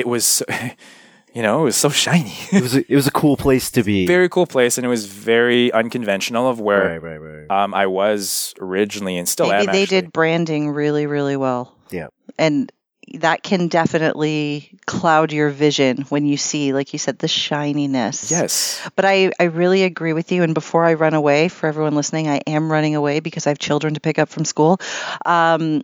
it 0.00 0.06
was 0.06 0.42
you 1.34 1.42
know 1.42 1.62
it 1.62 1.64
was 1.64 1.76
so 1.76 1.88
shiny 1.88 2.34
it 2.52 2.62
was 2.62 2.74
a, 2.74 2.92
it 2.92 2.96
was 2.96 3.06
a 3.06 3.10
cool 3.12 3.36
place 3.36 3.70
to 3.70 3.82
be. 3.82 4.06
very 4.06 4.28
cool 4.28 4.46
place 4.46 4.78
and 4.78 4.84
it 4.84 4.88
was 4.88 5.06
very 5.06 5.72
unconventional 5.72 6.48
of 6.48 6.60
where 6.60 6.98
right, 6.98 7.02
right, 7.02 7.18
right. 7.18 7.50
um, 7.50 7.74
I 7.74 7.86
was 7.86 8.54
originally 8.60 9.16
and 9.16 9.28
still 9.28 9.48
Maybe 9.48 9.68
am. 9.68 9.72
they 9.72 9.82
actually. 9.82 10.00
did 10.02 10.12
branding 10.12 10.70
really, 10.70 11.06
really 11.06 11.36
well. 11.36 11.76
Yeah. 11.90 12.08
And 12.38 12.70
that 13.14 13.42
can 13.42 13.68
definitely 13.68 14.78
cloud 14.86 15.32
your 15.32 15.50
vision 15.50 16.02
when 16.10 16.24
you 16.26 16.36
see, 16.36 16.72
like 16.72 16.92
you 16.92 16.98
said, 16.98 17.18
the 17.18 17.26
shininess. 17.26 18.30
Yes. 18.30 18.80
But 18.94 19.04
I, 19.04 19.32
I 19.40 19.44
really 19.44 19.82
agree 19.82 20.12
with 20.12 20.30
you. 20.30 20.44
And 20.44 20.54
before 20.54 20.84
I 20.84 20.94
run 20.94 21.14
away, 21.14 21.48
for 21.48 21.66
everyone 21.66 21.96
listening, 21.96 22.28
I 22.28 22.40
am 22.46 22.70
running 22.70 22.94
away 22.94 23.18
because 23.18 23.46
I 23.46 23.50
have 23.50 23.58
children 23.58 23.94
to 23.94 24.00
pick 24.00 24.18
up 24.18 24.28
from 24.28 24.44
school. 24.44 24.80
Um, 25.26 25.82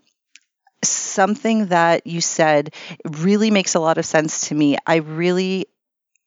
something 0.83 1.66
that 1.66 2.07
you 2.07 2.20
said 2.20 2.74
really 3.05 3.51
makes 3.51 3.74
a 3.74 3.81
lot 3.81 3.99
of 3.99 4.07
sense 4.07 4.49
to 4.49 4.55
me. 4.55 4.77
I 4.87 4.97
really, 4.97 5.66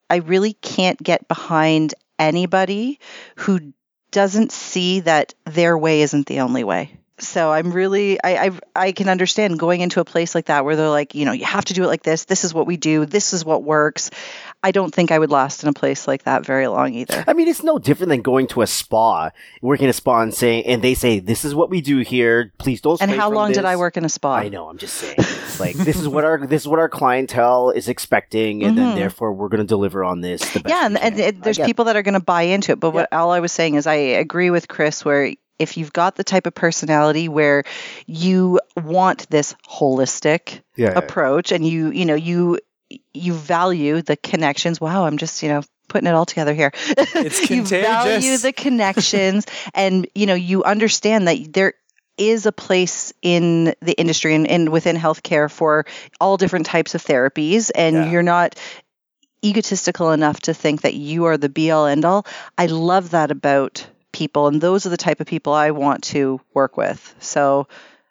I 0.09 0.17
really 0.17 0.53
can't 0.53 1.01
get 1.01 1.27
behind 1.27 1.95
anybody 2.19 2.99
who 3.37 3.73
doesn't 4.11 4.51
see 4.51 5.01
that 5.01 5.33
their 5.45 5.77
way 5.77 6.01
isn't 6.01 6.27
the 6.27 6.41
only 6.41 6.63
way. 6.63 6.97
So 7.21 7.51
I'm 7.51 7.71
really 7.71 8.21
I, 8.23 8.45
I 8.47 8.51
I 8.75 8.91
can 8.91 9.09
understand 9.09 9.59
going 9.59 9.81
into 9.81 9.99
a 9.99 10.05
place 10.05 10.33
like 10.35 10.45
that 10.45 10.65
where 10.65 10.75
they're 10.75 10.89
like, 10.89 11.15
you 11.15 11.25
know, 11.25 11.31
you 11.31 11.45
have 11.45 11.65
to 11.65 11.73
do 11.73 11.83
it 11.83 11.87
like 11.87 12.03
this. 12.03 12.25
This 12.25 12.43
is 12.43 12.53
what 12.53 12.67
we 12.67 12.77
do. 12.77 13.05
This 13.05 13.33
is 13.33 13.43
what 13.45 13.63
works. 13.63 14.09
I 14.61 14.71
don't 14.71 14.93
think 14.93 15.11
I 15.11 15.19
would 15.19 15.31
last 15.31 15.63
in 15.63 15.69
a 15.69 15.73
place 15.73 16.05
like 16.07 16.23
that 16.23 16.45
very 16.45 16.67
long 16.67 16.93
either. 16.93 17.23
I 17.25 17.31
mean, 17.33 17.47
it's 17.47 17.63
no 17.63 17.79
different 17.79 18.09
than 18.09 18.21
going 18.21 18.47
to 18.47 18.61
a 18.61 18.67
spa, 18.67 19.29
working 19.61 19.85
in 19.85 19.89
a 19.89 19.93
spa, 19.93 20.21
and 20.21 20.33
saying, 20.33 20.65
and 20.65 20.81
they 20.81 20.95
say, 20.95 21.19
"This 21.19 21.45
is 21.45 21.55
what 21.55 21.69
we 21.69 21.79
do 21.79 21.99
here. 21.99 22.51
Please 22.57 22.81
don't." 22.81 23.01
And 23.01 23.09
how 23.09 23.31
long 23.31 23.53
did 23.53 23.63
I 23.63 23.77
work 23.77 23.95
in 23.95 24.03
a 24.03 24.09
spa? 24.09 24.35
I 24.35 24.49
know. 24.49 24.67
I'm 24.67 24.77
just 24.77 24.95
saying. 24.95 25.15
It's 25.17 25.59
like 25.61 25.75
this 25.77 25.97
is 25.97 26.07
what 26.07 26.25
our 26.25 26.45
this 26.47 26.63
is 26.63 26.67
what 26.67 26.79
our 26.79 26.89
clientele 26.89 27.69
is 27.69 27.87
expecting, 27.87 28.63
and 28.63 28.77
then 28.77 28.89
Mhm. 28.91 28.95
therefore 28.95 29.31
we're 29.33 29.47
going 29.49 29.61
to 29.61 29.67
deliver 29.67 30.03
on 30.03 30.19
this. 30.21 30.41
The 30.51 30.59
best 30.59 30.73
yeah, 30.75 30.85
and, 30.85 30.97
and 30.97 31.19
it, 31.19 31.41
there's 31.43 31.57
people 31.59 31.85
that 31.85 31.95
are 31.95 32.03
going 32.03 32.13
to 32.15 32.19
buy 32.19 32.41
into 32.43 32.73
it. 32.73 32.79
But 32.81 32.91
what 32.91 33.13
all 33.13 33.31
I 33.31 33.39
was 33.39 33.51
saying 33.53 33.75
is, 33.75 33.87
I 33.87 33.95
agree 33.95 34.49
with 34.49 34.67
Chris 34.67 35.05
where 35.05 35.33
if 35.59 35.77
you've 35.77 35.93
got 35.93 36.15
the 36.15 36.23
type 36.23 36.47
of 36.47 36.55
personality 36.55 37.27
where 37.27 37.63
you 38.07 38.59
want 38.75 39.29
this 39.29 39.53
holistic 39.69 40.61
yeah, 40.75 40.91
yeah. 40.91 40.97
approach, 40.97 41.51
and 41.51 41.67
you 41.67 41.91
you 41.91 42.05
know 42.05 42.15
you 42.15 42.59
you 43.13 43.33
value 43.33 44.01
the 44.01 44.15
connections. 44.15 44.81
Wow, 44.81 45.05
I'm 45.05 45.17
just 45.17 45.43
you 45.43 45.49
know 45.49 45.61
putting 45.89 46.07
it 46.07 46.15
all 46.15 46.25
together 46.25 46.53
here. 46.53 46.71
It's 47.15 47.49
you 47.49 47.63
value 47.63 48.37
the 48.37 48.53
connections, 48.53 49.45
and 49.73 50.07
you 50.15 50.25
know 50.25 50.35
you 50.35 50.63
understand 50.63 51.27
that 51.27 51.53
there 51.53 51.73
is 52.17 52.45
a 52.45 52.51
place 52.51 53.13
in 53.21 53.73
the 53.81 53.93
industry 53.93 54.35
and, 54.35 54.45
and 54.45 54.69
within 54.69 54.97
healthcare 54.97 55.49
for 55.49 55.85
all 56.19 56.35
different 56.35 56.65
types 56.65 56.95
of 56.95 57.03
therapies, 57.03 57.71
and 57.75 57.95
Yeah. 57.95 58.11
you're 58.11 58.23
not 58.23 58.55
egotistical 59.43 60.11
enough 60.11 60.41
to 60.41 60.53
think 60.53 60.81
that 60.81 60.95
you 60.95 61.25
are 61.25 61.37
the 61.37 61.47
be 61.49 61.71
all 61.71 61.85
end 61.85 62.03
all. 62.05 62.25
I 62.57 62.65
love 62.65 63.11
that 63.11 63.31
about 63.31 63.87
people, 64.19 64.47
and 64.47 64.59
those 64.59 64.85
are 64.85 64.89
the 64.89 64.97
type 64.97 65.21
of 65.21 65.27
people 65.27 65.53
I 65.53 65.71
want 65.71 66.03
to 66.05 66.41
work 66.53 66.75
with. 66.77 67.15
So 67.19 67.67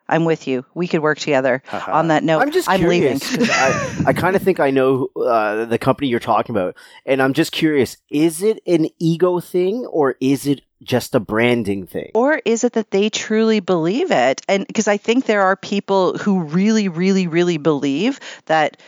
I'm 0.08 0.24
with 0.24 0.48
you. 0.48 0.64
We 0.74 0.88
could 0.88 1.00
work 1.00 1.18
together. 1.18 1.62
Haha. 1.66 1.92
On 1.92 2.08
that 2.08 2.24
note, 2.24 2.40
I'm 2.40 2.50
just 2.50 2.68
I'm 2.68 2.82
leaving. 2.82 3.20
I, 3.22 4.04
I 4.06 4.12
kind 4.24 4.34
of 4.34 4.42
think 4.42 4.58
I 4.58 4.70
know 4.70 5.08
uh, 5.14 5.66
the 5.66 5.78
company 5.78 6.08
you're 6.08 6.18
talking 6.18 6.56
about, 6.56 6.76
and 7.04 7.22
I'm 7.22 7.34
just 7.34 7.52
curious: 7.52 7.98
is 8.10 8.42
it 8.42 8.60
an 8.66 8.88
ego 8.98 9.38
thing 9.38 9.84
or 9.84 10.16
is 10.20 10.46
it 10.46 10.62
just 10.82 11.14
a 11.14 11.20
branding 11.20 11.86
thing? 11.86 12.10
Or 12.14 12.40
is 12.44 12.64
it 12.64 12.72
that 12.72 12.90
they 12.90 13.10
truly 13.10 13.60
believe 13.60 14.10
it? 14.10 14.40
And 14.48 14.66
because 14.66 14.88
I 14.88 14.96
think 14.96 15.26
there 15.26 15.42
are 15.42 15.56
people 15.56 16.16
who 16.16 16.42
really, 16.42 16.88
really, 16.88 17.26
really 17.26 17.58
believe 17.58 18.20
that 18.46 18.80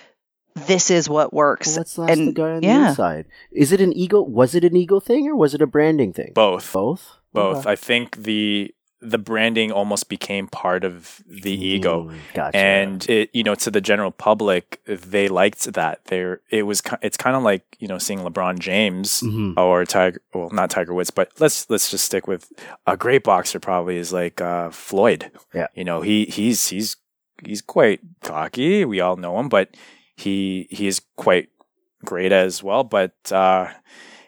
this 0.54 0.90
is 0.90 1.08
what 1.08 1.32
works. 1.32 1.68
Well, 1.68 1.76
let's 1.78 1.98
ask 1.98 2.10
and- 2.10 2.28
the 2.28 2.32
guy 2.32 2.50
on 2.52 2.62
yeah. 2.62 2.78
the 2.84 2.88
inside. 2.90 3.26
Is 3.52 3.72
it 3.72 3.80
an 3.80 3.92
ego? 3.92 4.20
Was 4.22 4.54
it 4.54 4.64
an 4.64 4.76
ego 4.76 5.00
thing 5.00 5.28
or 5.28 5.36
was 5.36 5.54
it 5.54 5.62
a 5.62 5.66
branding 5.66 6.12
thing? 6.12 6.32
Both. 6.34 6.72
Both. 6.72 7.16
Both. 7.32 7.58
Okay. 7.58 7.70
I 7.72 7.76
think 7.76 8.16
the 8.22 8.74
the 9.02 9.16
branding 9.16 9.72
almost 9.72 10.10
became 10.10 10.46
part 10.46 10.84
of 10.84 11.22
the 11.26 11.52
ego. 11.52 12.04
Mm, 12.10 12.18
Gotcha. 12.34 12.56
And 12.58 13.08
it, 13.08 13.30
you 13.32 13.42
know, 13.42 13.54
to 13.54 13.70
the 13.70 13.80
general 13.80 14.10
public, 14.10 14.78
they 14.84 15.26
liked 15.28 15.72
that. 15.72 16.04
There, 16.06 16.42
it 16.50 16.64
was. 16.64 16.82
It's 17.00 17.16
kind 17.16 17.34
of 17.34 17.42
like 17.42 17.64
you 17.78 17.88
know, 17.88 17.96
seeing 17.96 18.18
LeBron 18.18 18.58
James 18.58 19.22
Mhm. 19.22 19.56
or 19.56 19.86
Tiger. 19.86 20.20
Well, 20.34 20.50
not 20.50 20.68
Tiger 20.68 20.92
Woods, 20.92 21.10
but 21.10 21.30
let's 21.38 21.70
let's 21.70 21.90
just 21.90 22.04
stick 22.04 22.26
with 22.28 22.52
a 22.86 22.94
great 22.96 23.22
boxer. 23.24 23.58
Probably 23.58 23.96
is 23.96 24.12
like 24.12 24.38
uh, 24.42 24.68
Floyd. 24.68 25.30
Yeah. 25.54 25.68
You 25.74 25.84
know, 25.84 26.02
he 26.02 26.26
he's 26.26 26.68
he's 26.68 26.96
he's 27.42 27.62
quite 27.62 28.00
cocky. 28.22 28.84
We 28.84 29.00
all 29.00 29.16
know 29.16 29.38
him, 29.40 29.48
but 29.48 29.70
he 30.20 30.66
he 30.70 30.86
is 30.86 31.00
quite 31.16 31.48
great 32.04 32.32
as 32.32 32.62
well. 32.62 32.84
But 32.84 33.14
uh, 33.32 33.68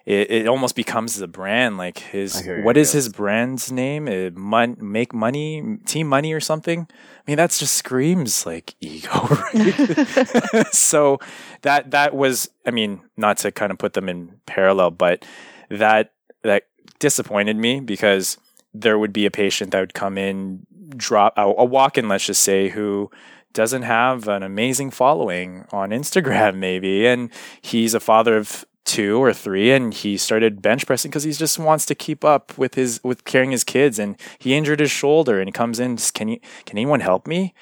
it 0.04 0.30
it 0.30 0.48
almost 0.48 0.74
becomes 0.76 1.16
the 1.16 1.28
brand. 1.28 1.76
Like 1.76 1.98
his 1.98 2.36
I 2.36 2.42
hear 2.42 2.58
you, 2.58 2.64
what 2.64 2.76
is 2.76 2.92
his 2.92 3.08
brand's 3.08 3.70
name? 3.70 4.08
Uh, 4.08 4.30
Mon- 4.38 4.76
make 4.80 5.14
money, 5.14 5.78
team 5.86 6.08
money, 6.08 6.32
or 6.32 6.40
something. 6.40 6.86
I 6.90 7.30
mean, 7.30 7.36
that's 7.36 7.58
just 7.58 7.74
screams 7.74 8.44
like 8.46 8.74
ego, 8.80 9.10
right? 9.10 10.66
so 10.72 11.18
that 11.62 11.90
that 11.92 12.14
was, 12.14 12.50
I 12.66 12.70
mean, 12.70 13.00
not 13.16 13.38
to 13.38 13.52
kind 13.52 13.70
of 13.70 13.78
put 13.78 13.92
them 13.92 14.08
in 14.08 14.40
parallel, 14.46 14.90
but 14.90 15.24
that 15.70 16.12
that 16.42 16.64
disappointed 16.98 17.56
me 17.56 17.80
because 17.80 18.38
there 18.74 18.98
would 18.98 19.12
be 19.12 19.26
a 19.26 19.30
patient 19.30 19.70
that 19.70 19.80
would 19.80 19.94
come 19.94 20.16
in, 20.16 20.66
drop 20.96 21.34
a, 21.36 21.42
a 21.42 21.64
walk-in, 21.64 22.08
let's 22.08 22.26
just 22.26 22.42
say, 22.42 22.68
who 22.68 23.10
doesn't 23.52 23.82
have 23.82 24.28
an 24.28 24.42
amazing 24.42 24.90
following 24.90 25.64
on 25.72 25.90
Instagram, 25.90 26.56
maybe. 26.56 27.06
And 27.06 27.30
he's 27.60 27.94
a 27.94 28.00
father 28.00 28.36
of 28.36 28.64
two 28.84 29.22
or 29.22 29.32
three 29.32 29.70
and 29.70 29.94
he 29.94 30.16
started 30.16 30.60
bench 30.60 30.86
pressing 30.86 31.08
because 31.08 31.22
he 31.22 31.30
just 31.32 31.56
wants 31.56 31.86
to 31.86 31.94
keep 31.94 32.24
up 32.24 32.58
with 32.58 32.74
his 32.74 33.00
with 33.04 33.24
carrying 33.24 33.52
his 33.52 33.62
kids 33.62 33.96
and 33.96 34.16
he 34.40 34.54
injured 34.56 34.80
his 34.80 34.90
shoulder 34.90 35.38
and 35.38 35.46
he 35.46 35.52
comes 35.52 35.78
in 35.78 35.96
can 36.14 36.26
you 36.26 36.40
can 36.66 36.76
anyone 36.76 36.98
help 36.98 37.24
me 37.24 37.54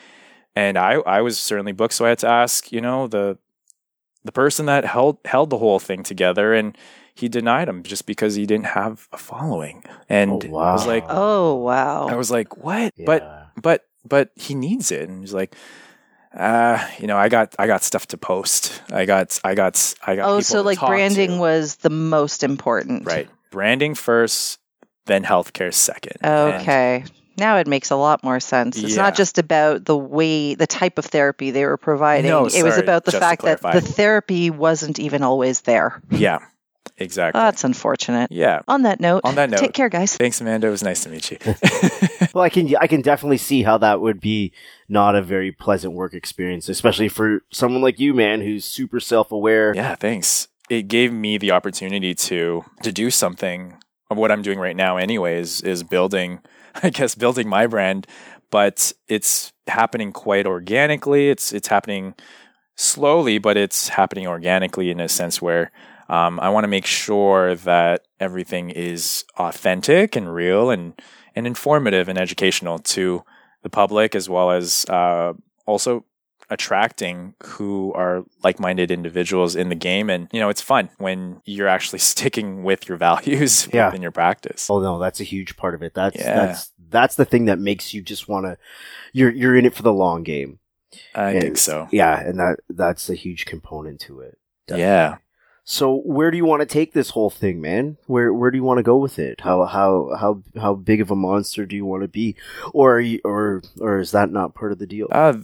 and 0.57 0.79
i 0.79 0.95
i 1.05 1.21
was 1.21 1.39
certainly 1.39 1.73
booked 1.73 1.93
so 1.93 2.07
i 2.07 2.09
had 2.09 2.19
to 2.19 2.27
ask 2.27 2.73
you 2.73 2.81
know 2.81 3.07
the 3.07 3.37
the 4.25 4.33
person 4.33 4.65
that 4.65 4.87
held 4.87 5.19
held 5.27 5.51
the 5.51 5.59
whole 5.59 5.79
thing 5.79 6.03
together 6.03 6.55
and 6.55 6.75
he 7.15 7.29
denied 7.29 7.69
him 7.69 7.83
just 7.83 8.07
because 8.07 8.35
he 8.37 8.47
didn't 8.47 8.69
have 8.69 9.07
a 9.13 9.19
following 9.19 9.85
and 10.09 10.43
Oh, 10.47 10.49
wow. 10.49 10.63
i 10.63 10.73
was 10.73 10.87
like 10.87 11.05
Oh 11.11 11.55
wow. 11.57 12.07
i 12.09 12.17
was 12.17 12.31
like 12.31 12.57
what 12.57 12.95
Yeah. 12.97 13.05
but 13.05 13.49
but 13.61 13.85
he 14.37 14.55
needs 14.55 14.91
it 14.91 15.09
and 15.09 15.21
he's 15.21 15.35
like 15.35 15.55
uh 16.37 16.79
you 16.99 17.07
know 17.07 17.17
i 17.17 17.29
got 17.29 17.55
i 17.59 17.67
got 17.67 17.83
stuff 17.83 18.07
to 18.07 18.17
post 18.17 18.83
i 18.93 19.05
got 19.05 19.39
i 19.45 19.55
got 19.55 19.95
i 20.07 20.15
got 20.15 20.29
oh, 20.29 20.41
so 20.41 20.63
like 20.63 20.79
branding 20.79 21.31
to. 21.31 21.39
was 21.39 21.77
the 21.77 21.91
most 21.91 22.43
important. 22.45 23.05
right 23.05 23.29
branding 23.51 23.95
first 23.95 24.59
then 25.07 25.25
healthcare 25.25 25.75
second 25.75 26.17
And- 26.23 26.55
Okay. 26.63 27.05
Now 27.37 27.57
it 27.57 27.67
makes 27.67 27.91
a 27.91 27.97
lot 27.97 28.23
more 28.23 28.39
sense. 28.39 28.77
It's 28.77 28.97
Yeah. 28.97 29.03
not 29.03 29.15
just 29.17 29.39
about 29.39 29.87
the 29.87 29.97
way, 29.97 30.55
the 30.57 30.67
type 30.67 30.99
of 30.99 31.07
therapy 31.07 31.51
they 31.53 31.65
were 31.65 31.79
providing. 31.79 32.29
No, 32.31 32.41
it 32.41 32.63
was 32.63 32.75
sorry, 32.75 32.83
about 32.83 33.07
the 33.07 33.13
fact 33.13 33.43
that 33.43 33.63
the 33.63 33.81
therapy 33.81 34.51
wasn't 34.51 34.99
even 34.99 35.23
always 35.23 35.63
there. 35.63 36.03
yeah 36.11 36.41
exactly 36.99 37.39
That's 37.41 37.65
unfortunate. 37.65 38.31
yeah 38.33 38.61
On 38.69 38.83
that 38.83 39.01
note, 39.01 39.23
On 39.25 39.35
that 39.37 39.51
note- 39.51 39.61
take 39.61 39.73
care, 39.73 39.89
guys. 39.89 40.17
thanks 40.17 40.41
amanda 40.41 40.67
it 40.67 40.71
was 40.71 40.83
nice 40.83 41.03
to 41.05 41.09
meet 41.09 41.31
you 41.31 41.39
Well, 42.35 42.45
I 42.45 42.49
can 42.49 42.75
I 42.77 42.87
can 42.87 43.01
definitely 43.03 43.39
see 43.39 43.63
how 43.63 43.79
that 43.79 44.01
would 44.01 44.21
be 44.21 44.53
not 44.89 45.15
a 45.17 45.23
very 45.23 45.51
pleasant 45.53 45.95
work 45.95 46.15
experience, 46.15 46.69
especially 46.69 47.09
for 47.09 47.41
someone 47.51 47.83
like 47.83 47.99
you, 47.99 48.15
man, 48.15 48.41
who's 48.41 48.65
super 48.65 49.01
self 49.01 49.33
aware. 49.33 49.75
yeah 49.75 49.95
thanks 49.95 50.49
it 50.69 50.83
gave 50.89 51.13
me 51.13 51.39
the 51.39 51.51
opportunity 51.51 52.15
to 52.15 52.65
to 52.83 52.93
do 52.93 53.11
something 53.11 53.77
of 54.11 54.17
what 54.17 54.31
i'm 54.31 54.43
doing 54.43 54.59
right 54.59 54.77
now 54.77 54.97
anyways 54.97 55.61
is 55.63 55.83
building 55.83 56.39
i 56.83 56.91
guess 56.91 57.15
building 57.17 57.49
my 57.49 57.67
brand 57.67 58.07
but 58.51 58.93
it's 59.09 59.53
happening 59.67 60.13
quite 60.13 60.47
organically 60.47 61.29
it's 61.31 61.53
it's 61.53 61.67
happening 61.69 62.15
slowly 62.77 63.39
but 63.39 63.57
it's 63.57 63.89
happening 63.89 64.27
organically 64.27 64.91
in 64.91 65.01
a 65.01 65.09
sense 65.09 65.43
where 65.43 65.71
um, 66.17 66.39
i 66.41 66.49
want 66.55 66.65
to 66.65 66.69
make 66.77 66.87
sure 66.87 67.55
that 67.55 67.97
everything 68.19 68.69
is 68.71 69.25
authentic 69.39 70.17
and 70.17 70.27
real 70.35 70.71
and 70.71 71.01
and 71.37 71.47
informative 71.47 72.09
and 72.11 72.19
educational 72.19 72.79
to 72.79 73.23
the 73.63 73.71
public 73.71 74.15
as 74.15 74.29
well 74.29 74.51
as 74.51 74.85
uh, 74.89 75.33
also 75.67 76.05
attracting 76.55 77.35
who 77.45 77.93
are 77.95 78.25
like-minded 78.43 78.91
individuals 78.91 79.55
in 79.55 79.69
the 79.69 79.75
game 79.77 80.11
and 80.11 80.29
you 80.33 80.41
know 80.41 80.49
it's 80.49 80.61
fun 80.61 80.89
when 80.99 81.41
you're 81.45 81.69
actually 81.69 81.99
sticking 82.13 82.65
with 82.65 82.89
your 82.89 82.99
values 82.99 83.69
Yeah. 83.73 83.87
within 83.87 84.03
your 84.03 84.11
practice 84.11 84.69
Oh 84.69 84.81
no, 84.81 84.99
that's 84.99 85.21
a 85.21 85.25
huge 85.25 85.57
part 85.57 85.75
of 85.77 85.83
it. 85.83 85.95
That's 85.95 86.17
Yeah. 86.17 86.35
that's 86.47 86.73
that's 86.91 87.15
the 87.15 87.25
thing 87.25 87.45
that 87.45 87.61
makes 87.61 87.95
you 87.95 88.03
just 88.03 88.29
want 88.29 88.47
to. 88.47 88.59
You're 89.13 89.31
you're 89.31 89.57
in 89.57 89.65
it 89.65 89.75
for 89.75 89.83
the 89.85 89.93
long 89.93 90.25
game. 90.25 90.59
i 91.15 91.31
And- 91.31 91.41
think 91.41 91.57
so 91.57 91.87
Yeah, 91.93 92.19
and 92.21 92.39
that 92.41 92.57
that's 92.69 93.09
a 93.09 93.15
huge 93.15 93.47
component 93.47 94.01
to 94.01 94.21
it. 94.21 94.37
yeah 94.69 95.19
So 95.65 95.95
where 95.95 96.31
do 96.31 96.37
you 96.37 96.45
want 96.45 96.61
to 96.61 96.67
take 96.67 96.93
this 96.93 97.11
whole 97.11 97.31
thing, 97.31 97.61
man? 97.61 97.97
Where 98.07 98.33
where 98.33 98.51
do 98.51 98.57
you 98.57 98.65
want 98.65 98.79
to 98.79 98.83
go 98.83 98.97
with 98.97 99.19
it? 99.19 99.41
How 99.43 99.65
how 99.67 100.17
how 100.19 100.43
how 100.61 100.75
big 100.75 101.01
of 101.01 101.11
a 101.11 101.17
monster 101.17 101.67
do 101.67 101.77
you 101.77 101.85
want 101.85 102.03
to 102.03 102.09
be, 102.09 102.35
or 102.73 103.01
you, 103.01 103.21
or 103.25 103.63
or 103.81 103.99
is 103.99 104.11
that 104.13 104.31
not 104.31 104.55
part 104.55 104.73
of 104.73 104.79
the 104.79 104.87
deal? 104.87 105.07
Uh, 105.13 105.35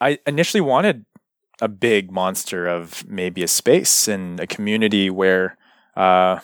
I 0.00 0.18
initially 0.26 0.60
wanted 0.60 1.04
a 1.60 1.68
big 1.68 2.10
monster 2.10 2.66
of 2.66 3.06
maybe 3.06 3.42
a 3.42 3.48
space 3.48 4.08
and 4.08 4.40
a 4.40 4.46
community 4.46 5.10
where, 5.10 5.58
uh, 5.94 6.40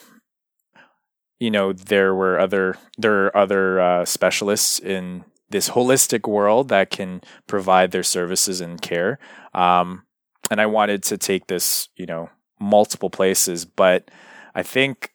you 1.40 1.50
know, 1.50 1.72
there 1.72 2.14
were 2.14 2.38
other 2.38 2.76
there 2.98 3.26
are 3.26 3.36
other 3.36 3.80
uh, 3.80 4.04
specialists 4.04 4.78
in 4.78 5.24
this 5.48 5.70
holistic 5.70 6.28
world 6.28 6.68
that 6.68 6.90
can 6.90 7.22
provide 7.46 7.92
their 7.92 8.02
services 8.02 8.60
and 8.60 8.82
care. 8.82 9.18
Um, 9.54 10.04
and 10.50 10.60
I 10.60 10.66
wanted 10.66 11.02
to 11.04 11.18
take 11.18 11.46
this, 11.46 11.88
you 11.96 12.06
know, 12.06 12.30
multiple 12.58 13.10
places, 13.10 13.64
but 13.64 14.10
I 14.54 14.62
think 14.62 15.12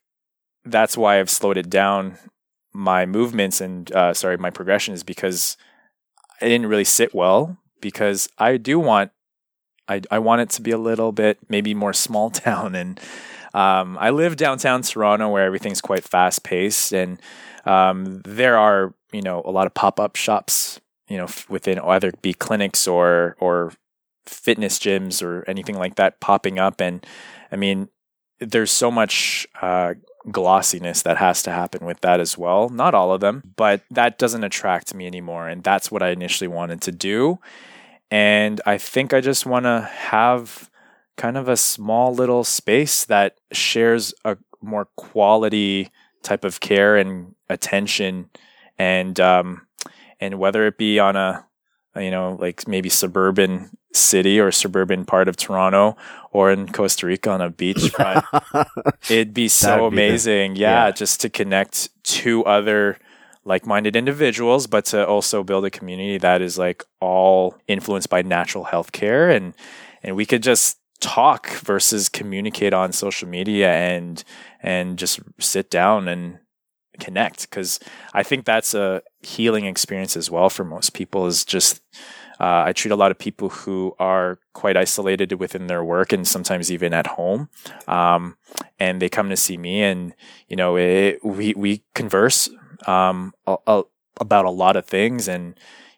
that's 0.66 0.98
why 0.98 1.20
I've 1.20 1.30
slowed 1.30 1.58
it 1.58 1.70
down. 1.70 2.18
My 2.74 3.06
movements 3.06 3.60
and 3.62 3.92
uh, 3.92 4.14
sorry, 4.14 4.38
my 4.38 4.50
progression 4.50 4.94
is 4.94 5.04
because 5.04 5.58
I 6.42 6.46
didn't 6.46 6.68
really 6.68 6.84
sit 6.84 7.14
well 7.14 7.58
because 7.82 8.30
I 8.38 8.58
do 8.58 8.80
want 8.80 9.12
I 9.88 10.02
I 10.10 10.20
want 10.20 10.42
it 10.42 10.50
to 10.52 10.62
be 10.62 10.72
a 10.72 10.78
little 10.78 11.12
bit 11.12 11.38
maybe 11.50 11.74
more 11.74 11.94
small 11.94 12.30
town 12.48 12.76
and 12.76 13.00
um, 13.54 13.98
I 14.00 14.12
live 14.12 14.38
downtown 14.38 14.82
Toronto 14.82 15.30
where 15.30 15.44
everything's 15.44 15.82
quite 15.82 16.04
fast 16.04 16.44
paced 16.44 16.94
and 16.94 17.22
um, 17.66 18.22
there 18.24 18.58
are 18.58 18.94
you 19.12 19.22
know 19.22 19.42
a 19.46 19.52
lot 19.52 19.68
of 19.68 19.74
pop 19.74 20.00
up 20.00 20.16
shops 20.16 20.80
you 21.10 21.18
know 21.18 21.28
within 21.50 21.80
either 21.80 22.12
be 22.22 22.34
clinics 22.34 22.88
or 22.88 23.36
or 23.40 23.74
fitness 24.26 24.80
gyms 24.80 25.24
or 25.24 25.44
anything 25.48 25.76
like 25.78 25.96
that 25.96 26.20
popping 26.20 26.60
up 26.60 26.82
and 26.82 27.06
I 27.52 27.56
mean 27.56 27.90
there's 28.40 28.72
so 28.72 28.90
much 28.90 29.48
uh, 29.62 29.94
glossiness 30.30 31.04
that 31.04 31.18
has 31.18 31.44
to 31.44 31.52
happen 31.52 31.86
with 31.86 32.02
that 32.02 32.20
as 32.20 32.38
well. 32.38 32.70
Not 32.70 32.96
all 32.96 33.14
of 33.14 33.22
them, 33.22 33.54
but 33.56 33.82
that 33.92 34.18
doesn't 34.18 34.44
attract 34.44 34.94
me 34.94 35.06
anymore. 35.06 35.48
And 35.48 35.64
that's 35.64 35.92
what 35.92 36.02
I 36.02 36.10
initially 36.10 36.48
wanted 36.48 36.82
to 36.82 36.92
do. 36.92 37.40
And 38.10 38.60
I 38.66 38.78
think 38.78 39.14
I 39.14 39.22
just 39.22 39.46
want 39.46 39.66
to 39.66 39.82
have 39.82 40.70
kind 41.18 41.38
of 41.38 41.48
a 41.48 41.58
small 41.58 42.14
little 42.14 42.44
space 42.44 43.06
that 43.06 43.38
shares 43.52 44.14
a 44.26 44.38
more 44.62 44.86
quality 44.98 45.92
type 46.24 46.44
of 46.44 46.60
care 46.60 46.98
and 46.98 47.36
attention 47.50 48.30
and 48.78 49.20
um 49.20 49.68
and 50.20 50.38
whether 50.38 50.68
it 50.68 50.78
be 50.78 51.00
on 51.00 51.16
a 51.16 51.46
Uh, 51.96 52.00
you 52.00 52.12
know 52.12 52.38
like 52.40 52.68
maybe 52.68 52.90
suburban 52.90 53.70
city 53.94 54.40
or 54.40 54.52
suburban 54.52 55.04
part 55.04 55.28
of 55.28 55.36
Toronto 55.36 55.98
or 56.32 56.52
in 56.52 56.72
Costa 56.72 57.06
Rica 57.06 57.30
on 57.30 57.42
a 57.42 57.52
beachfront 57.52 58.24
It'd 59.10 59.34
be 59.34 59.50
so 59.50 59.90
be 59.90 59.96
amazing. 59.96 60.56
yeah, 60.56 60.86
yeah. 60.86 60.92
just 60.92 61.20
to 61.22 61.30
connect 61.30 61.90
to 62.04 62.46
other 62.46 62.98
like-minded 63.44 63.96
individuals, 63.96 64.68
but 64.68 64.86
to 64.86 65.06
also 65.06 65.44
build 65.44 65.66
a 65.66 65.70
community 65.72 66.18
that 66.20 66.42
is 66.42 66.58
like 66.58 66.84
all 67.00 67.58
influenced 67.68 68.10
by 68.10 68.22
natural 68.22 68.66
health 68.66 68.92
care 68.92 69.30
and 69.30 69.54
and 70.04 70.16
we 70.16 70.26
could 70.26 70.44
just 70.44 70.78
talk 71.00 71.50
versus 71.58 72.08
communicate 72.08 72.74
on 72.74 72.92
social 72.92 73.28
media 73.28 73.74
and 73.74 74.24
and 74.62 74.98
just 74.98 75.20
sit 75.40 75.70
down 75.70 76.08
and 76.08 76.38
connect 77.00 77.50
because 77.50 77.80
I 78.14 78.24
think 78.24 78.46
that's 78.46 78.74
a 78.74 79.02
healing 79.22 79.66
experience 79.66 80.18
as 80.18 80.30
well 80.30 80.50
for 80.50 80.64
most 80.64 80.94
people 80.94 81.26
is 81.26 81.46
just 81.46 81.82
uh, 82.42 82.64
I 82.66 82.74
treat 82.74 82.92
a 82.92 82.96
lot 82.96 83.12
of 83.12 83.20
people 83.20 83.50
who 83.50 83.96
are 84.00 84.40
quite 84.54 84.76
isolated 84.76 85.34
within 85.34 85.68
their 85.68 85.84
work 85.84 86.12
and 86.12 86.28
sometimes 86.28 86.72
even 86.72 86.92
at 86.92 87.06
home. 87.06 87.50
Um, 87.88 88.36
and 88.80 89.00
they 89.00 89.10
come 89.10 89.30
to 89.30 89.38
see 89.38 89.58
me 89.58 89.84
and, 89.84 90.16
you 90.48 90.56
know, 90.56 90.76
it, 90.76 91.24
we, 91.24 91.54
we 91.54 91.84
converse, 91.94 92.50
um, 92.88 93.36
a, 93.46 93.58
a, 93.68 93.84
about 94.20 94.46
a 94.46 94.50
lot 94.50 94.76
of 94.76 94.88
things. 94.88 95.28
And, 95.28 95.54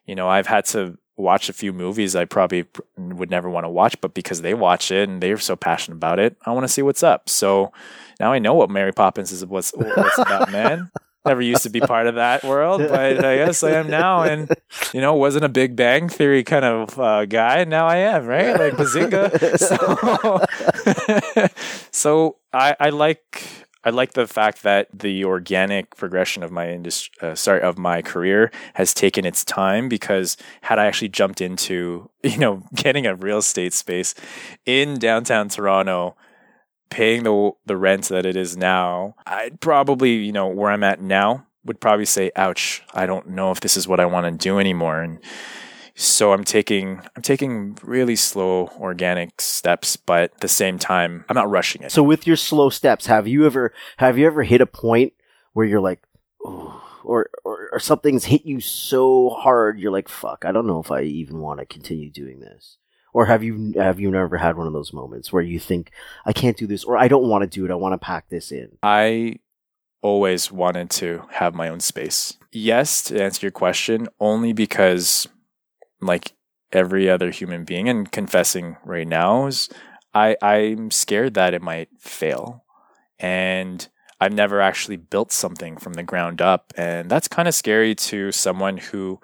you 0.05 0.15
know, 0.15 0.27
I've 0.27 0.47
had 0.47 0.65
to 0.65 0.97
watch 1.15 1.49
a 1.49 1.53
few 1.53 1.73
movies 1.73 2.15
I 2.15 2.25
probably 2.25 2.65
would 2.97 3.29
never 3.29 3.49
want 3.49 3.65
to 3.65 3.69
watch, 3.69 3.99
but 4.01 4.13
because 4.13 4.41
they 4.41 4.53
watch 4.53 4.91
it 4.91 5.07
and 5.07 5.21
they're 5.21 5.37
so 5.37 5.55
passionate 5.55 5.97
about 5.97 6.19
it, 6.19 6.35
I 6.45 6.51
want 6.51 6.63
to 6.63 6.67
see 6.67 6.81
what's 6.81 7.03
up. 7.03 7.29
So 7.29 7.71
now 8.19 8.33
I 8.33 8.39
know 8.39 8.53
what 8.53 8.69
Mary 8.69 8.91
Poppins 8.91 9.31
is, 9.31 9.45
what's, 9.45 9.71
what's 9.71 10.17
about, 10.17 10.51
man. 10.51 10.91
Never 11.25 11.41
used 11.41 11.63
to 11.63 11.69
be 11.69 11.79
part 11.79 12.07
of 12.07 12.15
that 12.15 12.43
world, 12.43 12.81
but 12.81 13.23
I 13.23 13.37
guess 13.37 13.63
I 13.63 13.71
am 13.71 13.89
now. 13.89 14.23
And 14.23 14.53
you 14.93 14.99
know, 14.99 15.13
wasn't 15.13 15.45
a 15.45 15.49
Big 15.49 15.73
Bang 15.73 16.09
Theory 16.09 16.43
kind 16.43 16.65
of 16.65 16.99
uh, 16.99 17.23
guy. 17.25 17.63
Now 17.63 17.87
I 17.87 17.95
am, 17.97 18.25
right? 18.25 18.59
Like 18.59 18.73
Bazinga. 18.73 19.31
So, 21.33 21.47
so 21.91 22.37
I, 22.51 22.75
I 22.77 22.89
like 22.89 23.62
I 23.85 23.89
like 23.89 24.13
the 24.13 24.27
fact 24.27 24.63
that 24.63 24.87
the 24.93 25.25
organic 25.25 25.95
progression 25.95 26.43
of 26.43 26.51
my 26.51 26.69
industry, 26.69 27.13
uh, 27.21 27.35
sorry, 27.35 27.61
of 27.61 27.77
my 27.77 28.01
career 28.01 28.51
has 28.75 28.93
taken 28.93 29.25
its 29.25 29.43
time. 29.43 29.89
Because 29.89 30.37
had 30.61 30.79
I 30.79 30.85
actually 30.85 31.09
jumped 31.09 31.41
into 31.41 32.09
you 32.23 32.37
know 32.37 32.63
getting 32.75 33.05
a 33.05 33.15
real 33.15 33.39
estate 33.39 33.73
space 33.73 34.15
in 34.65 34.99
downtown 34.99 35.49
Toronto. 35.49 36.15
Paying 36.89 37.23
the 37.23 37.51
the 37.65 37.75
rent 37.75 38.09
that 38.09 38.23
it 38.23 38.35
is 38.35 38.55
now, 38.55 39.15
I'd 39.25 39.59
probably, 39.59 40.11
you 40.11 40.31
know, 40.31 40.45
where 40.47 40.69
I'm 40.69 40.83
at 40.83 41.01
now, 41.01 41.47
would 41.65 41.81
probably 41.81 42.05
say, 42.05 42.29
"Ouch, 42.35 42.83
I 42.93 43.07
don't 43.07 43.29
know 43.29 43.49
if 43.49 43.61
this 43.61 43.75
is 43.75 43.87
what 43.87 43.99
I 43.99 44.05
want 44.05 44.25
to 44.25 44.31
do 44.31 44.59
anymore." 44.59 45.01
And 45.01 45.17
so 45.95 46.33
I'm 46.33 46.43
taking 46.43 47.01
I'm 47.15 47.21
taking 47.21 47.77
really 47.83 48.15
slow 48.15 48.69
organic 48.79 49.41
steps, 49.41 49.95
but 49.95 50.23
at 50.35 50.39
the 50.39 50.47
same 50.47 50.79
time, 50.79 51.25
I'm 51.29 51.35
not 51.35 51.49
rushing 51.49 51.83
it. 51.83 51.91
So 51.91 52.03
with 52.03 52.25
your 52.27 52.35
slow 52.35 52.69
steps, 52.69 53.05
have 53.07 53.27
you 53.27 53.45
ever 53.45 53.73
have 53.97 54.17
you 54.17 54.25
ever 54.25 54.43
hit 54.43 54.61
a 54.61 54.65
point 54.65 55.13
where 55.53 55.65
you're 55.65 55.81
like, 55.81 56.01
"Ooh, 56.45 56.73
or, 57.03 57.29
or 57.43 57.69
or 57.73 57.79
something's 57.79 58.25
hit 58.25 58.45
you 58.45 58.59
so 58.59 59.29
hard 59.29 59.77
you're 59.77 59.91
like 59.91 60.07
fuck 60.07 60.45
i 60.45 60.53
don't 60.53 60.65
know 60.65 60.79
if 60.79 60.89
i 60.89 61.01
even 61.01 61.39
want 61.39 61.59
to 61.59 61.65
continue 61.65 62.09
doing 62.09 62.39
this 62.39 62.77
or 63.11 63.25
have 63.25 63.43
you 63.43 63.73
have 63.75 63.99
you 63.99 64.09
never 64.09 64.37
had 64.37 64.55
one 64.55 64.67
of 64.67 64.73
those 64.73 64.93
moments 64.93 65.33
where 65.33 65.41
you 65.41 65.59
think 65.59 65.91
i 66.25 66.31
can't 66.31 66.55
do 66.55 66.65
this 66.65 66.85
or 66.85 66.97
i 66.97 67.09
don't 67.09 67.27
want 67.27 67.41
to 67.41 67.47
do 67.47 67.65
it 67.65 67.71
i 67.71 67.75
want 67.75 67.91
to 67.91 67.97
pack 67.97 68.29
this 68.29 68.53
in 68.53 68.77
I 68.81 69.39
always 70.03 70.51
wanted 70.51 70.91
to 70.91 71.23
have 71.31 71.55
my 71.55 71.69
own 71.69 71.79
space. 71.79 72.37
Yes, 72.51 73.01
to 73.05 73.23
answer 73.23 73.47
your 73.47 73.51
question, 73.51 74.07
only 74.19 74.53
because, 74.53 75.27
like 76.05 76.33
every 76.71 77.09
other 77.09 77.31
human 77.31 77.63
being, 77.63 77.89
and 77.89 78.11
confessing 78.11 78.77
right 78.83 79.07
now 79.07 79.47
is, 79.47 79.69
I 80.13 80.35
I'm 80.41 80.91
scared 80.91 81.33
that 81.35 81.53
it 81.53 81.61
might 81.61 81.89
fail, 81.99 82.63
and 83.19 83.87
I've 84.19 84.33
never 84.33 84.61
actually 84.61 84.97
built 84.97 85.31
something 85.31 85.77
from 85.77 85.93
the 85.93 86.03
ground 86.03 86.41
up, 86.41 86.73
and 86.77 87.09
that's 87.09 87.27
kind 87.27 87.47
of 87.47 87.55
scary 87.55 87.95
to 87.95 88.31
someone 88.31 88.77
who 88.77 89.19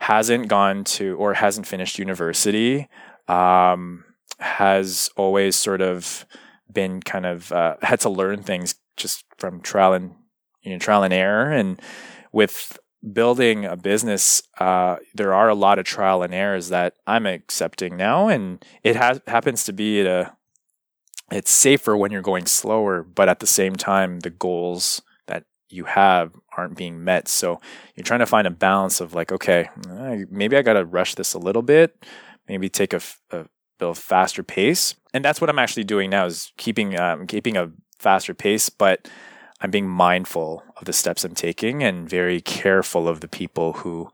hasn't 0.00 0.48
gone 0.48 0.84
to 0.84 1.16
or 1.16 1.34
hasn't 1.34 1.66
finished 1.66 1.98
university, 1.98 2.88
um, 3.28 4.04
has 4.38 5.10
always 5.16 5.56
sort 5.56 5.80
of 5.80 6.26
been 6.70 7.00
kind 7.00 7.26
of 7.26 7.52
uh, 7.52 7.76
had 7.82 8.00
to 8.00 8.10
learn 8.10 8.42
things 8.42 8.74
just 8.96 9.24
from 9.38 9.60
trial 9.60 9.92
and 9.92 10.14
you 10.62 10.72
know 10.72 10.78
trial 10.78 11.02
and 11.02 11.14
error. 11.14 11.52
And 11.52 11.80
with 12.32 12.78
building 13.12 13.64
a 13.64 13.76
business 13.76 14.42
uh, 14.58 14.96
there 15.14 15.34
are 15.34 15.48
a 15.48 15.54
lot 15.54 15.78
of 15.78 15.84
trial 15.84 16.22
and 16.22 16.32
errors 16.32 16.68
that 16.68 16.94
i'm 17.06 17.26
accepting 17.26 17.96
now 17.96 18.28
and 18.28 18.64
it 18.82 18.96
has 18.96 19.20
happens 19.26 19.64
to 19.64 19.72
be 19.72 20.00
a 20.00 20.36
it's 21.30 21.50
safer 21.50 21.96
when 21.96 22.10
you're 22.10 22.22
going 22.22 22.46
slower 22.46 23.02
but 23.02 23.28
at 23.28 23.40
the 23.40 23.46
same 23.46 23.76
time 23.76 24.20
the 24.20 24.30
goals 24.30 25.02
that 25.26 25.44
you 25.68 25.84
have 25.84 26.32
aren't 26.56 26.76
being 26.76 27.02
met. 27.02 27.28
So 27.28 27.60
you're 27.94 28.04
trying 28.04 28.20
to 28.20 28.26
find 28.26 28.46
a 28.46 28.50
balance 28.50 29.00
of 29.00 29.14
like 29.14 29.32
okay 29.32 29.68
maybe 30.30 30.56
i 30.56 30.62
gotta 30.62 30.84
rush 30.84 31.14
this 31.14 31.34
a 31.34 31.38
little 31.38 31.62
bit 31.62 32.04
maybe 32.48 32.68
take 32.68 32.92
a, 32.92 33.00
a, 33.30 33.46
a 33.80 33.94
faster 33.94 34.42
pace. 34.42 34.94
And 35.12 35.24
that's 35.24 35.40
what 35.40 35.50
i'm 35.50 35.58
actually 35.58 35.84
doing 35.84 36.10
now 36.10 36.26
is 36.26 36.52
keeping 36.56 36.98
um, 36.98 37.26
keeping 37.26 37.56
a 37.56 37.70
faster 37.98 38.34
pace, 38.34 38.68
but 38.68 39.08
I'm 39.64 39.70
being 39.70 39.88
mindful 39.88 40.62
of 40.76 40.84
the 40.84 40.92
steps 40.92 41.24
I'm 41.24 41.34
taking 41.34 41.82
and 41.82 42.06
very 42.06 42.42
careful 42.42 43.08
of 43.08 43.20
the 43.20 43.28
people 43.28 43.72
who 43.72 44.10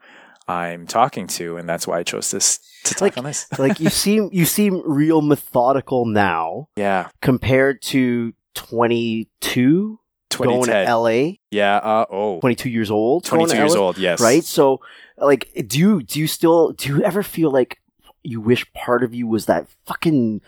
I'm 0.46 0.86
talking 0.86 1.26
to, 1.26 1.56
and 1.56 1.68
that's 1.68 1.88
why 1.88 1.98
I 1.98 2.02
chose 2.04 2.30
this 2.30 2.60
to 2.84 2.94
talk 2.94 3.02
like, 3.02 3.18
on 3.18 3.24
this. 3.24 3.48
like 3.58 3.80
you 3.80 3.90
seem 4.04 4.28
you 4.30 4.44
seem 4.44 4.80
real 4.86 5.22
methodical 5.22 6.06
now 6.06 6.68
yeah, 6.76 7.08
compared 7.20 7.82
to 7.82 8.32
22 8.54 9.98
going 10.30 10.66
to 10.66 10.94
LA, 10.94 11.32
yeah. 11.50 11.78
Uh, 11.78 12.06
oh, 12.08 12.38
22 12.38 12.70
years 12.70 12.92
old, 12.92 13.24
22 13.24 13.56
years 13.56 13.74
LA, 13.74 13.80
old. 13.80 13.98
Yes. 13.98 14.20
right? 14.20 14.44
So, 14.44 14.80
like, 15.18 15.50
do 15.66 15.80
you 15.80 16.02
do 16.04 16.20
you 16.20 16.28
still 16.28 16.70
do 16.74 16.90
you 16.90 17.02
ever 17.02 17.24
feel 17.24 17.50
like 17.50 17.80
you 18.22 18.40
wish 18.40 18.72
part 18.72 19.02
of 19.02 19.16
you 19.16 19.26
was 19.26 19.46
that 19.46 19.66
fucking 19.84 20.42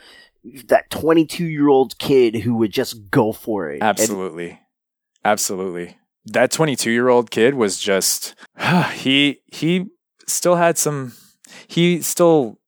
that 0.67 0.91
22 0.91 1.45
year 1.45 1.67
old 1.67 1.99
kid 1.99 2.37
who 2.37 2.55
would 2.55 2.71
just 2.71 3.11
go 3.11 3.33
for 3.33 3.69
it? 3.69 3.83
And- 3.83 4.62
Absolutely. 5.25 5.97
That 6.27 6.51
22 6.51 6.91
year 6.91 7.09
old 7.09 7.31
kid 7.31 7.55
was 7.55 7.79
just, 7.79 8.35
he, 8.93 9.41
he 9.47 9.87
still 10.27 10.57
had 10.57 10.79
some, 10.79 11.13
he 11.67 12.01
still 12.03 12.59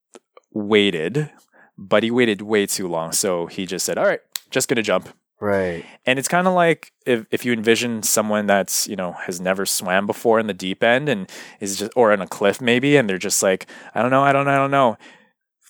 waited, 0.52 1.30
but 1.76 2.02
he 2.02 2.10
waited 2.10 2.42
way 2.42 2.66
too 2.66 2.88
long. 2.88 3.12
So 3.12 3.46
he 3.46 3.66
just 3.66 3.84
said, 3.86 3.98
all 3.98 4.06
right, 4.06 4.20
just 4.50 4.68
going 4.68 4.76
to 4.76 4.82
jump. 4.82 5.08
right. 5.40 5.84
And 6.06 6.18
it's 6.18 6.28
kind 6.28 6.46
of 6.46 6.54
like 6.54 6.92
if, 7.06 7.26
if 7.30 7.44
you 7.44 7.52
envision 7.52 8.02
someone 8.02 8.46
that's, 8.46 8.86
you 8.88 8.96
know, 8.96 9.12
has 9.12 9.40
never 9.40 9.66
swam 9.66 10.06
before 10.06 10.38
in 10.38 10.46
the 10.46 10.54
deep 10.54 10.82
end 10.82 11.08
and 11.08 11.30
is 11.60 11.78
just, 11.78 11.92
or 11.96 12.12
on 12.12 12.20
a 12.20 12.26
cliff 12.26 12.60
maybe, 12.60 12.96
and 12.96 13.08
they're 13.08 13.18
just 13.18 13.42
like, 13.42 13.66
I 13.94 14.02
don't 14.02 14.10
know, 14.10 14.22
I 14.22 14.32
don't 14.32 14.44
know, 14.46 14.52
I 14.52 14.56
don't 14.56 14.70
know. 14.70 14.96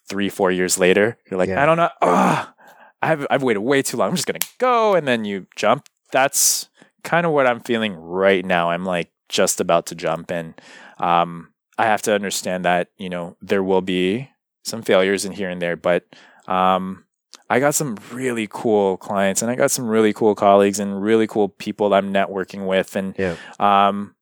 Three, 0.09 0.29
four 0.29 0.51
years 0.51 0.79
later, 0.79 1.17
you're 1.31 1.39
like, 1.39 1.49
Yeah. 1.49 1.63
I 1.63 1.67
don't 1.67 1.79
know. 1.79 1.89
Ah, 2.03 2.55
I've, 3.01 3.27
I've 3.31 3.43
waited 3.43 3.61
way 3.61 3.81
too 3.81 3.97
long. 3.97 4.11
I'm 4.11 4.17
just 4.17 4.27
going 4.27 4.39
to 4.39 4.47
go. 4.59 4.95
And 4.95 5.09
then 5.09 5.25
you 5.25 5.47
jump. 5.57 5.87
That's 6.13 6.69
kind 7.05 7.25
of 7.27 7.33
what 7.33 7.47
I'm 7.47 7.61
feeling 7.61 7.95
right 7.95 8.45
now. 8.45 8.71
I'm 8.71 8.85
like 8.85 9.11
just 9.29 9.61
about 9.61 9.87
to 9.87 9.95
jump. 9.95 10.31
in. 10.31 10.55
um, 10.99 11.51
I 11.77 11.87
have 11.87 12.03
to 12.03 12.15
understand 12.15 12.65
that, 12.65 12.89
you 12.99 13.09
know, 13.09 13.37
there 13.43 13.63
will 13.63 13.81
be 13.81 14.31
some 14.63 14.83
failures 14.83 15.25
in 15.25 15.33
here 15.33 15.51
and 15.51 15.61
there, 15.61 15.75
but 15.77 16.05
um, 16.47 17.05
I 17.51 17.59
got 17.59 17.75
some 17.75 17.99
really 18.13 18.47
cool 18.49 18.97
clients 18.97 19.43
and 19.43 19.51
I 19.51 19.57
got 19.57 19.73
some 19.73 19.89
really 19.89 20.13
cool 20.13 20.37
colleagues 20.37 20.79
and 20.79 21.03
really 21.03 21.27
cool 21.27 21.49
people 21.49 21.93
I'm 21.93 22.13
networking 22.13 22.67
with. 22.67 22.95
And, 22.95 23.15
Yeah. 23.19 23.35
um, 23.59 24.15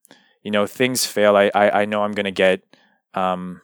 you 0.42 0.50
know, 0.50 0.66
things 0.66 1.04
fail. 1.04 1.36
I, 1.36 1.50
I, 1.54 1.82
I 1.82 1.84
know 1.84 2.02
I'm 2.04 2.12
going 2.12 2.24
to 2.24 2.30
get 2.30 2.62
um, 3.12 3.60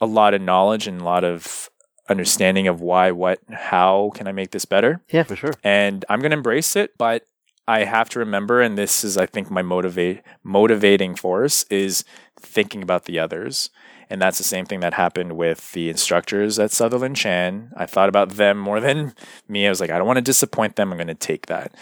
a 0.00 0.06
lot 0.06 0.32
of 0.32 0.40
knowledge 0.40 0.86
and 0.86 1.00
a 1.00 1.04
lot 1.04 1.24
of 1.24 1.70
understanding 2.08 2.68
of 2.68 2.80
why, 2.80 3.10
what, 3.10 3.40
how 3.50 4.12
can 4.14 4.28
I 4.28 4.32
make 4.32 4.52
this 4.52 4.64
better. 4.64 5.02
Yeah, 5.10 5.24
for 5.24 5.34
sure. 5.36 5.54
And 5.64 6.04
I'm 6.08 6.20
going 6.20 6.30
to 6.30 6.36
embrace 6.36 6.76
it, 6.76 6.92
but 6.96 7.24
I 7.68 7.84
have 7.84 8.08
to 8.10 8.18
remember, 8.18 8.62
and 8.62 8.78
this 8.78 9.04
is, 9.04 9.18
I 9.18 9.26
think, 9.26 9.50
my 9.50 9.60
motivate 9.60 10.22
motivating 10.42 11.14
force 11.14 11.64
is 11.64 12.02
thinking 12.40 12.82
about 12.82 13.04
the 13.04 13.18
others. 13.18 13.68
And 14.08 14.22
that's 14.22 14.38
the 14.38 14.44
same 14.44 14.64
thing 14.64 14.80
that 14.80 14.94
happened 14.94 15.36
with 15.36 15.72
the 15.72 15.90
instructors 15.90 16.58
at 16.58 16.70
Sutherland 16.70 17.16
Chan. 17.16 17.70
I 17.76 17.84
thought 17.84 18.08
about 18.08 18.30
them 18.30 18.58
more 18.58 18.80
than 18.80 19.12
me. 19.48 19.66
I 19.66 19.70
was 19.70 19.80
like, 19.80 19.90
I 19.90 19.98
don't 19.98 20.06
want 20.06 20.16
to 20.16 20.22
disappoint 20.22 20.76
them. 20.76 20.90
I'm 20.90 20.96
going 20.96 21.08
to 21.08 21.14
take 21.14 21.44
that. 21.46 21.74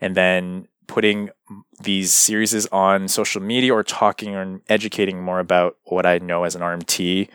And 0.00 0.14
then 0.14 0.68
putting 0.86 1.30
these 1.82 2.12
series 2.12 2.66
on 2.66 3.08
social 3.08 3.42
media 3.42 3.74
or 3.74 3.82
talking 3.82 4.36
or 4.36 4.60
educating 4.68 5.20
more 5.20 5.40
about 5.40 5.76
what 5.86 6.06
I 6.06 6.18
know 6.18 6.44
as 6.44 6.54
an 6.54 6.62
RMT, 6.62 7.28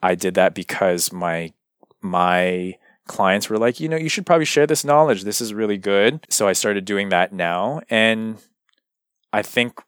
I 0.00 0.14
did 0.14 0.34
that 0.34 0.54
because 0.54 1.12
my 1.12 1.52
my 2.00 2.76
clients 3.08 3.50
were 3.50 3.58
like, 3.58 3.80
you 3.80 3.88
know, 3.88 3.96
you 3.96 4.08
should 4.08 4.26
probably 4.26 4.44
share 4.44 4.66
this 4.66 4.84
knowledge. 4.84 5.24
This 5.24 5.40
is 5.40 5.52
really 5.52 5.78
good. 5.78 6.24
So 6.28 6.46
I 6.46 6.52
started 6.52 6.84
doing 6.84 7.08
that 7.08 7.32
now. 7.32 7.80
And 7.90 8.38
I 9.32 9.42
think 9.42 9.82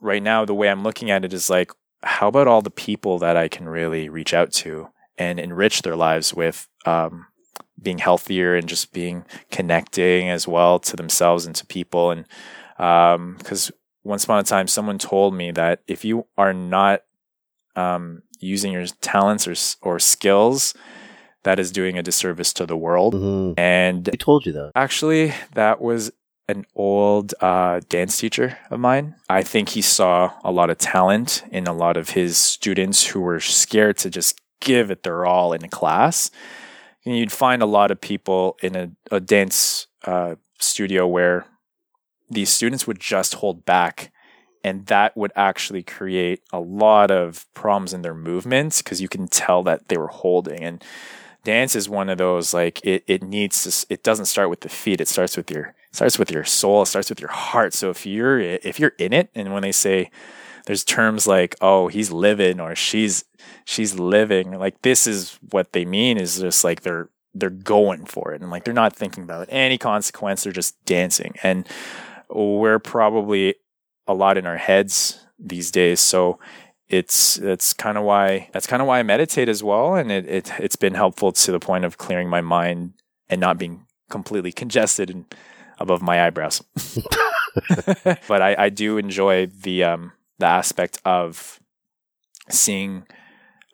right 0.00 0.22
now, 0.22 0.44
the 0.44 0.54
way 0.54 0.70
I'm 0.70 0.82
looking 0.82 1.10
at 1.10 1.24
it 1.24 1.32
is 1.32 1.50
like, 1.50 1.70
how 2.02 2.28
about 2.28 2.48
all 2.48 2.62
the 2.62 2.70
people 2.70 3.18
that 3.18 3.36
I 3.36 3.48
can 3.48 3.68
really 3.68 4.08
reach 4.08 4.32
out 4.34 4.52
to 4.52 4.88
and 5.18 5.38
enrich 5.38 5.82
their 5.82 5.94
lives 5.94 6.34
with 6.34 6.68
um, 6.86 7.26
being 7.80 7.98
healthier 7.98 8.56
and 8.56 8.68
just 8.68 8.92
being 8.92 9.24
connecting 9.50 10.28
as 10.28 10.48
well 10.48 10.78
to 10.80 10.96
themselves 10.96 11.46
and 11.46 11.54
to 11.56 11.66
people? 11.66 12.10
And 12.10 12.26
because 13.38 13.70
once 14.02 14.24
upon 14.24 14.40
a 14.40 14.42
time, 14.42 14.66
someone 14.66 14.98
told 14.98 15.34
me 15.34 15.52
that 15.52 15.82
if 15.86 16.04
you 16.04 16.26
are 16.36 16.52
not 16.52 17.02
um, 17.76 18.22
using 18.40 18.72
your 18.72 18.86
talents 18.86 19.46
or, 19.46 19.54
or 19.88 19.98
skills, 19.98 20.74
that 21.44 21.58
is 21.58 21.72
doing 21.72 21.98
a 21.98 22.02
disservice 22.02 22.52
to 22.54 22.66
the 22.66 22.76
world. 22.76 23.14
hmm 23.14 23.52
And 23.56 24.08
I 24.12 24.16
told 24.16 24.46
you 24.46 24.52
that. 24.52 24.72
Actually, 24.74 25.34
that 25.54 25.80
was 25.80 26.12
an 26.48 26.66
old 26.74 27.34
uh, 27.40 27.80
dance 27.88 28.18
teacher 28.18 28.58
of 28.70 28.80
mine. 28.80 29.14
I 29.28 29.42
think 29.42 29.70
he 29.70 29.82
saw 29.82 30.32
a 30.44 30.50
lot 30.50 30.70
of 30.70 30.78
talent 30.78 31.44
in 31.50 31.66
a 31.66 31.72
lot 31.72 31.96
of 31.96 32.10
his 32.10 32.36
students 32.36 33.06
who 33.06 33.20
were 33.20 33.40
scared 33.40 33.96
to 33.98 34.10
just 34.10 34.40
give 34.60 34.90
it 34.90 35.02
their 35.02 35.24
all 35.24 35.52
in 35.52 35.64
a 35.64 35.68
class. 35.68 36.30
And 37.04 37.16
you'd 37.16 37.32
find 37.32 37.62
a 37.62 37.66
lot 37.66 37.90
of 37.90 38.00
people 38.00 38.56
in 38.62 38.76
a, 38.76 38.90
a 39.10 39.20
dance 39.20 39.86
uh, 40.04 40.36
studio 40.58 41.06
where 41.06 41.46
these 42.30 42.50
students 42.50 42.86
would 42.86 43.00
just 43.00 43.34
hold 43.34 43.64
back. 43.64 44.12
And 44.64 44.86
that 44.86 45.16
would 45.16 45.32
actually 45.34 45.82
create 45.82 46.40
a 46.52 46.60
lot 46.60 47.10
of 47.10 47.46
problems 47.52 47.92
in 47.92 48.02
their 48.02 48.14
movements 48.14 48.80
because 48.80 49.00
you 49.00 49.08
can 49.08 49.26
tell 49.26 49.64
that 49.64 49.88
they 49.88 49.96
were 49.96 50.08
holding. 50.08 50.62
And 50.62 50.84
dance 51.44 51.74
is 51.74 51.88
one 51.88 52.08
of 52.08 52.18
those 52.18 52.54
like 52.54 52.84
it, 52.84 53.04
it 53.06 53.22
needs 53.22 53.62
to 53.64 53.92
it 53.92 54.02
doesn't 54.02 54.26
start 54.26 54.50
with 54.50 54.60
the 54.60 54.68
feet 54.68 55.00
it 55.00 55.08
starts 55.08 55.36
with 55.36 55.50
your 55.50 55.74
starts 55.90 56.18
with 56.18 56.30
your 56.30 56.44
soul 56.44 56.82
it 56.82 56.86
starts 56.86 57.08
with 57.08 57.20
your 57.20 57.30
heart. 57.30 57.74
So 57.74 57.90
if 57.90 58.06
you're 58.06 58.40
if 58.40 58.78
you're 58.78 58.94
in 58.98 59.12
it 59.12 59.30
and 59.34 59.52
when 59.52 59.62
they 59.62 59.72
say 59.72 60.10
there's 60.66 60.84
terms 60.84 61.26
like 61.26 61.56
oh 61.60 61.88
he's 61.88 62.10
living 62.12 62.60
or 62.60 62.74
she's 62.74 63.24
she's 63.64 63.98
living 63.98 64.58
like 64.58 64.80
this 64.82 65.06
is 65.06 65.38
what 65.50 65.72
they 65.72 65.84
mean 65.84 66.18
is 66.18 66.38
just 66.38 66.64
like 66.64 66.82
they're 66.82 67.08
they're 67.34 67.50
going 67.50 68.04
for 68.04 68.32
it 68.32 68.42
and 68.42 68.50
like 68.50 68.64
they're 68.64 68.74
not 68.74 68.94
thinking 68.94 69.24
about 69.24 69.46
any 69.50 69.78
consequence 69.78 70.44
they're 70.44 70.52
just 70.52 70.82
dancing. 70.84 71.34
And 71.42 71.66
we're 72.28 72.78
probably 72.78 73.56
a 74.06 74.14
lot 74.14 74.36
in 74.36 74.46
our 74.46 74.56
heads 74.56 75.24
these 75.38 75.70
days. 75.70 76.00
So 76.00 76.38
it's 76.92 77.38
it's 77.38 77.72
kind 77.72 77.96
of 77.96 78.04
why 78.04 78.50
that's 78.52 78.66
kind 78.66 78.82
of 78.82 78.86
why 78.86 78.98
I 78.98 79.02
meditate 79.02 79.48
as 79.48 79.64
well, 79.64 79.94
and 79.94 80.12
it, 80.12 80.26
it 80.26 80.52
it's 80.58 80.76
been 80.76 80.92
helpful 80.94 81.32
to 81.32 81.50
the 81.50 81.58
point 81.58 81.86
of 81.86 81.96
clearing 81.96 82.28
my 82.28 82.42
mind 82.42 82.92
and 83.30 83.40
not 83.40 83.58
being 83.58 83.86
completely 84.10 84.52
congested 84.62 85.10
and 85.10 85.24
above 85.78 86.02
my 86.02 86.24
eyebrows. 86.24 86.62
but 88.28 88.42
I, 88.42 88.54
I 88.58 88.68
do 88.68 88.98
enjoy 88.98 89.46
the 89.46 89.84
um 89.84 90.12
the 90.38 90.46
aspect 90.46 91.00
of 91.06 91.60
seeing 92.50 93.06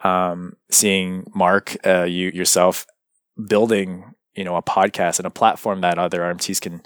um 0.05 0.57
seeing 0.70 1.31
Mark 1.35 1.77
uh, 1.85 2.05
you 2.05 2.31
yourself 2.31 2.86
building 3.49 4.15
you 4.36 4.45
know 4.45 4.55
a 4.55 4.62
podcast 4.62 5.19
and 5.19 5.27
a 5.27 5.31
platform 5.31 5.81
that 5.81 5.99
other 5.99 6.20
RMTs 6.20 6.61
can 6.61 6.82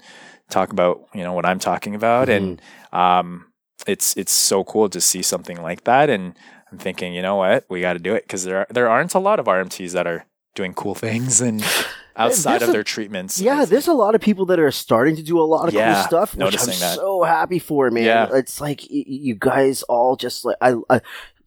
talk 0.49 0.71
about 0.71 1.07
you 1.13 1.23
know 1.23 1.33
what 1.33 1.45
I'm 1.45 1.59
talking 1.59 1.93
about 1.93 2.27
and 2.27 2.59
um 2.91 3.52
it's 3.87 4.15
it's 4.17 4.31
so 4.31 4.63
cool 4.63 4.89
to 4.89 5.01
see 5.01 5.21
something 5.21 5.61
like 5.61 5.83
that, 5.85 6.09
and 6.09 6.33
I'm 6.71 6.77
thinking, 6.77 7.13
you 7.13 7.21
know 7.21 7.35
what, 7.35 7.65
we 7.69 7.81
got 7.81 7.93
to 7.93 7.99
do 7.99 8.15
it 8.15 8.23
because 8.23 8.43
there 8.45 8.57
are, 8.59 8.67
there 8.69 8.89
aren't 8.89 9.13
a 9.13 9.19
lot 9.19 9.39
of 9.39 9.45
RMTs 9.45 9.91
that 9.93 10.07
are 10.07 10.25
doing 10.55 10.73
cool 10.73 10.93
things 10.95 11.41
and 11.41 11.63
outside 12.15 12.59
There's 12.59 12.63
of 12.63 12.69
a- 12.69 12.71
their 12.73 12.83
treatments. 12.83 13.39
Yeah, 13.41 13.65
there's 13.65 13.87
a 13.87 13.93
lot 13.93 14.13
of 14.15 14.21
people 14.21 14.45
that 14.47 14.59
are 14.59 14.69
starting 14.71 15.15
to 15.15 15.23
do 15.23 15.39
a 15.39 15.41
lot 15.45 15.67
of 15.67 15.73
Yeah, 15.73 15.93
cool 15.95 16.03
stuff, 16.03 16.35
which 16.35 16.59
I'm 16.59 16.65
that. 16.67 16.95
so 16.95 17.23
happy 17.23 17.57
for, 17.59 17.89
man. 17.89 18.03
Yeah. 18.03 18.29
It's 18.33 18.61
like 18.61 18.81
you 18.89 19.35
guys 19.35 19.81
all 19.83 20.15
just 20.15 20.45
like 20.45 20.57
I, 20.61 20.75
I 20.89 21.01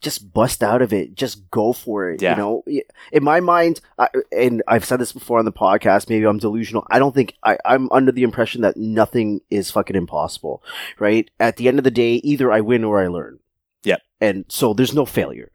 just 0.06 0.32
bust 0.32 0.62
out 0.62 0.82
of 0.82 0.92
it, 0.92 1.16
just 1.16 1.50
go 1.50 1.72
for 1.72 2.08
it. 2.08 2.22
Yeah. 2.22 2.30
You 2.30 2.36
know, 2.36 2.64
in 3.10 3.24
my 3.24 3.40
mind, 3.40 3.80
I, 3.98 4.08
and 4.30 4.62
I've 4.68 4.84
said 4.84 5.00
this 5.00 5.10
before 5.10 5.40
on 5.40 5.44
the 5.44 5.50
podcast. 5.50 6.08
Maybe 6.08 6.24
I'm 6.24 6.38
delusional. 6.38 6.86
I 6.92 7.00
don't 7.00 7.12
think 7.12 7.34
I, 7.42 7.58
I'm 7.64 7.90
under 7.90 8.12
the 8.12 8.22
impression 8.22 8.62
that 8.62 8.76
nothing 8.76 9.40
is 9.50 9.72
fucking 9.72 9.96
impossible. 9.96 10.62
Right? 11.00 11.28
At 11.40 11.56
the 11.56 11.66
end 11.66 11.78
of 11.78 11.84
the 11.84 11.90
day, 11.90 12.14
either 12.22 12.52
I 12.52 12.60
win 12.60 12.84
or 12.84 13.02
I 13.02 13.08
learn. 13.08 13.40
Yep. 13.82 14.00
And 14.20 14.44
so 14.46 14.74
there's 14.74 14.94
no 14.94 15.06
failure. 15.06 15.50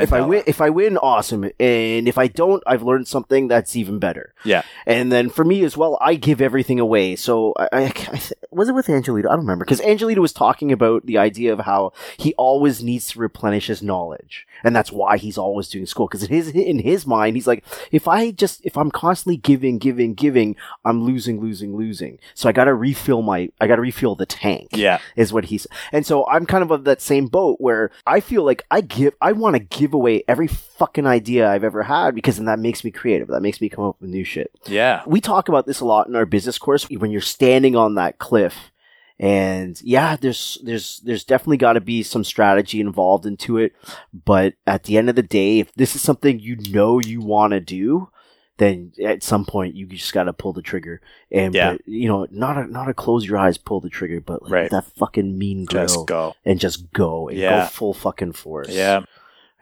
If 0.00 0.12
I 0.12 0.20
win, 0.20 0.42
if 0.46 0.60
I 0.60 0.70
win, 0.70 0.96
awesome. 0.98 1.44
And 1.60 2.08
if 2.08 2.18
I 2.18 2.26
don't, 2.26 2.62
I've 2.66 2.82
learned 2.82 3.08
something 3.08 3.48
that's 3.48 3.76
even 3.76 3.98
better. 3.98 4.34
Yeah. 4.44 4.62
And 4.86 5.12
then 5.12 5.30
for 5.30 5.44
me 5.44 5.64
as 5.64 5.76
well, 5.76 5.96
I 6.00 6.14
give 6.16 6.40
everything 6.40 6.80
away. 6.80 7.16
So 7.16 7.54
I, 7.58 7.68
I, 7.72 7.84
I 8.12 8.20
was 8.50 8.68
it 8.68 8.74
with 8.74 8.86
Angelito? 8.86 9.26
I 9.26 9.30
don't 9.30 9.40
remember 9.40 9.64
because 9.64 9.80
Angelito 9.80 10.18
was 10.18 10.32
talking 10.32 10.72
about 10.72 11.06
the 11.06 11.18
idea 11.18 11.52
of 11.52 11.60
how 11.60 11.92
he 12.16 12.34
always 12.34 12.82
needs 12.82 13.08
to 13.08 13.18
replenish 13.18 13.68
his 13.68 13.82
knowledge, 13.82 14.46
and 14.62 14.74
that's 14.74 14.92
why 14.92 15.16
he's 15.18 15.38
always 15.38 15.68
doing 15.68 15.86
school. 15.86 16.06
Because 16.06 16.24
in 16.24 16.30
his 16.30 16.50
in 16.50 16.80
his 16.80 17.06
mind, 17.06 17.36
he's 17.36 17.46
like, 17.46 17.64
if 17.92 18.08
I 18.08 18.32
just 18.32 18.64
if 18.64 18.76
I'm 18.76 18.90
constantly 18.90 19.36
giving, 19.36 19.78
giving, 19.78 20.14
giving, 20.14 20.56
I'm 20.84 21.04
losing, 21.04 21.40
losing, 21.40 21.76
losing. 21.76 22.18
So 22.34 22.48
I 22.48 22.52
got 22.52 22.64
to 22.64 22.74
refill 22.74 23.22
my, 23.22 23.50
I 23.60 23.66
got 23.66 23.76
to 23.76 23.82
refill 23.82 24.14
the 24.14 24.26
tank 24.26 24.70
yeah, 24.76 24.98
is 25.16 25.32
what 25.32 25.46
he's 25.46 25.66
and 25.92 26.06
so 26.06 26.26
i'm 26.28 26.46
kind 26.46 26.62
of 26.62 26.70
of 26.70 26.84
that 26.84 27.00
same 27.00 27.26
boat 27.26 27.60
where 27.60 27.90
i 28.06 28.20
feel 28.20 28.44
like 28.44 28.64
i 28.70 28.80
give 28.80 29.14
i 29.20 29.32
want 29.32 29.43
to 29.52 29.60
give 29.60 29.92
away 29.92 30.24
every 30.26 30.46
fucking 30.48 31.06
idea 31.06 31.48
i've 31.50 31.62
ever 31.64 31.82
had 31.82 32.14
because 32.14 32.36
then 32.36 32.46
that 32.46 32.58
makes 32.58 32.82
me 32.82 32.90
creative 32.90 33.28
that 33.28 33.42
makes 33.42 33.60
me 33.60 33.68
come 33.68 33.84
up 33.84 34.00
with 34.00 34.08
new 34.08 34.24
shit 34.24 34.50
yeah, 34.66 35.02
we 35.06 35.20
talk 35.20 35.48
about 35.50 35.66
this 35.66 35.80
a 35.80 35.84
lot 35.84 36.06
in 36.08 36.16
our 36.16 36.24
business 36.24 36.56
course 36.56 36.88
when 36.88 37.10
you're 37.10 37.20
standing 37.20 37.76
on 37.76 37.94
that 37.96 38.18
cliff 38.18 38.70
and 39.18 39.80
yeah 39.82 40.16
there's 40.16 40.58
there's 40.64 41.00
there's 41.04 41.22
definitely 41.24 41.56
got 41.56 41.74
to 41.74 41.80
be 41.80 42.02
some 42.02 42.24
strategy 42.24 42.80
involved 42.80 43.26
into 43.26 43.58
it 43.58 43.72
but 44.12 44.54
at 44.66 44.84
the 44.84 44.98
end 44.98 45.08
of 45.08 45.14
the 45.14 45.22
day 45.22 45.60
if 45.60 45.72
this 45.74 45.94
is 45.94 46.02
something 46.02 46.40
you 46.40 46.56
know 46.72 46.98
you 46.98 47.20
want 47.20 47.52
to 47.52 47.60
do 47.60 48.08
then 48.56 48.92
at 49.04 49.22
some 49.22 49.44
point 49.44 49.74
you 49.74 49.86
just 49.86 50.12
got 50.12 50.24
to 50.24 50.32
pull 50.32 50.52
the 50.52 50.62
trigger 50.62 51.00
and 51.30 51.54
Yeah. 51.54 51.72
but, 51.72 51.82
you 51.86 52.08
know 52.08 52.26
not 52.30 52.56
a 52.58 52.66
not 52.66 52.88
a 52.88 52.94
close 52.94 53.24
your 53.24 53.38
eyes 53.38 53.56
pull 53.56 53.80
the 53.80 53.88
trigger 53.88 54.20
but 54.20 54.42
like 54.42 54.52
Right. 54.52 54.70
that 54.70 54.84
fucking 54.96 55.38
mean 55.38 55.64
girl 55.64 55.86
just 55.86 56.06
go. 56.06 56.34
and 56.44 56.58
just 56.58 56.92
go 56.92 57.28
and 57.28 57.38
Yeah. 57.38 57.62
go 57.62 57.66
full 57.68 57.94
fucking 57.94 58.32
force 58.32 58.68
Yeah, 58.70 59.04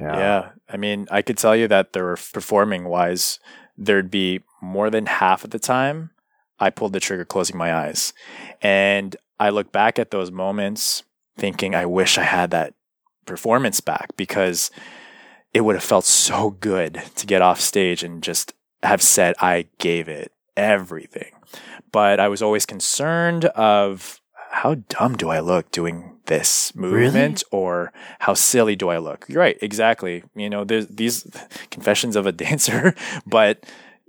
yeah, 0.02 0.18
Yeah. 0.18 0.48
I 0.68 0.76
mean, 0.76 1.06
I 1.10 1.22
could 1.22 1.38
tell 1.38 1.54
you 1.54 1.68
that 1.68 1.92
there 1.92 2.04
were 2.04 2.18
performing 2.32 2.84
wise, 2.84 3.38
there'd 3.76 4.10
be 4.10 4.40
more 4.60 4.90
than 4.90 5.06
half 5.06 5.44
of 5.44 5.50
the 5.50 5.58
time 5.58 6.10
I 6.58 6.70
pulled 6.70 6.92
the 6.92 7.00
trigger 7.00 7.24
closing 7.24 7.58
my 7.58 7.74
eyes. 7.74 8.12
And 8.60 9.16
I 9.40 9.50
look 9.50 9.72
back 9.72 9.98
at 9.98 10.12
those 10.12 10.30
moments 10.30 11.02
thinking, 11.36 11.74
I 11.74 11.86
wish 11.86 12.16
I 12.16 12.22
had 12.22 12.52
that 12.52 12.74
performance 13.26 13.80
back 13.80 14.16
because 14.16 14.70
it 15.52 15.62
would 15.62 15.74
have 15.74 15.82
felt 15.84 16.04
so 16.04 16.50
good 16.50 17.02
to 17.16 17.26
get 17.26 17.42
off 17.42 17.60
stage 17.60 18.04
and 18.04 18.22
just 18.22 18.54
have 18.84 19.02
said, 19.02 19.34
I 19.40 19.66
gave 19.78 20.08
it 20.08 20.32
everything. 20.56 21.32
But 21.90 22.20
I 22.20 22.28
was 22.28 22.42
always 22.42 22.64
concerned 22.64 23.46
of 23.46 24.20
how 24.52 24.74
dumb 24.88 25.16
do 25.16 25.30
I 25.30 25.40
look 25.40 25.70
doing 25.70 26.12
this 26.26 26.74
movement 26.74 27.42
or 27.50 27.92
how 28.20 28.34
silly 28.34 28.76
do 28.76 28.90
I 28.90 28.98
look? 28.98 29.24
You're 29.28 29.40
right, 29.40 29.58
exactly. 29.62 30.22
You 30.34 30.50
know, 30.50 30.62
there's 30.64 30.86
these 30.88 31.26
confessions 31.70 32.16
of 32.16 32.26
a 32.26 32.32
dancer, 32.44 32.94
but 33.26 33.64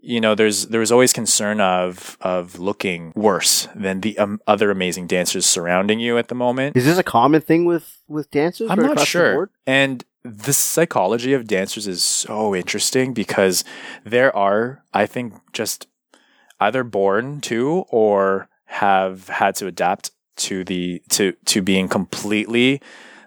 you 0.06 0.20
know, 0.20 0.36
there's 0.36 0.68
there 0.68 0.82
was 0.82 0.92
always 0.92 1.14
concern 1.14 1.62
of 1.62 2.18
of 2.20 2.60
looking 2.60 3.14
worse 3.16 3.70
than 3.74 4.02
the 4.02 4.18
um, 4.20 4.42
other 4.46 4.70
amazing 4.70 5.08
dancers 5.08 5.46
surrounding 5.46 6.02
you 6.02 6.18
at 6.18 6.28
the 6.28 6.36
moment. 6.36 6.76
is 6.76 6.86
this 6.86 6.98
a 6.98 7.04
common 7.04 7.40
thing 7.40 7.64
with 7.64 8.00
with 8.10 8.30
dancers 8.30 8.70
I'm 8.70 8.82
not 8.82 9.00
sure. 9.00 9.50
And 9.66 10.04
the 10.24 10.54
psychology 10.54 11.34
of 11.34 11.48
dancers 11.48 11.88
is 11.88 12.04
so 12.04 12.54
interesting 12.54 13.14
because 13.14 13.64
there 14.04 14.36
are, 14.36 14.84
I 14.94 15.06
think, 15.06 15.34
just 15.54 15.88
either 16.60 16.84
born 16.84 17.40
to 17.42 17.86
or 17.90 18.50
have 18.66 19.28
had 19.30 19.56
to 19.56 19.68
adapt 19.68 20.12
to 20.38 20.64
the 20.64 21.02
to 21.10 21.34
to 21.46 21.62
being 21.62 21.88
completely 21.88 22.82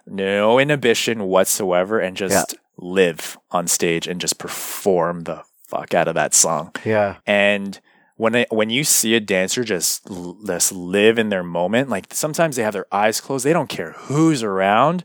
no 0.06 0.58
inhibition 0.58 1.24
whatsoever 1.24 1.98
and 1.98 2.16
just 2.16 2.54
live 2.78 3.38
on 3.50 3.66
stage 3.66 4.06
and 4.06 4.20
just 4.20 4.38
perform 4.38 5.22
the 5.22 5.42
fuck 5.66 5.94
out 5.94 6.08
of 6.08 6.14
that 6.14 6.34
song. 6.34 6.72
yeah 6.84 7.16
And 7.26 7.80
when 8.16 8.32
they, 8.32 8.46
when 8.50 8.70
you 8.70 8.82
see 8.84 9.14
a 9.14 9.20
dancer 9.20 9.62
just 9.62 10.06
just 10.46 10.72
live 10.72 11.18
in 11.18 11.28
their 11.28 11.42
moment, 11.42 11.88
like 11.90 12.06
sometimes 12.12 12.56
they 12.56 12.62
have 12.62 12.72
their 12.72 12.86
eyes 12.92 13.20
closed, 13.20 13.44
they 13.44 13.52
don't 13.52 13.68
care 13.68 13.92
who's 13.92 14.42
around. 14.42 15.04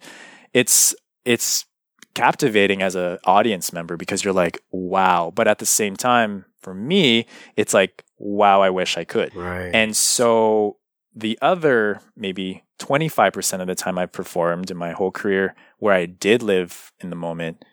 It's 0.54 0.96
it's 1.26 1.66
captivating 2.14 2.82
as 2.82 2.96
an 2.96 3.18
audience 3.26 3.74
member 3.74 3.98
because 3.98 4.24
you're 4.24 4.34
like, 4.34 4.60
wow. 4.72 5.32
But 5.34 5.48
at 5.48 5.60
the 5.60 5.66
same 5.66 5.96
time, 5.96 6.46
for 6.62 6.74
me, 6.74 7.26
it's 7.56 7.74
like, 7.74 8.04
wow, 8.18 8.62
I 8.62 8.70
wish 8.70 8.98
I 8.98 9.04
could. 9.04 9.36
right 9.36 9.72
And 9.74 9.96
so 9.96 10.78
the 11.16 11.38
other 11.42 12.02
maybe 12.16 12.64
25% 12.80 13.62
of 13.62 13.68
the 13.68 13.76
time 13.76 13.98
I 13.98 14.06
performed 14.06 14.72
in 14.72 14.78
my 14.78 14.92
whole 14.92 15.12
career 15.12 15.56
where 15.80 15.94
I 15.94 16.06
did 16.06 16.42
live 16.42 16.92
in 17.00 17.10
the 17.10 17.16
moment, 17.16 17.64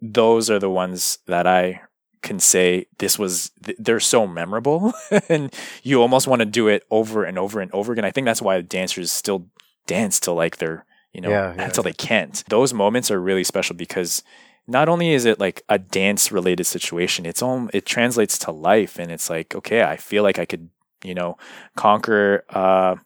those 0.00 0.50
are 0.50 0.58
the 0.58 0.70
ones 0.70 1.18
that 1.26 1.46
I 1.46 1.82
can 2.22 2.38
say 2.38 2.86
this 2.98 3.18
was 3.18 3.50
they're 3.78 3.98
so 3.98 4.26
memorable 4.26 4.92
and 5.28 5.54
you 5.82 6.02
almost 6.02 6.26
want 6.28 6.40
to 6.40 6.46
do 6.46 6.68
it 6.68 6.84
over 6.90 7.24
and 7.24 7.38
over 7.38 7.60
and 7.60 7.72
over 7.72 7.92
again. 7.92 8.04
I 8.04 8.10
think 8.10 8.26
that's 8.26 8.42
why 8.42 8.60
dancers 8.60 9.10
still 9.10 9.46
dance 9.86 10.20
till 10.20 10.34
like 10.34 10.58
they're, 10.58 10.84
you 11.12 11.20
know, 11.22 11.30
Yeah, 11.30 11.54
yeah. 11.54 11.64
until 11.64 11.82
they 11.82 11.94
can't. 11.94 12.44
Those 12.48 12.74
moments 12.74 13.10
are 13.10 13.20
really 13.20 13.44
special 13.44 13.74
because 13.74 14.22
not 14.66 14.88
only 14.88 15.10
is 15.10 15.24
it 15.24 15.40
like 15.40 15.62
a 15.68 15.78
dance 15.78 16.30
related 16.30 16.64
situation, 16.64 17.24
it's 17.24 17.42
all 17.42 17.68
it 17.72 17.86
translates 17.86 18.38
to 18.40 18.52
life 18.52 18.98
and 18.98 19.10
it's 19.10 19.30
like, 19.30 19.54
okay, 19.54 19.82
I 19.82 19.96
feel 19.96 20.22
like 20.22 20.38
I 20.38 20.44
could, 20.44 20.68
you 21.04 21.14
know, 21.14 21.36
conquer 21.76 22.44
uh, 22.50 22.96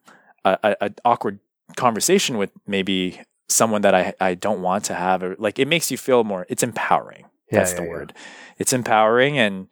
a, 0.44 0.90
awkward 1.04 1.40
conversation 1.76 2.36
with 2.36 2.50
maybe 2.66 3.20
someone 3.48 3.82
that 3.82 3.94
I 3.94 4.14
I 4.20 4.34
don't 4.34 4.62
want 4.62 4.84
to 4.86 4.94
have 4.94 5.22
or 5.22 5.36
like 5.38 5.58
it 5.58 5.68
makes 5.68 5.90
you 5.90 5.96
feel 5.98 6.24
more 6.24 6.46
it's 6.48 6.62
empowering. 6.62 7.26
Yeah, 7.50 7.60
That's 7.60 7.72
yeah, 7.72 7.80
the 7.80 7.84
yeah. 7.84 7.90
word. 7.90 8.14
It's 8.58 8.72
empowering 8.72 9.38
and 9.38 9.68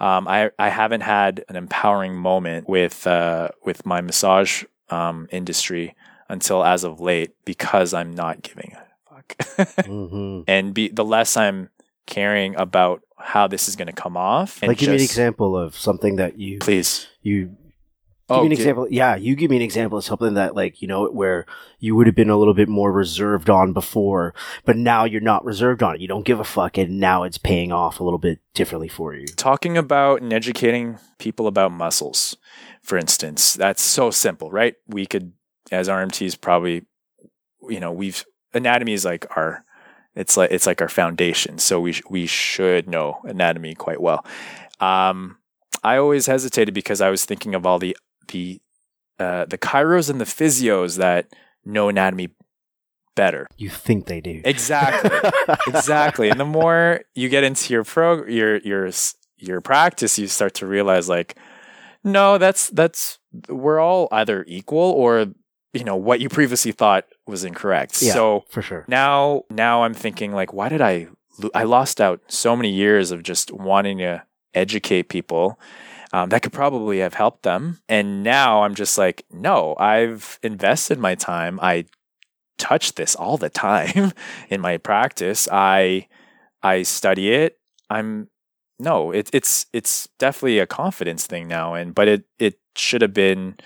um, 0.00 0.26
I 0.28 0.50
I 0.58 0.68
haven't 0.68 1.02
had 1.02 1.44
an 1.48 1.56
empowering 1.56 2.16
moment 2.16 2.68
with 2.68 3.06
uh, 3.06 3.50
with 3.64 3.86
my 3.86 4.00
massage 4.00 4.64
um, 4.90 5.28
industry 5.30 5.94
until 6.28 6.64
as 6.64 6.84
of 6.84 7.00
late 7.00 7.32
because 7.44 7.94
I'm 7.94 8.12
not 8.12 8.42
giving 8.42 8.74
a 8.76 9.14
fuck. 9.14 9.76
hmm 9.86 10.42
and 10.46 10.74
be 10.74 10.88
the 10.88 11.04
less 11.04 11.36
I'm 11.36 11.70
caring 12.06 12.54
about 12.56 13.02
how 13.18 13.46
this 13.46 13.68
is 13.68 13.76
going 13.76 13.86
to 13.86 13.92
come 13.92 14.16
off. 14.16 14.58
And 14.62 14.68
like 14.68 14.78
give 14.78 14.90
me 14.90 14.96
an 14.96 15.02
example 15.02 15.56
of 15.56 15.76
something 15.76 16.16
that 16.16 16.38
you 16.38 16.58
please. 16.58 17.06
you 17.22 17.56
Oh, 18.30 18.36
give 18.36 18.42
me 18.42 18.46
an 18.46 18.52
example. 18.52 18.86
Yeah, 18.90 19.16
you 19.16 19.36
give 19.36 19.50
me 19.50 19.56
an 19.56 19.62
example 19.62 19.98
of 19.98 20.04
something 20.04 20.34
that, 20.34 20.54
like, 20.54 20.80
you 20.80 20.88
know, 20.88 21.08
where 21.08 21.44
you 21.78 21.94
would 21.94 22.06
have 22.06 22.16
been 22.16 22.30
a 22.30 22.36
little 22.38 22.54
bit 22.54 22.68
more 22.68 22.90
reserved 22.90 23.50
on 23.50 23.74
before, 23.74 24.34
but 24.64 24.76
now 24.76 25.04
you're 25.04 25.20
not 25.20 25.44
reserved 25.44 25.82
on 25.82 25.96
it. 25.96 26.00
You 26.00 26.08
don't 26.08 26.24
give 26.24 26.40
a 26.40 26.44
fuck, 26.44 26.78
and 26.78 26.98
now 26.98 27.22
it's 27.24 27.36
paying 27.36 27.70
off 27.70 28.00
a 28.00 28.04
little 28.04 28.18
bit 28.18 28.40
differently 28.54 28.88
for 28.88 29.14
you. 29.14 29.26
Talking 29.26 29.76
about 29.76 30.22
and 30.22 30.32
educating 30.32 30.98
people 31.18 31.46
about 31.46 31.72
muscles, 31.72 32.36
for 32.82 32.96
instance, 32.96 33.52
that's 33.54 33.82
so 33.82 34.10
simple, 34.10 34.50
right? 34.50 34.74
We 34.86 35.04
could, 35.04 35.32
as 35.70 35.88
RMTs, 35.88 36.40
probably, 36.40 36.86
you 37.68 37.80
know, 37.80 37.92
we've 37.92 38.24
anatomy 38.54 38.94
is 38.94 39.04
like 39.04 39.26
our, 39.36 39.64
it's 40.14 40.36
like 40.36 40.50
it's 40.50 40.66
like 40.66 40.80
our 40.80 40.88
foundation, 40.88 41.58
so 41.58 41.78
we 41.78 41.92
sh- 41.92 42.02
we 42.08 42.24
should 42.26 42.88
know 42.88 43.20
anatomy 43.24 43.74
quite 43.74 44.00
well. 44.00 44.24
Um, 44.80 45.38
I 45.82 45.98
always 45.98 46.26
hesitated 46.26 46.72
because 46.72 47.02
I 47.02 47.10
was 47.10 47.26
thinking 47.26 47.54
of 47.54 47.66
all 47.66 47.78
the 47.78 47.94
the 48.28 48.60
uh, 49.18 49.44
the 49.46 49.58
chiros 49.58 50.10
and 50.10 50.20
the 50.20 50.24
physios 50.24 50.98
that 50.98 51.28
know 51.64 51.88
anatomy 51.88 52.28
better. 53.14 53.46
You 53.56 53.68
think 53.68 54.06
they 54.06 54.20
do. 54.20 54.40
Exactly. 54.44 55.10
exactly. 55.68 56.28
And 56.30 56.40
the 56.40 56.44
more 56.44 57.00
you 57.14 57.28
get 57.28 57.44
into 57.44 57.72
your 57.72 57.84
pro 57.84 58.24
your 58.26 58.58
your 58.58 58.90
your 59.38 59.60
practice, 59.60 60.18
you 60.18 60.26
start 60.26 60.54
to 60.54 60.66
realize 60.66 61.08
like, 61.08 61.36
no, 62.02 62.38
that's 62.38 62.68
that's 62.70 63.18
we're 63.48 63.80
all 63.80 64.08
either 64.12 64.44
equal 64.48 64.90
or 64.92 65.26
you 65.72 65.84
know 65.84 65.96
what 65.96 66.20
you 66.20 66.28
previously 66.28 66.72
thought 66.72 67.04
was 67.26 67.44
incorrect. 67.44 68.02
Yeah. 68.02 68.12
So 68.12 68.44
For 68.50 68.62
sure. 68.62 68.84
now 68.88 69.42
now 69.50 69.84
I'm 69.84 69.94
thinking 69.94 70.32
like, 70.32 70.52
why 70.52 70.68
did 70.68 70.80
I 70.80 71.08
lo- 71.38 71.50
I 71.54 71.64
lost 71.64 72.00
out 72.00 72.20
so 72.28 72.56
many 72.56 72.70
years 72.70 73.10
of 73.10 73.22
just 73.22 73.52
wanting 73.52 73.98
to 73.98 74.24
educate 74.54 75.08
people. 75.08 75.58
Um, 76.14 76.28
that 76.28 76.42
could 76.42 76.52
probably 76.52 77.00
have 77.00 77.14
helped 77.14 77.42
them. 77.42 77.80
And 77.88 78.22
now 78.22 78.62
I'm 78.62 78.76
just 78.76 78.96
like, 78.96 79.24
no, 79.32 79.74
I've 79.80 80.38
invested 80.44 80.96
my 80.96 81.16
time. 81.16 81.58
I 81.60 81.86
touch 82.56 82.94
this 82.94 83.16
all 83.16 83.36
the 83.36 83.50
time 83.50 84.12
in 84.48 84.60
my 84.60 84.76
practice. 84.76 85.48
I 85.50 86.06
I 86.62 86.84
study 86.84 87.32
it. 87.32 87.58
I'm 87.90 88.28
no, 88.78 89.10
it, 89.10 89.28
it's 89.32 89.66
it's 89.72 90.08
definitely 90.20 90.60
a 90.60 90.68
confidence 90.68 91.26
thing 91.26 91.48
now, 91.48 91.74
and 91.74 91.92
but 91.92 92.06
it 92.06 92.24
it 92.38 92.60
should 92.76 93.02
have 93.02 93.12
been 93.12 93.56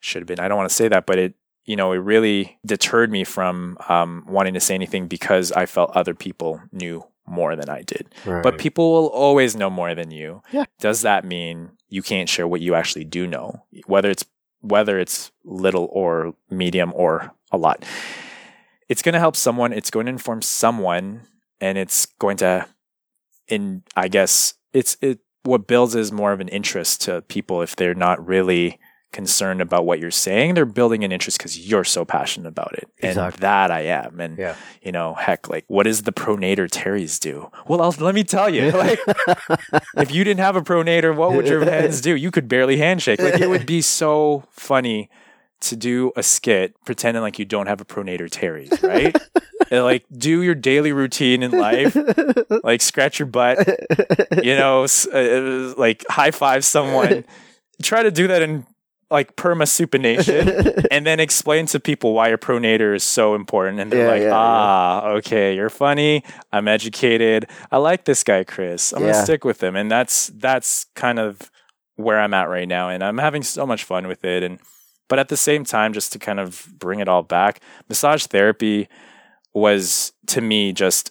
should 0.00 0.22
have 0.22 0.26
been. 0.26 0.40
I 0.40 0.48
don't 0.48 0.56
want 0.56 0.70
to 0.70 0.74
say 0.74 0.88
that, 0.88 1.04
but 1.04 1.18
it 1.18 1.34
you 1.66 1.76
know 1.76 1.92
it 1.92 1.98
really 1.98 2.58
deterred 2.64 3.12
me 3.12 3.24
from 3.24 3.76
um, 3.90 4.24
wanting 4.26 4.54
to 4.54 4.60
say 4.60 4.74
anything 4.74 5.06
because 5.06 5.52
I 5.52 5.66
felt 5.66 5.90
other 5.90 6.14
people 6.14 6.62
knew 6.72 7.04
more 7.26 7.56
than 7.56 7.68
I 7.68 7.82
did. 7.82 8.08
Right. 8.24 8.42
But 8.42 8.56
people 8.56 8.90
will 8.90 9.08
always 9.08 9.54
know 9.54 9.68
more 9.68 9.94
than 9.94 10.10
you. 10.10 10.42
Yeah. 10.50 10.64
Does 10.78 11.02
that 11.02 11.26
mean 11.26 11.72
you 11.90 12.02
can't 12.02 12.28
share 12.28 12.48
what 12.48 12.60
you 12.60 12.74
actually 12.74 13.04
do 13.04 13.26
know, 13.26 13.64
whether 13.86 14.10
it's 14.10 14.24
whether 14.62 14.98
it's 14.98 15.30
little 15.44 15.88
or 15.92 16.34
medium 16.50 16.92
or 16.94 17.32
a 17.52 17.58
lot? 17.58 17.84
It's 18.88 19.02
going 19.02 19.12
to 19.12 19.18
help 19.18 19.36
someone. 19.36 19.72
It's 19.72 19.90
going 19.90 20.06
to 20.06 20.12
inform 20.12 20.42
someone, 20.42 21.22
and 21.60 21.76
it's 21.76 22.06
going 22.06 22.36
to, 22.38 22.66
in 23.48 23.82
I 23.96 24.08
guess 24.08 24.54
it's 24.72 24.96
it. 25.00 25.20
What 25.42 25.66
builds 25.66 25.94
is 25.94 26.12
more 26.12 26.32
of 26.32 26.40
an 26.40 26.48
interest 26.48 27.00
to 27.02 27.22
people 27.22 27.62
if 27.62 27.74
they're 27.74 27.94
not 27.94 28.24
really 28.26 28.78
concerned 29.12 29.60
about 29.60 29.84
what 29.84 29.98
you're 29.98 30.10
saying. 30.10 30.54
They're 30.54 30.64
building 30.64 31.02
an 31.04 31.10
interest 31.12 31.38
because 31.38 31.58
you're 31.58 31.84
so 31.84 32.04
passionate 32.04 32.48
about 32.48 32.74
it, 32.74 32.88
and 33.02 33.10
Exactly. 33.10 33.40
that 33.40 33.70
I 33.70 33.80
am. 33.82 34.20
And 34.20 34.38
Yeah. 34.38 34.54
you 34.82 34.92
know, 34.92 35.14
heck, 35.14 35.48
like, 35.48 35.64
what 35.68 35.82
does 35.84 36.02
the 36.02 36.12
pronator 36.12 36.68
teres 36.70 37.18
do? 37.18 37.50
Well, 37.66 37.80
I'll, 37.82 37.94
let 37.98 38.14
me 38.14 38.22
tell 38.24 38.48
you, 38.48 38.70
like, 38.70 39.00
if 39.96 40.12
you 40.12 40.22
didn't 40.24 40.40
have 40.40 40.56
a 40.56 40.62
pronator, 40.62 41.14
what 41.14 41.32
would 41.32 41.48
your 41.48 41.64
hands 41.64 42.00
do? 42.00 42.14
You 42.14 42.30
could 42.30 42.48
barely 42.48 42.76
handshake. 42.76 43.20
Like, 43.20 43.40
it 43.40 43.48
would 43.48 43.66
be 43.66 43.82
so 43.82 44.44
funny 44.50 45.10
to 45.62 45.76
do 45.76 46.10
a 46.16 46.22
skit 46.22 46.74
pretending 46.86 47.22
like 47.22 47.38
you 47.38 47.44
don't 47.44 47.66
have 47.66 47.80
a 47.80 47.84
pronator 47.84 48.30
teres, 48.30 48.70
right? 48.82 49.16
And, 49.72 49.84
like, 49.84 50.04
do 50.10 50.42
your 50.42 50.56
daily 50.56 50.90
routine 50.90 51.44
in 51.44 51.52
life, 51.52 51.96
like, 52.64 52.80
scratch 52.80 53.20
your 53.20 53.26
butt, 53.26 53.58
you 54.42 54.56
know, 54.56 54.84
uh, 55.12 55.74
like, 55.76 56.04
high 56.08 56.32
five 56.32 56.64
someone. 56.64 57.24
Try 57.82 58.02
to 58.02 58.10
do 58.10 58.26
that 58.28 58.42
in 58.42 58.66
like 59.10 59.36
perma 59.36 59.64
supination 59.64 60.86
and 60.90 61.06
then 61.06 61.18
explain 61.20 61.66
to 61.66 61.80
people 61.80 62.12
why 62.14 62.28
your 62.28 62.38
pronator 62.38 62.94
is 62.94 63.02
so 63.02 63.34
important. 63.34 63.80
And 63.80 63.90
they're 63.90 64.04
Yeah, 64.04 64.10
like, 64.12 64.22
yeah, 64.22 64.28
yeah. 64.28 64.36
ah, 64.36 65.06
okay, 65.18 65.54
you're 65.54 65.68
funny. 65.70 66.22
I'm 66.52 66.68
educated. 66.68 67.46
I 67.70 67.78
like 67.78 68.04
this 68.04 68.22
guy, 68.22 68.44
Chris. 68.44 68.92
I'm 68.92 69.00
Yeah. 69.02 69.12
gonna 69.12 69.24
stick 69.24 69.44
with 69.44 69.62
him. 69.62 69.76
And 69.76 69.90
that's 69.90 70.28
that's 70.28 70.86
kind 70.94 71.18
of 71.18 71.50
where 71.96 72.20
I'm 72.20 72.32
at 72.34 72.48
right 72.48 72.68
now. 72.68 72.88
And 72.88 73.02
I'm 73.02 73.18
having 73.18 73.42
so 73.42 73.66
much 73.66 73.84
fun 73.84 74.06
with 74.06 74.24
it. 74.24 74.42
And 74.42 74.58
but 75.08 75.18
at 75.18 75.28
the 75.28 75.36
same 75.36 75.64
time, 75.64 75.92
just 75.92 76.12
to 76.12 76.18
kind 76.18 76.38
of 76.38 76.66
bring 76.78 77.00
it 77.00 77.08
all 77.08 77.22
back, 77.22 77.60
massage 77.88 78.26
therapy 78.26 78.88
was 79.52 80.12
to 80.28 80.40
me 80.40 80.72
just, 80.72 81.10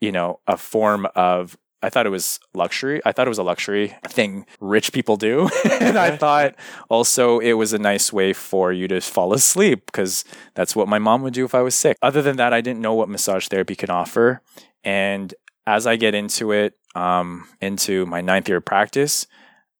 you 0.00 0.10
know, 0.10 0.40
a 0.46 0.56
form 0.56 1.06
of 1.14 1.56
I 1.86 1.90
thought 1.90 2.04
it 2.04 2.10
was 2.10 2.40
luxury. 2.52 3.00
I 3.04 3.12
thought 3.12 3.28
it 3.28 3.34
was 3.36 3.38
a 3.38 3.44
luxury 3.44 3.94
thing 4.08 4.44
rich 4.60 4.92
people 4.92 5.16
do. 5.16 5.48
and 5.80 5.96
I 5.96 6.16
thought 6.16 6.56
also 6.88 7.38
it 7.38 7.52
was 7.52 7.72
a 7.72 7.78
nice 7.78 8.12
way 8.12 8.32
for 8.32 8.72
you 8.72 8.88
to 8.88 9.00
fall 9.00 9.32
asleep 9.32 9.86
because 9.86 10.24
that's 10.54 10.74
what 10.74 10.88
my 10.88 10.98
mom 10.98 11.22
would 11.22 11.32
do 11.34 11.44
if 11.44 11.54
I 11.54 11.62
was 11.62 11.74
sick. 11.76 11.96
Other 12.02 12.22
than 12.22 12.36
that, 12.38 12.52
I 12.52 12.60
didn't 12.60 12.80
know 12.80 12.94
what 12.94 13.08
massage 13.08 13.46
therapy 13.46 13.76
can 13.76 13.88
offer. 13.90 14.42
And 14.82 15.32
as 15.66 15.86
I 15.86 15.94
get 15.96 16.14
into 16.14 16.50
it, 16.52 16.74
um, 16.96 17.46
into 17.60 18.04
my 18.06 18.20
ninth 18.20 18.48
year 18.48 18.58
of 18.58 18.64
practice, 18.64 19.26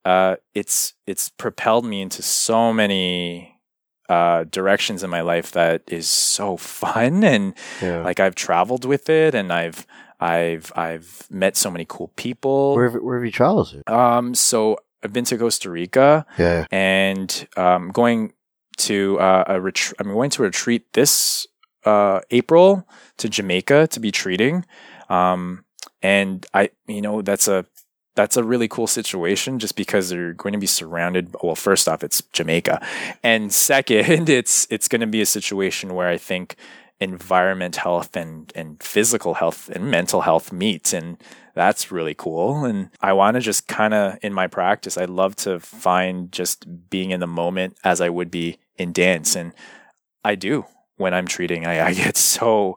uh, 0.04 0.36
it's 0.54 0.94
it's 1.08 1.30
propelled 1.30 1.84
me 1.84 2.00
into 2.02 2.22
so 2.22 2.72
many 2.72 3.58
uh, 4.08 4.44
directions 4.44 5.02
in 5.02 5.10
my 5.10 5.22
life 5.22 5.50
that 5.52 5.82
is 5.88 6.08
so 6.08 6.56
fun 6.86 7.24
and 7.24 7.54
Yeah. 7.82 8.02
like 8.04 8.20
I've 8.20 8.36
traveled 8.36 8.84
with 8.84 9.10
it 9.10 9.34
and 9.34 9.52
I've 9.52 9.84
I've 10.20 10.72
I've 10.76 11.26
met 11.30 11.56
so 11.56 11.70
many 11.70 11.84
cool 11.88 12.08
people. 12.16 12.74
where, 12.74 12.90
have, 12.90 13.02
where 13.02 13.16
have 13.16 13.24
you 13.24 13.30
traveled 13.32 13.68
to? 13.70 13.92
Um, 13.94 14.34
so 14.34 14.78
I've 15.04 15.12
been 15.12 15.24
to 15.26 15.36
Costa 15.38 15.70
Rica 15.70 16.24
Yeah. 16.38 16.66
and 16.70 17.46
um, 17.56 17.90
going 17.90 18.32
to 18.78 19.18
uh, 19.20 19.44
a 19.46 19.60
retreat. 19.60 19.96
I'm 20.00 20.12
going 20.12 20.30
to 20.30 20.42
a 20.42 20.46
retreat 20.46 20.92
this 20.94 21.46
uh, 21.84 22.20
April 22.30 22.86
to 23.18 23.28
Jamaica 23.28 23.86
to 23.88 24.00
be 24.00 24.10
treating, 24.10 24.64
um, 25.08 25.64
and 26.02 26.44
I, 26.52 26.70
you 26.86 27.00
know, 27.02 27.22
that's 27.22 27.48
a 27.48 27.64
that's 28.16 28.36
a 28.36 28.42
really 28.42 28.66
cool 28.68 28.86
situation 28.86 29.58
just 29.58 29.76
because 29.76 30.08
they're 30.08 30.32
going 30.32 30.52
to 30.54 30.58
be 30.58 30.66
surrounded. 30.66 31.34
Well, 31.42 31.54
first 31.54 31.86
off, 31.88 32.02
it's 32.02 32.22
Jamaica, 32.32 32.84
and 33.22 33.52
second, 33.70 34.28
it's 34.28 34.66
it's 34.70 34.88
going 34.88 35.02
to 35.02 35.06
be 35.06 35.20
a 35.20 35.26
situation 35.26 35.94
where 35.94 36.08
I 36.08 36.16
think 36.18 36.56
environment 37.00 37.76
health 37.76 38.16
and 38.16 38.52
and 38.54 38.82
physical 38.82 39.34
health 39.34 39.68
and 39.68 39.90
mental 39.90 40.22
health 40.22 40.52
meet 40.52 40.92
and 40.92 41.18
that's 41.54 41.90
really 41.90 42.14
cool. 42.14 42.64
And 42.64 42.90
i 43.00 43.12
want 43.12 43.34
to 43.34 43.40
just 43.40 43.68
kind 43.68 43.94
of 43.94 44.18
in 44.22 44.32
my 44.32 44.46
practice 44.46 44.96
i 44.96 45.04
love 45.04 45.36
to 45.36 45.60
find 45.60 46.32
just 46.32 46.88
being 46.90 47.10
in 47.10 47.20
the 47.20 47.26
moment 47.26 47.76
as 47.84 48.00
i 48.00 48.08
would 48.08 48.30
be 48.30 48.58
in 48.76 48.92
dance. 48.92 49.36
And 49.36 49.52
i 50.24 50.34
do 50.34 50.64
when 50.96 51.12
i'm 51.12 51.26
treating. 51.26 51.66
I, 51.66 51.88
I 51.88 51.94
get 51.94 52.16
so 52.34 52.76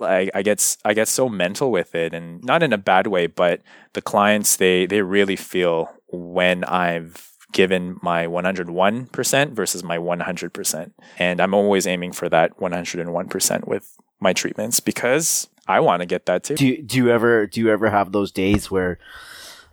like 0.00 0.30
i 0.34 0.42
get 0.42 0.76
i 0.84 0.92
get 0.92 1.08
so 1.08 1.28
mental 1.28 1.70
with 1.70 1.94
it 1.94 2.12
and 2.12 2.42
not 2.42 2.62
in 2.62 2.72
a 2.72 2.78
bad 2.78 3.06
way 3.06 3.28
but 3.28 3.62
the 3.92 4.02
clients 4.02 4.56
they 4.56 4.84
they 4.84 5.00
really 5.00 5.36
feel 5.36 5.94
when 6.08 6.64
i've 6.64 7.31
given 7.52 7.98
my 8.02 8.26
101% 8.26 9.50
versus 9.52 9.82
my 9.84 9.98
100% 9.98 10.92
and 11.18 11.40
i'm 11.40 11.54
always 11.54 11.86
aiming 11.86 12.12
for 12.12 12.28
that 12.28 12.56
101% 12.58 13.66
with 13.66 13.96
my 14.20 14.32
treatments 14.32 14.80
because 14.80 15.48
i 15.66 15.78
want 15.80 16.00
to 16.00 16.06
get 16.06 16.26
that 16.26 16.44
too 16.44 16.54
Do 16.56 16.66
you, 16.66 16.82
do 16.82 16.96
you 16.96 17.10
ever 17.10 17.46
do 17.46 17.60
you 17.60 17.70
ever 17.70 17.90
have 17.90 18.12
those 18.12 18.30
days 18.32 18.70
where, 18.70 18.98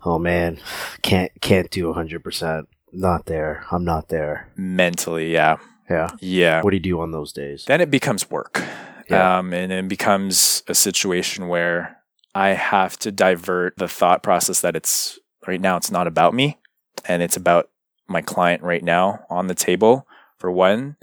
oh 0.06 0.20
man, 0.20 0.60
can't 1.02 1.32
can't 1.42 1.70
do 1.72 1.94
hundred 1.94 2.24
percent. 2.24 2.68
Not 2.92 3.26
there. 3.28 3.66
I'm 3.72 3.84
not 3.86 4.10
there. 4.10 4.50
mentally 4.56 5.32
yeah 5.34 5.58
Yeah. 5.90 6.10
yeah 6.20 6.62
What 6.62 6.72
do 6.72 6.78
you 6.78 6.82
do 6.84 7.00
on 7.02 7.12
those 7.12 7.32
days? 7.34 7.66
then 7.66 7.82
it 7.82 7.92
becomes 7.92 8.30
work. 8.30 8.64
Yeah. 9.10 9.40
Um, 9.40 9.54
and 9.54 9.72
it 9.72 9.88
becomes 9.88 10.62
a 10.68 10.76
situation 10.76 11.48
where 11.48 11.98
I 12.36 12.50
have 12.50 12.98
to 13.00 13.12
divert 13.12 13.76
the 13.78 13.88
thought 13.88 14.22
process 14.22 14.62
that 14.62 14.76
it's 14.76 15.18
right 15.48 15.60
now, 15.62 15.78
it's 15.78 15.90
not 15.92 16.06
about 16.08 16.34
me 16.36 16.58
and 17.06 17.22
it's 17.22 17.38
about 17.38 17.70
my 18.08 18.22
client 18.22 18.64
right 18.64 18.84
now 18.84 19.26
on 19.30 19.48
the 19.48 19.56
table. 19.56 20.08
For 20.38 20.52
one, 20.52 20.98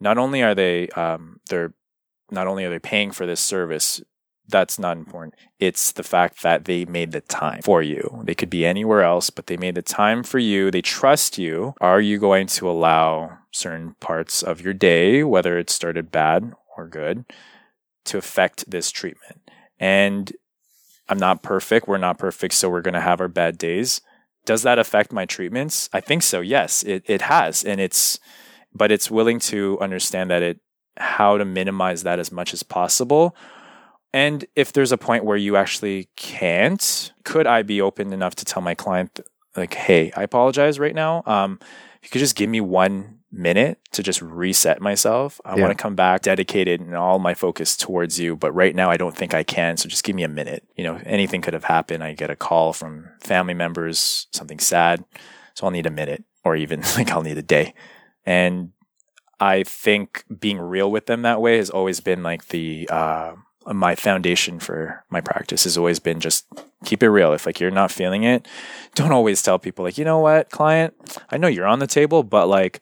not 0.00 0.18
only 0.18 0.42
are 0.42 0.54
they, 0.54 0.88
um, 0.90 1.40
they're, 1.48 1.74
not 2.30 2.46
only 2.46 2.64
are 2.64 2.70
they 2.70 2.78
paying 2.78 3.10
for 3.10 3.26
this 3.26 3.40
service, 3.40 4.00
that's 4.48 4.78
not 4.78 4.96
important. 4.96 5.34
It's 5.58 5.92
the 5.92 6.02
fact 6.02 6.42
that 6.42 6.64
they 6.64 6.84
made 6.84 7.12
the 7.12 7.20
time 7.20 7.62
for 7.62 7.82
you. 7.82 8.22
They 8.24 8.34
could 8.34 8.50
be 8.50 8.66
anywhere 8.66 9.02
else, 9.02 9.30
but 9.30 9.46
they 9.46 9.56
made 9.56 9.76
the 9.76 9.82
time 9.82 10.22
for 10.22 10.38
you. 10.38 10.70
They 10.70 10.82
trust 10.82 11.38
you. 11.38 11.74
Are 11.80 12.00
you 12.00 12.18
going 12.18 12.46
to 12.48 12.68
allow 12.68 13.38
certain 13.52 13.94
parts 14.00 14.42
of 14.42 14.60
your 14.60 14.74
day, 14.74 15.22
whether 15.22 15.56
it 15.58 15.70
started 15.70 16.10
bad 16.10 16.52
or 16.76 16.88
good, 16.88 17.24
to 18.06 18.18
affect 18.18 18.70
this 18.70 18.90
treatment? 18.90 19.40
And 19.78 20.32
I'm 21.08 21.18
not 21.18 21.42
perfect. 21.42 21.88
We're 21.88 21.98
not 21.98 22.18
perfect. 22.18 22.54
So 22.54 22.68
we're 22.68 22.82
going 22.82 22.94
to 22.94 23.00
have 23.00 23.20
our 23.20 23.28
bad 23.28 23.56
days. 23.56 24.00
Does 24.44 24.62
that 24.62 24.78
affect 24.78 25.12
my 25.12 25.26
treatments? 25.26 25.88
I 25.92 26.00
think 26.00 26.22
so. 26.22 26.40
Yes, 26.40 26.82
it, 26.82 27.04
it 27.06 27.22
has. 27.22 27.62
And 27.62 27.80
it's, 27.80 28.18
but 28.74 28.90
it's 28.90 29.10
willing 29.10 29.38
to 29.40 29.78
understand 29.80 30.30
that 30.30 30.42
it, 30.42 30.60
how 30.96 31.38
to 31.38 31.44
minimize 31.44 32.02
that 32.02 32.18
as 32.18 32.32
much 32.32 32.52
as 32.52 32.62
possible. 32.62 33.36
And 34.12 34.44
if 34.56 34.72
there's 34.72 34.92
a 34.92 34.98
point 34.98 35.24
where 35.24 35.36
you 35.36 35.56
actually 35.56 36.08
can't, 36.16 37.12
could 37.24 37.46
I 37.46 37.62
be 37.62 37.80
open 37.80 38.12
enough 38.12 38.34
to 38.36 38.44
tell 38.44 38.62
my 38.62 38.74
client, 38.74 39.20
like, 39.56 39.74
hey, 39.74 40.12
I 40.16 40.22
apologize 40.22 40.78
right 40.78 40.94
now. 40.94 41.22
Um, 41.26 41.58
if 42.02 42.04
you 42.04 42.10
could 42.10 42.20
just 42.20 42.36
give 42.36 42.48
me 42.48 42.60
one 42.60 43.18
minute 43.32 43.78
to 43.92 44.02
just 44.02 44.20
reset 44.20 44.80
myself. 44.80 45.40
I 45.44 45.54
Yeah. 45.54 45.62
want 45.62 45.76
to 45.76 45.80
come 45.80 45.94
back 45.94 46.22
dedicated 46.22 46.80
and 46.80 46.96
all 46.96 47.18
my 47.20 47.34
focus 47.34 47.76
towards 47.76 48.18
you. 48.18 48.34
But 48.36 48.52
right 48.52 48.74
now, 48.74 48.90
I 48.90 48.96
don't 48.96 49.16
think 49.16 49.34
I 49.34 49.44
can. 49.44 49.76
So 49.76 49.88
just 49.88 50.02
give 50.02 50.16
me 50.16 50.24
a 50.24 50.28
minute. 50.28 50.66
You 50.76 50.84
know, 50.84 51.00
anything 51.04 51.40
could 51.40 51.54
have 51.54 51.64
happened. 51.64 52.02
I 52.02 52.12
get 52.14 52.30
a 52.30 52.36
call 52.36 52.72
from 52.72 53.08
family 53.20 53.54
members, 53.54 54.26
something 54.32 54.58
sad. 54.58 55.04
So 55.54 55.64
I'll 55.66 55.70
need 55.70 55.86
a 55.86 55.90
minute 55.90 56.24
or 56.44 56.56
even 56.56 56.80
like 56.96 57.10
I'll 57.12 57.22
need 57.22 57.38
a 57.38 57.42
day. 57.42 57.74
And 58.26 58.72
I 59.38 59.62
think 59.62 60.24
being 60.40 60.58
real 60.58 60.90
with 60.90 61.06
them 61.06 61.22
that 61.22 61.40
way 61.40 61.56
has 61.58 61.70
always 61.70 62.00
been 62.00 62.22
like 62.22 62.48
the, 62.48 62.88
uh, 62.90 63.34
my 63.66 63.94
foundation 63.94 64.58
for 64.58 65.04
my 65.10 65.20
practice 65.20 65.64
has 65.64 65.76
always 65.76 65.98
been 65.98 66.20
just 66.20 66.46
keep 66.84 67.02
it 67.02 67.10
real. 67.10 67.32
If 67.32 67.46
like 67.46 67.60
you're 67.60 67.70
not 67.70 67.90
feeling 67.90 68.22
it, 68.22 68.46
don't 68.94 69.12
always 69.12 69.42
tell 69.42 69.58
people 69.58 69.84
like, 69.84 69.98
you 69.98 70.04
know 70.04 70.18
what, 70.18 70.50
client, 70.50 70.94
I 71.30 71.36
know 71.36 71.48
you're 71.48 71.66
on 71.66 71.78
the 71.78 71.86
table, 71.86 72.22
but 72.22 72.46
like 72.46 72.80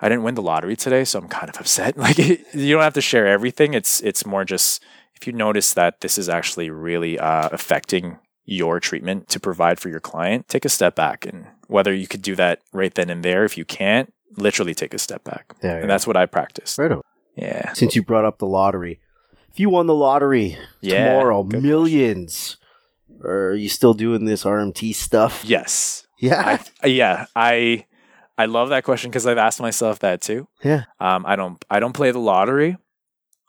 I 0.00 0.08
didn't 0.08 0.24
win 0.24 0.34
the 0.34 0.42
lottery 0.42 0.76
today, 0.76 1.04
so 1.04 1.18
I'm 1.18 1.28
kind 1.28 1.48
of 1.48 1.56
upset. 1.56 1.96
Like 2.06 2.18
you 2.18 2.74
don't 2.74 2.82
have 2.82 2.94
to 2.94 3.00
share 3.00 3.26
everything. 3.26 3.74
It's 3.74 4.00
it's 4.02 4.24
more 4.24 4.44
just 4.44 4.82
if 5.14 5.26
you 5.26 5.32
notice 5.32 5.74
that 5.74 6.00
this 6.00 6.18
is 6.18 6.28
actually 6.28 6.70
really 6.70 7.18
uh, 7.18 7.48
affecting 7.50 8.18
your 8.44 8.78
treatment 8.78 9.28
to 9.30 9.40
provide 9.40 9.80
for 9.80 9.88
your 9.88 10.00
client, 10.00 10.48
take 10.48 10.64
a 10.64 10.68
step 10.68 10.94
back 10.94 11.26
and 11.26 11.46
whether 11.66 11.92
you 11.92 12.06
could 12.06 12.22
do 12.22 12.36
that 12.36 12.60
right 12.72 12.94
then 12.94 13.10
and 13.10 13.24
there. 13.24 13.44
If 13.44 13.58
you 13.58 13.64
can't, 13.64 14.12
literally 14.36 14.74
take 14.74 14.94
a 14.94 14.98
step 14.98 15.24
back. 15.24 15.54
Yeah, 15.62 15.72
yeah. 15.74 15.80
And 15.80 15.90
that's 15.90 16.06
what 16.06 16.16
I 16.16 16.26
practice. 16.26 16.78
Right 16.78 16.92
on. 16.92 17.02
Yeah. 17.34 17.72
Since 17.72 17.96
you 17.96 18.02
brought 18.02 18.24
up 18.24 18.38
the 18.38 18.46
lottery, 18.46 19.00
if 19.56 19.60
you 19.60 19.70
won 19.70 19.86
the 19.86 19.94
lottery 19.94 20.58
Yeah. 20.82 21.06
tomorrow, 21.14 21.42
millions, 21.42 22.58
are 23.24 23.54
you 23.54 23.70
still 23.70 23.94
doing 23.94 24.26
this 24.26 24.44
RMT 24.44 24.94
stuff? 24.94 25.42
Yes. 25.46 26.06
Yeah. 26.20 26.58
I, 26.82 26.86
yeah. 26.86 27.24
I 27.34 27.86
I 28.36 28.44
love 28.44 28.68
that 28.68 28.84
question 28.84 29.10
because 29.10 29.26
I've 29.26 29.38
asked 29.38 29.60
myself 29.62 30.00
that 30.00 30.20
too. 30.20 30.46
Yeah. 30.62 30.84
Um, 31.00 31.24
I 31.26 31.36
don't 31.36 31.64
I 31.70 31.80
don't 31.80 31.94
play 31.94 32.10
the 32.10 32.18
lottery. 32.18 32.76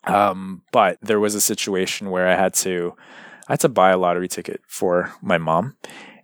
Um, 0.05 0.61
but 0.71 0.97
there 1.01 1.19
was 1.19 1.35
a 1.35 1.41
situation 1.41 2.09
where 2.09 2.27
I 2.29 2.35
had 2.35 2.53
to 2.55 2.93
I 3.49 3.53
had 3.53 3.59
to 3.61 3.69
buy 3.69 3.91
a 3.91 3.97
lottery 3.97 4.29
ticket 4.29 4.61
for 4.67 5.11
my 5.21 5.37
mom, 5.37 5.75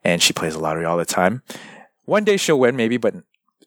and 0.04 0.22
she 0.22 0.32
plays 0.32 0.54
the 0.54 0.60
lottery 0.60 0.86
all 0.86 0.96
the 0.98 1.04
time. 1.06 1.42
One 2.06 2.24
day 2.24 2.38
she'll 2.38 2.60
win, 2.60 2.78
maybe, 2.78 2.96
but 2.96 3.16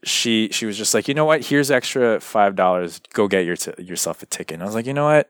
she 0.04 0.48
she 0.52 0.64
was 0.64 0.78
just 0.78 0.94
like, 0.94 1.08
you 1.08 1.14
know 1.14 1.26
what? 1.26 1.44
Here's 1.44 1.70
extra 1.70 2.18
five 2.20 2.56
dollars. 2.56 3.00
Go 3.12 3.28
get 3.28 3.44
your 3.44 3.56
t- 3.56 3.82
yourself 3.82 4.22
a 4.22 4.26
ticket. 4.26 4.54
And 4.54 4.62
I 4.62 4.66
was 4.66 4.74
like, 4.74 4.86
you 4.86 4.94
know 4.94 5.04
what? 5.04 5.28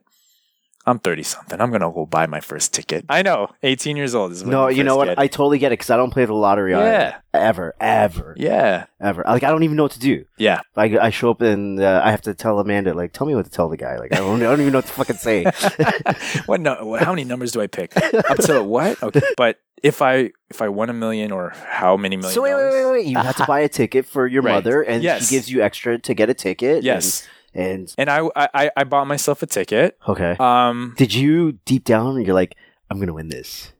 I'm 0.89 0.99
thirty 1.01 1.23
something. 1.25 1.61
I'm 1.61 1.71
gonna 1.73 1.91
go 1.91 2.07
buy 2.07 2.27
my 2.27 2.41
first 2.41 2.73
ticket. 2.73 3.05
I 3.09 3.23
know, 3.23 3.49
eighteen 3.65 3.97
years 3.97 4.15
old 4.15 4.33
is 4.33 4.43
when 4.45 4.53
no, 4.53 4.69
you 4.69 4.85
know 4.85 4.97
what? 4.97 5.09
get- 5.09 5.19
I 5.19 5.27
totally 5.27 5.59
get 5.59 5.69
it 5.73 5.79
because 5.81 5.91
I 5.91 5.97
don't 5.97 6.11
play 6.13 6.25
the 6.25 6.33
lottery 6.35 6.75
either. 6.75 6.85
Yeah. 6.85 7.17
ever, 7.35 7.75
ever, 7.81 8.35
yeah, 8.39 8.87
ever. 9.01 9.25
Like 9.27 9.43
I 9.43 9.51
don't 9.51 9.63
even 9.65 9.77
know 9.77 9.83
what 9.83 9.93
to 9.93 9.99
do. 9.99 10.25
yeah. 10.39 10.61
Like 10.77 10.93
I 10.93 11.11
show 11.11 11.31
up 11.31 11.41
and 11.41 11.81
uh, 11.81 12.03
I 12.05 12.11
have 12.13 12.23
to 12.23 12.35
tell 12.35 12.59
Amanda, 12.61 12.95
like, 12.95 13.13
tell 13.13 13.27
me 13.27 13.35
what 13.35 13.45
to 13.47 13.51
tell 13.51 13.69
the 13.69 13.77
guy. 13.77 13.97
Like 13.99 14.13
I 14.15 14.19
don't, 14.19 14.41
I 14.41 14.45
don't 14.45 14.61
even 14.61 14.73
know 14.73 14.79
what 14.79 14.87
to 14.87 14.93
fucking 14.93 15.17
say. 15.17 15.45
what 16.47 16.61
no, 16.61 16.95
how 17.01 17.13
many 17.13 17.25
numbers 17.25 17.53
do 17.53 17.61
I 17.61 17.67
pick? 17.67 17.97
Up 17.97 18.39
to 18.39 18.63
what? 18.63 19.03
Okay, 19.03 19.21
but 19.37 19.59
if 19.83 20.01
I 20.03 20.31
if 20.51 20.63
I 20.63 20.69
won 20.69 20.89
a 20.89 20.93
million 20.95 21.33
or 21.33 21.51
how 21.67 21.97
many 21.97 22.17
million? 22.17 22.33
so 22.35 22.43
wait, 22.43 22.55
wait, 22.55 22.71
wait, 22.73 22.91
wait. 22.93 23.07
You 23.07 23.19
have 23.19 23.37
to 23.37 23.45
buy 23.47 23.61
a 23.61 23.69
ticket 23.69 24.07
for 24.07 24.27
your 24.27 24.43
Right. 24.43 24.53
mother, 24.55 24.83
and 24.83 25.03
Yes. 25.03 25.29
she 25.29 25.35
gives 25.35 25.51
you 25.51 25.63
extra 25.63 25.99
to 25.99 26.15
get 26.15 26.31
a 26.31 26.35
ticket. 26.35 26.83
Yes, 26.83 27.27
And, 27.57 27.95
and 27.99 28.11
I, 28.11 28.29
I 28.37 28.71
I 28.77 28.85
bought 28.85 29.07
myself 29.07 29.43
a 29.43 29.47
ticket. 29.47 29.99
okay. 30.07 30.37
Um, 30.39 30.95
Did 30.97 31.15
you 31.15 31.53
deep 31.65 31.85
down 31.85 32.21
you're 32.25 32.35
like, 32.35 32.55
I'm 32.91 32.99
gonna 33.01 33.15
win 33.15 33.29
this. 33.29 33.73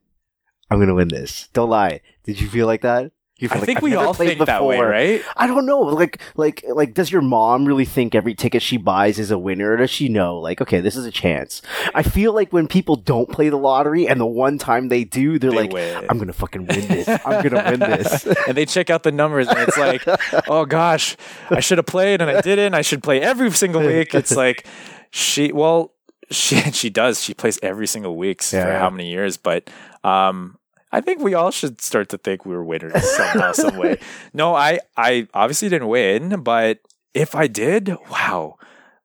I'm 0.71 0.79
gonna 0.81 0.95
win 0.95 1.09
this. 1.09 1.49
Don't 1.53 1.71
lie. 1.71 2.01
Did 2.25 2.41
you 2.41 2.49
feel 2.49 2.67
like 2.67 2.83
that? 2.83 3.13
You 3.39 3.49
feel 3.51 3.57
I 3.57 3.61
like, 3.61 3.67
think 3.67 3.77
"I've 3.79 3.83
we 3.83 3.95
all 3.95 4.15
played 4.15 4.29
think 4.39 4.47
that 4.47 4.65
way, 4.65 4.77
before." 4.77 4.89
right? 4.89 5.23
I 5.37 5.47
don't 5.47 5.67
know. 5.67 5.81
Like, 5.81 6.23
like, 6.37 6.65
like, 6.69 6.95
does 6.95 7.13
your 7.13 7.21
mom 7.21 7.67
really 7.67 7.85
think 7.85 8.15
every 8.15 8.35
ticket 8.35 8.63
she 8.63 8.79
buys 8.79 9.19
is 9.19 9.31
a 9.31 9.37
winner? 9.39 9.73
Or 9.73 9.77
does 9.77 9.91
she 9.91 10.09
know, 10.09 10.39
like, 10.39 10.63
okay, 10.63 10.81
this 10.81 10.97
is 10.97 11.05
a 11.05 11.11
chance? 11.11 11.61
I 11.95 12.03
feel 12.03 12.33
like 12.33 12.51
when 12.53 12.67
people 12.67 12.97
don't 12.97 13.31
play 13.31 13.51
the 13.51 13.59
lottery 13.59 14.09
and 14.09 14.19
the 14.19 14.25
one 14.27 14.57
time 14.57 14.89
they 14.89 15.05
do, 15.05 15.39
they're 15.39 15.51
They 15.51 15.57
like, 15.57 15.73
win. 15.73 16.07
I'm 16.09 16.17
gonna 16.19 16.33
fucking 16.33 16.65
win 16.67 16.89
this. 16.89 17.09
I'm 17.27 17.43
gonna 17.47 17.63
win 17.71 17.81
this. 17.91 18.25
and 18.49 18.57
they 18.57 18.65
check 18.65 18.89
out 18.89 19.03
the 19.03 19.13
numbers, 19.13 19.49
and 19.49 19.59
it's 19.59 19.77
like, 19.77 20.03
oh 20.49 20.65
gosh, 20.65 21.15
I 21.51 21.61
should 21.61 21.77
have 21.77 21.87
played, 21.87 22.23
and 22.23 22.31
I 22.31 22.41
didn't. 22.41 22.73
I 22.73 22.81
should 22.81 23.03
play 23.03 23.21
every 23.21 23.51
single 23.51 23.83
week. 23.83 24.15
It's 24.15 24.35
like 24.35 24.67
she, 25.11 25.53
well, 25.53 25.93
she 26.31 26.57
she 26.73 26.89
does. 26.89 27.23
She 27.23 27.35
plays 27.35 27.59
every 27.63 27.87
single 27.87 28.17
week 28.17 28.43
for 28.43 28.63
how 28.63 28.89
many 28.89 29.11
years? 29.11 29.37
But 29.37 29.69
um, 30.05 30.57
I 30.97 31.01
think 31.03 31.21
we 31.21 31.35
all 31.35 31.51
should 31.51 31.83
start 31.83 32.09
to 32.09 32.19
think 32.19 32.47
we 32.47 32.55
were 32.55 32.65
winners 32.65 33.05
somehow, 33.17 33.53
some 33.53 33.77
way. 33.83 33.99
No, 34.33 34.55
I 34.55 34.79
I 34.97 35.29
obviously 35.35 35.69
didn't 35.69 35.89
win, 35.89 36.41
but 36.43 36.79
if 37.13 37.35
I 37.35 37.47
did, 37.49 37.95
wow, 38.11 38.57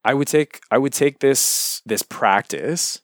I 0.06 0.14
would 0.14 0.28
take 0.30 0.62
I 0.72 0.78
would 0.78 0.94
take 0.94 1.20
this 1.20 1.82
this 1.86 2.02
practice, 2.04 3.02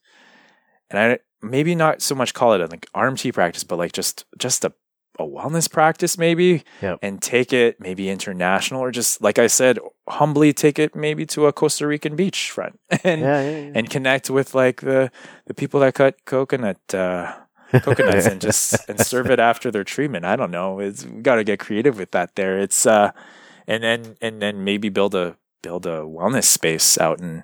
and 0.89 0.97
I 0.99 1.19
maybe 1.41 1.76
not 1.76 2.01
so 2.01 2.15
much 2.15 2.34
call 2.34 2.53
it 2.53 2.61
a 2.61 2.68
like 2.68 2.88
RMT 2.95 3.34
practice, 3.34 3.64
but 3.65 3.77
like 3.77 3.91
just 3.91 4.23
just 4.38 4.64
a 4.64 4.72
a 5.19 5.23
wellness 5.23 5.68
practice 5.72 6.15
maybe 6.15 6.64
Yep. 6.80 6.99
and 7.01 7.19
take 7.19 7.51
it 7.51 7.80
maybe 7.80 8.07
international 8.07 8.81
or 8.81 8.91
just 8.91 9.19
like 9.19 9.39
I 9.39 9.47
said 9.47 9.80
humbly 10.07 10.53
take 10.53 10.77
it 10.77 10.95
maybe 10.95 11.26
to 11.34 11.47
a 11.47 11.51
Costa 11.51 11.88
Rican 11.88 12.15
beach 12.15 12.51
front 12.51 12.80
and 13.03 13.22
yeah, 13.22 13.41
yeah, 13.41 13.49
yeah. 13.65 13.72
and 13.73 13.89
connect 13.89 14.30
with 14.30 14.53
like 14.53 14.81
the 14.81 15.09
the 15.47 15.55
people 15.55 15.80
that 15.80 15.95
cut 15.95 16.23
coconut 16.26 16.77
uh 16.93 17.34
coconuts 17.81 18.26
and 18.26 18.41
just 18.41 18.77
and 18.89 18.99
serve 18.99 19.30
it 19.30 19.39
after 19.39 19.72
their 19.72 19.84
treatment. 19.84 20.26
I 20.26 20.35
don't 20.35 20.52
know. 20.52 20.80
It's 20.80 21.06
we 21.06 21.22
got 21.22 21.35
to 21.35 21.44
get 21.44 21.60
creative 21.60 21.98
with 21.98 22.11
that. 22.11 22.35
There, 22.35 22.60
it's 22.60 22.85
uh, 22.85 23.11
and 23.68 23.84
then 23.84 24.18
and 24.22 24.41
then 24.41 24.64
maybe 24.64 24.89
build 24.89 25.15
a 25.15 25.38
build 25.61 25.85
a 25.85 25.99
wellness 26.02 26.45
space 26.45 26.98
out 26.98 27.19
in 27.19 27.44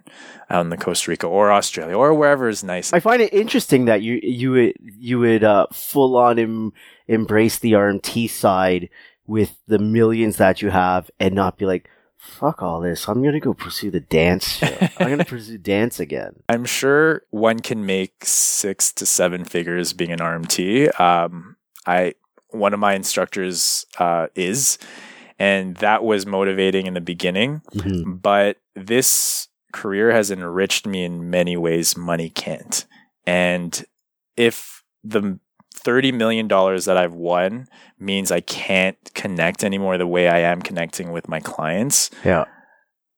out 0.49 0.61
in 0.61 0.69
the 0.69 0.77
Costa 0.77 1.11
Rica 1.11 1.27
or 1.27 1.51
Australia 1.51 1.97
or 1.97 2.13
wherever 2.13 2.47
is 2.47 2.63
nice. 2.63 2.93
I 2.93 2.99
find 2.99 3.21
it 3.21 3.33
interesting 3.33 3.85
that 3.85 4.01
you 4.01 4.19
you 4.23 4.51
would 4.51 4.73
you 4.79 5.19
would 5.19 5.43
uh, 5.43 5.67
full 5.73 6.15
on 6.15 6.39
em, 6.39 6.73
embrace 7.07 7.59
the 7.59 7.73
RMT 7.73 8.29
side 8.29 8.89
with 9.25 9.57
the 9.67 9.79
millions 9.79 10.37
that 10.37 10.61
you 10.61 10.69
have 10.69 11.09
and 11.19 11.33
not 11.33 11.57
be 11.57 11.65
like, 11.65 11.89
fuck 12.23 12.63
all 12.63 12.79
this. 12.79 13.07
I'm 13.07 13.21
gonna 13.23 13.39
go 13.39 13.53
pursue 13.53 13.91
the 13.91 13.99
dance. 13.99 14.47
show. 14.47 14.77
I'm 14.97 15.09
gonna 15.09 15.25
pursue 15.35 15.57
dance 15.57 15.99
again. 15.99 16.41
I'm 16.49 16.65
sure 16.65 17.23
one 17.29 17.59
can 17.59 17.85
make 17.85 18.23
six 18.25 18.91
to 18.93 19.05
seven 19.05 19.43
figures 19.45 19.93
being 19.93 20.11
an 20.11 20.19
RMT. 20.19 20.99
Um, 20.99 21.57
I 21.85 22.15
one 22.49 22.73
of 22.73 22.79
my 22.79 22.93
instructors 22.93 23.85
uh, 23.99 24.27
is, 24.35 24.77
and 25.39 25.75
that 25.77 26.03
was 26.03 26.25
motivating 26.25 26.85
in 26.87 26.93
the 26.93 27.01
beginning. 27.01 27.61
Mhm. 27.73 28.21
but 28.21 28.57
this 28.75 29.47
career 29.71 30.11
has 30.11 30.29
enriched 30.31 30.85
me 30.87 31.03
in 31.03 31.29
many 31.29 31.57
ways 31.57 31.97
money 31.97 32.29
can't. 32.29 32.85
And 33.25 33.83
if 34.37 34.83
the 35.03 35.39
$30 35.83 36.13
million 36.13 36.47
that 36.47 36.97
I've 36.97 37.13
won 37.13 37.67
means 37.99 38.31
I 38.31 38.41
can't 38.41 38.97
connect 39.13 39.63
anymore 39.63 39.97
the 39.97 40.07
way 40.07 40.27
I 40.27 40.39
am 40.39 40.61
connecting 40.61 41.11
with 41.11 41.27
my 41.27 41.39
clients, 41.39 42.09
Yeah. 42.23 42.45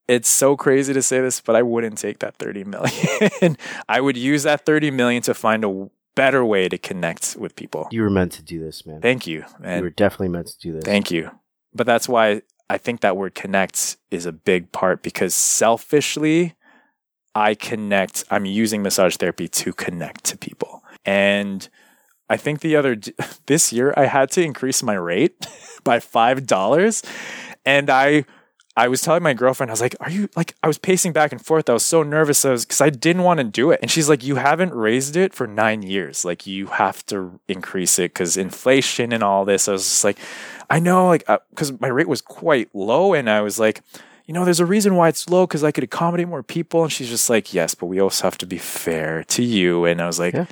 it's 0.07 0.29
so 0.29 0.55
crazy 0.55 0.93
to 0.93 1.01
say 1.01 1.21
this, 1.21 1.41
but 1.41 1.55
I 1.55 1.61
wouldn't 1.63 1.97
take 1.97 2.19
that 2.19 2.35
30 2.37 2.63
million. 2.65 3.57
I 3.89 4.01
would 4.01 4.17
use 4.17 4.43
that 4.43 4.65
30 4.65 4.91
million 4.91 5.21
to 5.23 5.33
find 5.33 5.63
a 5.65 5.89
better 6.15 6.45
way 6.45 6.69
to 6.69 6.77
connect 6.77 7.35
with 7.39 7.55
people. 7.55 7.87
You 7.91 8.01
were 8.03 8.09
meant 8.09 8.31
to 8.33 8.43
do 8.43 8.59
this, 8.59 8.85
man. 8.85 9.01
Thank 9.01 9.27
you. 9.27 9.39
you 9.39 9.45
And 9.63 9.81
were 9.81 9.89
definitely 9.89 10.29
meant 10.29 10.47
to 10.47 10.57
do 10.59 10.73
this. 10.73 10.83
Thank 10.85 11.11
you. 11.11 11.31
But 11.73 11.85
that's 11.85 12.07
why 12.07 12.41
I 12.69 12.77
think 12.77 13.01
that 13.01 13.17
word 13.17 13.35
connect 13.35 13.97
is 14.11 14.25
a 14.25 14.31
big 14.31 14.71
part 14.71 15.03
because 15.03 15.35
selfishly, 15.35 16.55
I 17.33 17.53
connect, 17.53 18.23
I'm 18.31 18.45
using 18.45 18.81
massage 18.81 19.17
therapy 19.17 19.47
to 19.49 19.73
connect 19.73 20.23
to 20.25 20.37
people. 20.37 20.83
And 21.03 21.67
I 22.29 22.37
think 22.37 22.61
the 22.61 22.75
other, 22.75 22.97
this 23.45 23.71
year, 23.71 23.93
I 23.95 24.05
had 24.05 24.31
to 24.31 24.41
increase 24.41 24.81
my 24.83 24.95
rate 24.95 25.47
by 25.83 25.99
$5. 25.99 27.05
And 27.65 27.89
I, 27.89 28.25
I 28.77 28.89
was 28.89 29.01
telling 29.01 29.23
my 29.23 29.33
girlfriend, 29.33 29.69
I 29.69 29.73
was 29.73 29.79
like, 29.79 29.95
"Are 30.01 30.09
you 30.09 30.27
like?" 30.35 30.53
I 30.61 30.67
was 30.67 30.77
pacing 30.77 31.13
back 31.13 31.31
and 31.31 31.43
forth. 31.43 31.69
I 31.69 31.73
was 31.73 31.85
so 31.85 32.03
nervous. 32.03 32.43
I 32.43 32.51
was 32.51 32.65
because 32.65 32.81
I 32.81 32.89
didn't 32.89 33.23
want 33.23 33.37
to 33.37 33.45
do 33.45 33.71
it, 33.71 33.79
and 33.81 33.89
she's 33.89 34.09
like, 34.09 34.21
"You 34.21 34.35
haven't 34.35 34.73
raised 34.73 35.15
it 35.15 35.33
for 35.33 35.47
nine 35.47 35.81
years. 35.81 36.25
Like 36.25 36.45
you 36.45 36.67
have 36.67 37.05
to 37.05 37.39
increase 37.47 37.97
it 37.99 38.13
because 38.13 38.35
inflation 38.35 39.13
and 39.13 39.23
all 39.23 39.45
this." 39.45 39.69
I 39.69 39.71
was 39.71 39.83
just 39.83 40.03
like, 40.03 40.19
"I 40.69 40.79
know," 40.79 41.07
like 41.07 41.23
uh, 41.29 41.37
because 41.51 41.79
my 41.79 41.87
rate 41.87 42.09
was 42.09 42.21
quite 42.21 42.67
low, 42.75 43.13
and 43.13 43.29
I 43.29 43.39
was 43.39 43.57
like, 43.59 43.81
"You 44.25 44.33
know, 44.33 44.43
there's 44.43 44.59
a 44.59 44.65
reason 44.65 44.97
why 44.97 45.07
it's 45.07 45.29
low 45.29 45.47
because 45.47 45.63
I 45.63 45.71
could 45.71 45.85
accommodate 45.85 46.27
more 46.27 46.43
people." 46.43 46.83
And 46.83 46.91
she's 46.91 47.09
just 47.09 47.29
like, 47.29 47.53
"Yes, 47.53 47.75
but 47.75 47.85
we 47.85 48.01
also 48.01 48.25
have 48.25 48.37
to 48.39 48.45
be 48.45 48.57
fair 48.57 49.23
to 49.23 49.41
you." 49.41 49.85
And 49.85 50.01
I 50.01 50.05
was 50.05 50.19
like, 50.19 50.33
Yeah. 50.33 50.47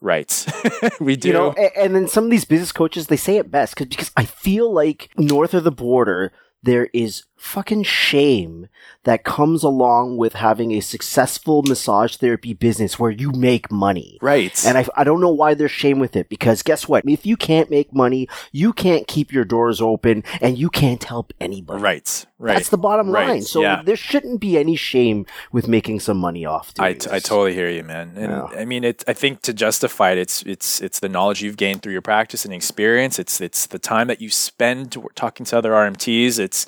"Right, 0.00 0.46
we 1.00 1.16
do." 1.16 1.28
You 1.28 1.34
know, 1.34 1.52
and, 1.52 1.70
and 1.76 1.94
then 1.94 2.08
some 2.08 2.24
of 2.24 2.30
these 2.30 2.44
business 2.44 2.72
coaches, 2.72 3.06
they 3.06 3.16
say 3.16 3.36
it 3.36 3.50
best 3.50 3.76
cause, 3.76 3.86
because 3.86 4.10
I 4.16 4.24
feel 4.24 4.72
like 4.72 5.10
north 5.16 5.54
of 5.54 5.64
the 5.64 5.72
border, 5.72 6.32
there 6.62 6.88
is 6.92 7.24
fucking 7.38 7.84
shame 7.84 8.68
that 9.04 9.24
comes 9.24 9.62
along 9.62 10.16
with 10.16 10.34
having 10.34 10.72
a 10.72 10.80
successful 10.80 11.62
massage 11.62 12.16
therapy 12.16 12.52
business 12.52 12.98
where 12.98 13.10
you 13.12 13.30
make 13.30 13.70
money. 13.70 14.18
right. 14.20 14.62
And 14.66 14.76
I, 14.76 14.86
I 14.96 15.04
don't 15.04 15.20
know 15.20 15.30
why 15.30 15.54
there's 15.54 15.70
shame 15.70 15.98
with 15.98 16.16
it 16.16 16.28
because 16.28 16.62
guess 16.62 16.88
what? 16.88 17.04
If 17.08 17.24
you 17.24 17.36
can't 17.36 17.70
make 17.70 17.94
money, 17.94 18.28
you 18.52 18.72
can't 18.72 19.06
keep 19.06 19.32
your 19.32 19.44
doors 19.44 19.80
open 19.80 20.24
and 20.40 20.58
you 20.58 20.68
can't 20.68 21.02
help 21.04 21.32
anybody. 21.40 21.80
right. 21.82 22.26
Right. 22.40 22.54
That's 22.54 22.68
the 22.68 22.78
bottom 22.78 23.10
Right. 23.10 23.26
line. 23.28 23.42
So 23.42 23.62
Yeah. 23.62 23.82
there 23.82 23.96
shouldn't 23.96 24.40
be 24.40 24.56
any 24.58 24.76
shame 24.76 25.26
with 25.50 25.66
making 25.66 25.98
some 26.00 26.18
money 26.18 26.44
off 26.44 26.72
I, 26.78 26.92
t- 26.92 27.08
I 27.10 27.18
totally 27.18 27.52
hear 27.54 27.68
you, 27.68 27.82
man. 27.82 28.12
And 28.16 28.30
Yeah. 28.30 28.44
I 28.56 28.64
mean, 28.64 28.84
it. 28.84 29.02
I 29.08 29.12
think 29.12 29.42
to 29.42 29.52
justify 29.52 30.12
it, 30.12 30.18
it's 30.18 30.42
it's 30.42 30.80
it's 30.80 31.00
the 31.00 31.08
knowledge 31.08 31.42
you've 31.42 31.56
gained 31.56 31.82
through 31.82 31.94
your 31.94 32.02
practice 32.02 32.44
and 32.44 32.54
experience. 32.54 33.18
It's 33.18 33.40
it's 33.40 33.66
the 33.66 33.80
time 33.80 34.06
that 34.06 34.20
you 34.20 34.30
spend 34.30 34.96
talking 35.16 35.46
to 35.46 35.58
other 35.58 35.72
RMTs. 35.72 36.38
It's 36.38 36.64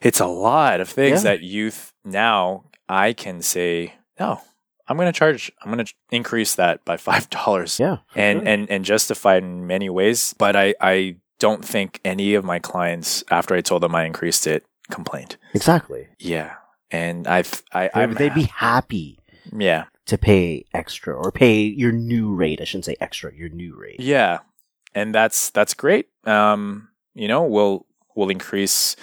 it's 0.00 0.20
a 0.20 0.26
lot 0.26 0.80
of 0.80 0.88
things 0.88 1.24
Yeah. 1.24 1.32
that 1.32 1.42
youth 1.42 1.92
now 2.04 2.64
I 2.88 3.12
can 3.12 3.42
say 3.42 3.94
no. 4.18 4.40
I'm 4.88 4.96
going 4.96 5.06
to 5.12 5.16
charge. 5.16 5.52
I'm 5.62 5.70
going 5.72 5.84
to 5.84 5.94
increase 6.10 6.56
that 6.56 6.84
by 6.84 6.96
five 7.08 7.30
dollars 7.30 7.78
Yeah. 7.78 7.98
and 8.14 8.40
sure. 8.40 8.48
and 8.48 8.70
and 8.70 8.84
justify 8.84 9.36
in 9.36 9.66
many 9.66 9.88
ways. 9.88 10.34
But 10.36 10.56
I 10.56 10.74
I 10.80 11.16
don't 11.38 11.64
think 11.64 12.00
any 12.04 12.34
of 12.34 12.44
my 12.44 12.58
clients 12.58 13.22
after 13.30 13.54
I 13.54 13.60
told 13.60 13.82
them 13.82 13.94
I 13.94 14.04
increased 14.04 14.46
it 14.46 14.64
complained. 14.90 15.36
exactly. 15.54 16.08
Yeah, 16.18 16.54
and 16.90 17.26
I've 17.28 17.62
I 17.72 17.82
They- 17.94 18.00
I'm 18.02 18.14
They'd 18.14 18.34
be 18.34 18.50
happy 18.52 19.20
yeah. 19.56 19.84
to 20.06 20.18
pay 20.18 20.64
extra 20.74 21.14
or 21.14 21.30
pay 21.30 21.62
your 21.62 21.92
new 21.92 22.34
rate. 22.34 22.60
I 22.60 22.64
shouldn't 22.64 22.84
say 22.86 22.96
extra, 23.00 23.32
your 23.32 23.48
new 23.50 23.76
rate. 23.76 24.00
Yeah, 24.00 24.40
and 24.94 25.14
that's 25.14 25.50
that's 25.50 25.72
great. 25.74 26.08
Um, 26.24 26.88
you 27.14 27.28
know, 27.28 27.44
we'll 27.44 27.86
we'll 28.16 28.30
increase 28.30 28.96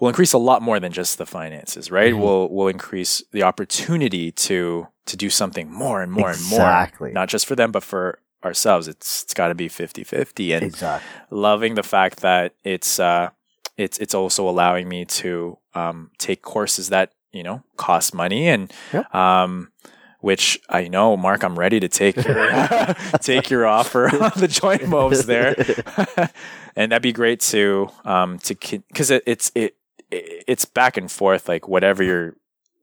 will 0.00 0.08
increase 0.08 0.32
a 0.32 0.38
lot 0.38 0.62
more 0.62 0.78
than 0.80 0.92
just 0.92 1.18
the 1.18 1.26
finances, 1.26 1.90
right? 1.90 2.12
Mhm. 2.14 2.20
Will 2.20 2.48
will 2.48 2.68
increase 2.68 3.22
the 3.32 3.42
opportunity 3.42 4.30
to 4.32 4.88
to 5.06 5.16
do 5.16 5.30
something 5.30 5.70
more 5.72 6.02
and 6.02 6.12
more 6.12 6.30
Exactly. 6.30 6.44
and 6.44 6.50
more, 6.62 6.68
Exactly. 6.70 7.12
not 7.12 7.28
just 7.28 7.46
for 7.46 7.56
them, 7.56 7.72
but 7.72 7.82
for 7.82 8.18
ourselves. 8.44 8.86
It's 8.88 9.22
it's 9.24 9.34
got 9.34 9.48
to 9.48 9.54
be 9.54 9.68
50-50. 9.68 10.52
and 10.54 10.62
exactly. 10.64 11.08
loving 11.30 11.74
the 11.74 11.82
fact 11.82 12.20
that 12.20 12.54
it's 12.64 13.00
uh 13.00 13.30
it's 13.76 13.98
it's 13.98 14.14
also 14.14 14.48
allowing 14.48 14.88
me 14.88 15.04
to 15.04 15.58
um 15.74 16.10
take 16.18 16.42
courses 16.42 16.88
that 16.90 17.12
you 17.32 17.42
know 17.42 17.62
cost 17.76 18.14
money 18.14 18.48
and 18.48 18.72
Yep. 18.92 19.14
um 19.14 19.72
which 20.20 20.58
I 20.68 20.88
know 20.88 21.16
Mark 21.16 21.42
I'm 21.44 21.56
ready 21.58 21.78
to 21.80 21.88
take 21.88 22.16
your 22.16 22.46
take 23.22 23.50
your 23.50 23.66
offer 23.66 24.06
on 24.08 24.32
the 24.36 24.48
joint 24.48 24.88
moves 24.88 25.26
there 25.26 25.54
and 26.76 26.90
that'd 26.92 27.02
be 27.02 27.12
great 27.12 27.40
to 27.52 27.88
um 28.04 28.38
to 28.40 28.54
because 28.88 29.10
it, 29.10 29.22
it's 29.26 29.50
it 29.54 29.74
it's 30.10 30.64
back 30.64 30.96
and 30.96 31.10
forth 31.10 31.48
like 31.48 31.68
whatever 31.68 32.02
you're 32.02 32.34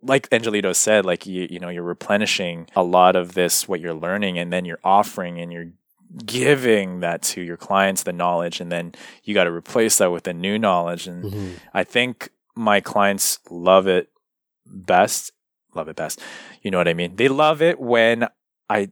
like 0.01 0.29
Angelito 0.29 0.75
said, 0.75 1.05
like 1.05 1.25
you 1.25 1.47
you 1.49 1.59
know 1.59 1.69
you're 1.69 1.83
replenishing 1.83 2.67
a 2.75 2.83
lot 2.83 3.15
of 3.15 3.33
this 3.33 3.67
what 3.67 3.79
you're 3.79 3.93
learning, 3.93 4.37
and 4.37 4.51
then 4.53 4.65
you're 4.65 4.79
offering 4.83 5.39
and 5.39 5.51
you're 5.51 5.71
giving 6.25 6.99
that 6.99 7.21
to 7.23 7.41
your 7.41 7.57
clients 7.57 8.03
the 8.03 8.13
knowledge, 8.13 8.61
and 8.61 8.71
then 8.71 8.93
you 9.23 9.33
got 9.33 9.45
to 9.45 9.51
replace 9.51 9.97
that 9.97 10.11
with 10.11 10.23
the 10.23 10.33
new 10.33 10.59
knowledge. 10.59 11.07
And 11.07 11.23
Mhm. 11.23 11.51
I 11.73 11.83
think 11.83 12.29
my 12.55 12.79
clients 12.79 13.39
love 13.49 13.87
it 13.87 14.09
best. 14.65 15.31
Love 15.73 15.89
it 15.89 15.95
best. 15.95 16.21
You 16.61 16.71
know 16.71 16.77
what 16.77 16.87
I 16.87 16.93
mean? 16.93 17.15
They 17.15 17.27
love 17.27 17.61
it 17.61 17.79
when 17.79 18.27
I 18.69 18.91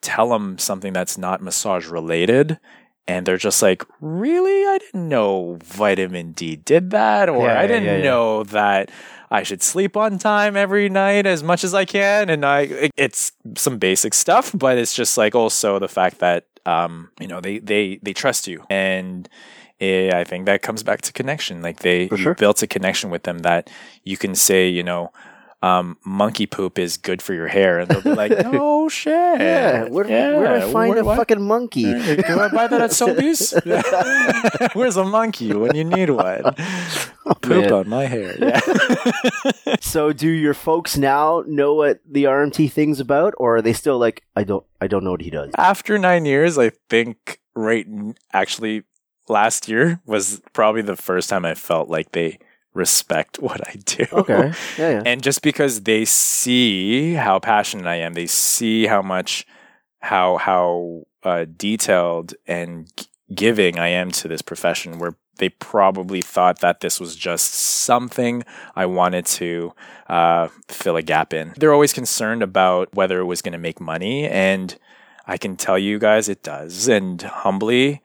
tell 0.00 0.30
them 0.30 0.56
something 0.58 0.92
that's 0.92 1.18
not 1.18 1.42
massage 1.42 1.86
related. 1.88 2.58
And 3.08 3.24
they're 3.24 3.36
just 3.38 3.62
like, 3.62 3.84
really? 4.00 4.66
I 4.66 4.78
didn't 4.78 5.08
know 5.08 5.58
vitamin 5.62 6.32
D 6.32 6.56
did 6.56 6.90
that. 6.90 7.28
Or 7.28 7.46
Yeah, 7.46 7.60
I 7.60 7.66
didn't 7.66 7.84
yeah, 7.84 7.96
yeah. 7.98 8.02
know 8.04 8.42
that 8.44 8.90
I 9.30 9.42
should 9.44 9.62
sleep 9.62 9.96
on 9.96 10.18
time 10.18 10.56
every 10.56 10.88
night 10.88 11.24
as 11.26 11.42
much 11.42 11.62
as 11.62 11.72
I 11.72 11.84
can. 11.84 12.28
And 12.30 12.44
I, 12.44 12.60
it- 12.62 12.90
it's 12.96 13.32
some 13.56 13.78
basic 13.78 14.12
stuff, 14.14 14.52
but 14.54 14.76
it's 14.76 14.92
just 14.94 15.16
like 15.16 15.34
also 15.36 15.78
the 15.78 15.88
fact 15.88 16.18
that, 16.18 16.46
um, 16.66 17.10
you 17.20 17.28
know, 17.28 17.40
they, 17.40 17.58
they, 17.60 18.00
they 18.02 18.12
trust 18.12 18.48
you. 18.48 18.64
And 18.68 19.28
eh, 19.80 20.10
I 20.12 20.24
think 20.24 20.46
that 20.46 20.62
comes 20.62 20.82
back 20.82 21.00
to 21.02 21.12
connection. 21.12 21.62
Like 21.62 21.80
they 21.80 22.08
sure. 22.08 22.34
built 22.34 22.60
a 22.62 22.66
connection 22.66 23.10
with 23.10 23.22
them 23.22 23.38
that 23.40 23.70
you 24.02 24.16
can 24.16 24.34
say, 24.34 24.68
you 24.68 24.82
know, 24.82 25.12
um, 25.66 25.98
monkey 26.04 26.46
poop 26.46 26.78
is 26.78 26.96
good 26.96 27.20
for 27.20 27.34
your 27.34 27.48
hair. 27.48 27.80
And 27.80 27.90
they'll 27.90 28.02
be 28.02 28.14
like, 28.14 28.30
no 28.52 28.88
shit. 28.88 29.40
Yeah, 29.40 29.88
where, 29.88 30.04
where 30.04 30.60
do 30.60 30.66
I 30.66 30.72
find 30.72 30.90
where- 30.90 31.00
a 31.00 31.04
what? 31.04 31.16
fucking 31.16 31.42
monkey? 31.42 31.84
Can 32.22 32.38
I 32.38 32.48
buy 32.48 32.66
that 32.68 32.80
at 32.80 32.90
Sobeys? 32.90 33.52
Where's 34.74 34.96
a 34.96 35.04
monkey 35.04 35.52
when 35.52 35.74
you 35.74 35.84
need 35.84 36.10
one? 36.10 36.42
Poop 37.42 37.46
man. 37.46 37.72
on 37.72 37.88
my 37.88 38.04
hair. 38.06 38.36
Yeah. 38.38 38.60
so, 39.80 40.12
do 40.12 40.28
your 40.28 40.54
folks 40.54 40.96
now 40.96 41.42
know 41.46 41.74
what 41.74 42.00
the 42.08 42.24
RMT 42.24 42.70
thing's 42.70 43.00
about, 43.00 43.34
or 43.38 43.56
are 43.56 43.62
they 43.62 43.72
still 43.72 43.98
like, 43.98 44.22
I 44.36 44.44
don't, 44.44 44.64
I 44.80 44.86
don't 44.86 45.02
know 45.02 45.10
what 45.10 45.22
he 45.22 45.30
does? 45.30 45.50
After 45.58 45.98
nine 45.98 46.24
years, 46.24 46.56
I 46.58 46.70
think 46.88 47.40
right 47.54 47.86
actually 48.32 48.84
last 49.28 49.68
year 49.68 50.00
was 50.06 50.40
probably 50.52 50.82
the 50.82 50.94
first 50.96 51.28
time 51.28 51.44
I 51.44 51.54
felt 51.54 51.88
like 51.88 52.12
they 52.12 52.38
respect 52.76 53.38
what 53.40 53.66
I 53.66 53.76
do. 53.84 54.06
Okay, 54.12 54.52
yeah, 54.78 54.90
yeah. 54.90 55.02
and 55.04 55.22
just 55.22 55.42
because 55.42 55.82
they 55.82 56.04
see 56.04 57.14
how 57.14 57.38
passionate 57.38 57.86
I 57.86 57.96
am, 57.96 58.14
they 58.14 58.26
see 58.26 58.86
how 58.86 59.02
much 59.02 59.46
how 60.00 60.36
how 60.36 61.02
uh, 61.22 61.46
detailed 61.56 62.34
and 62.46 62.94
g- 62.96 63.06
giving 63.34 63.78
I 63.78 63.88
am 63.88 64.10
to 64.12 64.28
this 64.28 64.42
profession. 64.42 64.98
Where 64.98 65.16
they 65.38 65.48
probably 65.48 66.22
thought 66.22 66.60
that 66.60 66.80
this 66.80 67.00
was 67.00 67.16
just 67.16 67.52
something 67.52 68.44
I 68.74 68.86
wanted 68.86 69.26
to 69.26 69.72
uh, 70.08 70.48
fill 70.68 70.96
a 70.96 71.02
gap 71.02 71.34
in. 71.34 71.52
They're 71.56 71.74
always 71.74 71.92
concerned 71.92 72.42
about 72.42 72.94
whether 72.94 73.18
it 73.18 73.24
was 73.24 73.42
going 73.42 73.52
to 73.52 73.58
make 73.58 73.80
money, 73.80 74.26
and 74.28 74.76
I 75.26 75.36
can 75.36 75.56
tell 75.56 75.78
you 75.78 75.98
guys 75.98 76.28
it 76.28 76.42
does. 76.42 76.88
And 76.88 77.20
humbly, 77.20 78.02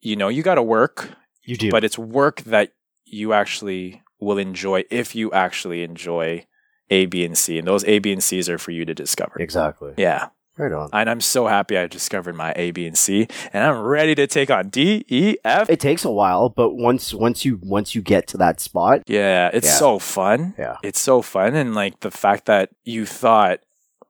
you 0.00 0.16
know, 0.16 0.28
you 0.28 0.42
got 0.42 0.56
to 0.56 0.62
work 0.62 1.10
You 1.44 1.56
do, 1.56 1.70
but 1.70 1.82
it's 1.84 1.98
work 1.98 2.42
that 2.42 2.72
you 3.06 3.32
actually 3.32 4.02
will 4.20 4.38
enjoy 4.38 4.84
if 4.90 5.14
you 5.14 5.32
actually 5.32 5.82
enjoy 5.82 6.46
A, 6.90 7.06
B, 7.06 7.24
and 7.24 7.36
C. 7.38 7.58
And 7.58 7.66
those 7.66 7.84
A, 7.84 7.98
B, 8.00 8.12
and 8.12 8.22
C's 8.22 8.48
are 8.48 8.58
for 8.58 8.70
you 8.72 8.84
to 8.84 8.94
discover. 8.94 9.40
exactly. 9.40 9.94
Yeah. 9.96 10.28
Right 10.58 10.72
on. 10.72 10.88
And 10.94 11.10
I'm 11.10 11.20
so 11.20 11.46
happy 11.48 11.76
I 11.76 11.86
discovered 11.86 12.34
my 12.34 12.54
A, 12.56 12.70
B, 12.70 12.86
and 12.86 12.96
C. 12.96 13.28
And 13.52 13.62
I'm 13.62 13.78
ready 13.82 14.14
to 14.14 14.26
take 14.26 14.50
on 14.50 14.70
D, 14.70 15.04
E, 15.06 15.36
F. 15.44 15.68
It 15.68 15.80
takes 15.80 16.02
a 16.04 16.10
while, 16.10 16.48
but 16.48 16.70
once 16.74 17.12
once 17.12 17.44
you 17.44 17.60
once 17.62 17.94
you 17.94 18.00
get 18.00 18.26
to 18.28 18.38
that 18.38 18.58
spot, 18.60 19.02
Yeah, 19.06 19.50
it's 19.52 19.66
Yeah. 19.66 19.72
so 19.74 19.98
fun. 19.98 20.54
yeah, 20.58 20.76
It's 20.82 20.98
so 21.00 21.20
fun. 21.20 21.54
And 21.54 21.74
like 21.74 22.00
the 22.00 22.10
fact 22.10 22.46
that 22.46 22.70
you 22.84 23.04
thought, 23.04 23.60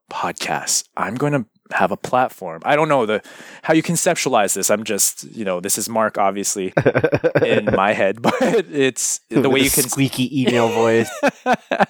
podcasts, 0.09 0.85
I'm 0.97 1.17
going 1.17 1.33
to 1.33 1.47
have 1.73 1.91
a 1.91 1.97
platform. 1.97 2.63
I 2.65 2.77
don't 2.77 2.89
know 2.89 3.07
the 3.07 3.23
how 3.63 3.75
you 3.75 3.83
conceptualize 3.83 4.55
this. 4.55 4.71
I'm 4.71 4.85
just, 4.85 5.25
you 5.25 5.45
know, 5.45 5.61
this 5.61 5.79
is 5.79 5.89
Mark 5.89 6.19
obviously 6.19 6.73
in 7.45 7.67
my 7.75 7.93
head, 7.93 8.23
but 8.23 8.35
it's 8.41 9.21
the 9.29 9.51
way 9.51 9.61
you 9.61 9.71
can 9.71 9.89
squeaky 9.89 10.43
email 10.43 10.69
voice, 10.69 11.11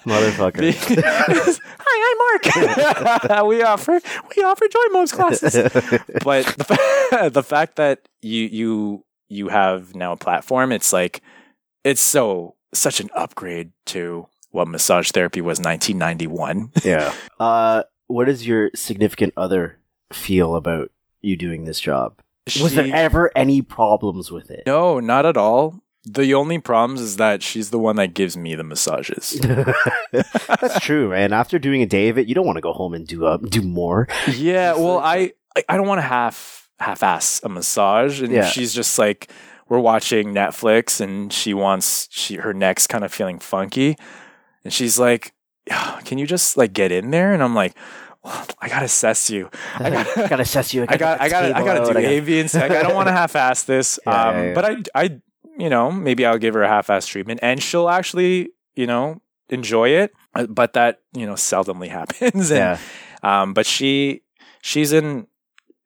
motherfucker. 0.05 0.73
Hi, 1.79 2.09
I'm 2.09 3.27
Mark. 3.27 3.45
we 3.47 3.61
offer 3.63 3.99
we 4.35 4.43
offer 4.43 4.67
joy 4.67 4.87
modes 4.91 5.11
classes, 5.11 5.53
but 6.23 6.45
the, 6.45 6.63
fa- 7.09 7.29
the 7.29 7.43
fact 7.43 7.75
that 7.75 8.07
you 8.21 8.43
you 8.45 9.05
you 9.29 9.47
have 9.49 9.95
now 9.95 10.13
a 10.13 10.17
platform, 10.17 10.71
it's 10.71 10.91
like 10.93 11.21
it's 11.83 12.01
so 12.01 12.55
such 12.73 12.99
an 12.99 13.09
upgrade 13.15 13.71
to 13.85 14.27
what 14.51 14.67
massage 14.67 15.11
therapy 15.11 15.41
was 15.41 15.59
1991. 15.59 16.71
yeah. 16.83 17.13
Uh, 17.39 17.83
what 18.07 18.25
does 18.25 18.47
your 18.47 18.71
significant 18.75 19.33
other 19.37 19.77
feel 20.11 20.55
about 20.55 20.91
you 21.21 21.35
doing 21.37 21.65
this 21.65 21.79
job? 21.79 22.19
Was 22.61 22.73
there 22.75 22.89
ever 22.93 23.31
any 23.35 23.61
problems 23.61 24.31
with 24.31 24.49
it? 24.49 24.63
no, 24.65 24.99
not 24.99 25.25
at 25.25 25.35
all. 25.37 25.81
The 26.09 26.33
only 26.33 26.59
problems 26.59 27.01
is 27.01 27.17
that 27.17 27.43
she's 27.43 27.69
the 27.69 27.77
one 27.79 27.97
that 27.97 28.13
gives 28.13 28.37
me 28.37 28.55
the 28.55 28.63
massages. 28.63 29.37
That's 30.11 30.79
true, 30.79 31.09
man. 31.09 31.33
After 31.33 31.59
doing 31.59 31.81
a 31.81 31.85
day 31.85 32.09
of 32.09 32.17
it, 32.17 32.27
you 32.27 32.35
don't 32.35 32.45
want 32.45 32.55
to 32.57 32.61
go 32.61 32.73
home 32.73 32.93
and 32.93 33.05
do 33.05 33.25
uh, 33.25 33.37
do 33.37 33.61
more. 33.61 34.07
Yeah, 34.31 34.73
well, 34.73 34.99
I 34.99 35.33
I- 35.55 35.63
I 35.69 35.75
don't 35.77 35.87
want 35.87 35.97
to 35.99 36.03
half 36.03 36.69
half 36.79 37.03
ass 37.03 37.41
a 37.43 37.49
massage, 37.49 38.21
and 38.21 38.31
Yeah. 38.31 38.47
she's 38.47 38.73
just 38.73 38.97
like 38.97 39.29
we're 39.67 39.79
watching 39.79 40.33
Netflix, 40.33 41.01
and 41.01 41.33
she 41.33 41.53
wants 41.53 42.07
she 42.11 42.35
her 42.35 42.53
neck's 42.53 42.87
kind 42.87 43.03
of 43.03 43.11
feeling 43.13 43.39
funky, 43.39 43.97
and 44.63 44.71
she's 44.71 44.97
like, 44.97 45.25
"Yeah, 45.25 45.31
"Can 46.05 46.17
you 46.17 46.27
just 46.27 46.57
like 46.57 46.73
get 46.73 46.91
in 46.91 47.11
there?" 47.11 47.33
And 47.33 47.41
I'm 47.43 47.55
like, 47.55 47.73
well, 48.23 48.45
"I 48.59 48.67
gotta 48.69 48.85
assess 48.85 49.29
you. 49.29 49.49
I 49.79 49.89
got 49.89 50.29
gotta 50.29 50.41
assess 50.43 50.73
you. 50.73 50.85
I 50.89 50.97
got 50.97 51.21
I 51.21 51.29
got 51.29 51.43
I 51.45 51.63
got 51.63 51.85
to 51.87 51.93
do 51.93 51.99
A, 51.99 52.19
B, 52.19 52.39
and 52.39 52.49
C. 52.49 52.59
I 52.59 52.67
don't 52.83 52.95
want 52.95 53.07
to 53.07 53.13
half 53.21 53.35
ass 53.35 53.63
this. 53.63 53.99
Yeah, 54.05 54.29
um, 54.29 54.35
yeah, 54.35 54.43
yeah. 54.43 54.53
but 54.53 54.65
I 54.65 54.75
I 55.03 55.21
you 55.57 55.69
know 55.69 55.91
maybe 55.91 56.25
I'll 56.25 56.37
give 56.37 56.53
her 56.53 56.63
a 56.63 56.67
half 56.67 56.89
ass 56.89 57.05
treatment, 57.07 57.39
and 57.43 57.61
she'll 57.61 57.89
actually 57.89 58.49
you 58.75 58.87
know 58.87 59.21
enjoy 59.49 59.89
it. 59.89 60.13
Uh, 60.35 60.45
But 60.47 60.73
that 60.73 60.99
you 61.13 61.25
know 61.25 61.33
seldomly 61.35 61.89
happens, 61.89 62.51
and 62.51 62.59
Yeah. 62.59 62.77
um, 63.23 63.53
but 63.53 63.65
she 63.65 64.23
she's 64.61 64.91
in 64.93 65.27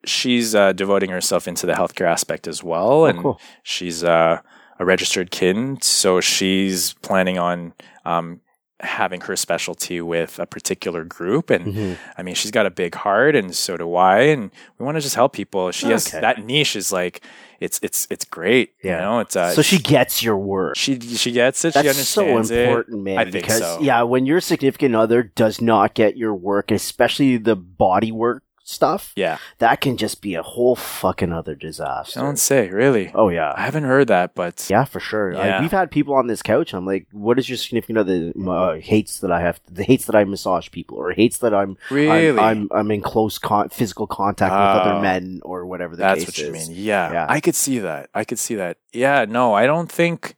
she's 0.04 0.54
uh, 0.54 0.72
devoting 0.72 1.10
herself 1.10 1.46
into 1.46 1.64
the 1.66 1.72
healthcare 1.74 2.06
aspect 2.10 2.48
as 2.48 2.62
well, 2.62 3.02
Oh, 3.02 3.04
and 3.06 3.18
cool. 3.22 3.40
she's 3.62 4.02
uh, 4.02 4.40
a 4.80 4.84
registered 4.84 5.30
kin, 5.30 5.78
so 5.80 6.20
she's 6.20 6.94
planning 7.02 7.38
on 7.38 7.72
um, 8.04 8.40
having 8.82 9.20
her 9.22 9.36
specialty 9.36 10.00
with 10.00 10.38
a 10.38 10.46
particular 10.46 11.04
group. 11.04 11.50
And 11.50 11.66
Mhm. 11.74 11.96
I 12.18 12.22
mean, 12.22 12.34
she's 12.34 12.50
got 12.50 12.66
a 12.66 12.70
big 12.70 12.94
heart, 12.94 13.36
and 13.36 13.54
so 13.54 13.76
do 13.76 13.94
I, 13.94 14.20
and 14.22 14.50
we 14.78 14.84
want 14.84 14.96
to 14.96 15.00
just 15.00 15.14
help 15.14 15.32
people. 15.32 15.70
She 15.70 15.86
has 15.88 16.10
that 16.10 16.44
niche 16.44 16.74
is 16.76 16.92
like 16.92 17.20
it's 17.60 17.78
it's 17.82 18.08
it's 18.10 18.24
great. 18.24 18.72
Yeah. 18.82 18.96
You 18.96 19.02
know, 19.02 19.18
it's 19.20 19.36
uh, 19.36 19.52
so 19.54 19.62
she 19.62 19.78
gets 19.78 20.22
your 20.22 20.36
work. 20.36 20.76
she 20.76 20.98
she 21.00 21.30
gets 21.32 21.64
it. 21.64 21.74
she 21.74 21.82
That's 21.82 22.06
so 22.08 22.22
understands 22.22 22.50
it. 22.50 22.66
important, 22.66 23.02
man. 23.04 23.18
I 23.18 23.22
think 23.24 23.34
because 23.44 23.60
so. 23.60 23.78
yeah, 23.80 24.02
when 24.02 24.26
your 24.26 24.40
significant 24.40 24.96
other 24.96 25.22
does 25.22 25.60
not 25.60 25.94
get 25.94 26.16
your 26.16 26.34
work, 26.34 26.70
especially 26.72 27.36
the 27.36 27.54
body 27.56 28.10
work 28.10 28.42
stuff, 28.72 29.12
Yeah, 29.14 29.38
that 29.58 29.80
can 29.80 29.96
just 29.96 30.20
be 30.22 30.34
a 30.34 30.42
whole 30.42 30.74
fucking 30.74 31.32
other 31.32 31.54
disaster. 31.54 32.18
I 32.18 32.22
don't 32.24 32.38
say 32.38 32.68
really. 32.70 33.10
oh 33.14 33.28
yeah. 33.28 33.52
I 33.56 33.60
haven't 33.62 33.84
heard 33.84 34.08
that, 34.08 34.34
but 34.34 34.66
Yeah, 34.68 34.84
for 34.84 34.98
sure. 35.00 35.34
Like, 35.34 35.60
we've 35.60 35.70
had 35.70 35.90
people 35.90 36.14
on 36.14 36.26
this 36.26 36.42
couch. 36.42 36.72
I'm 36.74 36.86
like, 36.86 37.06
"What 37.12 37.38
is 37.38 37.48
your 37.48 37.58
significant 37.58 37.98
other 37.98 38.32
uh, 38.48 38.80
hates 38.80 39.20
that 39.20 39.30
I 39.30 39.40
have? 39.40 39.60
The 39.70 39.84
hates 39.84 40.06
that 40.06 40.16
I 40.16 40.24
massage 40.24 40.70
people, 40.70 40.96
or 40.98 41.12
hates 41.12 41.38
that 41.38 41.54
I'm 41.54 41.76
really, 41.90 42.30
I'm, 42.30 42.38
I'm 42.38 42.68
I'm 42.72 42.90
in 42.90 43.00
close 43.02 43.38
con- 43.38 43.68
physical 43.68 44.06
contact 44.06 44.52
with 44.52 44.60
Oh. 44.60 44.90
other 44.90 45.00
men, 45.02 45.40
or 45.44 45.66
whatever 45.66 45.94
the 45.96 46.00
That's 46.02 46.24
what 46.26 46.38
you 46.38 46.52
is. 46.54 46.68
mean. 46.68 46.78
Yeah, 46.78 47.12
Yeah. 47.12 47.26
I 47.28 47.40
could 47.40 47.54
see 47.54 47.78
that. 47.80 48.08
I 48.14 48.24
could 48.24 48.38
see 48.38 48.54
that. 48.56 48.78
Yeah, 48.92 49.26
no, 49.28 49.54
I 49.54 49.66
don't 49.66 49.90
think. 49.92 50.34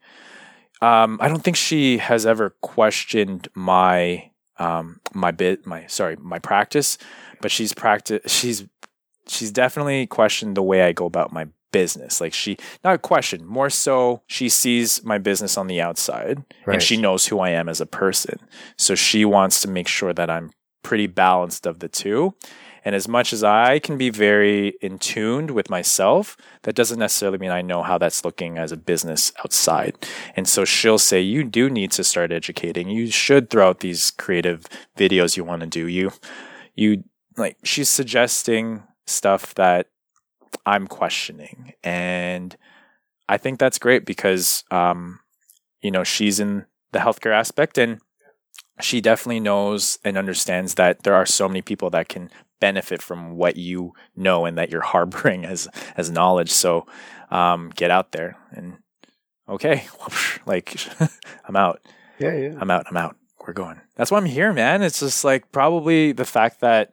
Um, 0.82 1.18
I 1.20 1.28
don't 1.28 1.42
think 1.42 1.56
she 1.56 1.98
has 1.98 2.26
ever 2.26 2.50
questioned 2.60 3.48
my 3.54 4.30
um 4.58 5.00
my 5.14 5.30
bit 5.30 5.66
my 5.66 5.86
sorry 5.86 6.16
my 6.20 6.38
practice, 6.38 6.98
but 7.40 7.50
she's 7.50 7.72
practice 7.74 8.20
she's 8.32 8.64
she's 9.28 9.50
definitely 9.50 10.06
questioned 10.06 10.56
the 10.56 10.62
way 10.62 10.82
I 10.82 10.92
go 10.92 11.06
about 11.06 11.32
my 11.32 11.46
business. 11.72 12.20
Like 12.20 12.32
she, 12.32 12.56
not 12.84 12.94
a 12.94 12.98
question, 12.98 13.44
more 13.44 13.68
so 13.68 14.22
she 14.28 14.48
sees 14.48 15.02
my 15.02 15.18
business 15.18 15.58
on 15.58 15.66
the 15.66 15.80
outside 15.80 16.44
Right. 16.66 16.74
and 16.74 16.82
she 16.82 16.96
knows 16.96 17.26
who 17.26 17.40
I 17.40 17.50
am 17.50 17.68
as 17.68 17.80
a 17.80 17.86
person. 17.86 18.38
So 18.78 18.94
she 18.94 19.24
wants 19.24 19.60
to 19.62 19.68
make 19.68 19.88
sure 19.88 20.12
that 20.12 20.30
I'm 20.30 20.52
pretty 20.84 21.08
balanced 21.08 21.66
of 21.66 21.80
the 21.80 21.88
two. 21.88 22.34
And 22.84 22.94
as 22.94 23.08
much 23.08 23.32
as 23.32 23.42
I 23.42 23.78
can 23.80 23.96
be 23.98 24.10
very 24.10 24.74
in 24.82 24.98
tuned 24.98 25.50
with 25.50 25.68
myself, 25.70 26.36
that 26.62 26.74
doesn't 26.76 26.98
necessarily 26.98 27.38
mean 27.38 27.50
I 27.50 27.62
know 27.62 27.82
how 27.82 27.96
that's 27.98 28.24
looking 28.26 28.56
as 28.58 28.70
a 28.70 28.76
business 28.76 29.32
outside. 29.40 29.96
And 30.36 30.46
so 30.46 30.64
she'll 30.66 30.98
say, 30.98 31.20
you 31.22 31.42
do 31.44 31.70
need 31.70 31.90
to 31.92 32.04
start 32.04 32.30
educating. 32.30 32.88
You 32.90 33.10
should 33.10 33.48
throw 33.50 33.70
out 33.70 33.80
these 33.80 34.10
creative 34.12 34.66
videos 34.98 35.36
you 35.36 35.44
want 35.44 35.62
to 35.62 35.66
do. 35.66 35.88
You, 35.88 36.12
you 36.76 37.04
like, 37.36 37.58
she's 37.64 37.88
suggesting 37.88 38.82
stuff 39.06 39.54
that 39.54 39.88
I'm 40.66 40.86
questioning. 40.86 41.74
And 41.82 42.56
I 43.28 43.36
think 43.36 43.58
that's 43.58 43.78
great 43.78 44.04
because, 44.04 44.64
um, 44.70 45.20
you 45.82 45.90
know, 45.90 46.04
she's 46.04 46.40
in 46.40 46.66
the 46.92 46.98
healthcare 47.00 47.34
aspect 47.34 47.78
and 47.78 48.00
she 48.80 49.00
definitely 49.00 49.40
knows 49.40 49.98
and 50.04 50.16
understands 50.16 50.74
that 50.74 51.02
there 51.02 51.14
are 51.14 51.26
so 51.26 51.48
many 51.48 51.62
people 51.62 51.90
that 51.90 52.08
can 52.08 52.30
benefit 52.60 53.02
from 53.02 53.36
what 53.36 53.56
you 53.56 53.92
know 54.16 54.46
and 54.46 54.56
that 54.58 54.70
you're 54.70 54.80
harboring 54.94 55.44
as 55.44 55.68
as 55.96 56.10
knowledge. 56.10 56.50
So 56.50 56.86
um, 57.30 57.70
get 57.74 57.90
out 57.90 58.12
there 58.12 58.36
and 58.52 58.78
okay, 59.48 59.86
like 60.46 60.76
I'm 61.48 61.56
out. 61.56 61.80
Yeah, 62.18 62.34
yeah. 62.36 62.54
I'm 62.58 62.70
out. 62.70 62.86
I'm 62.88 62.96
out. 62.96 63.16
We're 63.46 63.52
going. 63.52 63.80
That's 63.96 64.10
why 64.10 64.18
I'm 64.18 64.24
here, 64.24 64.52
man. 64.52 64.82
It's 64.82 65.00
just 65.00 65.24
like 65.24 65.52
probably 65.52 66.12
the 66.12 66.24
fact 66.24 66.60
that 66.60 66.92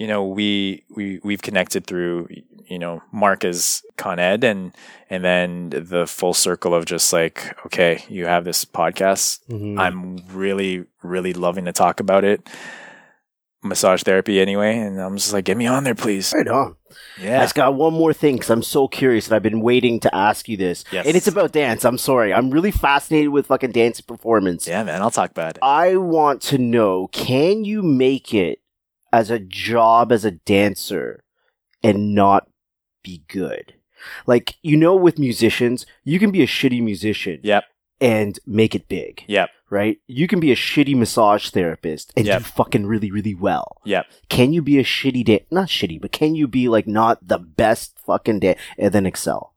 you 0.00 0.06
know 0.06 0.24
we 0.24 0.82
we 0.96 1.20
we've 1.22 1.42
connected 1.42 1.86
through 1.86 2.26
you 2.72 2.78
know 2.78 3.02
Mark 3.12 3.44
as 3.44 3.82
Con 3.96 4.18
Ed 4.18 4.42
and 4.44 4.72
and 5.10 5.22
then 5.22 5.70
the 5.70 6.06
full 6.06 6.32
circle 6.34 6.72
of 6.74 6.86
just 6.86 7.12
like 7.12 7.54
okay, 7.66 8.02
you 8.08 8.24
have 8.26 8.44
this 8.44 8.64
podcast. 8.64 9.40
Mhm. 9.48 9.78
I'm 9.78 10.00
really 10.32 10.86
really 11.02 11.34
loving 11.34 11.66
to 11.66 11.72
talk 11.72 12.00
about 12.00 12.24
it. 12.24 12.48
Massage 13.62 14.02
therapy 14.04 14.40
anyway, 14.40 14.78
and 14.78 14.98
I'm 14.98 15.18
just 15.18 15.34
like, 15.34 15.44
get 15.44 15.58
me 15.58 15.66
on 15.66 15.84
there, 15.84 15.94
please. 15.94 16.32
right 16.34 16.48
on. 16.48 16.76
Yeah. 17.20 17.40
I 17.40 17.42
just 17.44 17.54
got 17.54 17.74
one 17.74 17.92
more 17.92 18.14
thing 18.14 18.36
because 18.36 18.48
I'm 18.48 18.62
so 18.62 18.88
curious 18.88 19.26
and 19.26 19.34
I've 19.36 19.42
been 19.42 19.60
waiting 19.60 20.00
to 20.00 20.14
ask 20.14 20.48
you 20.48 20.56
this. 20.56 20.82
Yes. 20.90 21.06
And 21.06 21.14
it's 21.14 21.28
about 21.28 21.52
dance. 21.52 21.84
I'm 21.84 21.98
sorry. 21.98 22.32
I'm 22.32 22.50
really 22.50 22.70
fascinated 22.70 23.28
with 23.28 23.48
fucking 23.48 23.72
dance 23.72 24.00
performance. 24.00 24.66
yeah, 24.66 24.82
man. 24.82 25.02
I'll 25.02 25.10
talk 25.10 25.30
about 25.30 25.56
it. 25.56 25.62
I 25.62 25.96
want 25.96 26.40
to 26.44 26.56
know 26.56 27.08
can 27.08 27.64
you 27.66 27.82
make 27.82 28.32
it 28.32 28.59
as 29.12 29.30
a 29.30 29.38
job 29.38 30.12
as 30.12 30.24
a 30.24 30.30
dancer 30.32 31.24
and 31.82 32.14
not 32.14 32.48
be 33.02 33.24
good? 33.28 33.74
Like, 34.26 34.56
you 34.62 34.76
know, 34.76 34.96
with 34.96 35.18
musicians, 35.18 35.84
you 36.04 36.18
can 36.18 36.30
be 36.30 36.42
a 36.42 36.46
shitty 36.46 36.82
musician 36.82 37.40
Yep, 37.42 37.64
and 38.00 38.38
make 38.46 38.74
it 38.74 38.88
big, 38.88 39.24
yep, 39.28 39.50
right? 39.68 39.98
You 40.06 40.26
can 40.26 40.40
be 40.40 40.50
a 40.52 40.56
shitty 40.56 40.96
massage 40.96 41.50
therapist 41.50 42.10
and 42.16 42.26
Yep. 42.26 42.38
do 42.38 42.44
fucking 42.44 42.86
really, 42.86 43.10
really 43.10 43.34
well. 43.34 43.76
yep. 43.84 44.06
Can 44.30 44.54
you 44.54 44.62
be 44.62 44.78
a 44.78 44.84
shitty 44.84 45.24
dan 45.24 45.40
Not 45.50 45.68
shitty, 45.68 46.00
but 46.00 46.12
can 46.12 46.34
you 46.34 46.48
be 46.48 46.68
like 46.68 46.86
not 46.86 47.18
the 47.28 47.38
best 47.38 47.98
fucking 47.98 48.40
dan 48.40 48.56
and 48.78 48.92
then 48.94 49.04
excel? 49.04 49.54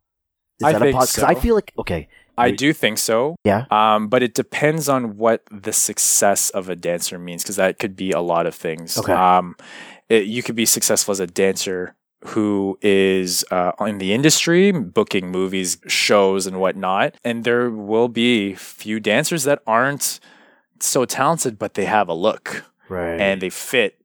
Is 0.59 0.65
I 0.65 0.73
that 0.73 0.81
think 0.81 0.95
a 0.95 0.99
Because 0.99 1.19
I 1.19 1.35
feel 1.35 1.55
like 1.55 1.71
okay, 1.77 2.09
I 2.37 2.51
do 2.51 2.73
think 2.73 2.97
so. 2.97 3.35
Yeah. 3.43 3.65
Um, 3.69 4.07
but 4.07 4.23
it 4.23 4.33
depends 4.33 4.89
on 4.89 5.17
what 5.17 5.43
the 5.51 5.73
success 5.73 6.49
of 6.49 6.69
a 6.69 6.75
dancer 6.75 7.19
means, 7.19 7.43
because 7.43 7.57
that 7.57 7.79
could 7.79 7.95
be 7.95 8.11
a 8.11 8.21
lot 8.21 8.45
of 8.45 8.55
things. 8.55 8.97
Okay. 8.97 9.13
Um, 9.13 9.55
it, 10.09 10.25
you 10.25 10.43
could 10.43 10.55
be 10.55 10.65
successful 10.65 11.11
as 11.11 11.19
a 11.19 11.27
dancer 11.27 11.95
who 12.27 12.77
is 12.81 13.43
uh, 13.51 13.73
in 13.81 13.97
the 13.97 14.13
industry, 14.13 14.71
booking 14.71 15.29
movies, 15.29 15.77
shows, 15.87 16.47
and 16.47 16.59
whatnot. 16.59 17.15
And 17.23 17.43
there 17.43 17.69
will 17.69 18.07
be 18.07 18.55
few 18.55 18.99
dancers 18.99 19.43
that 19.43 19.61
aren't 19.67 20.19
so 20.79 21.05
talented, 21.05 21.59
but 21.59 21.73
they 21.73 21.85
have 21.85 22.07
a 22.07 22.13
look 22.13 22.65
right? 22.89 23.19
and 23.19 23.41
they 23.41 23.49
fit 23.49 23.99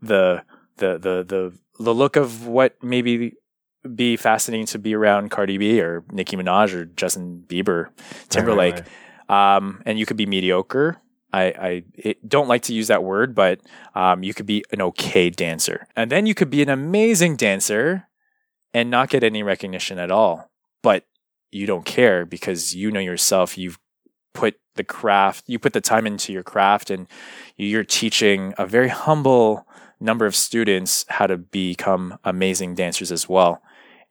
the 0.00 0.42
the 0.76 0.98
the 0.98 1.24
the 1.26 1.52
the 1.78 1.94
look 1.94 2.16
of 2.16 2.46
what 2.46 2.76
maybe 2.82 3.34
be 3.96 4.16
fascinating 4.16 4.66
to 4.66 4.78
be 4.78 4.94
around 4.94 5.30
Cardi 5.30 5.58
B 5.58 5.80
or 5.80 6.04
Nicki 6.10 6.36
Minaj 6.36 6.74
or 6.74 6.84
Justin 6.84 7.44
Bieber, 7.46 7.88
Timberlake. 8.28 8.74
Right, 8.74 8.88
right, 9.28 9.56
Um, 9.56 9.82
and 9.84 9.98
you 9.98 10.06
could 10.06 10.16
be 10.16 10.26
mediocre. 10.26 11.00
I, 11.32 11.42
I 11.42 11.82
it, 11.94 12.26
don't 12.26 12.48
like 12.48 12.62
to 12.62 12.74
use 12.74 12.88
that 12.88 13.04
word, 13.04 13.34
but 13.34 13.60
um, 13.94 14.22
you 14.22 14.32
could 14.32 14.46
be 14.46 14.64
an 14.72 14.80
okay 14.80 15.28
dancer. 15.30 15.86
And 15.94 16.10
then 16.10 16.26
you 16.26 16.34
could 16.34 16.50
be 16.50 16.62
an 16.62 16.70
amazing 16.70 17.36
dancer 17.36 18.08
and 18.72 18.90
not 18.90 19.10
get 19.10 19.22
any 19.22 19.42
recognition 19.42 19.98
at 19.98 20.10
all. 20.10 20.50
But 20.82 21.04
you 21.50 21.66
don't 21.66 21.84
care 21.84 22.24
because 22.24 22.74
you 22.74 22.90
know 22.90 23.00
yourself. 23.00 23.58
You've 23.58 23.78
put 24.32 24.58
the 24.76 24.84
craft, 24.84 25.44
you 25.48 25.58
put 25.58 25.72
the 25.72 25.80
time 25.80 26.06
into 26.06 26.32
your 26.32 26.42
craft, 26.42 26.90
and 26.90 27.06
you're 27.56 27.84
teaching 27.84 28.54
a 28.56 28.66
very 28.66 28.88
humble 28.88 29.66
number 30.00 30.26
of 30.26 30.36
students 30.36 31.04
how 31.08 31.26
to 31.26 31.36
become 31.36 32.18
amazing 32.24 32.74
dancers 32.74 33.10
as 33.10 33.28
well. 33.28 33.60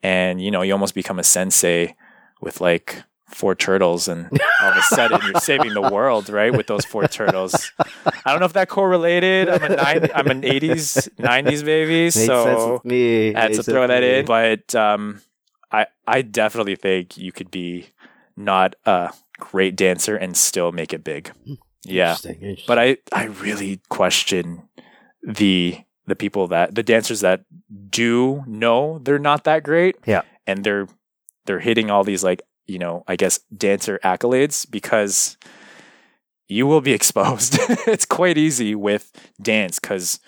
And 0.02 0.40
you 0.40 0.50
know, 0.50 0.62
you 0.62 0.72
almost 0.72 0.94
become 0.94 1.18
a 1.18 1.24
sensei 1.24 1.94
with 2.40 2.60
like 2.60 3.02
four 3.26 3.54
turtles, 3.54 4.08
and 4.08 4.26
all 4.62 4.70
of 4.70 4.76
a 4.76 4.82
sudden 4.82 5.20
you're 5.24 5.40
saving 5.40 5.74
the 5.74 5.82
world, 5.82 6.28
right? 6.30 6.52
With 6.54 6.66
those 6.66 6.84
four 6.84 7.06
turtles. 7.08 7.72
I 8.24 8.30
don't 8.30 8.40
know 8.40 8.46
if 8.46 8.52
that 8.54 8.68
correlated. 8.68 9.48
I'm 9.48 9.62
a 9.64 9.68
90, 9.76 10.14
I'm 10.14 10.26
an 10.28 10.42
80s, 10.42 11.08
90s 11.18 11.64
baby, 11.64 12.04
Makes 12.04 12.14
so 12.14 12.80
me. 12.84 13.34
I 13.34 13.40
had 13.40 13.50
Makes 13.50 13.64
to 13.66 13.70
throw 13.72 13.86
that 13.86 14.02
me. 14.02 14.18
in. 14.20 14.24
But 14.24 14.74
um, 14.74 15.20
I 15.70 15.86
I 16.06 16.22
definitely 16.22 16.76
think 16.76 17.18
you 17.18 17.32
could 17.32 17.50
be 17.50 17.88
not 18.36 18.76
a 18.86 19.12
great 19.38 19.76
dancer 19.76 20.16
and 20.16 20.36
still 20.36 20.72
make 20.72 20.92
it 20.92 21.02
big. 21.04 21.30
Yeah, 21.84 22.10
Interesting, 22.12 22.34
interesting. 22.40 22.64
but 22.66 22.78
I 22.78 22.96
I 23.12 23.24
really 23.24 23.80
question 23.88 24.68
the 25.22 25.78
the 26.08 26.16
people 26.16 26.48
that 26.48 26.74
the 26.74 26.82
dancers 26.82 27.20
that 27.20 27.44
do 27.90 28.42
know 28.46 28.98
they're 29.02 29.18
not 29.18 29.44
that 29.44 29.62
great. 29.62 29.96
Yeah. 30.06 30.22
and 30.46 30.64
they're 30.64 30.88
they're 31.46 31.60
hitting 31.60 31.90
all 31.90 32.04
these 32.04 32.24
like 32.24 32.42
you 32.66 32.78
know 32.78 33.04
I 33.06 33.16
guess 33.16 33.38
dancer 33.56 33.98
accolades 34.04 34.68
because 34.70 35.36
you 36.48 36.66
will 36.66 36.80
be 36.80 36.92
exposed. 36.98 37.56
it's 37.86 38.04
quite 38.04 38.38
easy 38.38 38.74
with 38.74 39.12
dance 39.40 39.78
because 39.78 40.20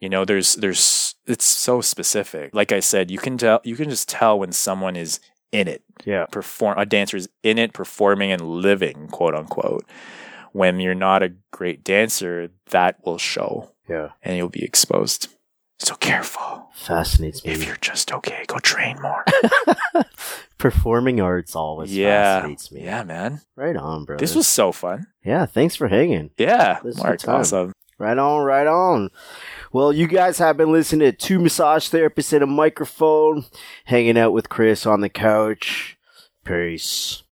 you 0.00 0.08
know 0.08 0.24
there's 0.24 0.54
there's 0.54 1.14
it's 1.26 1.44
so 1.44 1.80
specific. 1.80 2.54
Like 2.54 2.70
I 2.72 2.80
said, 2.80 3.10
you 3.10 3.18
can 3.18 3.38
tell 3.38 3.60
you 3.64 3.76
can 3.76 3.88
just 3.90 4.08
tell 4.08 4.38
when 4.38 4.52
someone 4.52 4.96
is 4.96 5.20
in 5.52 5.68
it 5.68 5.82
yeah, 6.04 6.26
perform 6.26 6.76
a 6.78 6.84
dancer 6.84 7.16
is 7.16 7.28
in 7.42 7.58
it 7.58 7.72
performing 7.72 8.32
and 8.32 8.42
living 8.42 9.08
quote 9.08 9.34
unquote 9.34 9.84
when 10.52 10.80
you're 10.80 10.94
not 10.94 11.22
a 11.22 11.32
great 11.52 11.84
dancer 11.84 12.50
that 12.70 12.96
will 13.04 13.18
show 13.18 13.70
yeah, 13.88 14.10
and 14.22 14.36
you'll 14.36 14.48
be 14.48 14.64
exposed 14.64 15.28
so 15.78 15.94
careful 15.96 16.70
fascinates 16.72 17.44
me. 17.44 17.52
if 17.52 17.66
you're 17.66 17.76
just 17.76 18.12
okay 18.12 18.44
go 18.46 18.58
train 18.58 18.96
more 19.02 19.24
Performing 20.58 21.20
arts 21.20 21.54
always 21.56 21.94
yeah 21.94 22.36
fascinates 22.40 22.70
me. 22.72 22.84
yeah 22.84 23.02
man 23.02 23.40
right 23.56 23.76
on, 23.76 24.04
bro. 24.04 24.16
this 24.16 24.34
was 24.34 24.46
so 24.48 24.72
fun 24.72 25.06
yeah. 25.24 25.46
Thanks 25.46 25.74
for 25.76 25.88
hanging. 25.88 26.30
yeah 26.38 26.74
This 26.74 26.94
was 26.96 26.98
mark 26.98 27.20
good 27.20 27.28
awesome 27.30 27.72
Right 27.96 28.18
on, 28.18 28.42
right 28.44 28.66
on. 28.66 29.10
Well, 29.72 29.92
you 29.92 30.08
guys 30.08 30.38
have 30.38 30.56
been 30.56 30.72
listening 30.72 31.08
to 31.10 31.16
two 31.16 31.38
massage 31.38 31.88
therapists 31.88 32.32
and 32.32 32.42
a 32.42 32.46
microphone, 32.46 33.44
hanging 33.84 34.18
out 34.18 34.32
with 34.32 34.48
Chris 34.48 34.84
on 34.84 35.00
the 35.00 35.08
couch. 35.08 35.96
Peace. 36.44 37.22